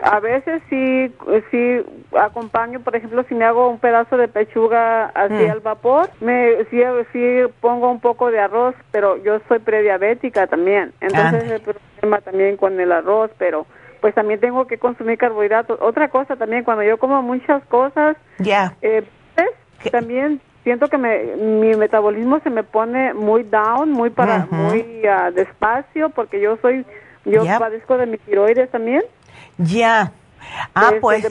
a 0.04 0.20
veces 0.20 0.62
sí, 0.70 1.14
sí 1.52 1.82
acompaño, 2.18 2.80
por 2.82 2.96
ejemplo, 2.96 3.24
si 3.28 3.36
me 3.36 3.46
hago 3.46 3.70
un 3.70 3.80
pedazo 3.80 4.18
de 4.18 4.28
pechuga 4.28 5.06
así 5.08 5.46
mm. 5.46 5.52
al 5.52 5.60
vapor, 5.60 6.10
me 6.22 6.66
sí, 6.70 6.82
sí 7.14 7.42
pongo 7.62 7.90
un 7.90 8.00
poco 8.00 8.32
de 8.32 8.40
arroz, 8.40 8.76
pero 8.92 9.18
yo 9.24 9.40
soy 9.48 9.60
prediabética 9.60 10.48
también, 10.48 10.94
entonces 11.02 11.50
el 11.50 11.62
problema 11.62 12.22
también 12.22 12.58
con 12.58 12.80
el 12.80 12.92
arroz, 12.92 13.32
pero 13.38 13.66
pues 14.02 14.14
también 14.14 14.40
tengo 14.40 14.68
que 14.68 14.78
consumir 14.78 15.18
carbohidratos. 15.18 15.80
Otra 15.82 16.10
cosa 16.10 16.36
también, 16.36 16.64
cuando 16.64 16.84
yo 16.84 16.98
como 16.98 17.22
muchas 17.24 17.64
cosas, 17.66 18.16
ya 18.38 18.76
eh, 18.82 19.04
pues, 19.36 19.92
también 19.92 20.40
siento 20.64 20.90
que 20.90 20.98
me, 20.98 21.36
mi 21.38 21.76
metabolismo 21.76 22.40
se 22.42 22.50
me 22.50 22.64
pone 22.64 23.14
muy 23.14 23.44
down, 23.44 23.92
muy 23.92 24.10
para, 24.10 24.48
muy 24.52 25.02
ah, 25.08 25.32
despacio, 25.32 26.10
porque 26.10 26.42
yo 26.42 26.58
soy, 26.62 26.86
yo 27.26 27.46
padezco 27.46 27.98
de 27.98 28.06
mi 28.06 28.18
tiroides 28.18 28.70
también. 28.70 29.02
Ya. 29.58 30.12
Ah, 30.74 30.94
pues 31.02 31.28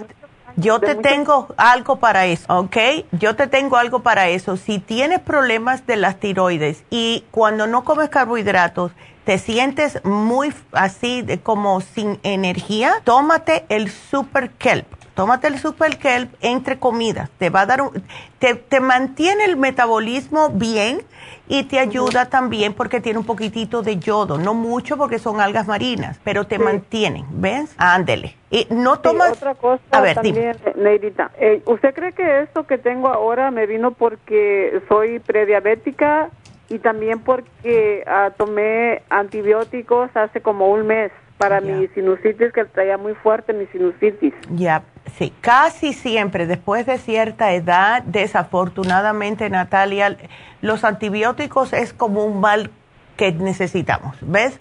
yo 0.57 0.81
te 0.81 0.95
tengo 0.95 1.49
algo 1.57 1.97
para 1.97 2.27
eso, 2.27 2.47
¿ok? 2.49 2.77
Yo 3.13 3.37
te 3.37 3.47
tengo 3.47 3.77
algo 3.77 4.01
para 4.01 4.29
eso. 4.29 4.57
Si 4.57 4.79
tienes 4.79 5.21
problemas 5.21 5.87
de 5.87 5.97
las 5.97 6.19
tiroides 6.19 6.85
y 6.91 7.25
cuando 7.31 7.67
no 7.67 7.85
comes 7.85 8.09
carbohidratos, 8.09 8.93
te 9.27 9.39
sientes 9.39 10.03
muy 10.05 10.55
así 10.71 11.21
de, 11.21 11.41
como 11.41 11.81
sin 11.81 12.21
energía, 12.23 12.93
tómate 13.03 13.67
el 13.69 13.91
Super 13.91 14.51
Kelp. 14.51 14.87
Tómate 15.15 15.49
el 15.49 15.59
Super 15.59 15.99
Kelp 15.99 16.33
entre 16.43 16.79
comidas. 16.79 17.29
Te 17.37 17.51
va 17.51 17.63
a 17.63 17.67
dar 17.67 17.83
un, 17.83 17.91
te, 18.39 18.55
te 18.55 18.79
mantiene 18.79 19.47
el 19.47 19.57
metabolismo 19.57 20.51
bien 20.51 21.03
y 21.49 21.65
te 21.65 21.81
ayuda 21.81 22.27
también 22.27 22.73
porque 22.73 23.01
tiene 23.01 23.19
un 23.19 23.27
poquitito 23.27 23.83
de 23.83 23.99
yodo, 23.99 24.39
no 24.39 24.55
mucho 24.55 24.97
porque 24.97 25.19
son 25.19 25.41
algas 25.41 25.67
marinas, 25.67 26.21
pero 26.23 26.47
te 26.47 26.59
mantienen, 26.59 27.25
¿ves? 27.31 27.75
Ándele. 27.79 28.37
Y 28.51 28.69
no 28.71 29.01
tomas... 29.01 29.33
otra 29.33 29.55
cosa 29.55 29.83
a 29.91 30.01
ver, 30.03 30.15
también, 30.15 30.57
Neidita, 30.77 31.33
eh, 31.39 31.63
¿usted 31.67 31.95
cree 31.95 32.13
que 32.13 32.43
esto 32.43 32.65
que 32.67 32.79
tengo 32.79 33.09
ahora 33.09 33.51
me 33.51 33.67
vino 33.67 33.91
porque 33.93 34.83
soy 34.89 35.19
prediabética 35.19 36.31
y 36.69 36.79
también 36.79 37.21
porque 37.21 38.05
ah, 38.07 38.33
tomé 38.37 39.03
antibióticos 39.09 40.11
hace 40.15 40.41
como 40.41 40.71
un 40.71 40.87
mes? 40.87 41.13
para 41.39 41.61
mi 41.61 41.87
sinusitis 41.89 42.53
que 42.53 42.65
traía 42.65 42.97
muy 42.97 43.15
fuerte 43.15 43.53
mi 43.53 43.67
sinusitis. 43.67 44.33
Ya, 44.51 44.85
sí, 45.19 45.33
casi 45.41 45.93
siempre 45.93 46.47
después 46.47 46.87
de 46.87 46.99
cierta 46.99 47.53
edad, 47.53 48.03
desafortunadamente 48.05 49.51
Natalia, 49.51 50.17
los 50.63 50.85
antibióticos 50.85 51.73
es 51.73 51.93
como 51.93 52.25
un 52.25 52.41
mal 52.41 52.71
que 53.17 53.33
necesitamos, 53.33 54.17
¿ves? 54.23 54.59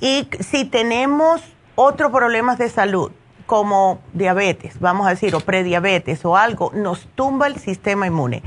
Y 0.00 0.28
si 0.40 0.64
tenemos 0.64 1.42
otros 1.74 2.12
problemas 2.12 2.58
de 2.58 2.68
salud, 2.68 3.10
como 3.46 4.00
diabetes, 4.12 4.80
vamos 4.80 5.06
a 5.06 5.10
decir, 5.10 5.34
o 5.34 5.40
prediabetes 5.40 6.24
o 6.24 6.36
algo, 6.36 6.72
nos 6.74 7.06
tumba 7.14 7.46
el 7.46 7.56
sistema 7.56 8.06
inmune 8.06 8.42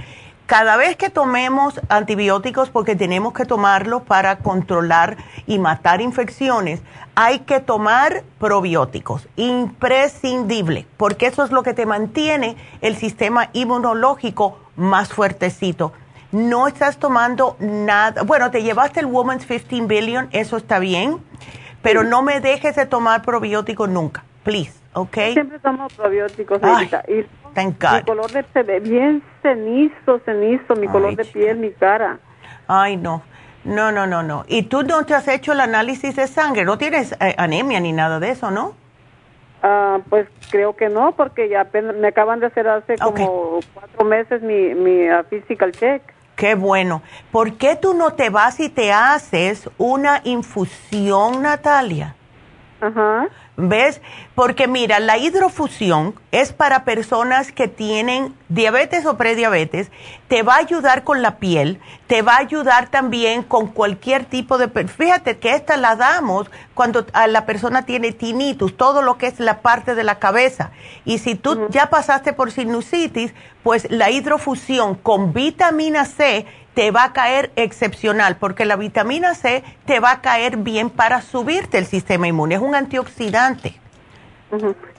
cada 0.50 0.78
vez 0.78 0.96
que 0.96 1.12
tomemos 1.12 1.80
antibióticos, 1.90 2.72
porque 2.72 2.96
tenemos 2.96 3.34
que 3.34 3.46
tomarlos 3.46 4.02
para 4.02 4.40
controlar 4.40 5.16
y 5.46 5.60
matar 5.60 6.02
infecciones, 6.02 6.82
hay 7.14 7.42
que 7.42 7.60
tomar 7.60 8.24
probióticos, 8.40 9.28
imprescindible, 9.36 10.88
porque 10.98 11.28
eso 11.28 11.44
es 11.44 11.52
lo 11.52 11.62
que 11.62 11.76
te 11.76 11.86
mantiene 11.86 12.58
el 12.82 12.96
sistema 12.96 13.52
inmunológico 13.54 14.58
más 14.76 15.14
fuertecito. 15.14 15.94
No 16.32 16.68
estás 16.68 16.98
tomando 16.98 17.56
nada, 17.60 18.24
bueno, 18.24 18.50
te 18.50 18.64
llevaste 18.64 19.02
el 19.02 19.06
Woman's 19.06 19.46
15 19.46 19.82
Billion, 19.82 20.30
eso 20.32 20.58
está 20.58 20.80
bien, 20.80 21.18
pero 21.84 22.04
no 22.04 22.24
me 22.24 22.40
dejes 22.40 22.76
de 22.76 22.88
tomar 22.88 23.22
probióticos 23.22 23.88
nunca, 23.88 24.24
please, 24.42 24.74
¿ok? 24.94 25.16
Siempre 25.34 25.60
tomo 25.60 25.88
probióticos, 25.90 26.64
ahorita. 26.64 27.04
Y 27.08 27.24
mi 27.56 28.04
color 28.04 28.32
de 28.32 28.64
ve 28.64 28.80
bien 28.80 29.24
cenizo, 29.42 30.20
cenizo, 30.26 30.76
mi 30.76 30.88
color 30.88 31.16
de 31.16 31.26
piel, 31.26 31.58
mi 31.58 31.72
cara. 31.72 32.20
Ay, 32.68 32.98
no. 32.98 33.24
No, 33.64 33.92
no, 33.92 34.08
no, 34.08 34.24
no. 34.24 34.46
¿Y 34.48 34.64
tú 34.64 34.84
no 34.84 35.06
te 35.06 35.14
has 35.14 35.28
hecho 35.28 35.52
el 35.52 35.60
análisis 35.60 36.16
de 36.16 36.28
sangre? 36.28 36.64
¿No 36.64 36.78
tienes 36.78 37.12
eh, 37.20 37.36
anemia 37.38 37.80
ni 37.80 37.92
nada 37.92 38.20
de 38.20 38.32
eso, 38.32 38.52
no? 38.52 38.74
Ah, 39.62 40.00
pues 40.10 40.28
creo 40.50 40.76
que 40.76 40.88
no, 40.88 41.12
porque 41.12 41.50
ya 41.50 41.68
me 41.74 42.08
acaban 42.08 42.40
de 42.40 42.46
hacer 42.46 42.68
hace 42.68 42.98
como 42.98 43.60
cuatro 43.74 44.06
meses 44.06 44.42
mi, 44.42 44.74
mi 44.74 45.10
uh, 45.10 45.24
physical 45.30 45.74
check. 45.74 46.02
Qué 46.38 46.56
bueno. 46.56 47.02
¿Por 47.32 47.58
qué 47.58 47.76
tú 47.76 47.94
no 47.94 48.14
te 48.14 48.30
vas 48.30 48.62
y 48.62 48.70
te 48.70 48.94
haces 48.94 49.70
una 49.78 50.22
infusión, 50.24 51.42
Natalia? 51.42 52.16
Ajá. 52.80 53.28
¿Ves? 53.62 54.02
Porque 54.36 54.68
mira, 54.68 55.00
la 55.00 55.18
hidrofusión 55.18 56.16
es 56.32 56.54
para 56.54 56.86
personas 56.86 57.52
que 57.52 57.68
tienen 57.68 58.34
diabetes 58.48 59.06
o 59.06 59.18
prediabetes, 59.18 59.92
te 60.30 60.44
va 60.44 60.56
a 60.56 60.60
ayudar 60.60 61.04
con 61.04 61.22
la 61.22 61.40
piel, 61.40 61.82
te 62.08 62.22
va 62.22 62.36
a 62.36 62.40
ayudar 62.40 62.90
también 62.90 63.44
con 63.44 63.68
cualquier 63.68 64.24
tipo 64.24 64.58
de... 64.58 64.70
Fíjate 64.88 65.40
que 65.40 65.56
esta 65.56 65.76
la 65.76 65.98
damos 65.98 66.50
cuando 66.74 67.06
a 67.12 67.28
la 67.28 67.46
persona 67.46 67.86
tiene 67.86 68.14
tinnitus, 68.14 68.78
todo 68.78 69.02
lo 69.02 69.18
que 69.18 69.28
es 69.28 69.42
la 69.42 69.60
parte 69.60 69.94
de 69.94 70.06
la 70.06 70.20
cabeza. 70.20 70.72
Y 71.04 71.18
si 71.18 71.36
tú 71.36 71.68
ya 71.70 71.90
pasaste 71.90 72.32
por 72.32 72.52
sinusitis, 72.52 73.34
pues 73.62 73.92
la 73.92 74.10
hidrofusión 74.10 74.96
con 74.96 75.34
vitamina 75.34 76.06
C 76.06 76.46
te 76.74 76.92
va 76.92 77.06
a 77.06 77.14
caer 77.14 77.52
excepcional 77.56 78.38
porque 78.38 78.66
la 78.66 78.76
vitamina 78.76 79.36
C 79.36 79.64
te 79.86 80.00
va 80.00 80.12
a 80.12 80.22
caer 80.22 80.58
bien 80.58 80.90
para 80.90 81.22
subirte 81.22 81.78
el 81.78 81.86
sistema 81.86 82.28
inmune. 82.28 82.56
Es 82.56 82.62
un 82.62 82.76
antioxidante. 82.76 83.80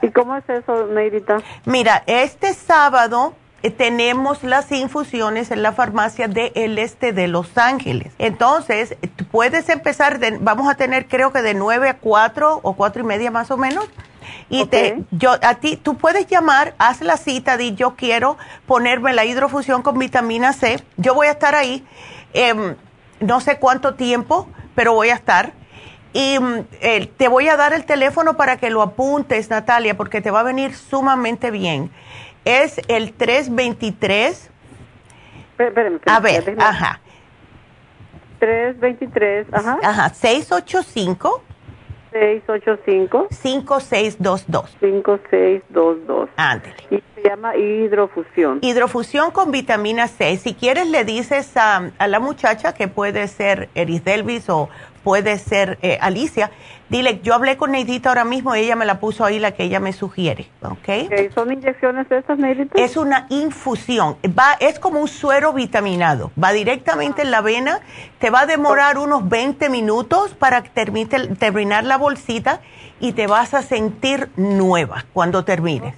¿Y 0.03 0.11
cómo 0.11 0.37
es 0.37 0.49
eso, 0.49 0.87
Neidita? 0.87 1.39
Mira, 1.65 2.03
este 2.07 2.55
sábado 2.55 3.35
eh, 3.63 3.71
tenemos 3.71 4.43
las 4.43 4.71
infusiones 4.73 5.51
en 5.51 5.63
la 5.63 5.73
farmacia 5.73 6.29
del 6.29 6.79
este 6.79 7.13
de 7.13 7.29
Los 7.29 7.59
Ángeles. 7.59 8.13
Entonces, 8.19 8.97
puedes 9.31 9.69
empezar, 9.69 10.19
de, 10.19 10.39
vamos 10.41 10.71
a 10.71 10.77
tener 10.77 11.07
creo 11.09 11.33
que 11.33 11.43
de 11.43 11.55
9 11.55 11.89
a 11.89 11.99
4 11.99 12.61
o 12.63 12.73
4 12.75 13.03
y 13.03 13.07
media 13.07 13.31
más 13.31 13.51
o 13.51 13.57
menos 13.57 13.89
y 14.49 14.67
te, 14.67 15.03
yo, 15.11 15.37
a 15.43 15.55
ti, 15.57 15.77
tú 15.77 15.97
puedes 15.97 16.27
llamar, 16.27 16.75
haz 16.79 17.01
la 17.01 17.17
cita, 17.17 17.57
di 17.57 17.75
yo 17.75 17.95
quiero 17.97 18.37
ponerme 18.67 19.13
la 19.13 19.25
hidrofusión 19.25 19.83
con 19.83 19.99
vitamina 19.99 20.53
C. 20.53 20.83
Yo 20.97 21.15
voy 21.15 21.29
a 21.29 21.33
estar 21.33 21.55
ahí, 21.55 21.85
em, 22.33 22.77
no 23.21 23.41
sé 23.41 23.59
cuánto 23.59 23.95
tiempo, 23.95 24.49
pero 24.75 24.95
voy 24.95 25.11
a 25.11 25.15
estar. 25.15 25.53
Y 26.13 26.39
mm, 26.41 26.65
te 27.17 27.29
voy 27.29 27.49
a 27.49 27.57
dar 27.57 27.73
el 27.73 27.85
teléfono 27.85 28.37
para 28.37 28.57
que 28.57 28.71
lo 28.71 28.83
apuntes, 28.83 29.49
Natalia, 29.51 29.97
porque 29.97 30.21
te 30.21 30.31
va 30.31 30.41
a 30.41 30.45
venir 30.45 30.75
sumamente 30.75 31.51
bien. 31.51 31.91
Es 32.45 32.81
el 32.89 33.13
323. 33.13 34.51
Espérame, 35.59 36.01
a 36.07 36.21
ver, 36.21 36.57
ajá. 36.59 37.01
323, 38.41 39.47
ajá. 39.53 39.79
Ajá, 39.83 40.09
685. 40.09 41.45
685 42.13 43.29
5622 43.31 44.77
5622 44.81 46.29
Ándale. 46.37 46.75
Y 46.91 47.03
se 47.15 47.29
llama 47.29 47.57
hidrofusión. 47.57 48.59
Hidrofusión 48.63 49.31
con 49.31 49.51
vitamina 49.51 50.09
C. 50.09 50.37
Si 50.37 50.55
quieres 50.55 50.89
le 50.89 51.05
dices 51.05 51.57
a, 51.57 51.91
a 51.99 52.09
la 52.09 52.21
muchacha 52.21 52.75
que 52.75 52.89
puede 52.89 53.29
ser 53.29 53.69
Erisdelvis 53.75 54.49
o 54.49 54.69
puede 55.03 55.39
ser 55.39 55.79
eh, 55.83 55.99
Alicia. 56.01 56.51
Dile, 56.89 57.21
yo 57.23 57.35
hablé 57.35 57.57
con 57.57 57.71
Neidita 57.71 58.09
ahora 58.09 58.25
mismo, 58.25 58.53
ella 58.55 58.75
me 58.75 58.85
la 58.85 58.99
puso 58.99 59.25
ahí 59.25 59.39
la 59.39 59.53
que 59.53 59.63
ella 59.63 59.79
me 59.79 59.93
sugiere, 59.93 60.49
¿ok? 60.61 61.33
¿Son 61.35 61.53
inyecciones 61.53 62.09
de 62.09 62.19
estas, 62.19 62.39
Neidita? 62.39 62.83
Es 62.83 62.97
una 62.97 63.27
infusión, 63.29 64.17
va, 64.27 64.55
es 64.59 64.81
como 64.81 65.01
un 65.01 65.07
suero 65.07 65.53
vitaminado, 65.53 66.33
va 66.43 66.51
directamente 66.51 67.23
en 67.23 67.31
la 67.31 67.43
vena, 67.43 67.81
te 68.19 68.31
va 68.31 68.41
a 68.41 68.47
demorar 68.47 68.99
unos 68.99 69.29
20 69.29 69.71
minutos 69.71 70.35
para 70.35 70.63
terminar 70.63 71.85
la 71.85 71.97
bolsita 71.97 72.61
y 72.99 73.13
te 73.13 73.29
vas 73.29 73.55
a 73.55 73.63
sentir 73.63 74.29
nueva 74.37 75.05
cuando 75.13 75.45
termines. 75.45 75.95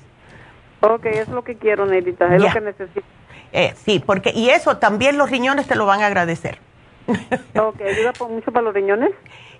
Ok, 0.80 1.06
es 1.06 1.28
lo 1.28 1.42
que 1.42 1.56
quiero, 1.56 1.86
Neidita, 1.86 2.34
es 2.34 2.42
lo 2.42 2.52
que 2.52 2.60
necesito. 2.60 3.06
Eh, 3.52 3.74
sí, 3.84 4.02
porque, 4.04 4.32
y 4.34 4.50
eso 4.50 4.78
también 4.78 5.16
los 5.16 5.30
riñones 5.30 5.66
te 5.66 5.74
lo 5.74 5.86
van 5.86 6.02
a 6.02 6.06
agradecer. 6.06 6.58
ok, 7.58 7.80
¿ayuda 7.80 8.12
mucho 8.28 8.52
para 8.52 8.62
los 8.64 8.74
riñones? 8.74 9.10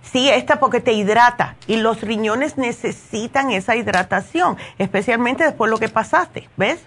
Sí, 0.03 0.29
esta 0.29 0.59
porque 0.59 0.81
te 0.81 0.93
hidrata 0.93 1.57
y 1.67 1.77
los 1.77 2.01
riñones 2.01 2.59
necesitan 2.59 3.51
esa 3.51 3.77
hidratación, 3.77 4.57
especialmente 4.79 5.45
después 5.45 5.69
de 5.69 5.71
lo 5.71 5.79
que 5.79 5.89
pasaste, 5.89 6.49
¿ves? 6.57 6.85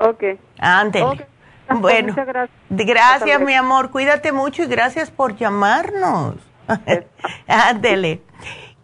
Ok. 0.00 0.24
Ándele. 0.58 1.26
Bueno, 1.80 2.08
Muchas 2.08 2.26
gracias, 2.26 2.58
gracias 2.70 3.40
mi 3.42 3.52
amor, 3.52 3.90
cuídate 3.90 4.32
mucho 4.32 4.62
y 4.62 4.66
gracias 4.66 5.10
por 5.10 5.36
llamarnos. 5.36 6.36
Ándele. 7.46 8.22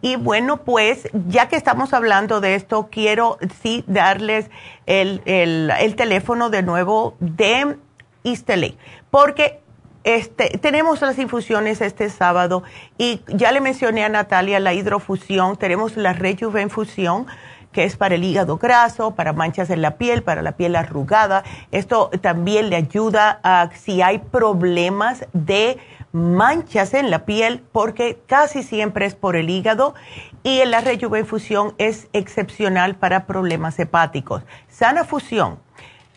Y 0.01 0.17
bueno, 0.17 0.57
pues 0.57 1.09
ya 1.13 1.49
que 1.49 1.55
estamos 1.55 1.91
hablando 1.95 2.39
de 2.39 2.53
esto, 2.53 2.89
quiero 2.91 3.39
sí 3.63 3.83
darles 3.87 4.51
el, 4.85 5.23
el, 5.25 5.95
teléfono 5.95 6.51
de 6.51 6.61
nuevo 6.61 7.15
de 7.19 7.77
Istele, 8.21 8.77
porque 9.09 9.61
este, 10.05 10.59
tenemos 10.59 11.01
las 11.01 11.17
infusiones 11.17 11.81
este 11.81 12.11
sábado 12.11 12.61
y 12.99 13.21
ya 13.27 13.51
le 13.51 13.59
mencioné 13.59 14.05
a 14.05 14.09
Natalia 14.09 14.59
la 14.59 14.71
hidrofusión, 14.71 15.57
tenemos 15.57 15.97
la 15.97 16.13
rejuvenfusión 16.13 17.25
que 17.71 17.85
es 17.85 17.97
para 17.97 18.13
el 18.13 18.23
hígado 18.23 18.57
graso, 18.57 19.15
para 19.15 19.33
manchas 19.33 19.71
en 19.71 19.81
la 19.81 19.97
piel, 19.97 20.21
para 20.21 20.43
la 20.43 20.53
piel 20.53 20.75
arrugada. 20.75 21.43
Esto 21.71 22.11
también 22.21 22.69
le 22.69 22.75
ayuda 22.75 23.39
a 23.43 23.71
si 23.73 24.03
hay 24.03 24.19
problemas 24.19 25.25
de 25.33 25.79
manchas 26.11 26.93
en 26.93 27.09
la 27.09 27.25
piel, 27.25 27.63
porque 27.71 28.19
casi 28.27 28.61
siempre 28.61 29.07
es 29.07 29.15
por 29.15 29.35
el 29.35 29.49
hígado 29.49 29.95
y 30.43 30.63
la 30.65 30.81
rejuvenfusión 30.81 31.73
es 31.79 32.07
excepcional 32.13 32.95
para 32.95 33.25
problemas 33.25 33.79
hepáticos. 33.79 34.43
Sana 34.69 35.03
fusión 35.03 35.64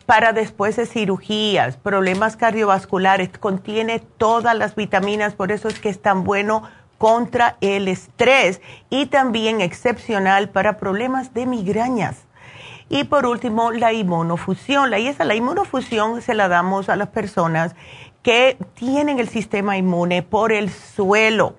para 0.08 0.32
después 0.32 0.74
de 0.76 0.86
cirugías, 0.86 1.76
problemas 1.76 2.38
cardiovasculares, 2.38 3.28
contiene 3.38 3.98
todas 3.98 4.56
las 4.56 4.74
vitaminas, 4.74 5.34
por 5.34 5.52
eso 5.52 5.68
es 5.68 5.80
que 5.80 5.90
es 5.90 6.00
tan 6.00 6.24
bueno 6.24 6.62
contra 6.96 7.58
el 7.60 7.88
estrés 7.88 8.62
y 8.88 9.04
también 9.04 9.60
excepcional 9.60 10.48
para 10.48 10.78
problemas 10.78 11.34
de 11.34 11.44
migrañas. 11.44 12.24
Y 12.88 13.04
por 13.04 13.26
último, 13.26 13.70
la 13.70 13.92
inmunofusión. 13.92 14.88
La, 14.88 14.96
esa, 14.96 15.24
la 15.24 15.34
inmunofusión 15.34 16.22
se 16.22 16.32
la 16.32 16.48
damos 16.48 16.88
a 16.88 16.96
las 16.96 17.08
personas 17.08 17.76
que 18.28 18.58
tienen 18.74 19.20
el 19.20 19.30
sistema 19.30 19.78
inmune 19.78 20.22
por 20.22 20.52
el 20.52 20.68
suelo 20.68 21.54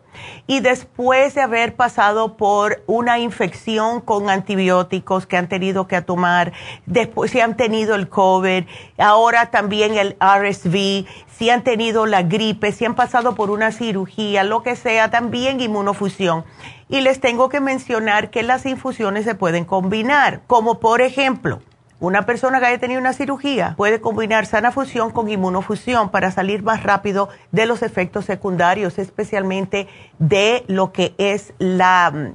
y 0.45 0.59
después 0.59 1.33
de 1.33 1.41
haber 1.41 1.75
pasado 1.75 2.37
por 2.37 2.83
una 2.85 3.17
infección 3.17 4.01
con 4.01 4.29
antibióticos 4.29 5.25
que 5.25 5.35
han 5.35 5.49
tenido 5.49 5.87
que 5.87 6.03
tomar, 6.03 6.53
después 6.85 7.31
si 7.31 7.39
han 7.39 7.57
tenido 7.57 7.95
el 7.95 8.07
COVID, 8.07 8.65
ahora 8.99 9.49
también 9.49 9.95
el 9.95 10.15
RSV, 10.19 11.07
si 11.35 11.49
han 11.49 11.63
tenido 11.63 12.05
la 12.05 12.21
gripe, 12.21 12.71
si 12.71 12.85
han 12.85 12.93
pasado 12.93 13.33
por 13.33 13.49
una 13.49 13.71
cirugía, 13.71 14.43
lo 14.43 14.61
que 14.61 14.75
sea, 14.75 15.09
también 15.09 15.59
inmunofusión. 15.61 16.45
Y 16.87 17.01
les 17.01 17.19
tengo 17.19 17.49
que 17.49 17.61
mencionar 17.61 18.29
que 18.29 18.43
las 18.43 18.67
infusiones 18.67 19.25
se 19.25 19.33
pueden 19.33 19.65
combinar, 19.65 20.41
como 20.45 20.79
por 20.79 21.01
ejemplo, 21.01 21.61
una 21.99 22.25
persona 22.25 22.59
que 22.59 22.67
haya 22.67 22.79
tenido 22.79 22.99
una 22.99 23.13
cirugía 23.13 23.73
puede 23.75 23.99
combinar 23.99 24.45
sana 24.45 24.71
fusión 24.71 25.11
con 25.11 25.29
inmunofusión 25.29 26.09
para 26.09 26.31
salir 26.31 26.63
más 26.63 26.83
rápido 26.83 27.29
de 27.51 27.65
los 27.65 27.81
efectos 27.81 28.25
secundarios, 28.25 28.97
especialmente 28.99 29.87
de 30.17 30.63
lo 30.67 30.93
que 30.93 31.13
es 31.17 31.53
la, 31.59 32.33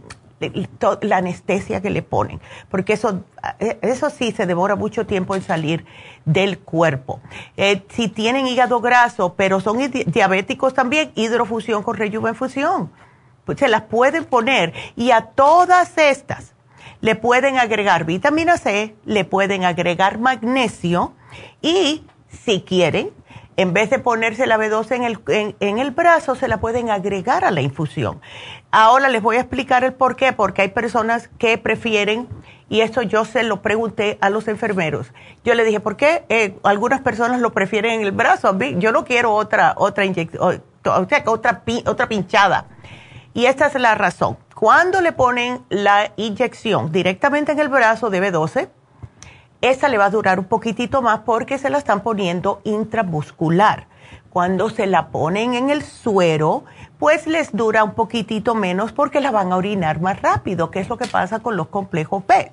la 1.00 1.16
anestesia 1.16 1.80
que 1.80 1.90
le 1.90 2.02
ponen, 2.02 2.40
porque 2.68 2.92
eso, 2.92 3.24
eh, 3.58 3.78
eso 3.80 4.10
sí 4.10 4.32
se 4.32 4.46
demora 4.46 4.76
mucho 4.76 5.06
tiempo 5.06 5.34
en 5.34 5.42
salir 5.42 5.86
del 6.26 6.58
cuerpo. 6.58 7.20
Eh, 7.56 7.82
si 7.88 8.08
tienen 8.08 8.46
hígado 8.46 8.80
graso, 8.80 9.34
pero 9.34 9.60
son 9.60 9.78
diabéticos 10.06 10.74
también, 10.74 11.10
hidrofusión 11.14 11.82
con 11.82 11.96
rejuvenfusión, 11.96 12.90
pues 13.46 13.58
se 13.58 13.68
las 13.68 13.82
pueden 13.82 14.24
poner 14.24 14.74
y 14.96 15.10
a 15.10 15.22
todas 15.22 15.96
estas 15.96 16.53
le 17.04 17.16
pueden 17.16 17.58
agregar 17.58 18.06
vitamina 18.06 18.56
C, 18.56 18.94
le 19.04 19.26
pueden 19.26 19.62
agregar 19.64 20.18
magnesio 20.18 21.12
y 21.60 22.02
si 22.30 22.62
quieren, 22.62 23.10
en 23.58 23.74
vez 23.74 23.90
de 23.90 23.98
ponerse 23.98 24.46
la 24.46 24.56
B12 24.56 24.92
en 24.92 25.02
el, 25.04 25.18
en, 25.60 25.78
el 25.78 25.90
brazo, 25.90 26.34
se 26.34 26.48
la 26.48 26.60
pueden 26.60 26.88
agregar 26.88 27.44
a 27.44 27.50
la 27.50 27.60
infusión. 27.60 28.22
Ahora 28.70 29.10
les 29.10 29.20
voy 29.20 29.36
a 29.36 29.40
explicar 29.40 29.84
el 29.84 29.92
por 29.92 30.16
qué, 30.16 30.32
porque 30.32 30.62
hay 30.62 30.68
personas 30.68 31.28
que 31.38 31.58
prefieren, 31.58 32.26
y 32.70 32.80
esto 32.80 33.02
yo 33.02 33.26
se 33.26 33.42
lo 33.42 33.60
pregunté 33.60 34.16
a 34.22 34.30
los 34.30 34.48
enfermeros. 34.48 35.12
Yo 35.44 35.52
le 35.52 35.64
dije, 35.64 35.80
¿por 35.80 35.98
qué 35.98 36.24
eh, 36.30 36.56
algunas 36.62 37.02
personas 37.02 37.38
lo 37.42 37.52
prefieren 37.52 38.00
en 38.00 38.06
el 38.06 38.12
brazo? 38.12 38.58
Yo 38.78 38.92
no 38.92 39.04
quiero 39.04 39.34
otra, 39.34 39.74
otra 39.76 40.06
otra, 40.86 41.22
otra 41.84 42.08
pinchada. 42.08 42.66
Y 43.34 43.46
esta 43.46 43.66
es 43.66 43.74
la 43.74 43.96
razón. 43.96 44.38
Cuando 44.54 45.00
le 45.00 45.12
ponen 45.12 45.64
la 45.68 46.12
inyección 46.16 46.92
directamente 46.92 47.52
en 47.52 47.58
el 47.58 47.68
brazo 47.68 48.08
de 48.08 48.22
B12, 48.22 48.68
esa 49.60 49.88
le 49.88 49.98
va 49.98 50.06
a 50.06 50.10
durar 50.10 50.38
un 50.38 50.44
poquitito 50.44 51.02
más 51.02 51.20
porque 51.20 51.58
se 51.58 51.68
la 51.68 51.78
están 51.78 52.02
poniendo 52.02 52.60
intramuscular. 52.62 53.88
Cuando 54.30 54.70
se 54.70 54.86
la 54.86 55.08
ponen 55.08 55.54
en 55.54 55.70
el 55.70 55.82
suero, 55.82 56.64
pues 56.98 57.26
les 57.26 57.54
dura 57.54 57.82
un 57.82 57.94
poquitito 57.94 58.54
menos 58.54 58.92
porque 58.92 59.20
la 59.20 59.32
van 59.32 59.52
a 59.52 59.56
orinar 59.56 60.00
más 60.00 60.22
rápido, 60.22 60.70
que 60.70 60.80
es 60.80 60.88
lo 60.88 60.96
que 60.96 61.06
pasa 61.06 61.40
con 61.40 61.56
los 61.56 61.68
complejos 61.68 62.24
B. 62.26 62.52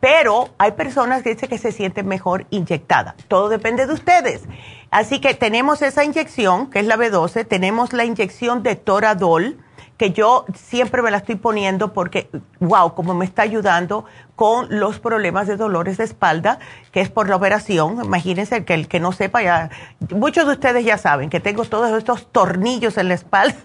Pero 0.00 0.48
hay 0.56 0.72
personas 0.72 1.22
que 1.22 1.34
dicen 1.34 1.48
que 1.48 1.58
se 1.58 1.72
sienten 1.72 2.06
mejor 2.06 2.46
inyectada. 2.50 3.16
Todo 3.28 3.48
depende 3.48 3.86
de 3.86 3.92
ustedes. 3.92 4.44
Así 4.90 5.20
que 5.20 5.34
tenemos 5.34 5.82
esa 5.82 6.04
inyección, 6.04 6.70
que 6.70 6.80
es 6.80 6.86
la 6.86 6.96
B12, 6.96 7.46
tenemos 7.46 7.92
la 7.92 8.04
inyección 8.04 8.62
de 8.62 8.76
Toradol, 8.76 9.58
que 9.96 10.12
yo 10.12 10.44
siempre 10.54 11.02
me 11.02 11.10
la 11.10 11.18
estoy 11.18 11.36
poniendo 11.36 11.92
porque, 11.92 12.28
wow, 12.60 12.94
como 12.94 13.14
me 13.14 13.24
está 13.24 13.42
ayudando 13.42 14.04
con 14.34 14.66
los 14.78 14.98
problemas 14.98 15.46
de 15.46 15.56
dolores 15.56 15.96
de 15.96 16.04
espalda, 16.04 16.58
que 16.92 17.00
es 17.00 17.10
por 17.10 17.28
la 17.28 17.36
operación. 17.36 18.04
Imagínense 18.04 18.64
que 18.64 18.74
el 18.74 18.88
que 18.88 19.00
no 19.00 19.12
sepa 19.12 19.42
ya, 19.42 19.70
muchos 20.10 20.46
de 20.46 20.52
ustedes 20.52 20.84
ya 20.84 20.98
saben 20.98 21.30
que 21.30 21.40
tengo 21.40 21.64
todos 21.64 21.96
estos 21.96 22.30
tornillos 22.30 22.98
en 22.98 23.08
la 23.08 23.14
espalda. 23.14 23.56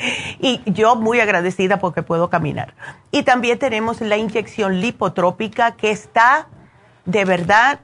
y 0.38 0.60
yo 0.66 0.96
muy 0.96 1.20
agradecida 1.20 1.78
porque 1.78 2.02
puedo 2.02 2.30
caminar. 2.30 2.74
Y 3.10 3.22
también 3.22 3.58
tenemos 3.58 4.00
la 4.00 4.16
inyección 4.16 4.80
lipotrópica 4.80 5.72
que 5.72 5.90
está 5.90 6.48
de 7.04 7.24
verdad, 7.24 7.80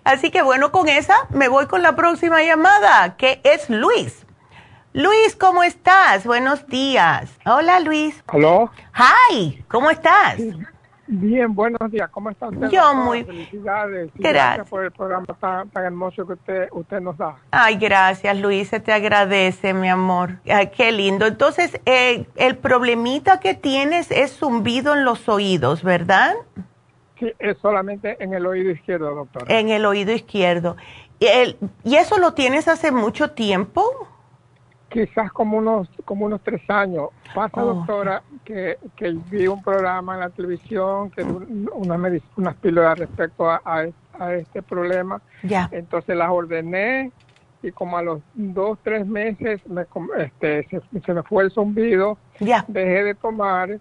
Así 0.04 0.32
que 0.32 0.42
bueno, 0.42 0.72
con 0.72 0.88
esa 0.90 1.16
me 1.30 1.50
voy 1.50 1.68
con 1.68 1.84
la 1.84 1.96
próxima 1.96 2.42
llamada, 2.42 3.18
que 3.18 3.42
es 3.44 3.70
Luis. 3.70 4.26
Luis, 4.94 5.36
¿cómo 5.36 5.62
estás? 5.62 6.26
Buenos 6.26 6.66
días. 6.68 7.30
Hola, 7.46 7.80
Luis. 7.82 8.24
¿Aló? 8.28 8.72
Hi, 8.96 9.64
¿cómo 9.68 9.92
estás? 9.92 10.38
Bien, 11.08 11.56
buenos 11.56 11.90
días. 11.90 12.10
¿Cómo 12.10 12.30
está 12.30 12.50
usted? 12.50 12.70
Yo 12.70 12.94
muy 12.94 13.24
Felicidades. 13.24 14.12
Gracias. 14.16 14.70
por 14.70 14.84
el 14.84 14.92
programa 14.92 15.26
tan, 15.40 15.70
hermoso 15.86 16.28
que 16.28 16.34
usted, 16.34 16.68
usted 16.72 17.00
nos 17.00 17.18
da. 17.18 17.38
Ay, 17.52 17.78
gracias, 17.78 18.38
Luis. 18.38 18.68
Se 18.68 18.82
te 18.82 18.92
agradece, 18.92 19.74
mi 19.74 19.88
amor. 19.88 20.40
Ay, 20.46 20.70
qué 20.76 20.92
lindo. 20.92 21.26
Entonces, 21.26 21.80
eh, 21.86 22.26
el 22.36 22.58
problemita 22.58 23.40
que 23.40 23.54
tienes 23.54 24.12
es 24.12 24.38
zumbido 24.38 24.94
en 24.94 25.06
los 25.06 25.30
oídos, 25.30 25.82
¿verdad? 25.82 26.36
Sí, 27.20 27.32
es 27.40 27.58
solamente 27.60 28.22
en 28.22 28.34
el 28.34 28.46
oído 28.46 28.70
izquierdo, 28.70 29.16
doctora. 29.16 29.46
En 29.48 29.70
el 29.70 29.86
oído 29.86 30.12
izquierdo. 30.12 30.76
¿Y, 31.20 31.26
el, 31.26 31.58
¿Y 31.86 31.96
eso 31.96 32.18
lo 32.18 32.34
tienes 32.34 32.68
hace 32.68 32.92
mucho 32.92 33.32
tiempo? 33.32 34.08
Quizás 34.98 35.32
como 35.32 35.60
unos 35.60 35.88
como 36.06 36.26
unos 36.26 36.42
tres 36.42 36.68
años. 36.70 37.10
Pasa, 37.36 37.64
Oh. 37.64 37.76
doctora, 37.76 38.24
que, 38.44 38.80
que 38.96 39.12
vi 39.30 39.46
un 39.46 39.62
programa 39.62 40.16
en 40.16 40.22
la 40.22 40.30
televisión, 40.32 41.12
que 41.12 41.22
una 41.22 41.98
medic- 41.98 42.24
unas 42.36 42.56
píldoras 42.56 42.98
respecto 42.98 43.48
a, 43.48 43.62
a, 43.64 43.86
a 44.18 44.34
este 44.34 44.64
problema. 44.64 45.22
Ya. 45.44 45.70
Entonces 45.72 46.16
las 46.18 46.32
ordené 46.32 47.12
y 47.62 47.72
como 47.72 47.96
a 47.98 48.02
los 48.02 48.22
dos, 48.34 48.80
tres 48.82 49.06
meses 49.06 49.62
me, 49.68 49.86
este, 50.18 50.68
se, 50.68 50.82
se 51.06 51.14
me 51.14 51.22
fue 51.22 51.44
el 51.44 51.52
zumbido. 51.52 52.18
Ya. 52.40 52.66
Dejé 52.68 53.04
de 53.04 53.14
tomar 53.14 53.80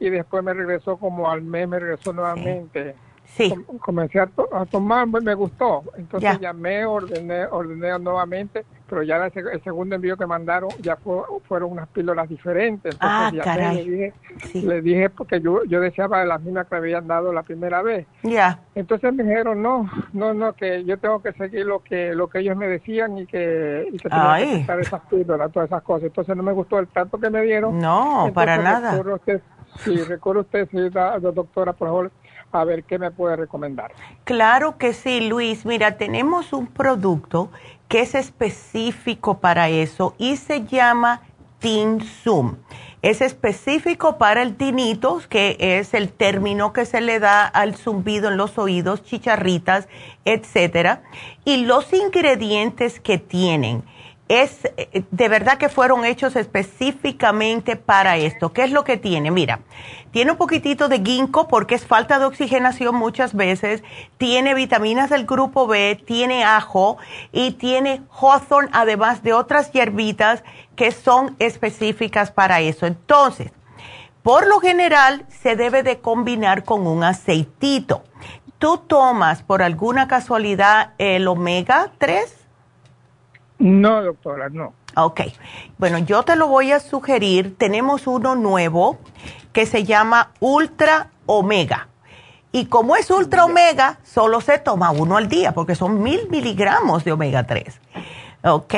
y 0.00 0.08
después 0.08 0.42
me 0.42 0.54
regresó 0.54 0.96
como 0.96 1.30
al 1.30 1.42
mes, 1.42 1.68
me 1.68 1.78
regresó 1.78 2.14
nuevamente. 2.14 2.94
Sí. 3.26 3.50
Com- 3.50 3.78
comencé 3.78 4.18
a, 4.18 4.26
to- 4.28 4.48
a 4.50 4.64
tomar, 4.64 5.06
me 5.08 5.34
gustó. 5.34 5.82
Entonces 5.98 6.40
llamé, 6.40 6.86
ordené, 6.86 7.44
ordené 7.48 7.98
nuevamente, 7.98 8.64
pero 8.88 9.02
ya 9.02 9.18
la 9.18 9.26
el 9.26 9.62
segundo 9.62 9.94
envío 9.96 10.16
que 10.16 10.26
mandaron 10.26 10.68
ya 10.82 10.96
fue- 10.96 11.22
fueron 11.48 11.72
unas 11.72 11.88
píldoras 11.88 12.28
diferentes. 12.28 12.92
Entonces 12.94 13.18
Ah, 13.18 13.30
llamé, 13.30 13.44
caray. 13.44 13.84
Le 13.84 13.90
dije, 13.90 14.12
le 14.54 14.82
dije 14.82 15.10
porque 15.10 15.40
yo, 15.40 15.64
yo 15.64 15.80
deseaba 15.80 16.24
las 16.24 16.40
mismas 16.42 16.66
que 16.66 16.74
me 16.74 16.78
habían 16.80 17.06
dado 17.06 17.32
la 17.32 17.42
primera 17.42 17.82
vez. 17.82 18.06
Ya. 18.22 18.60
Entonces 18.74 19.12
me 19.14 19.22
dijeron, 19.22 19.62
no, 19.62 19.88
no, 20.12 20.34
no, 20.34 20.52
que 20.52 20.84
yo 20.84 20.98
tengo 20.98 21.22
que 21.22 21.32
seguir 21.32 21.64
lo 21.66 21.80
que 21.80 22.14
lo 22.14 22.28
que 22.28 22.40
ellos 22.40 22.56
me 22.56 22.68
decían 22.68 23.16
y 23.18 23.26
que, 23.26 23.88
y 23.92 23.98
que 23.98 24.08
tenía 24.08 24.64
que 24.66 24.80
esas 24.82 25.00
píldoras, 25.02 25.50
todas 25.52 25.68
esas 25.68 25.82
cosas. 25.82 26.04
Entonces 26.06 26.36
no 26.36 26.42
me 26.42 26.52
gustó 26.52 26.78
el 26.78 26.88
trato 26.88 27.18
que 27.18 27.30
me 27.30 27.42
dieron. 27.42 27.78
No, 27.78 28.30
para 28.34 28.58
nada. 28.58 29.00
usted, 29.14 29.40
sí, 29.78 29.96
recurro 29.96 30.40
a 30.40 30.42
usted, 30.42 30.68
doctora, 31.20 31.72
por 31.72 31.88
favor, 31.88 32.12
a 32.52 32.64
ver 32.64 32.84
qué 32.84 32.98
me 32.98 33.10
puede 33.10 33.36
recomendar. 33.36 33.92
Claro 34.24 34.78
que 34.78 34.92
sí, 34.92 35.28
Luis. 35.28 35.66
Mira, 35.66 35.96
tenemos 35.96 36.52
un 36.52 36.66
producto 36.66 37.50
que 37.88 38.00
es 38.00 38.14
específico 38.14 39.38
para 39.38 39.68
eso 39.68 40.14
y 40.18 40.36
se 40.36 40.64
llama 40.64 41.22
Zoom. 42.22 42.56
Es 43.00 43.22
específico 43.22 44.18
para 44.18 44.42
el 44.42 44.56
tinnitus, 44.56 45.26
que 45.26 45.56
es 45.58 45.94
el 45.94 46.10
término 46.10 46.72
que 46.72 46.84
se 46.84 47.00
le 47.00 47.20
da 47.20 47.46
al 47.46 47.74
zumbido 47.74 48.28
en 48.28 48.36
los 48.36 48.58
oídos, 48.58 49.02
chicharritas, 49.02 49.88
etcétera. 50.24 51.02
Y 51.44 51.64
los 51.64 51.92
ingredientes 51.92 53.00
que 53.00 53.18
tienen 53.18 53.82
es 54.28 54.64
eh, 54.76 55.04
de 55.10 55.28
verdad 55.28 55.58
que 55.58 55.68
fueron 55.68 56.04
hechos 56.04 56.36
específicamente 56.36 57.76
para 57.76 58.16
esto. 58.16 58.52
¿Qué 58.52 58.64
es 58.64 58.70
lo 58.70 58.84
que 58.84 58.96
tiene? 58.96 59.30
Mira, 59.30 59.60
tiene 60.10 60.32
un 60.32 60.38
poquitito 60.38 60.88
de 60.88 61.02
ginkgo 61.02 61.48
porque 61.48 61.74
es 61.74 61.86
falta 61.86 62.18
de 62.18 62.24
oxigenación 62.24 62.94
muchas 62.94 63.34
veces, 63.34 63.82
tiene 64.16 64.54
vitaminas 64.54 65.10
del 65.10 65.26
grupo 65.26 65.66
B, 65.66 66.00
tiene 66.06 66.44
ajo 66.44 66.96
y 67.32 67.52
tiene 67.52 68.02
hawthorn, 68.20 68.70
además 68.72 69.22
de 69.22 69.32
otras 69.32 69.72
hierbitas 69.72 70.42
que 70.76 70.90
son 70.90 71.36
específicas 71.38 72.30
para 72.30 72.60
eso. 72.60 72.86
Entonces, 72.86 73.52
por 74.22 74.46
lo 74.46 74.58
general 74.60 75.26
se 75.28 75.54
debe 75.54 75.82
de 75.82 76.00
combinar 76.00 76.64
con 76.64 76.86
un 76.86 77.04
aceitito. 77.04 78.04
¿Tú 78.58 78.78
tomas 78.78 79.42
por 79.42 79.62
alguna 79.62 80.08
casualidad 80.08 80.94
el 80.96 81.28
omega 81.28 81.92
3? 81.98 82.43
No, 83.58 84.02
doctora, 84.02 84.48
no. 84.48 84.74
Ok, 84.96 85.20
bueno, 85.78 85.98
yo 85.98 86.22
te 86.22 86.36
lo 86.36 86.48
voy 86.48 86.72
a 86.72 86.80
sugerir. 86.80 87.56
Tenemos 87.56 88.06
uno 88.06 88.34
nuevo 88.34 88.98
que 89.52 89.66
se 89.66 89.84
llama 89.84 90.30
Ultra 90.40 91.10
Omega. 91.26 91.88
Y 92.52 92.66
como 92.66 92.94
es 92.94 93.10
Ultra 93.10 93.44
Omega, 93.44 93.98
solo 94.04 94.40
se 94.40 94.58
toma 94.58 94.90
uno 94.90 95.16
al 95.16 95.28
día 95.28 95.52
porque 95.52 95.74
son 95.74 96.02
mil 96.02 96.28
miligramos 96.30 97.04
de 97.04 97.12
omega 97.12 97.44
3. 97.44 97.80
Ok, 98.44 98.74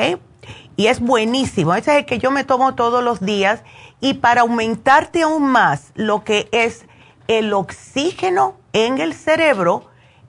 y 0.75 0.87
es 0.87 0.99
buenísimo. 0.99 1.75
Ese 1.75 1.91
es 1.91 1.97
el 1.99 2.05
que 2.05 2.17
yo 2.19 2.31
me 2.31 2.43
tomo 2.43 2.73
todos 2.75 3.03
los 3.03 3.19
días. 3.19 3.63
Y 3.99 4.15
para 4.15 4.41
aumentarte 4.41 5.23
aún 5.23 5.43
más 5.43 5.91
lo 5.95 6.23
que 6.23 6.49
es 6.51 6.85
el 7.27 7.53
oxígeno 7.53 8.55
en 8.73 8.99
el 8.99 9.13
cerebro, 9.13 9.85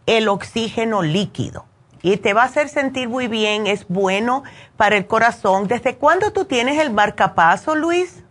el 0.07 0.29
oxígeno 0.29 1.03
líquido 1.03 1.65
y 2.03 2.17
te 2.19 2.33
va 2.35 2.43
a 2.43 2.47
hacer 2.47 2.69
sentir 2.69 3.09
muy 3.09 3.29
bien, 3.29 3.67
es 3.67 3.87
bueno 3.89 4.45
para 4.77 4.97
el 4.97 5.07
corazón. 5.07 5.67
¿Desde 5.69 5.97
cuándo 5.97 6.33
tú 6.33 6.45
tienes 6.45 6.79
el 6.79 6.93
marcapaso, 6.93 7.75
Luis? 7.75 8.25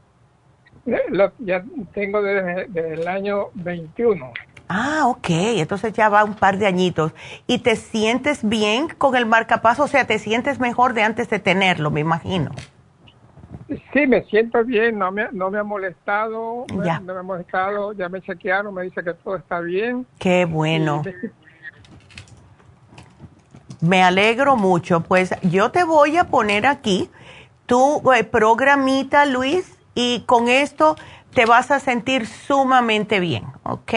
Eh, 0.85 1.01
lo- 1.09 1.33
ya 1.39 1.63
tengo 1.93 2.21
desde, 2.21 2.65
desde 2.69 2.93
el 2.93 3.07
año 3.07 3.47
21. 3.55 4.31
Ah, 4.69 5.03
ok, 5.05 5.27
entonces 5.29 5.93
ya 5.93 6.09
va 6.09 6.23
un 6.25 6.33
par 6.33 6.57
de 6.57 6.67
añitos. 6.67 7.13
¿Y 7.45 7.59
te 7.59 7.75
sientes 7.77 8.47
bien 8.47 8.89
con 8.97 9.15
el 9.15 9.25
marcapaso? 9.25 9.83
O 9.83 9.87
sea, 9.87 10.05
te 10.05 10.19
sientes 10.19 10.59
mejor 10.59 10.93
de 10.93 11.03
antes 11.03 11.29
de 11.29 11.39
tenerlo, 11.39 11.89
me 11.91 12.01
imagino. 12.01 12.51
Sí, 13.93 14.07
me 14.07 14.23
siento 14.23 14.63
bien, 14.63 14.97
no 14.97 15.11
me, 15.11 15.27
no 15.31 15.51
me 15.51 15.59
ha 15.59 15.63
molestado, 15.63 16.65
Ya. 16.83 16.99
no 16.99 17.13
me 17.13 17.19
ha 17.19 17.23
molestado, 17.23 17.91
ya 17.93 18.07
me 18.07 18.21
chequearon, 18.21 18.73
me 18.73 18.83
dice 18.83 19.03
que 19.03 19.13
todo 19.13 19.35
está 19.35 19.59
bien. 19.59 20.05
Qué 20.19 20.45
bueno. 20.45 21.03
Y 21.05 21.09
me- 23.81 24.03
alegro 24.03 24.55
mucho. 24.55 25.01
Pues 25.01 25.31
yo 25.43 25.71
te 25.71 25.83
voy 25.83 26.17
a 26.17 26.25
poner 26.25 26.65
aquí 26.65 27.09
tu 27.65 28.01
eh, 28.13 28.23
programita, 28.23 29.25
Luis, 29.25 29.77
y 29.95 30.21
con 30.25 30.47
esto 30.47 30.95
te 31.33 31.45
vas 31.45 31.71
a 31.71 31.79
sentir 31.79 32.25
sumamente 32.27 33.19
bien, 33.19 33.43
¿ok? 33.63 33.93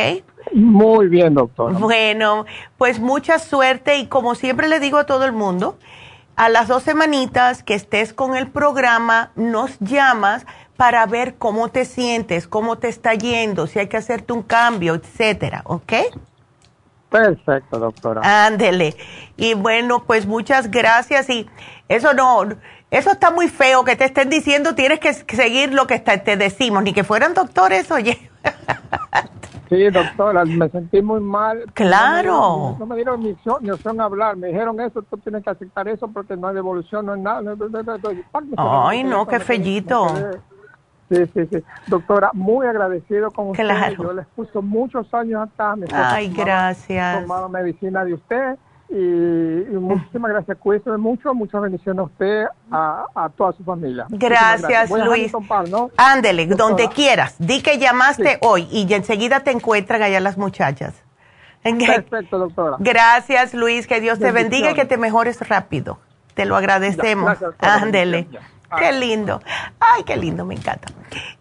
Muy 0.54 1.08
bien, 1.08 1.34
doctora. 1.34 1.78
Bueno, 1.78 2.44
pues 2.78 2.98
mucha 2.98 3.38
suerte 3.38 3.98
y 3.98 4.06
como 4.06 4.34
siempre 4.34 4.68
le 4.68 4.80
digo 4.80 4.98
a 4.98 5.06
todo 5.06 5.24
el 5.24 5.32
mundo, 5.32 5.78
a 6.36 6.48
las 6.48 6.68
dos 6.68 6.82
semanitas 6.82 7.62
que 7.62 7.74
estés 7.74 8.12
con 8.12 8.36
el 8.36 8.48
programa, 8.48 9.30
nos 9.36 9.78
llamas 9.80 10.44
para 10.76 11.04
ver 11.06 11.34
cómo 11.36 11.68
te 11.68 11.84
sientes, 11.84 12.48
cómo 12.48 12.78
te 12.78 12.88
está 12.88 13.14
yendo, 13.14 13.66
si 13.66 13.78
hay 13.78 13.88
que 13.88 13.98
hacerte 13.98 14.32
un 14.32 14.42
cambio, 14.42 14.94
etcétera, 14.94 15.60
¿ok? 15.66 15.92
Perfecto, 17.10 17.78
doctora. 17.78 18.46
Ándele. 18.46 18.94
Y 19.36 19.54
bueno, 19.54 20.04
pues 20.06 20.26
muchas 20.26 20.70
gracias 20.70 21.28
y 21.28 21.48
eso 21.88 22.14
no, 22.14 22.42
eso 22.90 23.10
está 23.10 23.30
muy 23.30 23.48
feo 23.48 23.84
que 23.84 23.96
te 23.96 24.04
estén 24.04 24.30
diciendo, 24.30 24.74
tienes 24.74 25.00
que 25.00 25.12
seguir 25.12 25.74
lo 25.74 25.86
que 25.86 25.98
te 25.98 26.36
decimos, 26.36 26.82
ni 26.82 26.92
que 26.92 27.04
fueran 27.04 27.34
doctores, 27.34 27.90
oye. 27.90 28.30
Sí, 29.70 29.88
doctora, 29.88 30.44
me 30.44 30.68
sentí 30.68 31.00
muy 31.00 31.20
mal. 31.20 31.64
Claro. 31.74 32.74
No 32.76 32.86
me 32.86 32.96
dieron 32.96 33.22
ni 33.22 33.70
opción, 33.70 34.00
a 34.00 34.04
hablar. 34.04 34.36
Me 34.36 34.48
dijeron 34.48 34.80
eso, 34.80 35.00
tú 35.02 35.16
tienes 35.18 35.44
que 35.44 35.50
aceptar 35.50 35.86
eso 35.86 36.08
porque 36.08 36.36
no 36.36 36.48
hay 36.48 36.56
devolución, 36.56 37.06
no 37.06 37.12
hay 37.12 37.20
nada. 37.20 37.56
Ay, 38.56 39.04
no, 39.04 39.28
qué 39.28 39.38
fellito. 39.38 40.08
Me 41.10 41.26
Sí, 41.26 41.32
sí, 41.34 41.48
sí. 41.50 41.64
Doctora, 41.88 42.30
muy 42.32 42.66
agradecido 42.66 43.30
con 43.30 43.50
usted. 43.50 43.64
Claro. 43.64 44.02
Yo 44.04 44.12
le 44.12 44.22
escucho 44.22 44.62
muchos 44.62 45.12
años 45.12 45.42
atrás. 45.48 45.76
esposa 45.82 46.14
Ay, 46.14 46.28
tomaba- 46.28 46.44
gracias. 46.44 47.20
Tomaba 47.22 47.48
medicina 47.48 48.04
de 48.04 48.14
usted 48.14 48.56
y, 48.88 48.94
y 48.94 49.76
muchísimas 49.78 50.30
gracias. 50.32 50.56
Cuídese 50.58 50.90
mucho. 50.96 51.34
Muchas 51.34 51.60
bendiciones 51.62 51.98
a 52.00 52.02
usted, 52.04 52.44
a, 52.70 53.04
a 53.14 53.28
toda 53.30 53.52
su 53.52 53.64
familia. 53.64 54.06
Gracias, 54.08 54.90
Luis. 54.90 55.32
Ándele, 55.96 56.46
Doctora. 56.46 56.68
donde 56.68 56.88
quieras. 56.88 57.34
Di 57.38 57.60
que 57.62 57.78
llamaste 57.78 58.34
Sí. 58.34 58.38
hoy 58.42 58.68
y 58.70 58.92
enseguida 58.94 59.40
te 59.40 59.50
encuentran 59.50 60.02
allá 60.02 60.20
las 60.20 60.38
muchachas. 60.38 60.94
Perfecto, 61.62 62.38
doctora. 62.38 62.76
Gracias, 62.78 63.52
Luis. 63.52 63.86
Que 63.86 64.00
Dios 64.00 64.18
te 64.18 64.32
bendiga 64.32 64.70
y 64.70 64.74
que 64.74 64.84
te 64.86 64.96
mejores 64.96 65.46
rápido. 65.48 65.98
Te 66.34 66.46
lo 66.46 66.56
agradecemos. 66.56 67.36
Ándele. 67.58 68.28
Qué 68.78 68.92
lindo. 68.92 69.40
Ay, 69.78 70.04
qué 70.04 70.16
lindo, 70.16 70.44
me 70.44 70.54
encanta. 70.54 70.88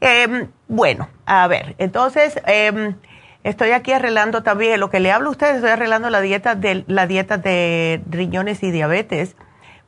Em, 0.01 0.47
bueno, 0.67 1.09
a 1.25 1.47
ver, 1.47 1.75
entonces 1.77 2.39
em, 2.45 2.95
estoy 3.43 3.71
aquí 3.71 3.91
arreglando 3.91 4.43
también, 4.43 4.79
lo 4.79 4.89
que 4.89 4.99
le 4.99 5.11
hablo 5.11 5.29
a 5.29 5.31
ustedes, 5.31 5.55
estoy 5.57 5.71
arreglando 5.71 6.09
la 6.09 6.21
dieta 6.21 6.55
de, 6.55 6.83
la 6.87 7.07
dieta 7.07 7.37
de 7.37 8.01
riñones 8.09 8.63
y 8.63 8.71
diabetes, 8.71 9.35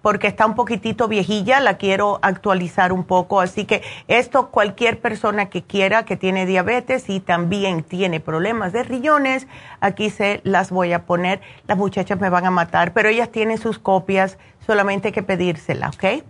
porque 0.02 0.28
está 0.28 0.46
un 0.46 0.56
poquitito 0.56 1.08
viejilla, 1.08 1.60
la 1.60 1.78
quiero 1.78 2.20
actualizar 2.22 2.92
un 2.92 3.04
poco, 3.04 3.40
así 3.40 3.66
que 3.66 3.82
esto 4.08 4.50
cualquier 4.50 5.00
persona 5.00 5.50
que 5.50 5.64
quiera, 5.64 6.06
que 6.06 6.18
tiene 6.18 6.46
diabetes 6.46 7.10
y 7.10 7.20
también 7.20 7.84
tiene 7.84 8.20
problemas 8.20 8.74
de 8.74 8.84
riñones, 8.84 9.48
aquí 9.80 10.10
se 10.10 10.42
las 10.44 10.72
voy 10.72 10.94
a 10.94 11.06
poner, 11.06 11.42
las 11.68 11.78
muchachas 11.78 12.20
me 12.20 12.30
van 12.30 12.46
a 12.46 12.52
matar, 12.52 12.94
pero 12.94 13.10
ellas 13.10 13.30
tienen 13.30 13.58
sus 13.58 13.80
copias, 13.80 14.38
solamente 14.66 15.10
hay 15.10 15.14
que 15.14 15.24
pedírsela, 15.24 15.90
¿ok? 15.90 16.24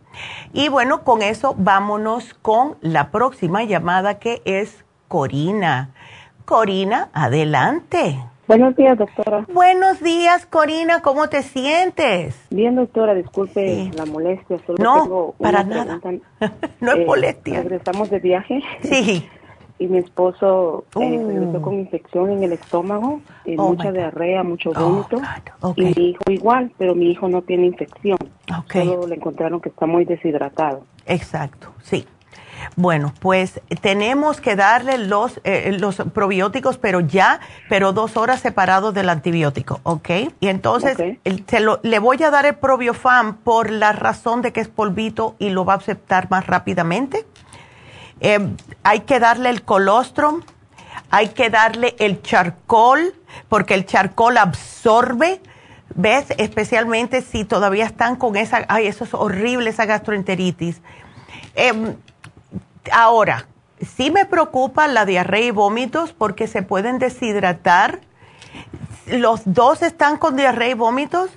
Y 0.54 0.70
bueno, 0.70 1.04
con 1.04 1.22
eso 1.22 1.56
vámonos 1.58 2.34
con 2.42 2.78
la 2.82 3.12
próxima 3.12 3.64
llamada 3.64 4.20
que 4.20 4.42
es 4.46 4.84
Corina. 5.08 5.92
Corina, 6.46 7.10
adelante. 7.14 8.31
Buenos 8.48 8.76
días, 8.76 8.98
doctora. 8.98 9.46
Buenos 9.54 10.02
días, 10.02 10.46
Corina, 10.46 11.02
¿cómo 11.02 11.30
te 11.30 11.42
sientes? 11.42 12.36
Bien, 12.50 12.76
doctora, 12.76 13.14
disculpe 13.14 13.86
Sí. 13.86 13.92
la 13.96 14.06
molestia. 14.06 14.58
Solo 14.66 14.78
No, 14.84 15.04
tengo 15.04 15.36
para 15.40 15.62
una 15.62 15.76
nada. 15.86 16.00
pregunta. 16.00 16.26
No 16.82 16.92
es 16.94 16.98
Eh, 17.00 17.06
molestia. 17.06 17.62
Regresamos 17.62 18.10
de 18.10 18.20
viaje 18.20 18.62
Sí, 18.84 19.26
y 19.80 19.88
mi 19.88 20.00
esposo 20.00 20.84
eh, 21.00 21.50
Oh. 21.56 21.62
con 21.62 21.76
infección 21.76 22.32
en 22.32 22.44
el 22.44 22.54
estómago, 22.54 23.22
eh, 23.46 23.56
Oh, 23.58 23.70
mucha 23.70 23.92
diarrea, 23.92 24.44
mucho 24.44 24.72
Oh, 24.76 24.80
vómito. 24.80 25.22
Ok. 25.62 25.78
Y 25.78 25.84
mi 25.96 26.10
hijo 26.10 26.24
igual, 26.30 26.72
pero 26.78 26.94
mi 26.96 27.10
hijo 27.12 27.30
no 27.30 27.44
tiene 27.44 27.68
infección. 27.68 28.18
Ok. 28.60 28.74
Solo 28.74 29.08
le 29.08 29.16
encontraron 29.16 29.62
que 29.62 29.70
está 29.70 29.86
muy 29.86 30.04
deshidratado. 30.04 30.84
Exacto, 31.06 31.72
sí. 31.84 32.06
Bueno, 32.76 33.14
pues 33.20 33.62
tenemos 33.82 34.40
que 34.42 34.56
darle 34.56 34.98
los, 34.98 35.40
eh, 35.44 35.76
los 35.80 35.96
probióticos, 36.14 36.78
pero 36.78 37.00
ya, 37.00 37.40
pero 37.70 37.94
dos 37.94 38.18
horas 38.18 38.40
separados 38.42 38.94
del 38.94 39.10
antibiótico, 39.10 39.80
¿ok? 39.84 40.10
Y 40.40 40.48
entonces 40.48 40.96
se 41.48 41.60
lo- 41.60 41.80
le 41.84 42.00
voy 42.00 42.22
a 42.24 42.30
dar 42.32 42.46
el 42.46 42.56
probiofam 42.56 43.38
por 43.38 43.70
la 43.72 43.92
razón 43.94 44.42
de 44.42 44.54
que 44.54 44.62
es 44.62 44.68
polvito 44.68 45.36
y 45.40 45.50
lo 45.50 45.66
va 45.66 45.74
a 45.74 45.78
aceptar 45.78 46.30
más 46.30 46.48
rápidamente. 46.48 47.26
Eh, 48.20 48.40
hay 48.84 49.00
que 49.02 49.20
darle 49.20 49.50
el 49.50 49.64
colostrum, 49.64 50.42
hay 51.10 51.30
que 51.30 51.50
darle 51.50 51.96
el 52.00 52.22
charcoal, 52.22 53.14
porque 53.50 53.74
el 53.74 53.86
charcoal 53.86 54.38
absorbe, 54.38 55.42
¿ves? 55.96 56.26
Especialmente 56.38 57.22
si 57.22 57.44
todavía 57.46 57.86
están 57.86 58.16
con 58.16 58.36
esa, 58.38 58.66
ay, 58.70 58.88
eso 58.88 59.04
es 59.04 59.14
horrible, 59.14 59.70
esa 59.72 59.86
gastroenteritis. 59.86 60.82
Em, 61.56 61.96
ahora, 62.92 63.48
sí 63.80 64.12
me 64.12 64.26
preocupa 64.26 64.88
la 64.88 65.06
diarrea 65.06 65.48
y 65.48 65.52
vómitos 65.52 66.14
porque 66.14 66.48
se 66.48 66.64
pueden 66.64 67.00
deshidratar. 67.00 68.00
¿Los 69.08 69.42
dos 69.46 69.82
están 69.82 70.18
con 70.18 70.36
diarrea 70.36 70.70
y 70.70 70.74
vómitos? 70.74 71.30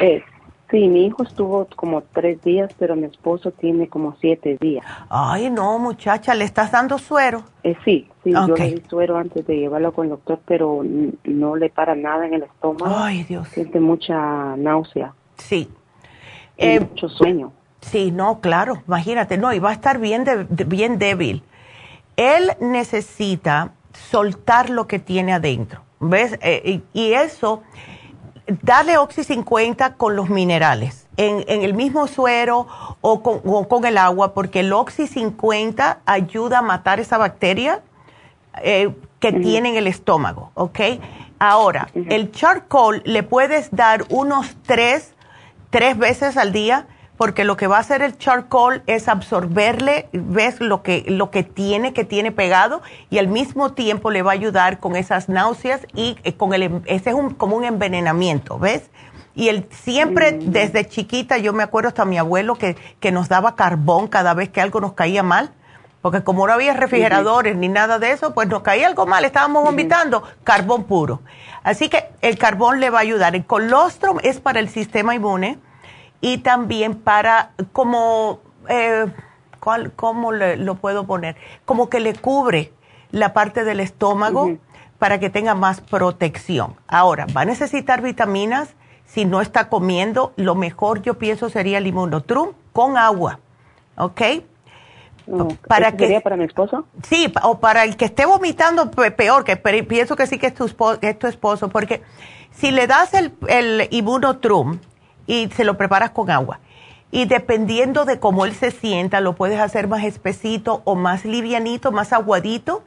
Eh, 0.00 0.22
sí, 0.70 0.88
mi 0.88 1.06
hijo 1.06 1.22
estuvo 1.22 1.66
como 1.76 2.02
tres 2.02 2.42
días, 2.42 2.72
pero 2.78 2.96
mi 2.96 3.04
esposo 3.04 3.50
tiene 3.52 3.88
como 3.88 4.16
siete 4.20 4.56
días. 4.60 4.84
Ay, 5.08 5.50
no, 5.50 5.78
muchacha, 5.78 6.34
¿le 6.34 6.44
estás 6.44 6.72
dando 6.72 6.98
suero? 6.98 7.44
Eh, 7.62 7.76
sí, 7.84 8.08
sí, 8.24 8.32
yo 8.32 8.54
le 8.54 8.74
di 8.74 8.82
suero 8.88 9.16
antes 9.18 9.46
de 9.46 9.56
llevarlo 9.56 9.92
con 9.92 10.06
el 10.06 10.10
doctor, 10.10 10.40
pero 10.46 10.82
no 11.24 11.56
le 11.56 11.70
para 11.70 11.94
nada 11.94 12.26
en 12.26 12.34
el 12.34 12.42
estómago. 12.42 12.96
Ay, 12.96 13.24
Dios. 13.24 13.48
Siente 13.48 13.80
mucha 13.80 14.56
náusea. 14.56 15.14
Sí. 15.36 15.68
Eh, 16.56 16.80
mucho 16.80 17.08
sueño. 17.08 17.52
Sí, 17.90 18.10
no, 18.10 18.40
claro, 18.40 18.82
imagínate, 18.86 19.38
no, 19.38 19.52
y 19.52 19.58
va 19.58 19.70
a 19.70 19.72
estar 19.72 19.98
bien, 19.98 20.24
de- 20.24 20.44
bien 20.44 20.98
débil. 20.98 21.42
Él 22.16 22.52
necesita 22.60 23.72
soltar 24.10 24.70
lo 24.70 24.86
que 24.86 24.98
tiene 24.98 25.32
adentro, 25.32 25.82
¿ves? 26.00 26.38
Eh, 26.42 26.80
y, 26.92 27.12
eso, 27.12 27.62
darle 28.62 28.98
Oxy 28.98 29.24
50 29.24 29.94
con 29.94 30.16
los 30.16 30.28
minerales, 30.28 31.06
en, 31.16 31.44
en 31.48 31.62
el 31.62 31.74
mismo 31.74 32.06
suero 32.06 32.66
o 33.00 33.22
con, 33.22 33.40
o 33.44 33.68
con 33.68 33.84
el 33.84 33.98
agua, 33.98 34.34
porque 34.34 34.60
el 34.60 34.72
Oxy 34.72 35.06
50 35.06 35.98
ayuda 36.06 36.58
a 36.58 36.62
matar 36.62 37.00
esa 37.00 37.18
bacteria 37.18 37.80
eh, 38.62 38.94
que 39.20 39.32
tiene 39.32 39.70
en 39.70 39.76
el 39.76 39.86
estómago, 39.86 40.50
¿ok? 40.54 40.80
Ahora, 41.40 41.88
el 41.94 42.32
charcoal 42.32 43.02
le 43.04 43.22
puedes 43.22 43.70
dar 43.70 44.04
unos 44.10 44.56
tres, 44.66 45.14
tres 45.70 45.96
veces 45.96 46.36
al 46.36 46.52
día, 46.52 46.86
porque 47.18 47.44
lo 47.44 47.56
que 47.56 47.66
va 47.66 47.76
a 47.76 47.80
hacer 47.80 48.00
el 48.00 48.16
charcoal 48.16 48.82
es 48.86 49.08
absorberle, 49.08 50.08
ves 50.12 50.60
lo 50.60 50.82
que, 50.82 51.04
lo 51.08 51.30
que 51.30 51.42
tiene, 51.42 51.92
que 51.92 52.04
tiene 52.04 52.30
pegado, 52.30 52.80
y 53.10 53.18
al 53.18 53.26
mismo 53.26 53.72
tiempo 53.72 54.10
le 54.10 54.22
va 54.22 54.30
a 54.30 54.34
ayudar 54.34 54.78
con 54.78 54.94
esas 54.96 55.28
náuseas 55.28 55.80
y 55.94 56.16
eh, 56.22 56.34
con 56.34 56.54
el, 56.54 56.62
em- 56.62 56.82
ese 56.86 57.10
es 57.10 57.16
un, 57.16 57.34
como 57.34 57.56
un 57.56 57.64
envenenamiento, 57.64 58.58
¿ves? 58.58 58.88
Y 59.34 59.48
él 59.48 59.66
siempre, 59.70 60.32
desde 60.32 60.88
chiquita, 60.88 61.38
yo 61.38 61.52
me 61.52 61.62
acuerdo 61.64 61.88
hasta 61.88 62.04
mi 62.04 62.18
abuelo 62.18 62.54
que, 62.54 62.76
que 62.98 63.12
nos 63.12 63.28
daba 63.28 63.56
carbón 63.56 64.08
cada 64.08 64.34
vez 64.34 64.48
que 64.48 64.60
algo 64.60 64.80
nos 64.80 64.94
caía 64.94 65.22
mal. 65.22 65.52
Porque 66.00 66.22
como 66.22 66.46
no 66.46 66.52
había 66.52 66.74
refrigeradores 66.74 67.56
ni 67.56 67.68
nada 67.68 67.98
de 67.98 68.12
eso, 68.12 68.32
pues 68.32 68.48
nos 68.48 68.62
caía 68.62 68.86
algo 68.86 69.06
mal, 69.06 69.24
estábamos 69.24 69.64
vomitando 69.64 70.22
carbón 70.44 70.84
puro. 70.84 71.20
Así 71.64 71.88
que 71.88 72.04
el 72.20 72.38
carbón 72.38 72.78
le 72.80 72.90
va 72.90 72.98
a 72.98 73.02
ayudar. 73.02 73.34
El 73.34 73.44
colostrum 73.44 74.18
es 74.22 74.40
para 74.40 74.60
el 74.60 74.68
sistema 74.68 75.14
inmune 75.14 75.58
y 76.20 76.38
también 76.38 76.94
para 76.96 77.50
como, 77.72 78.40
eh, 78.68 79.06
¿cuál- 79.60 79.92
¿cómo 79.92 80.32
le- 80.32 80.56
lo 80.56 80.74
puedo 80.76 81.04
poner? 81.06 81.36
Como 81.64 81.88
que 81.88 82.00
le 82.00 82.14
cubre 82.14 82.72
la 83.10 83.32
parte 83.32 83.64
del 83.64 83.80
estómago 83.80 84.46
para 84.98 85.18
que 85.20 85.30
tenga 85.30 85.54
más 85.54 85.80
protección. 85.80 86.74
Ahora, 86.88 87.26
va 87.36 87.42
a 87.42 87.44
necesitar 87.44 88.02
vitaminas. 88.02 88.74
Si 89.06 89.24
no 89.24 89.40
está 89.40 89.68
comiendo, 89.70 90.32
lo 90.36 90.54
mejor 90.54 91.00
yo 91.02 91.14
pienso 91.14 91.48
sería 91.48 91.78
el 91.78 91.86
inmunotrum 91.86 92.50
con 92.72 92.98
agua. 92.98 93.38
¿Ok? 93.96 94.20
para 95.66 95.88
¿Eso 95.88 95.96
que 95.98 96.04
sería 96.04 96.20
para 96.20 96.36
mi 96.36 96.44
esposo? 96.44 96.86
Sí, 97.02 97.32
o 97.42 97.58
para 97.58 97.84
el 97.84 97.96
que 97.96 98.06
esté 98.06 98.24
vomitando, 98.26 98.90
pe- 98.90 99.10
peor, 99.10 99.44
que 99.44 99.56
pienso 99.56 100.16
que 100.16 100.26
sí 100.26 100.38
que 100.38 100.46
es 100.48 100.54
tu, 100.54 100.64
espo- 100.66 100.98
que 100.98 101.10
es 101.10 101.18
tu 101.18 101.26
esposo, 101.26 101.68
porque 101.68 102.02
si 102.50 102.70
le 102.70 102.86
das 102.86 103.12
el, 103.14 103.32
el 103.46 103.88
Immunotrum 103.90 104.78
y 105.28 105.48
se 105.54 105.62
lo 105.62 105.76
preparas 105.76 106.10
con 106.10 106.28
agua, 106.30 106.58
y 107.12 107.26
dependiendo 107.26 108.04
de 108.04 108.18
cómo 108.18 108.44
él 108.44 108.54
se 108.54 108.72
sienta, 108.72 109.20
lo 109.20 109.36
puedes 109.36 109.60
hacer 109.60 109.86
más 109.86 110.02
espesito 110.02 110.82
o 110.84 110.96
más 110.96 111.24
livianito, 111.24 111.92
más 111.92 112.12
aguadito, 112.12 112.82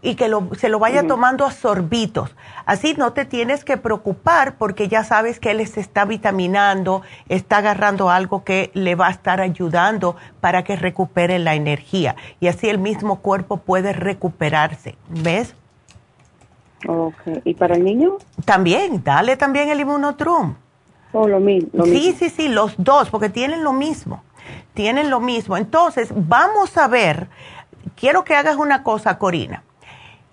y 0.00 0.14
que 0.14 0.28
lo- 0.28 0.54
se 0.54 0.68
lo 0.68 0.78
vaya 0.78 1.04
tomando 1.08 1.44
a 1.44 1.50
sorbitos. 1.50 2.36
Así 2.66 2.94
no 2.96 3.12
te 3.14 3.24
tienes 3.24 3.64
que 3.64 3.76
preocupar 3.76 4.54
porque 4.56 4.86
ya 4.86 5.02
sabes 5.02 5.40
que 5.40 5.50
él 5.50 5.66
se 5.66 5.80
está 5.80 6.04
vitaminando, 6.04 7.02
está 7.28 7.56
agarrando 7.56 8.08
algo 8.08 8.44
que 8.44 8.70
le 8.74 8.94
va 8.94 9.08
a 9.08 9.10
estar 9.10 9.40
ayudando 9.40 10.14
para 10.40 10.62
que 10.62 10.76
recupere 10.76 11.40
la 11.40 11.56
energía. 11.56 12.14
Y 12.38 12.46
así 12.46 12.68
el 12.68 12.78
mismo 12.78 13.16
cuerpo 13.16 13.56
puede 13.56 13.92
recuperarse. 13.92 14.94
¿Ves? 15.08 15.54
Okay. 16.86 17.40
¿Y 17.44 17.54
para 17.54 17.74
el 17.74 17.82
niño? 17.82 18.18
También, 18.44 19.02
dale 19.02 19.36
también 19.36 19.68
el 19.68 19.80
inmunotrum. 19.80 20.54
Oh, 21.12 21.26
lo, 21.26 21.40
mi- 21.40 21.66
lo 21.72 21.84
sí, 21.84 21.90
mismo. 21.90 22.18
sí, 22.18 22.30
sí, 22.30 22.48
los 22.48 22.74
dos, 22.76 23.10
porque 23.10 23.28
tienen 23.30 23.64
lo 23.64 23.72
mismo. 23.72 24.22
Tienen 24.74 25.10
lo 25.10 25.20
mismo. 25.20 25.56
Entonces, 25.56 26.10
vamos 26.14 26.76
a 26.76 26.86
ver. 26.88 27.28
Quiero 27.96 28.24
que 28.24 28.34
hagas 28.34 28.56
una 28.56 28.82
cosa, 28.82 29.18
Corina. 29.18 29.62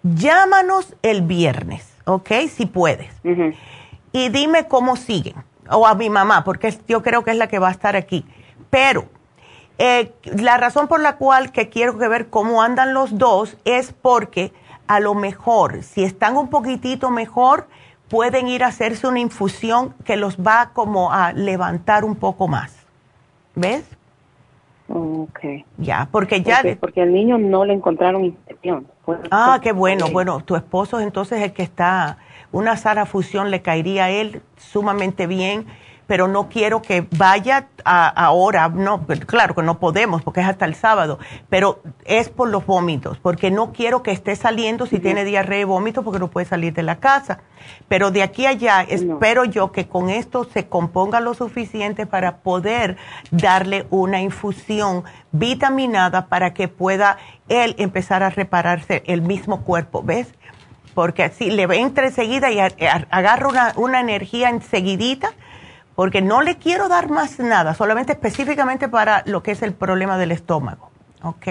Llámanos 0.04 0.96
el 1.02 1.22
viernes, 1.24 1.88
¿ok? 2.06 2.30
Si 2.54 2.66
puedes. 2.66 3.12
Y 4.12 4.30
dime 4.30 4.68
cómo 4.68 4.96
siguen. 4.96 5.36
O 5.70 5.88
a 5.88 5.96
mi 5.96 6.10
mamá, 6.12 6.44
porque 6.44 6.78
yo 6.88 7.02
creo 7.02 7.24
que 7.24 7.32
es 7.32 7.38
la 7.38 7.48
que 7.48 7.58
va 7.58 7.70
a 7.70 7.72
estar 7.72 7.96
aquí. 7.96 8.24
Pero 8.70 9.06
eh, 9.80 10.14
la 10.26 10.58
razón 10.58 10.88
por 10.88 11.00
la 11.00 11.18
cual 11.18 11.52
que 11.52 11.70
quiero 11.70 11.98
que 11.98 12.08
ver 12.08 12.30
cómo 12.30 12.62
andan 12.62 12.94
los 12.94 13.18
dos 13.18 13.58
es 13.66 13.94
porque 13.94 14.54
a 14.88 15.00
lo 15.00 15.16
mejor, 15.16 15.82
si 15.82 16.04
están 16.04 16.38
un 16.38 16.50
poquitito 16.52 17.10
mejor, 17.10 17.68
pueden 18.16 18.48
ir 18.48 18.64
a 18.64 18.68
hacerse 18.68 19.08
una 19.08 19.20
infusión 19.20 19.94
que 20.06 20.16
los 20.16 20.38
va 20.38 20.70
como 20.72 21.12
a 21.12 21.34
levantar 21.34 22.06
un 22.06 22.16
poco 22.16 22.48
más. 22.48 22.74
¿Ves? 23.56 23.84
Okay. 24.88 25.66
Ya, 25.78 26.08
porque 26.10 26.42
ya... 26.42 26.62
Ok, 26.62 26.78
porque 26.80 27.02
al 27.02 27.12
niño 27.12 27.38
no 27.38 27.66
le 27.66 27.74
encontraron 27.74 28.24
infección. 28.24 28.88
Ah, 29.32 29.60
qué 29.62 29.74
bueno. 29.74 30.06
ok. 30.06 30.14
Bueno, 30.14 30.40
tu 30.46 30.56
esposo 30.56 30.98
es 30.98 31.06
entonces 31.06 31.42
el 31.42 31.52
que 31.52 31.64
está, 31.64 32.20
una 32.54 32.78
Sara 32.78 33.06
Fusión 33.06 33.52
le 33.52 33.62
caería 33.62 34.06
a 34.06 34.10
él 34.12 34.42
sumamente 34.56 35.28
bien, 35.28 35.66
pero 36.08 36.28
no 36.28 36.50
quiero 36.50 36.82
que 36.82 37.08
vaya 37.18 37.68
a- 37.84 38.08
ahora, 38.08 38.70
no, 38.70 39.06
claro 39.26 39.56
que 39.56 39.64
no 39.64 39.80
podemos 39.80 40.22
porque 40.24 40.42
es 40.42 40.48
hasta 40.48 40.66
el 40.66 40.76
sábado, 40.76 41.20
pero 41.50 41.82
es 42.06 42.30
por 42.30 42.50
los 42.50 42.66
vómitos, 42.66 43.18
porque 43.20 43.52
no 43.52 43.72
quiero 43.74 44.04
que 44.04 44.12
esté 44.12 44.36
saliendo 44.36 44.86
si 44.86 45.00
tiene 45.00 45.24
diarrea 45.24 45.60
y 45.62 45.64
vómitos 45.64 46.04
porque 46.04 46.20
no 46.20 46.30
puede 46.30 46.46
salir 46.46 46.74
de 46.74 46.84
la 46.84 46.98
casa. 46.98 47.40
Pero 47.88 48.12
de 48.12 48.22
aquí 48.22 48.46
a 48.46 48.50
allá 48.50 48.82
espero 48.82 49.44
yo 49.46 49.72
que 49.72 49.88
con 49.88 50.10
esto 50.10 50.44
se 50.46 50.68
componga 50.68 51.20
lo 51.20 51.34
suficiente 51.34 52.06
para 52.06 52.38
poder 52.38 52.98
darle 53.32 53.88
una 53.90 54.22
infusión 54.22 55.04
vitaminada 55.32 56.28
para 56.28 56.54
que 56.54 56.68
pueda 56.68 57.18
él 57.50 57.76
empezar 57.78 58.24
a 58.24 58.30
repararse 58.30 59.04
el 59.08 59.22
mismo 59.22 59.62
cuerpo, 59.64 60.02
¿ves? 60.04 60.28
Porque 60.94 61.24
así 61.24 61.52
le 61.52 61.64
entra 61.78 62.06
enseguida 62.08 62.52
y 62.52 62.60
agarra 62.60 63.48
una, 63.50 63.74
una 63.76 64.00
energía 64.00 64.50
enseguidita, 64.50 65.32
porque 65.96 66.22
no 66.22 66.42
le 66.42 66.58
quiero 66.58 66.88
dar 66.90 67.10
más 67.10 67.40
nada, 67.40 67.74
solamente 67.74 68.12
específicamente 68.14 68.88
para 68.90 69.24
lo 69.26 69.42
que 69.44 69.52
es 69.52 69.62
el 69.62 69.74
problema 69.74 70.18
del 70.18 70.32
estómago, 70.32 70.90
¿ok? 71.24 71.48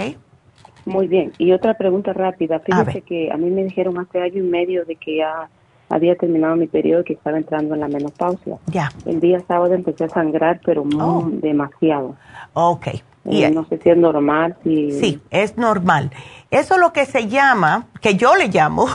Muy 0.87 1.07
bien. 1.09 1.33
Y 1.39 1.53
otra 1.53 1.75
pregunta 1.75 2.13
rápida. 2.13 2.61
Fíjese 2.61 3.01
que 3.03 3.33
a 3.33 3.37
mí 3.39 3.51
me 3.51 3.65
dijeron 3.65 3.99
hace 3.99 4.21
año 4.21 4.39
y 4.39 4.47
medio 4.47 4.85
de 4.85 4.97
que 4.97 5.17
ya 5.19 5.49
había 5.89 6.15
terminado 6.17 6.57
mi 6.57 6.67
periodo 6.67 7.01
y 7.01 7.05
que 7.05 7.13
estaba 7.15 7.39
entrando 7.39 7.75
en 7.75 7.81
la 7.81 7.89
menopausia. 7.89 8.59
Ya. 8.67 8.91
El 9.07 9.19
día 9.21 9.41
sábado 9.49 9.73
empecé 9.73 10.05
a 10.05 10.09
sangrar, 10.11 10.61
pero 10.65 10.85
muy 10.85 11.01
Oh. 11.01 11.27
demasiado. 11.31 12.17
Ok. 12.53 12.89
Eh, 13.27 13.51
no 13.51 13.65
sé 13.65 13.79
si 13.79 13.89
es 13.89 13.97
normal, 13.97 14.55
si... 14.63 14.91
Sí, 14.93 15.23
es 15.31 15.57
normal. 15.57 16.11
Eso 16.51 16.75
es 16.75 16.81
lo 16.81 16.93
que 16.93 17.07
se 17.07 17.29
llama, 17.29 17.87
que 18.03 18.17
yo 18.17 18.37
le 18.37 18.49
llamo, 18.49 18.87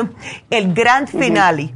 el 0.50 0.74
grand 0.74 1.08
finale. 1.08 1.70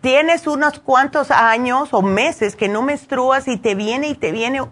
Tienes 0.00 0.46
unos 0.46 0.78
cuantos 0.78 1.30
años 1.30 1.92
o 1.92 2.02
meses 2.02 2.56
que 2.56 2.68
no 2.68 2.82
menstruas 2.82 3.48
y 3.48 3.56
te 3.56 3.74
viene 3.74 4.08
y 4.08 4.14
te 4.14 4.32
viene 4.32 4.62
uh, 4.62 4.68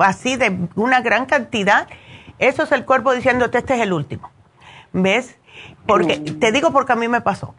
así 0.00 0.36
de 0.36 0.68
una 0.74 1.00
gran 1.00 1.26
cantidad. 1.26 1.88
Eso 2.38 2.62
es 2.62 2.72
el 2.72 2.84
cuerpo 2.84 3.12
diciéndote, 3.12 3.58
este 3.58 3.74
es 3.74 3.80
el 3.80 3.92
último. 3.92 4.30
¿Ves? 4.92 5.36
Porque, 5.86 6.18
te 6.18 6.52
digo 6.52 6.72
porque 6.72 6.92
a 6.92 6.96
mí 6.96 7.08
me 7.08 7.20
pasó. 7.20 7.54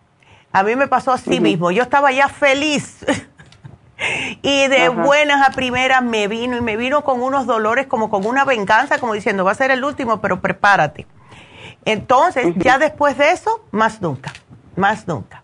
A 0.51 0.63
mí 0.63 0.75
me 0.75 0.87
pasó 0.87 1.11
así 1.11 1.39
mismo. 1.39 1.71
Yo 1.71 1.83
estaba 1.83 2.11
ya 2.11 2.27
feliz. 2.27 3.05
y 4.41 4.67
de 4.67 4.89
buenas 4.89 5.47
a 5.47 5.51
primeras 5.51 6.03
me 6.03 6.27
vino 6.27 6.57
y 6.57 6.61
me 6.61 6.77
vino 6.77 7.03
con 7.03 7.21
unos 7.21 7.45
dolores 7.45 7.87
como 7.87 8.09
con 8.09 8.25
una 8.25 8.45
venganza, 8.45 8.99
como 8.99 9.13
diciendo, 9.13 9.45
va 9.45 9.51
a 9.51 9.55
ser 9.55 9.71
el 9.71 9.83
último, 9.83 10.19
pero 10.21 10.41
prepárate. 10.41 11.07
Entonces, 11.85 12.53
ya 12.57 12.77
después 12.77 13.17
de 13.17 13.31
eso, 13.31 13.63
más 13.71 14.01
nunca, 14.01 14.33
más 14.75 15.07
nunca. 15.07 15.40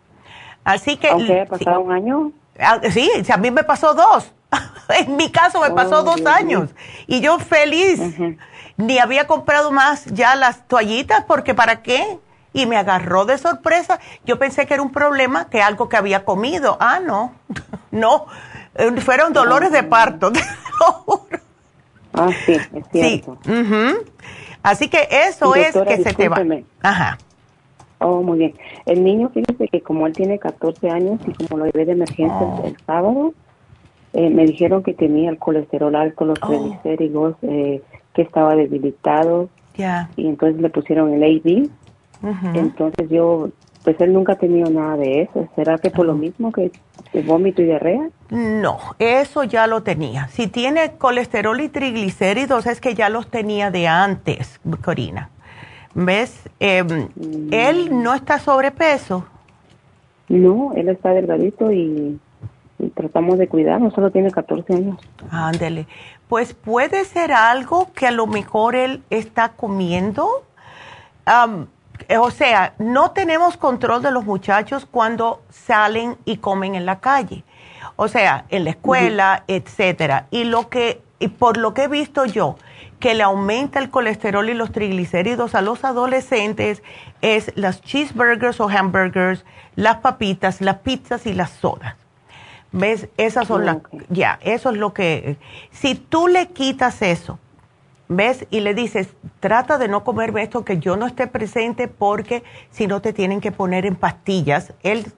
Así 0.67 0.97
que... 0.97 1.07
¿Aunque 1.07 1.45
pasado 1.45 1.79
un 1.79 1.93
año? 1.93 2.33
Ah, 2.59 2.81
sí, 2.91 3.09
a 3.31 3.37
mí 3.37 3.51
me 3.51 3.63
pasó 3.63 3.93
dos. 3.93 4.33
en 4.99 5.15
mi 5.15 5.31
caso 5.31 5.61
me 5.61 5.71
pasó 5.71 5.99
oh, 5.99 6.03
dos 6.03 6.25
años. 6.25 6.71
Y 7.07 7.21
yo 7.21 7.39
feliz. 7.39 8.01
Ni 8.75 8.99
había 8.99 9.27
comprado 9.27 9.71
más 9.71 10.03
ya 10.07 10.35
las 10.35 10.67
toallitas 10.67 11.23
porque 11.23 11.53
¿para 11.53 11.81
qué? 11.81 12.19
y 12.51 12.65
me 12.65 12.75
agarró 12.75 13.23
de 13.23 13.37
sorpresa. 13.37 14.01
Yo 14.25 14.37
pensé 14.39 14.65
que 14.65 14.73
era 14.73 14.83
un 14.83 14.91
problema, 14.91 15.49
que 15.49 15.61
algo 15.61 15.87
que 15.87 15.95
había 15.95 16.25
comido. 16.25 16.75
Ah, 16.81 16.99
no, 16.99 17.33
no, 17.91 18.25
eh, 18.75 18.91
fueron 18.99 19.31
dolores 19.31 19.71
de 19.71 19.83
parto, 19.83 20.33
Ah, 22.13 22.29
sí, 22.45 22.53
es 22.53 22.69
cierto. 22.91 23.37
Sí. 23.45 23.53
Así 24.63 24.89
que 24.89 25.07
eso 25.29 25.55
es 25.55 25.73
que 25.73 26.03
se 26.03 26.13
te 26.13 26.27
va. 26.27 26.43
Ajá. 26.81 27.17
Oh, 27.99 28.21
muy 28.21 28.37
bien. 28.39 28.53
El 28.85 29.03
niño, 29.03 29.29
fíjese 29.29 29.67
que 29.67 29.81
como 29.81 30.07
él 30.07 30.13
tiene 30.13 30.39
14 30.39 30.89
años 30.89 31.19
y 31.27 31.33
como 31.33 31.57
lo 31.57 31.65
llevé 31.65 31.85
de 31.85 31.93
emergencia 31.93 32.47
el 32.63 32.73
oh. 32.73 32.85
sábado, 32.85 33.33
eh, 34.13 34.29
me 34.29 34.45
dijeron 34.45 34.83
que 34.83 34.93
tenía 34.93 35.29
el 35.29 35.37
colesterol 35.37 35.95
alto, 35.95 36.25
los 36.25 36.39
oh. 36.41 36.47
triglicéridos, 36.47 37.35
eh, 37.41 37.81
que 38.13 38.21
estaba 38.21 38.55
debilitado. 38.55 39.49
Ya. 39.75 40.09
Y 40.15 40.27
entonces 40.27 40.61
le 40.61 40.69
pusieron 40.69 41.13
el 41.13 41.23
AD 41.23 41.69
entonces 42.53 43.09
yo, 43.09 43.49
pues 43.83 43.99
él 44.01 44.13
nunca 44.13 44.33
ha 44.33 44.37
tenido 44.37 44.69
nada 44.69 44.97
de 44.97 45.21
eso. 45.21 45.47
¿Será 45.55 45.77
que 45.77 45.91
por 45.91 46.05
lo 46.05 46.15
mismo 46.15 46.51
que 46.51 46.71
vómito 47.25 47.61
y 47.61 47.65
diarrea? 47.65 48.09
No, 48.29 48.79
eso 48.99 49.43
ya 49.43 49.67
lo 49.67 49.83
tenía. 49.83 50.27
Si 50.29 50.47
tiene 50.47 50.93
colesterol 50.97 51.59
y 51.61 51.69
triglicéridos 51.69 52.65
es 52.65 52.81
que 52.81 52.95
ya 52.95 53.09
los 53.09 53.29
tenía 53.29 53.71
de 53.71 53.87
antes, 53.87 54.59
Corina. 54.83 55.29
¿Ves? 55.99 56.47
Em. 56.59 57.09
Él 57.49 58.03
no 58.03 58.13
está 58.13 58.37
sobrepeso. 58.37 59.25
No, 60.29 60.73
él 60.75 60.89
está 60.89 61.09
delgadito 61.09 61.71
y, 61.71 62.19
tratamos 62.93 63.39
de 63.39 63.47
cuidarlo, 63.47 63.89
solo 63.89 64.11
tiene 64.11 64.29
14 64.29 64.75
años. 64.75 64.99
Ándele. 65.31 65.87
Pues 66.27 66.53
puede 66.53 67.03
ser 67.03 67.31
algo 67.31 67.91
que 67.93 68.05
a 68.05 68.11
lo 68.11 68.27
mejor 68.27 68.75
él 68.75 69.01
está 69.09 69.53
comiendo. 69.53 70.43
Eh, 72.07 72.17
o 72.19 72.29
sea, 72.29 72.75
no 72.77 73.09
tenemos 73.11 73.57
control 73.57 74.03
de 74.03 74.11
los 74.11 74.23
muchachos 74.23 74.85
cuando 74.85 75.41
salen 75.49 76.15
y 76.25 76.37
comen 76.37 76.75
en 76.75 76.85
la 76.85 76.99
calle. 76.99 77.43
O 77.95 78.07
sea, 78.07 78.45
en 78.49 78.65
la 78.65 78.69
escuela, 78.69 79.45
etcétera. 79.47 80.27
Y 80.29 80.43
lo 80.43 80.69
que, 80.69 81.01
y 81.17 81.29
por 81.29 81.57
lo 81.57 81.73
que 81.73 81.85
he 81.85 81.87
visto 81.87 82.25
yo, 82.25 82.55
que 82.99 83.13
le 83.13 83.23
aumenta 83.23 83.79
el 83.79 83.89
colesterol 83.89 84.49
y 84.49 84.53
los 84.53 84.71
triglicéridos 84.71 85.55
a 85.55 85.61
los 85.61 85.83
adolescentes 85.83 86.81
es 87.21 87.51
las 87.55 87.81
cheeseburgers 87.81 88.59
o 88.59 88.69
hamburgers, 88.69 89.45
las 89.75 89.97
papitas, 89.97 90.61
las 90.61 90.77
pizzas 90.77 91.25
y 91.25 91.33
las 91.33 91.51
sodas. 91.51 91.95
¿Ves? 92.71 93.07
Esas 93.17 93.47
son 93.47 93.65
las, 93.65 93.77
ya, 94.09 94.39
eso 94.41 94.71
es 94.71 94.77
lo 94.77 94.93
que, 94.93 95.37
si 95.71 95.95
tú 95.95 96.27
le 96.27 96.47
quitas 96.47 97.01
eso, 97.01 97.39
¿Ves? 98.09 98.47
Y 98.49 98.61
le 98.61 98.73
dices, 98.73 99.09
trata 99.41 99.77
de 99.77 99.89
no 99.89 100.05
comerme 100.05 100.41
esto 100.41 100.63
que 100.63 100.79
yo 100.79 100.95
no 100.95 101.07
esté 101.07 101.27
presente 101.27 101.89
porque 101.89 102.41
si 102.71 102.87
no 102.87 103.01
te 103.01 103.11
tienen 103.11 103.41
que 103.41 103.51
poner 103.51 103.85
en 103.85 103.97
pastillas. 103.97 104.71
Él, 104.81 105.11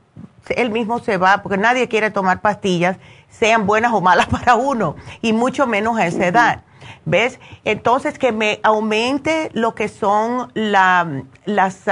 él 0.49 0.71
mismo 0.71 0.97
se 0.97 1.17
va, 1.17 1.43
porque 1.43 1.59
nadie 1.59 1.87
quiere 1.87 2.09
tomar 2.09 2.41
pastillas, 2.41 2.97
sean 3.29 3.67
buenas 3.67 3.93
o 3.93 4.01
malas 4.01 4.27
para 4.31 4.55
uno, 4.55 4.95
y 5.21 5.33
mucho 5.33 5.67
menos 5.67 5.99
a 5.99 6.07
esa 6.07 6.25
edad. 6.25 6.63
¿Ves? 7.05 7.39
Entonces 7.65 8.17
que 8.19 8.31
me 8.31 8.59
aumente 8.63 9.49
lo 9.53 9.75
que 9.75 9.87
son 9.87 10.51
la, 10.53 11.23
las, 11.45 11.83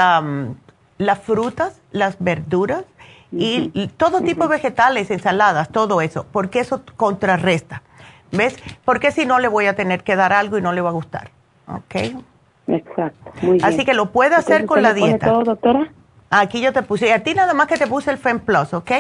las 0.98 1.19
frutas, 1.19 1.82
las 1.91 2.18
verduras 2.19 2.86
y 3.32 3.88
todo 3.98 4.22
tipo 4.22 4.44
de 4.44 4.49
vegetales, 4.49 5.11
ensaladas, 5.11 5.69
todo 5.69 6.02
eso, 6.02 6.26
porque 6.32 6.60
eso 6.60 6.82
contrarresta. 6.95 7.82
¿Ves? 8.32 8.56
Porque 8.84 9.11
si 9.11 9.26
no 9.26 9.40
le 9.40 9.48
voy 9.48 9.68
a 9.68 9.76
tener 9.76 10.03
que 10.03 10.15
dar 10.15 10.34
algo 10.34 10.57
y 10.57 10.61
no 10.61 10.74
le 10.74 10.82
va 10.82 10.90
a 10.90 10.94
gustar. 10.94 11.32
¿Ok? 11.68 11.95
Exacto. 12.68 13.32
Muy 13.41 13.53
bien. 13.53 13.65
Así 13.65 13.86
que 13.86 13.94
lo 13.94 14.11
puede 14.11 14.36
hacer 14.36 14.65
con 14.65 14.82
la 14.82 14.94
dieta. 14.94 15.28
Todo, 15.28 15.44
doctora? 15.44 15.91
Aquí 16.30 16.60
yo 16.60 16.74
te 16.74 16.84
puse, 16.84 17.07
y 17.07 17.11
a 17.11 17.24
ti 17.24 17.34
nada 17.34 17.53
más 17.53 17.68
que 17.68 17.78
te 17.78 17.88
puse 17.88 18.11
el 18.11 18.18
Fem 18.18 18.40
Plus, 18.40 18.74
¿ok? 18.74 18.91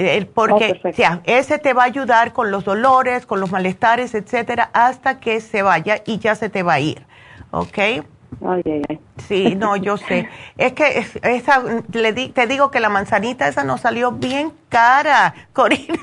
Eh, 0.00 0.30
porque 0.32 0.80
oh, 0.84 0.92
sea, 0.92 1.22
ese 1.24 1.58
te 1.58 1.72
va 1.72 1.82
a 1.82 1.86
ayudar 1.86 2.32
con 2.32 2.52
los 2.52 2.64
dolores, 2.64 3.26
con 3.26 3.40
los 3.40 3.50
malestares, 3.50 4.14
etcétera, 4.14 4.70
hasta 4.72 5.18
que 5.18 5.40
se 5.40 5.62
vaya 5.62 6.02
y 6.06 6.18
ya 6.18 6.36
se 6.36 6.48
te 6.48 6.62
va 6.62 6.74
a 6.74 6.80
ir, 6.80 7.04
¿ok? 7.50 7.78
Ay, 7.78 8.62
ay, 8.64 8.82
ay. 8.88 9.00
Sí, 9.26 9.56
no, 9.56 9.74
yo 9.74 9.96
sé. 9.96 10.28
Es 10.56 10.74
que 10.74 11.04
esa, 11.24 11.64
le 11.92 12.12
te 12.12 12.46
digo 12.46 12.70
que 12.70 12.78
la 12.78 12.90
manzanita 12.90 13.48
esa 13.48 13.64
nos 13.64 13.80
salió 13.80 14.12
bien 14.12 14.52
cara, 14.68 15.34
Corina. 15.52 15.98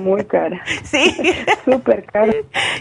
Muy 0.00 0.24
cara. 0.24 0.62
Sí. 0.84 1.14
Súper 1.66 2.06
cara. 2.06 2.32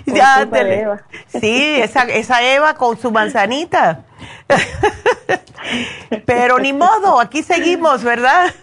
Ya, 0.05 0.43
Eva. 0.43 1.01
Sí, 1.27 1.81
esa, 1.81 2.03
esa 2.03 2.41
Eva 2.43 2.75
con 2.75 2.97
su 2.97 3.11
manzanita. 3.11 4.05
Pero 6.25 6.59
ni 6.59 6.71
modo, 6.71 7.19
aquí 7.19 7.43
seguimos, 7.43 8.05
¿verdad? 8.05 8.53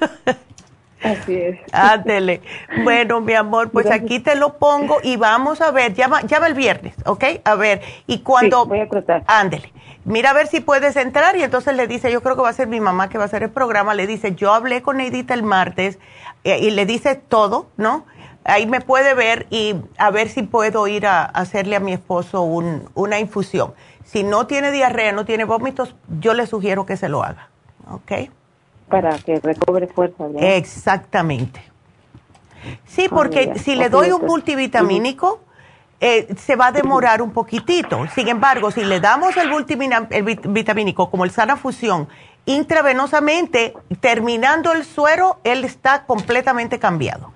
Así 1.02 1.34
es. 1.34 1.58
Ándele. 1.72 2.40
Bueno, 2.84 3.20
mi 3.20 3.34
amor, 3.34 3.70
pues 3.70 3.90
aquí 3.90 4.20
te 4.20 4.34
lo 4.34 4.58
pongo 4.58 4.98
y 5.02 5.16
vamos 5.16 5.60
a 5.60 5.70
ver, 5.70 5.94
llama, 5.94 6.22
llama 6.22 6.46
el 6.46 6.54
viernes, 6.54 6.94
¿ok? 7.04 7.24
A 7.44 7.54
ver, 7.54 7.82
y 8.06 8.20
cuando... 8.20 8.62
Sí, 8.62 8.68
voy 8.68 8.80
a 8.80 8.88
tratar. 8.88 9.24
Ándele. 9.26 9.72
Mira 10.04 10.30
a 10.30 10.32
ver 10.32 10.48
si 10.48 10.60
puedes 10.60 10.96
entrar 10.96 11.36
y 11.36 11.42
entonces 11.42 11.76
le 11.76 11.86
dice, 11.86 12.10
yo 12.10 12.22
creo 12.22 12.34
que 12.34 12.42
va 12.42 12.48
a 12.48 12.54
ser 12.54 12.66
mi 12.66 12.80
mamá 12.80 13.08
que 13.08 13.18
va 13.18 13.24
a 13.24 13.26
hacer 13.26 13.44
el 13.44 13.50
programa, 13.50 13.94
le 13.94 14.06
dice, 14.06 14.34
yo 14.34 14.52
hablé 14.52 14.82
con 14.82 15.00
Edith 15.00 15.30
el 15.30 15.42
martes 15.44 15.98
eh, 16.44 16.58
y 16.58 16.70
le 16.70 16.86
dice 16.86 17.14
todo, 17.14 17.68
¿no? 17.76 18.04
Ahí 18.44 18.66
me 18.66 18.80
puede 18.80 19.14
ver 19.14 19.46
y 19.50 19.76
a 19.98 20.10
ver 20.10 20.28
si 20.28 20.42
puedo 20.42 20.88
ir 20.88 21.06
a, 21.06 21.24
hacerle 21.24 21.76
a 21.76 21.80
mi 21.80 21.92
esposo 21.92 22.42
un, 22.42 22.90
una 22.94 23.20
infusión. 23.20 23.74
Si 24.04 24.24
no 24.24 24.48
tiene 24.48 24.72
diarrea, 24.72 25.12
no 25.12 25.24
tiene 25.24 25.44
vómitos, 25.44 25.94
yo 26.20 26.34
le 26.34 26.46
sugiero 26.46 26.84
que 26.84 26.96
se 26.96 27.08
lo 27.08 27.22
haga, 27.22 27.50
¿ok? 27.88 28.30
Para 28.88 29.18
que 29.18 29.40
recobre 29.40 29.86
fuerza. 29.86 30.24
Exactamente. 30.38 31.60
Sí, 32.86 33.08
porque 33.08 33.58
si 33.58 33.74
le 33.74 33.88
doy 33.88 34.12
un 34.12 34.24
multivitamínico, 34.24 35.40
eh, 36.00 36.34
se 36.36 36.56
va 36.56 36.68
a 36.68 36.72
demorar 36.72 37.22
un 37.22 37.32
poquitito. 37.32 38.06
Sin 38.14 38.28
embargo, 38.28 38.70
si 38.70 38.84
le 38.84 39.00
damos 39.00 39.36
el, 39.36 39.48
multivitamínico 39.48 41.10
como 41.10 41.24
el 41.24 41.30
Sana 41.30 41.56
Fusión 41.56 42.08
intravenosamente, 42.44 43.72
terminando 44.00 44.72
el 44.72 44.84
suero, 44.84 45.38
él 45.44 45.64
está 45.64 46.04
completamente 46.04 46.78
cambiado. 46.78 47.32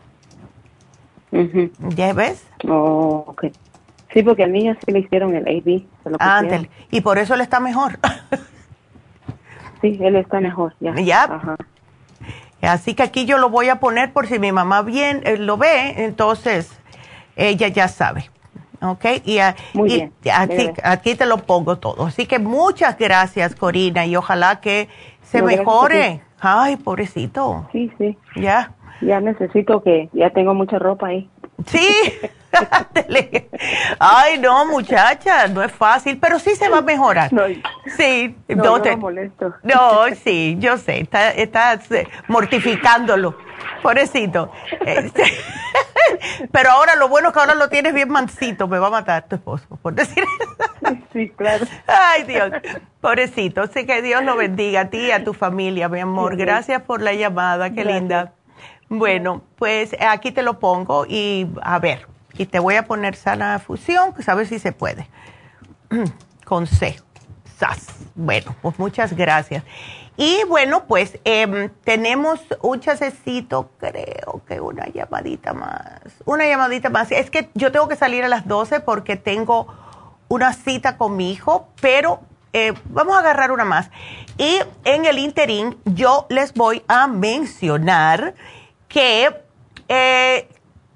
¿Ya 1.94 2.12
ves? 2.12 2.44
Oh, 2.68 3.24
ok. 3.28 3.46
Sí, 4.12 4.22
porque 4.22 4.44
al 4.44 4.52
niño 4.52 4.74
sí 4.84 4.92
le 4.92 5.00
hicieron 5.00 5.34
el 5.36 5.46
AB. 5.46 5.84
y 6.90 7.00
por 7.02 7.18
eso 7.18 7.34
él 7.34 7.42
está 7.42 7.60
mejor. 7.60 7.98
Sí, 9.80 9.98
él 10.00 10.16
está 10.16 10.40
mejor, 10.40 10.74
ya. 10.80 10.94
Ya. 10.94 11.56
Así 12.62 12.94
que 12.94 13.02
aquí 13.02 13.26
yo 13.26 13.38
lo 13.38 13.50
voy 13.50 13.68
a 13.68 13.76
poner 13.76 14.12
por 14.12 14.26
si 14.26 14.38
mi 14.38 14.50
mamá 14.52 14.82
bien 14.82 15.22
eh, 15.24 15.36
lo 15.36 15.56
ve, 15.56 16.04
entonces 16.04 16.80
ella 17.36 17.68
ya 17.68 17.88
sabe. 17.88 18.30
¿Ok? 18.82 19.04
Y, 19.24 19.38
Muy 19.74 19.88
bien. 19.88 20.12
Aquí, 20.32 20.70
aquí, 20.82 21.14
te 21.14 21.26
lo 21.26 21.38
pongo 21.38 21.78
todo. 21.78 22.06
Así 22.06 22.26
que 22.26 22.38
muchas 22.38 22.98
gracias, 22.98 23.54
Corina, 23.54 24.04
y 24.06 24.16
ojalá 24.16 24.60
que 24.60 24.88
se 25.22 25.42
mejore. 25.42 26.20
Ay, 26.40 26.76
pobrecito. 26.76 27.66
Sí, 27.72 27.90
sí. 27.98 28.16
Ya. 28.36 28.72
Ya 29.00 29.20
necesito 29.20 29.82
que, 29.82 30.08
ya 30.12 30.30
tengo 30.30 30.54
mucha 30.54 30.78
ropa 30.78 31.08
ahí. 31.08 31.28
Sí. 31.66 31.88
Ay, 33.98 34.38
no, 34.38 34.66
muchacha, 34.66 35.48
no 35.48 35.62
es 35.62 35.72
fácil, 35.72 36.18
pero 36.18 36.38
sí 36.38 36.54
se 36.54 36.68
va 36.68 36.78
a 36.78 36.82
mejorar. 36.82 37.32
No, 37.32 37.42
sí, 37.96 38.36
no, 38.48 38.80
te 38.80 38.96
molesto. 38.96 39.54
No, 39.62 40.06
sí, 40.22 40.56
yo 40.58 40.76
sé, 40.78 41.00
estás 41.00 41.34
está 41.36 41.78
mortificándolo, 42.28 43.36
pobrecito. 43.82 44.50
Este, 44.84 45.24
pero 46.52 46.70
ahora 46.70 46.96
lo 46.96 47.08
bueno 47.08 47.28
es 47.28 47.34
que 47.34 47.40
ahora 47.40 47.54
lo 47.54 47.68
tienes 47.68 47.94
bien 47.94 48.08
mansito, 48.08 48.68
me 48.68 48.78
va 48.78 48.88
a 48.88 48.90
matar 48.90 49.26
tu 49.28 49.36
esposo, 49.36 49.66
por 49.82 49.94
decir 49.94 50.24
Sí, 51.12 51.30
claro. 51.30 51.66
Ay, 51.86 52.24
Dios, 52.24 52.50
pobrecito. 53.00 53.62
Así 53.62 53.86
que 53.86 54.02
Dios 54.02 54.22
lo 54.22 54.36
bendiga 54.36 54.82
a 54.82 54.90
ti 54.90 54.98
y 54.98 55.10
a 55.10 55.24
tu 55.24 55.34
familia, 55.34 55.88
mi 55.88 56.00
amor. 56.00 56.36
Gracias 56.36 56.82
por 56.82 57.02
la 57.02 57.12
llamada, 57.12 57.70
qué 57.70 57.84
linda. 57.84 58.32
Bueno, 58.88 59.42
pues 59.56 59.96
aquí 60.00 60.30
te 60.30 60.42
lo 60.42 60.60
pongo 60.60 61.06
y 61.08 61.48
a 61.62 61.78
ver, 61.80 62.06
y 62.38 62.46
te 62.46 62.58
voy 62.58 62.76
a 62.76 62.84
poner 62.86 63.16
sana 63.16 63.58
fusión, 63.58 64.12
pues 64.12 64.28
a 64.28 64.34
ver 64.34 64.46
si 64.46 64.58
se 64.58 64.72
puede. 64.72 65.08
con 66.44 66.66
C. 66.66 66.96
SAS. 67.58 67.86
Bueno, 68.14 68.54
pues 68.62 68.78
muchas 68.78 69.14
gracias. 69.14 69.64
Y 70.16 70.44
bueno, 70.44 70.84
pues 70.86 71.18
em, 71.24 71.70
tenemos 71.84 72.40
un 72.62 72.80
chasecito, 72.80 73.70
creo 73.78 74.42
que 74.46 74.60
una 74.60 74.86
llamadita 74.86 75.52
más. 75.52 76.00
Una 76.24 76.46
llamadita 76.46 76.88
más. 76.88 77.12
Es 77.12 77.30
que 77.30 77.50
yo 77.54 77.72
tengo 77.72 77.88
que 77.88 77.96
salir 77.96 78.24
a 78.24 78.28
las 78.28 78.46
12 78.46 78.80
porque 78.80 79.16
tengo 79.16 79.66
una 80.28 80.52
cita 80.52 80.96
con 80.96 81.16
mi 81.16 81.32
hijo, 81.32 81.68
pero 81.80 82.20
eh, 82.52 82.72
vamos 82.86 83.16
a 83.16 83.20
agarrar 83.20 83.52
una 83.52 83.64
más. 83.64 83.90
Y 84.38 84.58
en 84.84 85.04
el 85.04 85.18
interín 85.18 85.76
yo 85.84 86.26
les 86.30 86.54
voy 86.54 86.82
a 86.88 87.06
mencionar 87.06 88.34
que, 88.88 89.28
eh, 89.88 90.48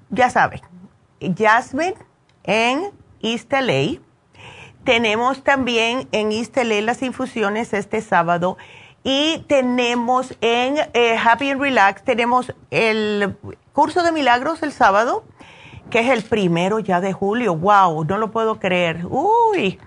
ya 0.09 0.29
saben, 0.29 0.61
Jasmine 1.37 1.95
en 2.43 2.91
East. 3.21 3.53
Tenemos 4.83 5.43
también 5.43 6.07
en 6.11 6.31
East 6.31 6.57
LA 6.57 6.81
las 6.81 7.01
infusiones 7.03 7.73
este 7.73 8.01
sábado 8.01 8.57
y 9.03 9.39
tenemos 9.47 10.35
en 10.41 10.77
eh, 10.93 11.17
Happy 11.17 11.49
and 11.49 11.61
Relax, 11.61 12.03
tenemos 12.03 12.53
el 12.69 13.35
curso 13.73 14.03
de 14.03 14.11
milagros 14.11 14.61
el 14.63 14.71
sábado, 14.71 15.23
que 15.91 15.99
es 15.99 16.09
el 16.09 16.23
primero 16.23 16.79
ya 16.79 16.99
de 17.01 17.13
julio. 17.13 17.55
¡Wow! 17.55 18.05
No 18.05 18.17
lo 18.17 18.31
puedo 18.31 18.59
creer. 18.59 19.05
¡Uy! 19.05 19.79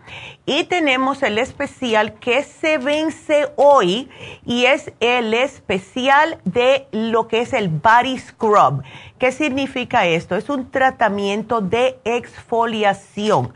Y 0.47 0.65
tenemos 0.65 1.25
el 1.25 1.39
especial 1.39 2.15
que 2.15 2.45
se 2.45 2.79
vence 2.79 3.51
hoy 3.57 4.09
y 4.45 4.67
es 4.67 4.93
el 5.01 5.35
especial 5.35 6.39
de 6.45 6.87
lo 6.93 7.27
que 7.27 7.41
es 7.41 7.53
el 7.53 7.69
Body 7.69 8.19
Scrub. 8.19 8.85
¿Qué 9.19 9.33
significa 9.33 10.07
esto? 10.07 10.37
Es 10.37 10.49
un 10.51 10.71
tratamiento 10.71 11.61
de 11.61 11.99
exfoliación. 12.05 13.53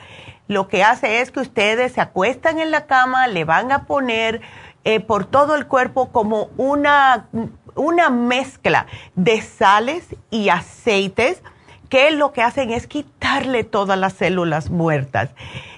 Lo 0.49 0.66
que 0.66 0.83
hace 0.83 1.20
es 1.20 1.31
que 1.31 1.41
ustedes 1.41 1.93
se 1.93 2.01
acuestan 2.01 2.59
en 2.59 2.70
la 2.70 2.87
cama, 2.87 3.29
le 3.29 3.45
van 3.45 3.70
a 3.70 3.85
poner 3.85 4.41
eh, 4.85 5.01
por 5.01 5.27
todo 5.27 5.55
el 5.55 5.66
cuerpo 5.66 6.11
como 6.11 6.49
una, 6.57 7.29
una 7.75 8.09
mezcla 8.09 8.87
de 9.15 9.43
sales 9.43 10.16
y 10.31 10.49
aceites 10.49 11.43
que 11.89 12.10
lo 12.10 12.32
que 12.32 12.43
hacen 12.43 12.70
es 12.70 12.86
quitarle 12.86 13.65
todas 13.65 13.98
las 13.98 14.15
células 14.15 14.70
muertas. 14.70 15.31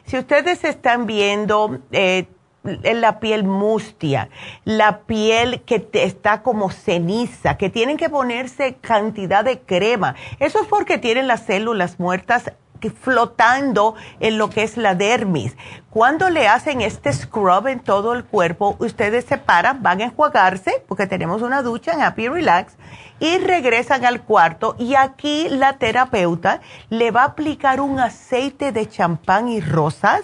Si 0.04 0.18
ustedes 0.18 0.64
están 0.64 1.06
viendo 1.06 1.78
eh, 1.92 2.26
la 2.62 3.20
piel 3.20 3.44
mustia, 3.44 4.28
la 4.64 5.00
piel 5.00 5.62
que 5.62 5.88
está 5.92 6.42
como 6.42 6.70
ceniza, 6.70 7.56
que 7.56 7.70
tienen 7.70 7.96
que 7.96 8.10
ponerse 8.10 8.74
cantidad 8.80 9.44
de 9.44 9.60
crema, 9.60 10.14
eso 10.38 10.60
es 10.60 10.66
porque 10.66 10.98
tienen 10.98 11.26
las 11.26 11.46
células 11.46 11.98
muertas 11.98 12.52
flotando 12.88 13.94
en 14.20 14.38
lo 14.38 14.48
que 14.48 14.62
es 14.62 14.78
la 14.78 14.94
dermis. 14.94 15.56
Cuando 15.90 16.30
le 16.30 16.48
hacen 16.48 16.80
este 16.80 17.12
scrub 17.12 17.66
en 17.66 17.80
todo 17.80 18.14
el 18.14 18.24
cuerpo, 18.24 18.76
ustedes 18.78 19.26
se 19.26 19.36
paran, 19.36 19.82
van 19.82 20.00
a 20.00 20.04
enjuagarse, 20.04 20.82
porque 20.88 21.06
tenemos 21.06 21.42
una 21.42 21.62
ducha 21.62 21.92
en 21.92 22.00
Happy 22.00 22.28
Relax, 22.28 22.76
y 23.20 23.36
regresan 23.38 24.04
al 24.04 24.22
cuarto 24.22 24.74
y 24.78 24.94
aquí 24.94 25.48
la 25.50 25.74
terapeuta 25.74 26.60
le 26.88 27.10
va 27.10 27.22
a 27.22 27.26
aplicar 27.26 27.80
un 27.80 28.00
aceite 28.00 28.72
de 28.72 28.88
champán 28.88 29.48
y 29.48 29.60
rosas 29.60 30.22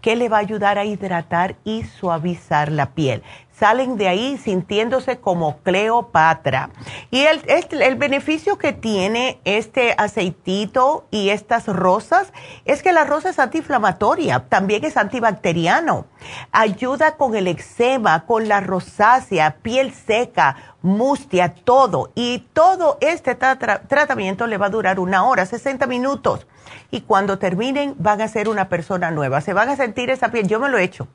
que 0.00 0.16
le 0.16 0.28
va 0.28 0.38
a 0.38 0.40
ayudar 0.40 0.78
a 0.78 0.84
hidratar 0.84 1.54
y 1.62 1.84
suavizar 1.84 2.72
la 2.72 2.90
piel 2.90 3.22
salen 3.62 3.96
de 3.96 4.08
ahí 4.08 4.38
sintiéndose 4.38 5.20
como 5.20 5.58
Cleopatra. 5.58 6.70
Y 7.12 7.20
el, 7.20 7.40
el, 7.46 7.94
beneficio 7.94 8.58
que 8.58 8.72
tiene 8.72 9.40
este 9.44 9.94
aceitito 9.98 11.06
y 11.12 11.28
estas 11.28 11.68
rosas 11.68 12.32
es 12.64 12.82
que 12.82 12.92
la 12.92 13.04
rosa 13.04 13.30
es 13.30 13.38
antiinflamatoria, 13.38 14.46
también 14.48 14.84
es 14.84 14.96
antibacteriano, 14.96 16.06
ayuda 16.50 17.14
con 17.16 17.36
el 17.36 17.46
eczema, 17.46 18.26
con 18.26 18.48
la 18.48 18.58
rosácea, 18.58 19.58
piel 19.62 19.94
seca, 19.94 20.56
mustia, 20.82 21.54
todo. 21.54 22.10
Y 22.16 22.40
todo 22.52 22.98
este 23.00 23.36
tratamiento 23.36 24.48
le 24.48 24.58
va 24.58 24.66
a 24.66 24.70
durar 24.70 24.98
una 24.98 25.22
hora, 25.22 25.46
60 25.46 25.86
minutos. 25.86 26.48
Y 26.90 27.02
cuando 27.02 27.38
terminen 27.38 27.94
van 27.96 28.22
a 28.22 28.26
ser 28.26 28.48
una 28.48 28.68
persona 28.68 29.12
nueva, 29.12 29.40
se 29.40 29.52
van 29.52 29.68
a 29.68 29.76
sentir 29.76 30.10
esa 30.10 30.32
piel. 30.32 30.48
Yo 30.48 30.58
me 30.58 30.68
lo 30.68 30.78
he 30.78 30.82
hecho 30.82 31.06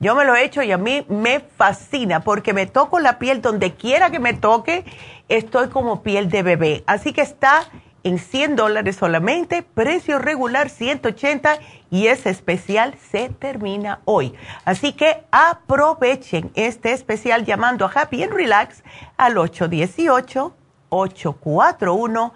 yo 0.00 0.14
me 0.14 0.24
lo 0.24 0.34
he 0.34 0.44
hecho 0.44 0.62
y 0.62 0.72
a 0.72 0.78
mí 0.78 1.06
me 1.08 1.40
fascina 1.40 2.20
porque 2.20 2.52
me 2.52 2.66
toco 2.66 2.98
la 2.98 3.18
piel 3.18 3.40
donde 3.40 3.74
quiera 3.74 4.10
que 4.10 4.18
me 4.18 4.34
toque, 4.34 4.84
estoy 5.28 5.68
como 5.68 6.02
piel 6.02 6.28
de 6.30 6.42
bebé. 6.42 6.84
Así 6.86 7.12
que 7.12 7.22
está 7.22 7.64
en 8.02 8.18
100 8.18 8.56
dólares 8.56 8.96
solamente, 8.96 9.62
precio 9.62 10.18
regular 10.18 10.68
180 10.68 11.58
y 11.90 12.08
ese 12.08 12.30
especial 12.30 12.94
se 13.10 13.30
termina 13.30 14.00
hoy. 14.04 14.34
Así 14.64 14.92
que 14.92 15.22
aprovechen 15.30 16.50
este 16.54 16.92
especial 16.92 17.46
llamando 17.46 17.86
a 17.86 17.90
Happy 17.90 18.22
and 18.22 18.34
Relax 18.34 18.84
al 19.16 19.38
818 19.38 20.54
841 20.90 22.34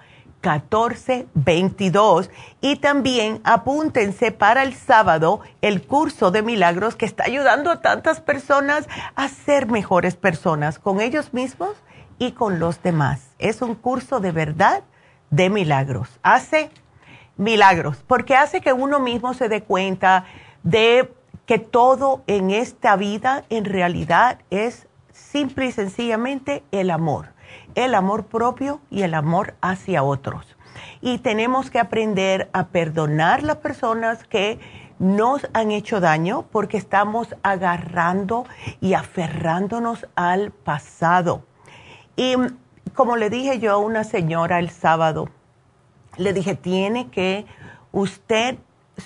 1422 0.49 2.31
y 2.61 2.77
también 2.77 3.41
apúntense 3.45 4.33
para 4.33 4.62
el 4.62 4.75
sábado 4.75 5.41
el 5.61 5.83
curso 5.83 6.31
de 6.31 6.43
milagros 6.43 6.97
que 6.97 7.05
está 7.07 7.25
ayudando 7.25 7.70
a 7.70 7.83
tantas 7.83 8.20
personas 8.20 8.89
a 9.15 9.29
ser 9.29 9.66
mejores 9.66 10.16
personas 10.16 10.79
con 10.79 11.01
ellos 11.01 11.35
mismos 11.35 11.77
y 12.19 12.33
con 12.33 12.59
los 12.59 12.83
demás. 12.83 13.29
Es 13.39 13.61
un 13.62 13.75
curso 13.75 14.20
de 14.20 14.33
verdad 14.33 14.83
de 15.31 15.51
milagros. 15.51 16.09
Hace 16.23 16.70
milagros 17.37 18.03
porque 18.07 18.35
hace 18.35 18.61
que 18.61 18.73
uno 18.73 19.01
mismo 19.01 19.35
se 19.35 19.49
dé 19.49 19.62
cuenta 19.62 20.25
de 20.62 21.12
que 21.47 21.59
todo 21.59 22.23
en 22.27 22.51
esta 22.51 22.97
vida 22.97 23.45
en 23.51 23.65
realidad 23.65 24.39
es 24.51 24.87
simple 25.12 25.66
y 25.66 25.73
sencillamente 25.73 26.62
el 26.73 26.91
amor 26.91 27.38
el 27.75 27.95
amor 27.95 28.27
propio 28.27 28.81
y 28.91 29.03
el 29.03 29.15
amor 29.15 29.55
hacia 29.61 30.03
otros. 30.03 30.57
Y 31.01 31.19
tenemos 31.19 31.70
que 31.70 31.79
aprender 31.79 32.49
a 32.53 32.69
perdonar 32.69 33.43
las 33.43 33.57
personas 33.57 34.25
que 34.25 34.59
nos 34.99 35.49
han 35.53 35.70
hecho 35.70 36.01
daño 36.01 36.47
porque 36.51 36.77
estamos 36.77 37.35
agarrando 37.43 38.47
y 38.81 38.95
aferrándonos 38.95 40.07
al 40.16 40.51
pasado. 40.51 41.45
Y 42.16 42.35
como 42.95 43.16
le 43.16 43.31
dije 43.31 43.61
yo 43.61 43.73
a 43.73 43.77
una 43.77 44.03
señora 44.03 44.59
el 44.59 44.70
sábado, 44.70 45.29
le 46.16 46.33
dije, 46.33 46.57
tiene 46.57 47.11
que 47.11 47.47
usted 47.93 48.59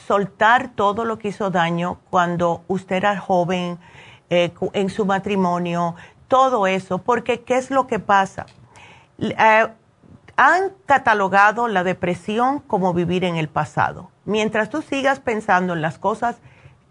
soltar 0.06 0.70
todo 0.74 1.05
lo 1.05 1.19
que 1.19 1.28
hizo 1.28 1.51
daño 1.51 1.98
cuando 2.09 2.62
usted 2.69 2.97
era 2.97 3.19
joven, 3.19 3.78
eh, 4.31 4.51
en 4.73 4.89
su 4.89 5.05
matrimonio, 5.05 5.94
todo 6.32 6.66
eso, 6.66 6.96
porque 6.96 7.42
¿qué 7.42 7.59
es 7.59 7.70
lo 7.70 7.86
que 7.86 7.98
pasa? 7.98 8.46
Eh, 9.18 9.68
han 10.34 10.72
catalogado 10.86 11.68
la 11.68 11.84
depresión 11.84 12.60
como 12.60 12.94
vivir 12.94 13.22
en 13.24 13.36
el 13.36 13.50
pasado. 13.50 14.10
Mientras 14.24 14.70
tú 14.70 14.80
sigas 14.80 15.20
pensando 15.20 15.74
en 15.74 15.82
las 15.82 15.98
cosas 15.98 16.36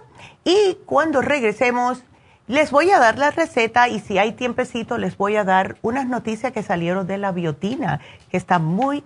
y 0.44 0.78
cuando 0.86 1.20
regresemos 1.22 2.05
les 2.48 2.70
voy 2.70 2.90
a 2.90 2.98
dar 2.98 3.18
la 3.18 3.31
receta 3.31 3.89
y 3.89 4.01
si 4.01 4.18
hay 4.18 4.32
tiempecito 4.32 4.98
les 4.98 5.16
voy 5.16 5.36
a 5.36 5.44
dar 5.44 5.77
unas 5.82 6.06
noticias 6.06 6.52
que 6.52 6.62
salieron 6.62 7.06
de 7.06 7.18
la 7.18 7.32
biotina, 7.32 8.01
que 8.31 8.36
está 8.36 8.59
muy 8.59 9.05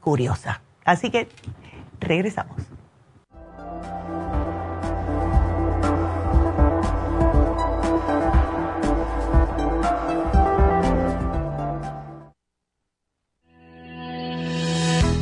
curiosa. 0.00 0.60
Así 0.84 1.10
que 1.10 1.28
regresamos. 2.00 2.56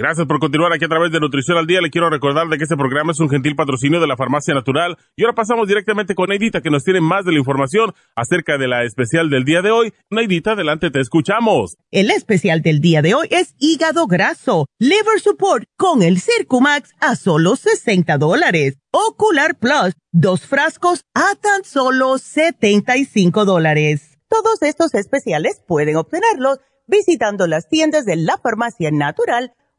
Gracias 0.00 0.26
por 0.26 0.40
continuar 0.40 0.72
aquí 0.72 0.86
a 0.86 0.88
través 0.88 1.12
de 1.12 1.20
Nutrición 1.20 1.58
al 1.58 1.66
Día. 1.66 1.82
Le 1.82 1.90
quiero 1.90 2.08
recordar 2.08 2.48
de 2.48 2.56
que 2.56 2.62
este 2.62 2.74
programa 2.74 3.12
es 3.12 3.20
un 3.20 3.28
gentil 3.28 3.54
patrocinio 3.54 4.00
de 4.00 4.06
la 4.06 4.16
Farmacia 4.16 4.54
Natural. 4.54 4.96
Y 5.14 5.24
ahora 5.24 5.34
pasamos 5.34 5.68
directamente 5.68 6.14
con 6.14 6.30
Neidita, 6.30 6.62
que 6.62 6.70
nos 6.70 6.84
tiene 6.84 7.02
más 7.02 7.26
de 7.26 7.32
la 7.32 7.38
información 7.38 7.92
acerca 8.16 8.56
de 8.56 8.66
la 8.66 8.84
especial 8.84 9.28
del 9.28 9.44
día 9.44 9.60
de 9.60 9.70
hoy. 9.72 9.92
Neidita, 10.08 10.52
adelante, 10.52 10.90
te 10.90 11.00
escuchamos. 11.00 11.76
El 11.90 12.10
especial 12.10 12.62
del 12.62 12.80
día 12.80 13.02
de 13.02 13.12
hoy 13.12 13.28
es 13.30 13.54
hígado 13.58 14.06
graso, 14.06 14.64
liver 14.78 15.20
support 15.20 15.64
con 15.76 16.02
el 16.02 16.18
Circumax 16.18 16.94
a 16.98 17.14
solo 17.14 17.56
60 17.56 18.16
dólares. 18.16 18.78
Ocular 18.92 19.58
Plus, 19.58 19.92
dos 20.12 20.46
frascos 20.46 21.04
a 21.12 21.34
tan 21.34 21.62
solo 21.62 22.16
75 22.16 23.44
dólares. 23.44 24.18
Todos 24.30 24.62
estos 24.62 24.94
especiales 24.94 25.62
pueden 25.68 25.96
obtenerlos 25.96 26.56
visitando 26.86 27.46
las 27.46 27.68
tiendas 27.68 28.06
de 28.06 28.16
la 28.16 28.38
Farmacia 28.38 28.90
Natural 28.90 29.52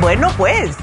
Bueno, 0.00 0.28
pues 0.36 0.76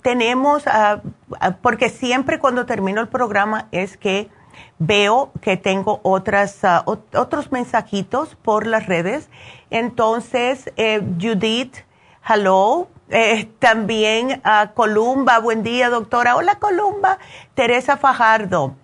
tenemos, 0.03 0.67
ah, 0.67 1.01
ah, 1.39 1.55
porque 1.63 1.89
siempre 1.89 2.37
cuando 2.37 2.67
termino 2.67 3.01
el 3.01 3.07
programa 3.07 3.69
es 3.71 3.97
que 3.97 4.29
veo 4.77 5.31
que 5.41 5.57
tengo 5.57 5.99
otras, 6.03 6.63
ah, 6.63 6.83
otros 6.85 7.51
mensajitos 7.51 8.35
por 8.35 8.67
las 8.67 8.85
redes. 8.85 9.31
Entonces, 9.71 10.71
eh, 10.77 11.01
Judith, 11.19 11.77
hello. 12.23 12.87
Eh, 13.09 13.49
también 13.59 14.39
a 14.43 14.71
Columba, 14.73 15.39
buen 15.39 15.63
día 15.63 15.89
doctora. 15.89 16.35
Hola 16.35 16.59
Columba. 16.59 17.19
Teresa 17.55 17.97
Fajardo. 17.97 18.75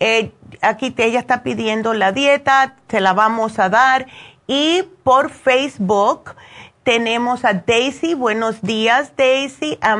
Eh, 0.00 0.32
aquí 0.60 0.94
ella 0.98 1.20
está 1.20 1.42
pidiendo 1.42 1.94
la 1.94 2.12
dieta, 2.12 2.76
te 2.86 3.00
la 3.00 3.12
vamos 3.12 3.58
a 3.58 3.68
dar. 3.68 4.06
Y 4.46 4.82
por 5.04 5.30
Facebook 5.30 6.34
tenemos 6.82 7.44
a 7.44 7.54
Daisy, 7.54 8.14
buenos 8.14 8.62
días 8.62 9.12
Daisy, 9.16 9.78
a 9.80 9.96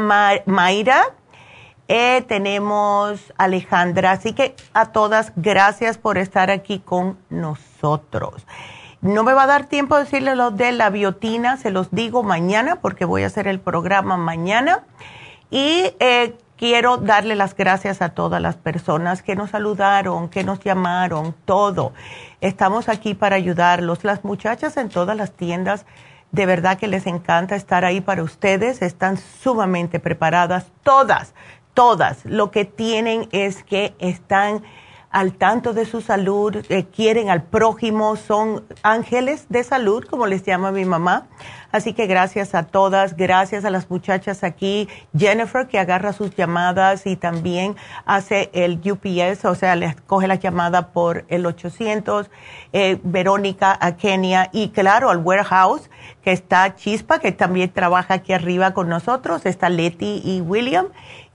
Mayra 0.46 1.14
eh, 1.92 2.22
tenemos 2.28 3.32
Alejandra, 3.36 4.12
así 4.12 4.32
que 4.32 4.54
a 4.74 4.92
todas 4.92 5.32
gracias 5.34 5.98
por 5.98 6.18
estar 6.18 6.48
aquí 6.48 6.78
con 6.78 7.18
nosotros. 7.30 8.46
No 9.02 9.22
me 9.22 9.32
va 9.32 9.44
a 9.44 9.46
dar 9.46 9.66
tiempo 9.66 9.96
de 9.96 10.04
decirle 10.04 10.36
lo 10.36 10.50
de 10.50 10.72
la 10.72 10.90
biotina, 10.90 11.56
se 11.56 11.70
los 11.70 11.90
digo 11.90 12.22
mañana 12.22 12.76
porque 12.76 13.04
voy 13.04 13.22
a 13.22 13.26
hacer 13.26 13.46
el 13.46 13.58
programa 13.58 14.16
mañana. 14.16 14.84
Y 15.50 15.94
eh, 16.00 16.36
quiero 16.56 16.98
darle 16.98 17.34
las 17.34 17.56
gracias 17.56 18.02
a 18.02 18.10
todas 18.10 18.42
las 18.42 18.56
personas 18.56 19.22
que 19.22 19.36
nos 19.36 19.50
saludaron, 19.50 20.28
que 20.28 20.44
nos 20.44 20.60
llamaron, 20.60 21.34
todo. 21.46 21.92
Estamos 22.40 22.88
aquí 22.88 23.14
para 23.14 23.36
ayudarlos. 23.36 24.04
Las 24.04 24.22
muchachas 24.22 24.76
en 24.76 24.90
todas 24.90 25.16
las 25.16 25.32
tiendas, 25.32 25.86
de 26.30 26.44
verdad 26.44 26.78
que 26.78 26.86
les 26.86 27.06
encanta 27.06 27.56
estar 27.56 27.86
ahí 27.86 28.02
para 28.02 28.22
ustedes, 28.22 28.82
están 28.82 29.16
sumamente 29.16 29.98
preparadas, 29.98 30.66
todas 30.82 31.32
todas 31.74 32.24
lo 32.24 32.50
que 32.50 32.64
tienen 32.64 33.28
es 33.32 33.62
que 33.62 33.94
están 33.98 34.62
al 35.10 35.32
tanto 35.32 35.72
de 35.72 35.86
su 35.86 36.00
salud, 36.00 36.56
eh, 36.68 36.84
quieren 36.84 37.30
al 37.30 37.42
prójimo, 37.42 38.14
son 38.14 38.64
ángeles 38.82 39.46
de 39.48 39.64
salud, 39.64 40.04
como 40.04 40.26
les 40.26 40.44
llama 40.44 40.70
mi 40.70 40.84
mamá. 40.84 41.26
Así 41.72 41.92
que 41.92 42.06
gracias 42.06 42.54
a 42.54 42.64
todas, 42.64 43.16
gracias 43.16 43.64
a 43.64 43.70
las 43.70 43.90
muchachas 43.90 44.42
aquí, 44.42 44.88
Jennifer 45.16 45.68
que 45.68 45.78
agarra 45.78 46.12
sus 46.12 46.34
llamadas 46.34 47.06
y 47.06 47.16
también 47.16 47.76
hace 48.06 48.50
el 48.52 48.80
UPS, 48.84 49.44
o 49.44 49.54
sea, 49.54 49.76
les 49.76 49.94
coge 50.00 50.26
la 50.26 50.34
llamada 50.34 50.88
por 50.88 51.24
el 51.28 51.46
800, 51.46 52.28
eh, 52.72 52.98
Verónica 53.04 53.76
a 53.80 53.96
Kenia 53.96 54.50
y 54.52 54.70
claro 54.70 55.10
al 55.10 55.18
warehouse 55.18 55.90
que 56.22 56.32
está 56.32 56.74
Chispa, 56.74 57.20
que 57.20 57.30
también 57.30 57.70
trabaja 57.70 58.14
aquí 58.14 58.32
arriba 58.32 58.74
con 58.74 58.88
nosotros, 58.88 59.46
está 59.46 59.68
Letty 59.68 60.22
y 60.24 60.40
William 60.40 60.86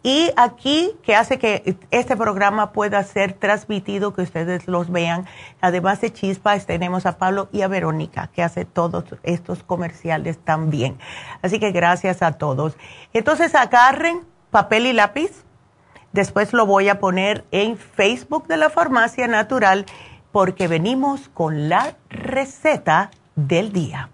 y 0.05 0.31
aquí, 0.37 0.91
que 1.01 1.15
hace 1.15 1.39
que 1.39 1.79
este 1.89 2.15
programa 2.15 2.73
pueda 2.73 3.03
ser 3.03 3.33
transmitido, 3.33 4.13
que 4.13 4.21
ustedes 4.21 4.67
los 4.67 4.91
vean. 4.91 5.25
Además 5.61 5.99
de 5.99 6.13
Chispas, 6.13 6.67
tenemos 6.67 7.07
a 7.07 7.17
Pablo 7.17 7.49
y 7.51 7.63
a 7.63 7.67
Verónica, 7.67 8.29
que 8.31 8.43
hace 8.43 8.65
todos 8.65 9.03
estos 9.23 9.63
comerciales 9.63 10.37
también. 10.37 10.99
Así 11.41 11.57
que 11.57 11.71
gracias 11.71 12.21
a 12.21 12.33
todos. 12.33 12.77
Entonces, 13.13 13.55
agarren 13.55 14.21
papel 14.51 14.85
y 14.85 14.93
lápiz. 14.93 15.43
Después 16.11 16.53
lo 16.53 16.67
voy 16.67 16.87
a 16.89 16.99
poner 16.99 17.43
en 17.49 17.75
Facebook 17.75 18.45
de 18.45 18.57
la 18.57 18.69
Farmacia 18.69 19.27
Natural, 19.27 19.87
porque 20.31 20.67
venimos 20.67 21.29
con 21.29 21.67
la 21.67 21.95
receta 22.11 23.09
del 23.35 23.73
día. 23.73 24.11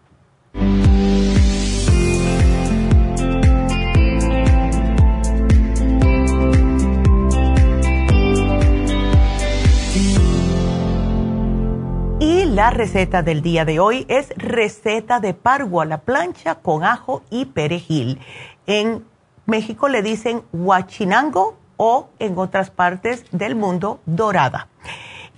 La 12.22 12.70
receta 12.70 13.24
del 13.24 13.42
día 13.42 13.66
de 13.66 13.80
hoy 13.80 14.06
es 14.08 14.30
receta 14.38 15.20
de 15.20 15.34
pargo 15.34 15.82
a 15.82 15.86
la 15.86 16.02
plancha 16.02 16.56
con 16.56 16.84
ajo 16.84 17.24
y 17.32 17.46
perejil. 17.46 18.20
En 18.68 19.04
México 19.48 19.90
le 19.90 20.04
dicen 20.04 20.44
huachinango 20.54 21.58
o 21.78 22.10
en 22.20 22.38
otras 22.38 22.70
partes 22.70 23.26
del 23.32 23.56
mundo 23.56 24.02
dorada. 24.06 24.68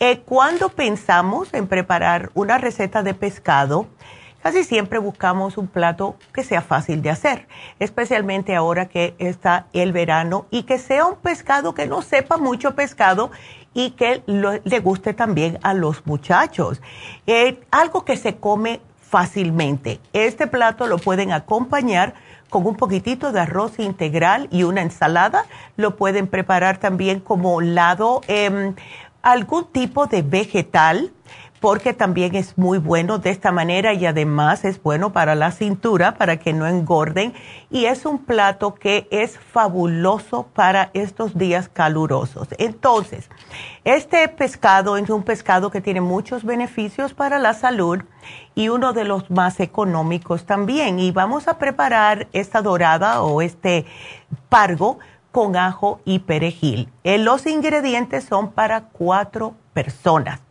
Eh, 0.01 0.23
cuando 0.25 0.67
pensamos 0.67 1.53
en 1.53 1.67
preparar 1.67 2.31
una 2.33 2.57
receta 2.57 3.01
de 3.01 3.13
pescado, 3.13 3.87
casi 4.41 4.65
siempre 4.65 4.99
buscamos 4.99 5.57
un 5.57 5.67
plato 5.67 6.17
que 6.33 6.43
sea 6.43 6.61
fácil 6.61 7.01
de 7.01 7.11
hacer, 7.11 7.47
especialmente 7.79 8.57
ahora 8.57 8.89
que 8.89 9.15
está 9.19 9.67
el 9.71 9.93
verano 9.93 10.47
y 10.51 10.63
que 10.63 10.77
sea 10.77 11.05
un 11.05 11.15
pescado 11.15 11.73
que 11.73 11.87
no 11.87 12.01
sepa 12.01 12.35
mucho 12.35 12.75
pescado 12.75 13.31
y 13.73 13.91
que 13.91 14.23
le 14.27 14.79
guste 14.79 15.13
también 15.13 15.59
a 15.63 15.73
los 15.73 16.05
muchachos. 16.05 16.81
Eh, 17.27 17.59
algo 17.71 18.05
que 18.05 18.17
se 18.17 18.35
come 18.35 18.81
fácilmente. 19.01 19.99
Este 20.13 20.47
plato 20.47 20.87
lo 20.87 20.97
pueden 20.97 21.31
acompañar 21.31 22.13
con 22.49 22.65
un 22.67 22.75
poquitito 22.75 23.31
de 23.31 23.39
arroz 23.39 23.79
integral 23.79 24.47
y 24.51 24.63
una 24.63 24.81
ensalada. 24.81 25.45
Lo 25.75 25.95
pueden 25.95 26.27
preparar 26.27 26.77
también 26.77 27.19
como 27.19 27.61
lado, 27.61 28.21
eh, 28.27 28.73
algún 29.21 29.65
tipo 29.65 30.05
de 30.07 30.21
vegetal 30.21 31.11
porque 31.63 31.93
también 31.93 32.35
es 32.35 32.57
muy 32.57 32.77
bueno 32.77 33.19
de 33.19 33.29
esta 33.29 33.53
manera 33.53 33.93
y 33.93 34.05
además 34.05 34.65
es 34.65 34.83
bueno 34.83 35.13
para 35.13 35.33
la 35.33 35.51
cintura, 35.51 36.15
para 36.15 36.35
que 36.35 36.51
no 36.51 36.67
engorden. 36.67 37.33
Y 37.71 37.85
es 37.85 38.05
un 38.05 38.25
plato 38.25 38.75
que 38.75 39.07
es 39.11 39.39
fabuloso 39.39 40.43
para 40.53 40.89
estos 40.93 41.37
días 41.37 41.69
calurosos. 41.69 42.49
Entonces, 42.57 43.29
este 43.85 44.27
pescado 44.27 44.97
es 44.97 45.09
un 45.09 45.23
pescado 45.23 45.71
que 45.71 45.79
tiene 45.79 46.01
muchos 46.01 46.43
beneficios 46.43 47.13
para 47.13 47.39
la 47.39 47.53
salud 47.53 47.99
y 48.55 48.67
uno 48.67 48.91
de 48.91 49.05
los 49.05 49.31
más 49.31 49.61
económicos 49.61 50.45
también. 50.45 50.99
Y 50.99 51.11
vamos 51.11 51.47
a 51.47 51.59
preparar 51.59 52.27
esta 52.33 52.61
dorada 52.61 53.21
o 53.21 53.41
este 53.41 53.85
pargo 54.49 54.99
con 55.31 55.55
ajo 55.55 56.01
y 56.03 56.19
perejil. 56.19 56.89
Eh, 57.05 57.19
los 57.19 57.47
ingredientes 57.47 58.25
son 58.25 58.51
para 58.51 58.89
cuatro 58.89 59.53
personas 59.71 60.41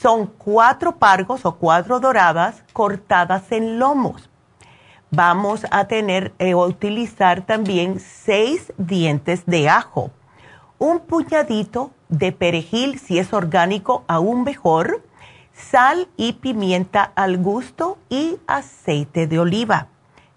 son 0.00 0.26
cuatro 0.26 0.96
pargos 0.96 1.44
o 1.46 1.56
cuatro 1.56 2.00
doradas 2.00 2.62
cortadas 2.72 3.50
en 3.50 3.78
lomos. 3.78 4.28
Vamos 5.10 5.64
a 5.70 5.86
tener 5.86 6.34
eh, 6.38 6.54
utilizar 6.54 7.46
también 7.46 8.00
seis 8.00 8.72
dientes 8.76 9.46
de 9.46 9.68
ajo, 9.68 10.10
un 10.78 11.00
puñadito 11.00 11.92
de 12.08 12.32
perejil, 12.32 12.98
si 12.98 13.18
es 13.18 13.32
orgánico, 13.32 14.04
aún 14.08 14.44
mejor, 14.44 15.02
sal 15.54 16.08
y 16.16 16.34
pimienta 16.34 17.12
al 17.14 17.38
gusto 17.38 17.98
y 18.10 18.38
aceite 18.46 19.26
de 19.26 19.38
oliva. 19.38 19.88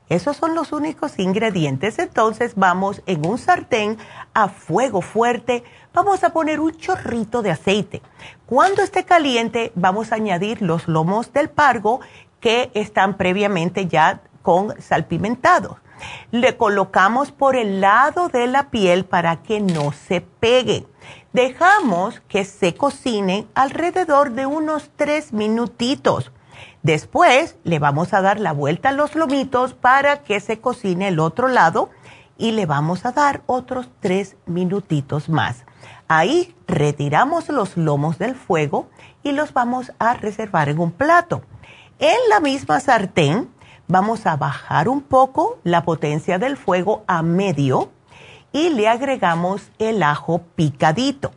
Esos 0.07 0.37
son 0.37 0.55
los 0.55 0.71
únicos 0.71 1.19
ingredientes. 1.19 1.99
Entonces 1.99 2.53
vamos 2.55 3.03
en 3.05 3.27
un 3.27 3.37
sartén 3.37 3.97
a 4.33 4.47
fuego 4.47 5.01
fuerte 5.01 5.63
vamos 5.93 6.23
a 6.23 6.31
poner 6.31 6.59
un 6.59 6.71
chorrito 6.77 7.41
de 7.41 7.51
aceite. 7.51 8.01
Cuando 8.49 8.81
esté 8.81 9.05
caliente, 9.05 9.71
vamos 9.75 10.11
a 10.11 10.15
añadir 10.15 10.63
los 10.63 10.87
lomos 10.87 11.31
del 11.33 11.51
pargo 11.51 11.99
que 12.39 12.71
están 12.73 13.15
previamente 13.15 13.85
ya 13.85 14.21
con 14.41 14.73
salpimentados. 14.81 15.77
Le 16.31 16.57
colocamos 16.57 17.31
por 17.31 17.55
el 17.55 17.79
lado 17.79 18.27
de 18.27 18.47
la 18.47 18.71
piel 18.71 19.05
para 19.05 19.43
que 19.43 19.59
no 19.59 19.91
se 19.91 20.21
pegue. 20.21 20.87
Dejamos 21.31 22.21
que 22.21 22.43
se 22.43 22.73
cocine 22.73 23.45
alrededor 23.53 24.31
de 24.31 24.47
unos 24.47 24.89
tres 24.95 25.31
minutitos. 25.31 26.31
Después 26.81 27.55
le 27.63 27.77
vamos 27.77 28.15
a 28.15 28.21
dar 28.21 28.39
la 28.39 28.53
vuelta 28.53 28.89
a 28.89 28.93
los 28.93 29.13
lomitos 29.13 29.75
para 29.75 30.23
que 30.23 30.39
se 30.39 30.59
cocine 30.59 31.09
el 31.09 31.19
otro 31.19 31.49
lado 31.49 31.91
y 32.35 32.53
le 32.53 32.65
vamos 32.65 33.05
a 33.05 33.11
dar 33.11 33.43
otros 33.45 33.91
tres 33.99 34.37
minutitos 34.47 35.29
más. 35.29 35.65
Ahí 36.11 36.55
retiramos 36.67 37.49
los 37.49 37.77
lomos 37.77 38.17
del 38.17 38.33
fuego 38.33 38.89
y 39.21 39.31
los 39.31 39.53
vamos 39.53 39.91
a 39.99 40.15
reservar 40.15 40.67
en 40.67 40.79
un 40.79 40.91
plato. 40.91 41.43
En 41.99 42.17
la 42.29 42.39
misma 42.39 42.79
sartén 42.79 43.47
vamos 43.87 44.25
a 44.25 44.35
bajar 44.35 44.89
un 44.89 45.01
poco 45.01 45.59
la 45.63 45.83
potencia 45.83 46.39
del 46.39 46.57
fuego 46.57 47.03
a 47.05 47.21
medio 47.21 47.91
y 48.51 48.69
le 48.69 48.87
agregamos 48.87 49.69
el 49.77 50.01
ajo 50.01 50.41
picadito. 50.55 51.31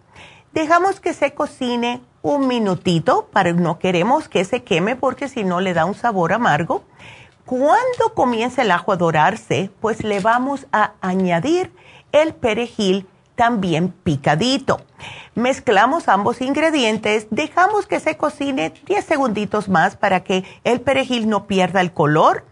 Dejamos 0.54 1.00
que 1.00 1.12
se 1.12 1.34
cocine 1.34 2.00
un 2.22 2.46
minutito, 2.46 3.28
para 3.30 3.52
no 3.52 3.78
queremos 3.78 4.30
que 4.30 4.46
se 4.46 4.62
queme 4.62 4.96
porque 4.96 5.28
si 5.28 5.44
no 5.44 5.60
le 5.60 5.74
da 5.74 5.84
un 5.84 5.94
sabor 5.94 6.32
amargo. 6.32 6.82
Cuando 7.44 8.14
comience 8.14 8.62
el 8.62 8.70
ajo 8.70 8.92
a 8.92 8.96
dorarse, 8.96 9.70
pues 9.82 10.02
le 10.02 10.20
vamos 10.20 10.66
a 10.72 10.92
añadir 11.02 11.74
el 12.12 12.32
perejil 12.32 13.06
también 13.42 13.88
picadito. 13.88 14.82
Mezclamos 15.34 16.06
ambos 16.06 16.40
ingredientes, 16.40 17.26
dejamos 17.32 17.86
que 17.86 17.98
se 17.98 18.16
cocine 18.16 18.72
10 18.86 19.04
segunditos 19.04 19.68
más 19.68 19.96
para 19.96 20.22
que 20.22 20.44
el 20.62 20.80
perejil 20.80 21.28
no 21.28 21.48
pierda 21.48 21.80
el 21.80 21.92
color 21.92 22.44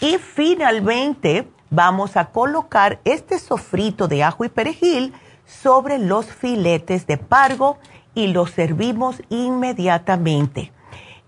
y 0.00 0.18
finalmente 0.18 1.48
vamos 1.70 2.16
a 2.16 2.24
colocar 2.32 2.98
este 3.04 3.38
sofrito 3.38 4.08
de 4.08 4.24
ajo 4.24 4.44
y 4.44 4.48
perejil 4.48 5.14
sobre 5.46 5.98
los 5.98 6.26
filetes 6.26 7.06
de 7.06 7.18
pargo 7.18 7.78
y 8.12 8.26
los 8.26 8.50
servimos 8.50 9.22
inmediatamente. 9.28 10.72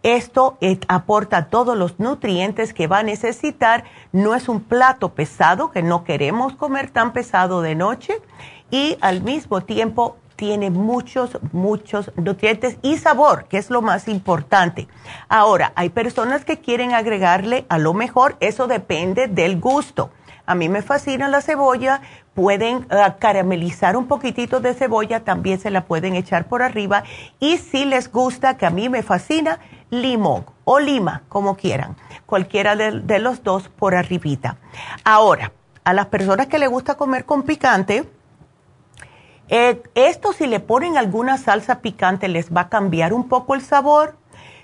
Esto 0.02 0.58
aporta 0.88 1.46
todos 1.46 1.78
los 1.78 1.98
nutrientes 1.98 2.74
que 2.74 2.88
va 2.88 2.98
a 2.98 3.02
necesitar. 3.04 3.84
No 4.12 4.34
es 4.34 4.50
un 4.50 4.60
plato 4.60 5.14
pesado, 5.14 5.70
que 5.70 5.82
no 5.82 6.04
queremos 6.04 6.54
comer 6.56 6.90
tan 6.90 7.14
pesado 7.14 7.62
de 7.62 7.74
noche 7.74 8.20
y 8.70 8.96
al 9.00 9.22
mismo 9.22 9.60
tiempo 9.62 10.16
tiene 10.36 10.70
muchos, 10.70 11.38
muchos 11.52 12.10
nutrientes 12.16 12.76
y 12.82 12.98
sabor, 12.98 13.44
que 13.44 13.58
es 13.58 13.70
lo 13.70 13.82
más 13.82 14.08
importante. 14.08 14.88
Ahora, 15.28 15.72
hay 15.76 15.90
personas 15.90 16.44
que 16.44 16.58
quieren 16.58 16.92
agregarle 16.92 17.66
a 17.68 17.78
lo 17.78 17.94
mejor, 17.94 18.36
eso 18.40 18.66
depende 18.66 19.28
del 19.28 19.60
gusto. 19.60 20.10
A 20.46 20.54
mí 20.54 20.68
me 20.68 20.82
fascina 20.82 21.28
la 21.28 21.40
cebolla, 21.40 22.02
pueden 22.34 22.86
ah, 22.90 23.16
caramelizar 23.18 23.96
un 23.96 24.06
poquitito 24.06 24.60
de 24.60 24.74
cebolla, 24.74 25.20
también 25.20 25.58
se 25.58 25.70
la 25.70 25.86
pueden 25.86 26.14
echar 26.14 26.48
por 26.48 26.62
arriba. 26.62 27.04
Y 27.40 27.56
si 27.56 27.86
les 27.86 28.12
gusta, 28.12 28.58
que 28.58 28.66
a 28.66 28.70
mí 28.70 28.90
me 28.90 29.02
fascina, 29.02 29.58
limón 29.90 30.44
o 30.64 30.80
lima, 30.80 31.22
como 31.28 31.56
quieran, 31.56 31.96
cualquiera 32.26 32.76
de, 32.76 33.18
los 33.18 33.42
dos 33.42 33.68
por 33.68 33.94
arribita. 33.94 34.56
Ahora, 35.02 35.52
a 35.84 35.94
las 35.94 36.06
personas 36.06 36.48
que 36.48 36.58
les 36.58 36.68
gusta 36.68 36.96
comer 36.96 37.24
con 37.24 37.42
picante, 37.42 38.04
eh, 39.48 39.82
esto 39.94 40.32
si 40.32 40.46
le 40.46 40.60
ponen 40.60 40.96
alguna 40.96 41.38
salsa 41.38 41.80
picante 41.80 42.28
les 42.28 42.52
va 42.54 42.62
a 42.62 42.68
cambiar 42.68 43.12
un 43.12 43.28
poco 43.28 43.54
el 43.54 43.62
sabor. 43.62 44.16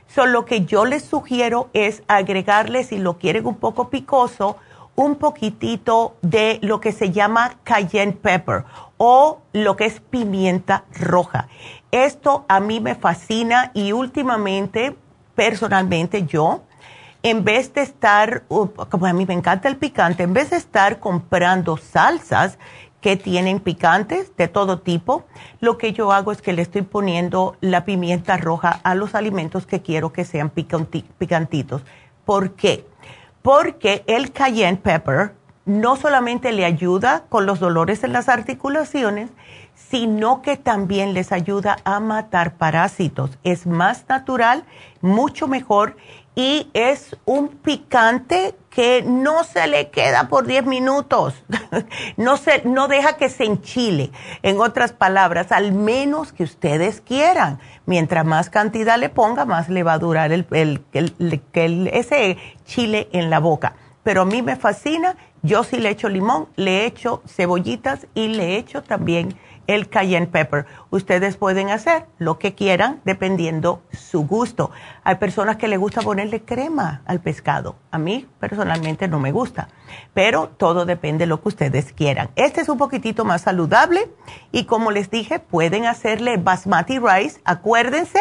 Solo 0.07 0.33
lo 0.33 0.45
que 0.45 0.65
yo 0.65 0.85
les 0.85 1.05
sugiero 1.05 1.69
es 1.73 2.03
agregarle, 2.09 2.83
si 2.83 2.99
lo 2.99 3.19
quieren 3.19 3.47
un 3.47 3.55
poco 3.55 3.91
picoso, 3.91 4.57
un 4.97 5.17
poquitito 5.17 6.17
de 6.21 6.59
lo 6.63 6.81
que 6.81 6.93
se 6.93 7.11
llama 7.11 7.57
cayenne 7.63 8.13
pepper 8.13 8.65
o 8.97 9.41
lo 9.53 9.77
que 9.77 9.87
es 9.87 10.01
pimienta 10.01 10.85
roja. 10.93 11.49
Esto 11.91 12.45
a 12.49 12.61
mí 12.61 12.81
me 12.81 12.95
fascina 12.95 13.71
y 13.73 13.93
últimamente, 13.93 14.97
personalmente 15.35 16.25
yo, 16.27 16.63
en 17.23 17.45
vez 17.45 17.73
de 17.73 17.83
estar, 17.83 18.45
como 18.49 19.07
a 19.07 19.13
mí 19.13 19.27
me 19.27 19.35
encanta 19.35 19.69
el 19.69 19.77
picante, 19.77 20.23
en 20.23 20.33
vez 20.33 20.51
de 20.51 20.57
estar 20.57 21.01
comprando 21.01 21.77
salsas 21.77 22.59
que 23.01 23.17
tienen 23.17 23.61
picantes 23.61 24.37
de 24.37 24.49
todo 24.49 24.81
tipo, 24.81 25.25
lo 25.61 25.79
que 25.79 25.93
yo 25.93 26.13
hago 26.13 26.33
es 26.33 26.43
que 26.43 26.53
le 26.53 26.63
estoy 26.63 26.83
poniendo 26.83 27.57
la 27.61 27.85
pimienta 27.85 28.37
roja 28.37 28.81
a 28.83 28.95
los 28.95 29.15
alimentos 29.15 29.67
que 29.67 29.83
quiero 29.83 30.13
que 30.13 30.25
sean 30.25 30.51
picantitos. 30.51 31.83
¿Por 32.25 32.53
qué? 32.53 32.87
Porque 33.43 34.05
el 34.07 34.33
cayenne 34.33 34.77
pepper 34.77 35.35
no 35.65 35.97
solamente 35.97 36.53
le 36.53 36.65
ayuda 36.65 37.25
con 37.29 37.47
los 37.47 37.61
dolores 37.61 38.03
en 38.05 38.13
las 38.13 38.29
articulaciones, 38.29 39.31
sino 39.75 40.43
que 40.43 40.57
también 40.57 41.15
les 41.15 41.33
ayuda 41.33 41.77
a 41.85 42.01
matar 42.01 42.55
parásitos. 42.55 43.39
Es 43.45 43.67
más 43.67 44.05
natural, 44.09 44.65
mucho 45.01 45.49
mejor 45.49 45.97
y 46.41 46.71
es 46.73 47.19
un 47.27 47.49
picante 47.49 48.55
que 48.71 49.03
no 49.03 49.45
se 49.45 49.67
le 49.67 49.91
queda 49.91 50.31
por 50.31 50.47
10 50.47 50.65
minutos, 50.65 51.35
no, 52.17 52.39
se, 52.39 52.63
no 52.65 52.89
deja 52.89 53.19
que 53.19 53.29
se 53.29 53.45
enchile. 53.45 54.11
En 54.43 54.59
otras 54.59 54.95
palabras, 54.95 55.53
al 55.53 55.73
menos 55.73 56.33
que 56.33 56.45
ustedes 56.45 57.03
quieran. 57.03 57.59
Mientras 57.85 58.25
más 58.25 58.49
cantidad 58.49 58.97
le 58.97 59.11
ponga, 59.11 59.45
más 59.45 59.69
le 59.69 59.83
va 59.83 59.93
a 59.93 59.99
durar 59.99 60.33
el, 60.33 60.47
ese 61.93 62.39
chile 62.65 63.11
en 63.13 63.29
la 63.29 63.39
boca. 63.39 63.75
Pero 64.03 64.23
a 64.23 64.25
mí 64.25 64.41
me 64.41 64.57
fascina, 64.57 65.17
yo 65.43 65.63
sí 65.63 65.77
le 65.77 65.91
echo 65.91 66.09
limón, 66.09 66.49
le 66.57 66.87
echo 66.87 67.23
cebollitas 67.27 68.07
y 68.15 68.29
le 68.29 68.57
echo 68.57 68.83
también 68.83 69.37
el 69.75 69.89
cayenne 69.89 70.27
pepper. 70.27 70.67
Ustedes 70.91 71.37
pueden 71.37 71.71
hacer 71.71 72.07
lo 72.19 72.39
que 72.39 72.55
quieran 72.55 73.01
dependiendo 73.05 73.83
su 73.93 74.27
gusto. 74.27 74.73
Hay 75.05 75.17
personas 75.17 75.57
que 75.57 75.69
les 75.69 75.79
gusta 75.79 76.03
ponerle 76.03 76.43
crema 76.43 77.03
al 77.07 77.21
pescado. 77.21 77.77
A 77.93 77.99
mí 77.99 78.27
personalmente 78.41 79.07
no 79.07 79.21
me 79.21 79.31
gusta, 79.31 79.69
pero 80.13 80.49
todo 80.49 80.87
depende 80.87 81.23
de 81.23 81.27
lo 81.29 81.41
que 81.41 81.49
ustedes 81.49 81.93
quieran. 81.93 82.31
Este 82.35 82.61
es 82.61 82.69
un 82.69 82.79
poquitito 82.79 83.25
más 83.25 83.43
saludable 83.43 84.11
y 84.51 84.65
como 84.65 84.91
les 84.91 85.09
dije, 85.11 85.39
pueden 85.39 85.87
hacerle 85.87 86.37
basmati 86.37 86.99
rice. 86.99 87.41
Acuérdense 87.45 88.19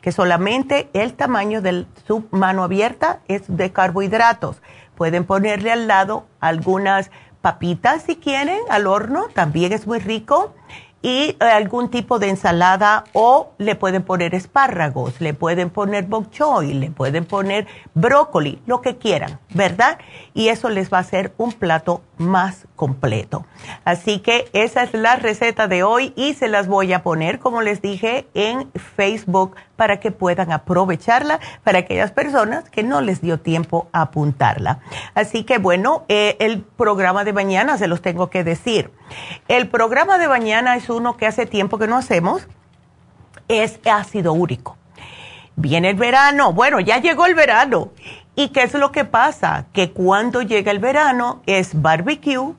que 0.00 0.12
solamente 0.12 0.88
el 0.94 1.14
tamaño 1.14 1.60
de 1.60 1.86
su 2.06 2.26
mano 2.30 2.64
abierta 2.64 3.20
es 3.28 3.42
de 3.46 3.72
carbohidratos. 3.72 4.62
Pueden 4.94 5.24
ponerle 5.24 5.70
al 5.70 5.86
lado 5.86 6.26
algunas 6.40 7.10
papitas 7.40 8.02
si 8.02 8.16
quieren 8.16 8.60
al 8.68 8.86
horno, 8.86 9.28
también 9.34 9.72
es 9.72 9.86
muy 9.86 9.98
rico 9.98 10.54
y 11.00 11.36
eh, 11.40 11.44
algún 11.44 11.90
tipo 11.90 12.18
de 12.18 12.28
ensalada 12.28 13.04
o 13.12 13.52
le 13.58 13.74
pueden 13.74 14.02
poner 14.02 14.34
espárragos, 14.34 15.20
le 15.20 15.34
pueden 15.34 15.70
poner 15.70 16.06
bok 16.06 16.30
choy, 16.30 16.74
le 16.74 16.90
pueden 16.90 17.24
poner 17.24 17.66
brócoli, 17.94 18.60
lo 18.66 18.80
que 18.80 18.96
quieran, 18.96 19.38
¿verdad? 19.54 19.98
Y 20.34 20.48
eso 20.48 20.68
les 20.68 20.92
va 20.92 20.98
a 20.98 21.02
hacer 21.02 21.32
un 21.38 21.52
plato 21.52 22.02
más 22.18 22.66
completo. 22.76 23.46
Así 23.84 24.18
que 24.18 24.48
esa 24.52 24.82
es 24.82 24.92
la 24.92 25.16
receta 25.16 25.68
de 25.68 25.82
hoy 25.82 26.12
y 26.16 26.34
se 26.34 26.48
las 26.48 26.68
voy 26.68 26.92
a 26.92 27.02
poner, 27.02 27.38
como 27.38 27.62
les 27.62 27.80
dije, 27.80 28.26
en 28.34 28.70
Facebook 28.72 29.56
para 29.76 30.00
que 30.00 30.10
puedan 30.10 30.52
aprovecharla 30.52 31.40
para 31.64 31.80
aquellas 31.80 32.10
personas 32.10 32.68
que 32.68 32.82
no 32.82 33.00
les 33.00 33.20
dio 33.20 33.40
tiempo 33.40 33.88
a 33.92 34.02
apuntarla. 34.02 34.80
Así 35.14 35.44
que 35.44 35.58
bueno, 35.58 36.04
eh, 36.08 36.36
el 36.40 36.62
programa 36.62 37.24
de 37.24 37.32
mañana 37.32 37.78
se 37.78 37.88
los 37.88 38.02
tengo 38.02 38.30
que 38.30 38.44
decir. 38.44 38.90
El 39.46 39.68
programa 39.68 40.18
de 40.18 40.28
mañana 40.28 40.76
es 40.76 40.90
uno 40.90 41.16
que 41.16 41.26
hace 41.26 41.46
tiempo 41.46 41.78
que 41.78 41.86
no 41.86 41.96
hacemos, 41.96 42.46
es 43.48 43.80
ácido 43.86 44.32
úrico. 44.32 44.76
Viene 45.56 45.90
el 45.90 45.96
verano, 45.96 46.52
bueno, 46.52 46.78
ya 46.78 46.98
llegó 46.98 47.26
el 47.26 47.34
verano. 47.34 47.90
¿Y 48.38 48.50
qué 48.50 48.62
es 48.62 48.74
lo 48.74 48.92
que 48.92 49.04
pasa? 49.04 49.66
Que 49.72 49.90
cuando 49.90 50.42
llega 50.42 50.70
el 50.70 50.78
verano 50.78 51.42
es 51.44 51.82
barbecue, 51.82 52.54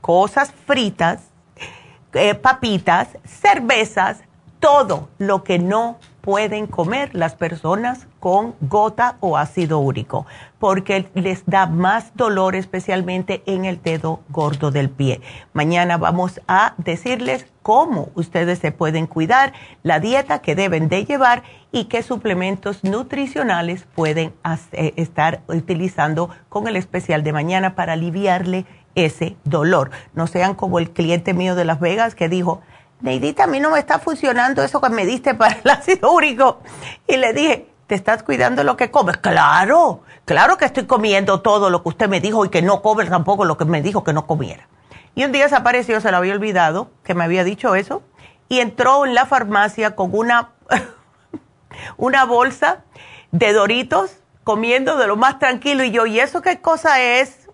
cosas 0.00 0.52
fritas, 0.64 1.24
eh, 2.12 2.36
papitas, 2.36 3.08
cervezas, 3.24 4.20
todo 4.60 5.08
lo 5.18 5.42
que 5.42 5.58
no 5.58 5.98
pueden 6.20 6.66
comer 6.66 7.10
las 7.14 7.34
personas 7.34 8.06
con 8.18 8.54
gota 8.60 9.16
o 9.20 9.36
ácido 9.36 9.78
úrico, 9.78 10.26
porque 10.58 11.08
les 11.14 11.44
da 11.46 11.66
más 11.66 12.14
dolor 12.14 12.54
especialmente 12.54 13.42
en 13.46 13.64
el 13.64 13.82
dedo 13.82 14.20
gordo 14.28 14.70
del 14.70 14.90
pie. 14.90 15.20
Mañana 15.52 15.96
vamos 15.96 16.40
a 16.46 16.74
decirles 16.76 17.46
cómo 17.62 18.10
ustedes 18.14 18.58
se 18.58 18.72
pueden 18.72 19.06
cuidar, 19.06 19.52
la 19.82 20.00
dieta 20.00 20.40
que 20.40 20.54
deben 20.54 20.88
de 20.88 21.04
llevar 21.04 21.42
y 21.72 21.84
qué 21.84 22.02
suplementos 22.02 22.84
nutricionales 22.84 23.86
pueden 23.94 24.34
estar 24.72 25.40
utilizando 25.48 26.30
con 26.48 26.68
el 26.68 26.76
especial 26.76 27.22
de 27.22 27.32
mañana 27.32 27.74
para 27.74 27.94
aliviarle 27.94 28.66
ese 28.94 29.36
dolor. 29.44 29.90
No 30.14 30.26
sean 30.26 30.54
como 30.54 30.78
el 30.78 30.90
cliente 30.90 31.32
mío 31.32 31.54
de 31.54 31.64
Las 31.64 31.80
Vegas 31.80 32.14
que 32.14 32.28
dijo, 32.28 32.60
Neidita, 33.00 33.44
a 33.44 33.46
mí 33.46 33.60
no 33.60 33.70
me 33.70 33.78
está 33.78 33.98
funcionando 33.98 34.62
eso 34.62 34.80
que 34.80 34.90
me 34.90 35.06
diste 35.06 35.34
para 35.34 35.56
el 35.62 35.70
ácido 35.70 36.12
úrico. 36.12 36.60
Y 37.06 37.16
le 37.16 37.32
dije, 37.32 37.70
¿te 37.86 37.94
estás 37.94 38.22
cuidando 38.22 38.62
lo 38.62 38.76
que 38.76 38.90
comes? 38.90 39.16
Claro, 39.16 40.02
claro 40.24 40.56
que 40.58 40.66
estoy 40.66 40.86
comiendo 40.86 41.40
todo 41.40 41.70
lo 41.70 41.82
que 41.82 41.88
usted 41.88 42.08
me 42.08 42.20
dijo 42.20 42.44
y 42.44 42.50
que 42.50 42.62
no 42.62 42.82
come 42.82 43.06
tampoco 43.06 43.44
lo 43.44 43.56
que 43.56 43.64
me 43.64 43.82
dijo 43.82 44.04
que 44.04 44.12
no 44.12 44.26
comiera. 44.26 44.68
Y 45.14 45.24
un 45.24 45.32
día 45.32 45.48
se 45.48 45.56
apareció, 45.56 46.00
se 46.00 46.10
lo 46.10 46.18
había 46.18 46.34
olvidado, 46.34 46.90
que 47.02 47.14
me 47.14 47.24
había 47.24 47.42
dicho 47.42 47.74
eso, 47.74 48.02
y 48.48 48.60
entró 48.60 49.06
en 49.06 49.14
la 49.14 49.26
farmacia 49.26 49.96
con 49.96 50.10
una, 50.12 50.50
una 51.96 52.24
bolsa 52.24 52.84
de 53.32 53.52
doritos, 53.52 54.18
comiendo 54.44 54.96
de 54.96 55.06
lo 55.06 55.16
más 55.16 55.38
tranquilo, 55.38 55.84
y 55.84 55.90
yo, 55.90 56.06
¿y 56.06 56.20
eso 56.20 56.42
qué 56.42 56.60
cosa 56.60 57.00
es? 57.00 57.48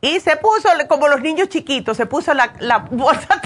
Y 0.00 0.20
se 0.20 0.36
puso, 0.36 0.68
como 0.88 1.08
los 1.08 1.20
niños 1.20 1.48
chiquitos, 1.48 1.96
se 1.96 2.06
puso 2.06 2.34
la, 2.34 2.54
la 2.60 2.78
bolsa 2.90 3.40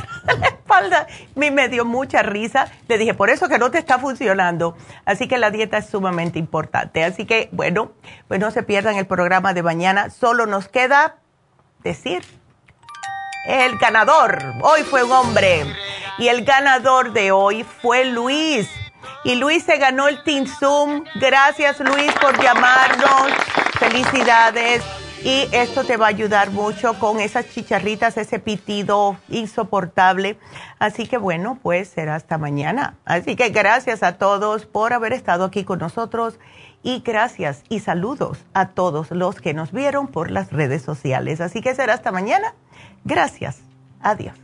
espalda. 0.64 1.06
mí 1.34 1.50
me 1.50 1.68
dio 1.68 1.84
mucha 1.84 2.22
risa. 2.22 2.68
Le 2.88 2.98
dije, 2.98 3.14
por 3.14 3.30
eso 3.30 3.48
que 3.48 3.58
no 3.58 3.70
te 3.70 3.78
está 3.78 3.98
funcionando. 3.98 4.76
Así 5.04 5.28
que 5.28 5.38
la 5.38 5.50
dieta 5.50 5.78
es 5.78 5.86
sumamente 5.86 6.38
importante. 6.38 7.04
Así 7.04 7.26
que, 7.26 7.48
bueno, 7.52 7.92
pues 8.28 8.40
no 8.40 8.50
se 8.50 8.62
pierdan 8.62 8.96
el 8.96 9.06
programa 9.06 9.52
de 9.52 9.62
mañana. 9.62 10.10
Solo 10.10 10.46
nos 10.46 10.68
queda 10.68 11.16
decir 11.82 12.24
el 13.46 13.76
ganador. 13.78 14.38
Hoy 14.62 14.82
fue 14.82 15.04
un 15.04 15.12
hombre. 15.12 15.66
Y 16.18 16.28
el 16.28 16.44
ganador 16.44 17.12
de 17.12 17.30
hoy 17.30 17.64
fue 17.64 18.06
Luis. 18.06 18.68
Y 19.24 19.34
Luis 19.36 19.64
se 19.64 19.76
ganó 19.76 20.08
el 20.08 20.22
Team 20.24 20.46
Zoom. 20.46 21.04
Gracias 21.16 21.80
Luis 21.80 22.12
por 22.20 22.42
llamarnos. 22.42 23.32
Felicidades. 23.78 24.82
Y 25.24 25.48
esto 25.52 25.84
te 25.84 25.96
va 25.96 26.04
a 26.04 26.10
ayudar 26.10 26.50
mucho 26.50 26.98
con 26.98 27.18
esas 27.18 27.48
chicharritas, 27.48 28.18
ese 28.18 28.38
pitido 28.38 29.16
insoportable. 29.30 30.38
Así 30.78 31.06
que 31.06 31.16
bueno, 31.16 31.58
pues 31.62 31.88
será 31.88 32.14
hasta 32.14 32.36
mañana. 32.36 32.98
Así 33.06 33.34
que 33.34 33.48
gracias 33.48 34.02
a 34.02 34.18
todos 34.18 34.66
por 34.66 34.92
haber 34.92 35.14
estado 35.14 35.44
aquí 35.44 35.64
con 35.64 35.78
nosotros 35.78 36.38
y 36.82 37.00
gracias 37.00 37.62
y 37.70 37.80
saludos 37.80 38.44
a 38.52 38.68
todos 38.68 39.10
los 39.12 39.40
que 39.40 39.54
nos 39.54 39.72
vieron 39.72 40.08
por 40.08 40.30
las 40.30 40.52
redes 40.52 40.82
sociales. 40.82 41.40
Así 41.40 41.62
que 41.62 41.74
será 41.74 41.94
hasta 41.94 42.12
mañana. 42.12 42.54
Gracias. 43.04 43.60
Adiós. 44.02 44.43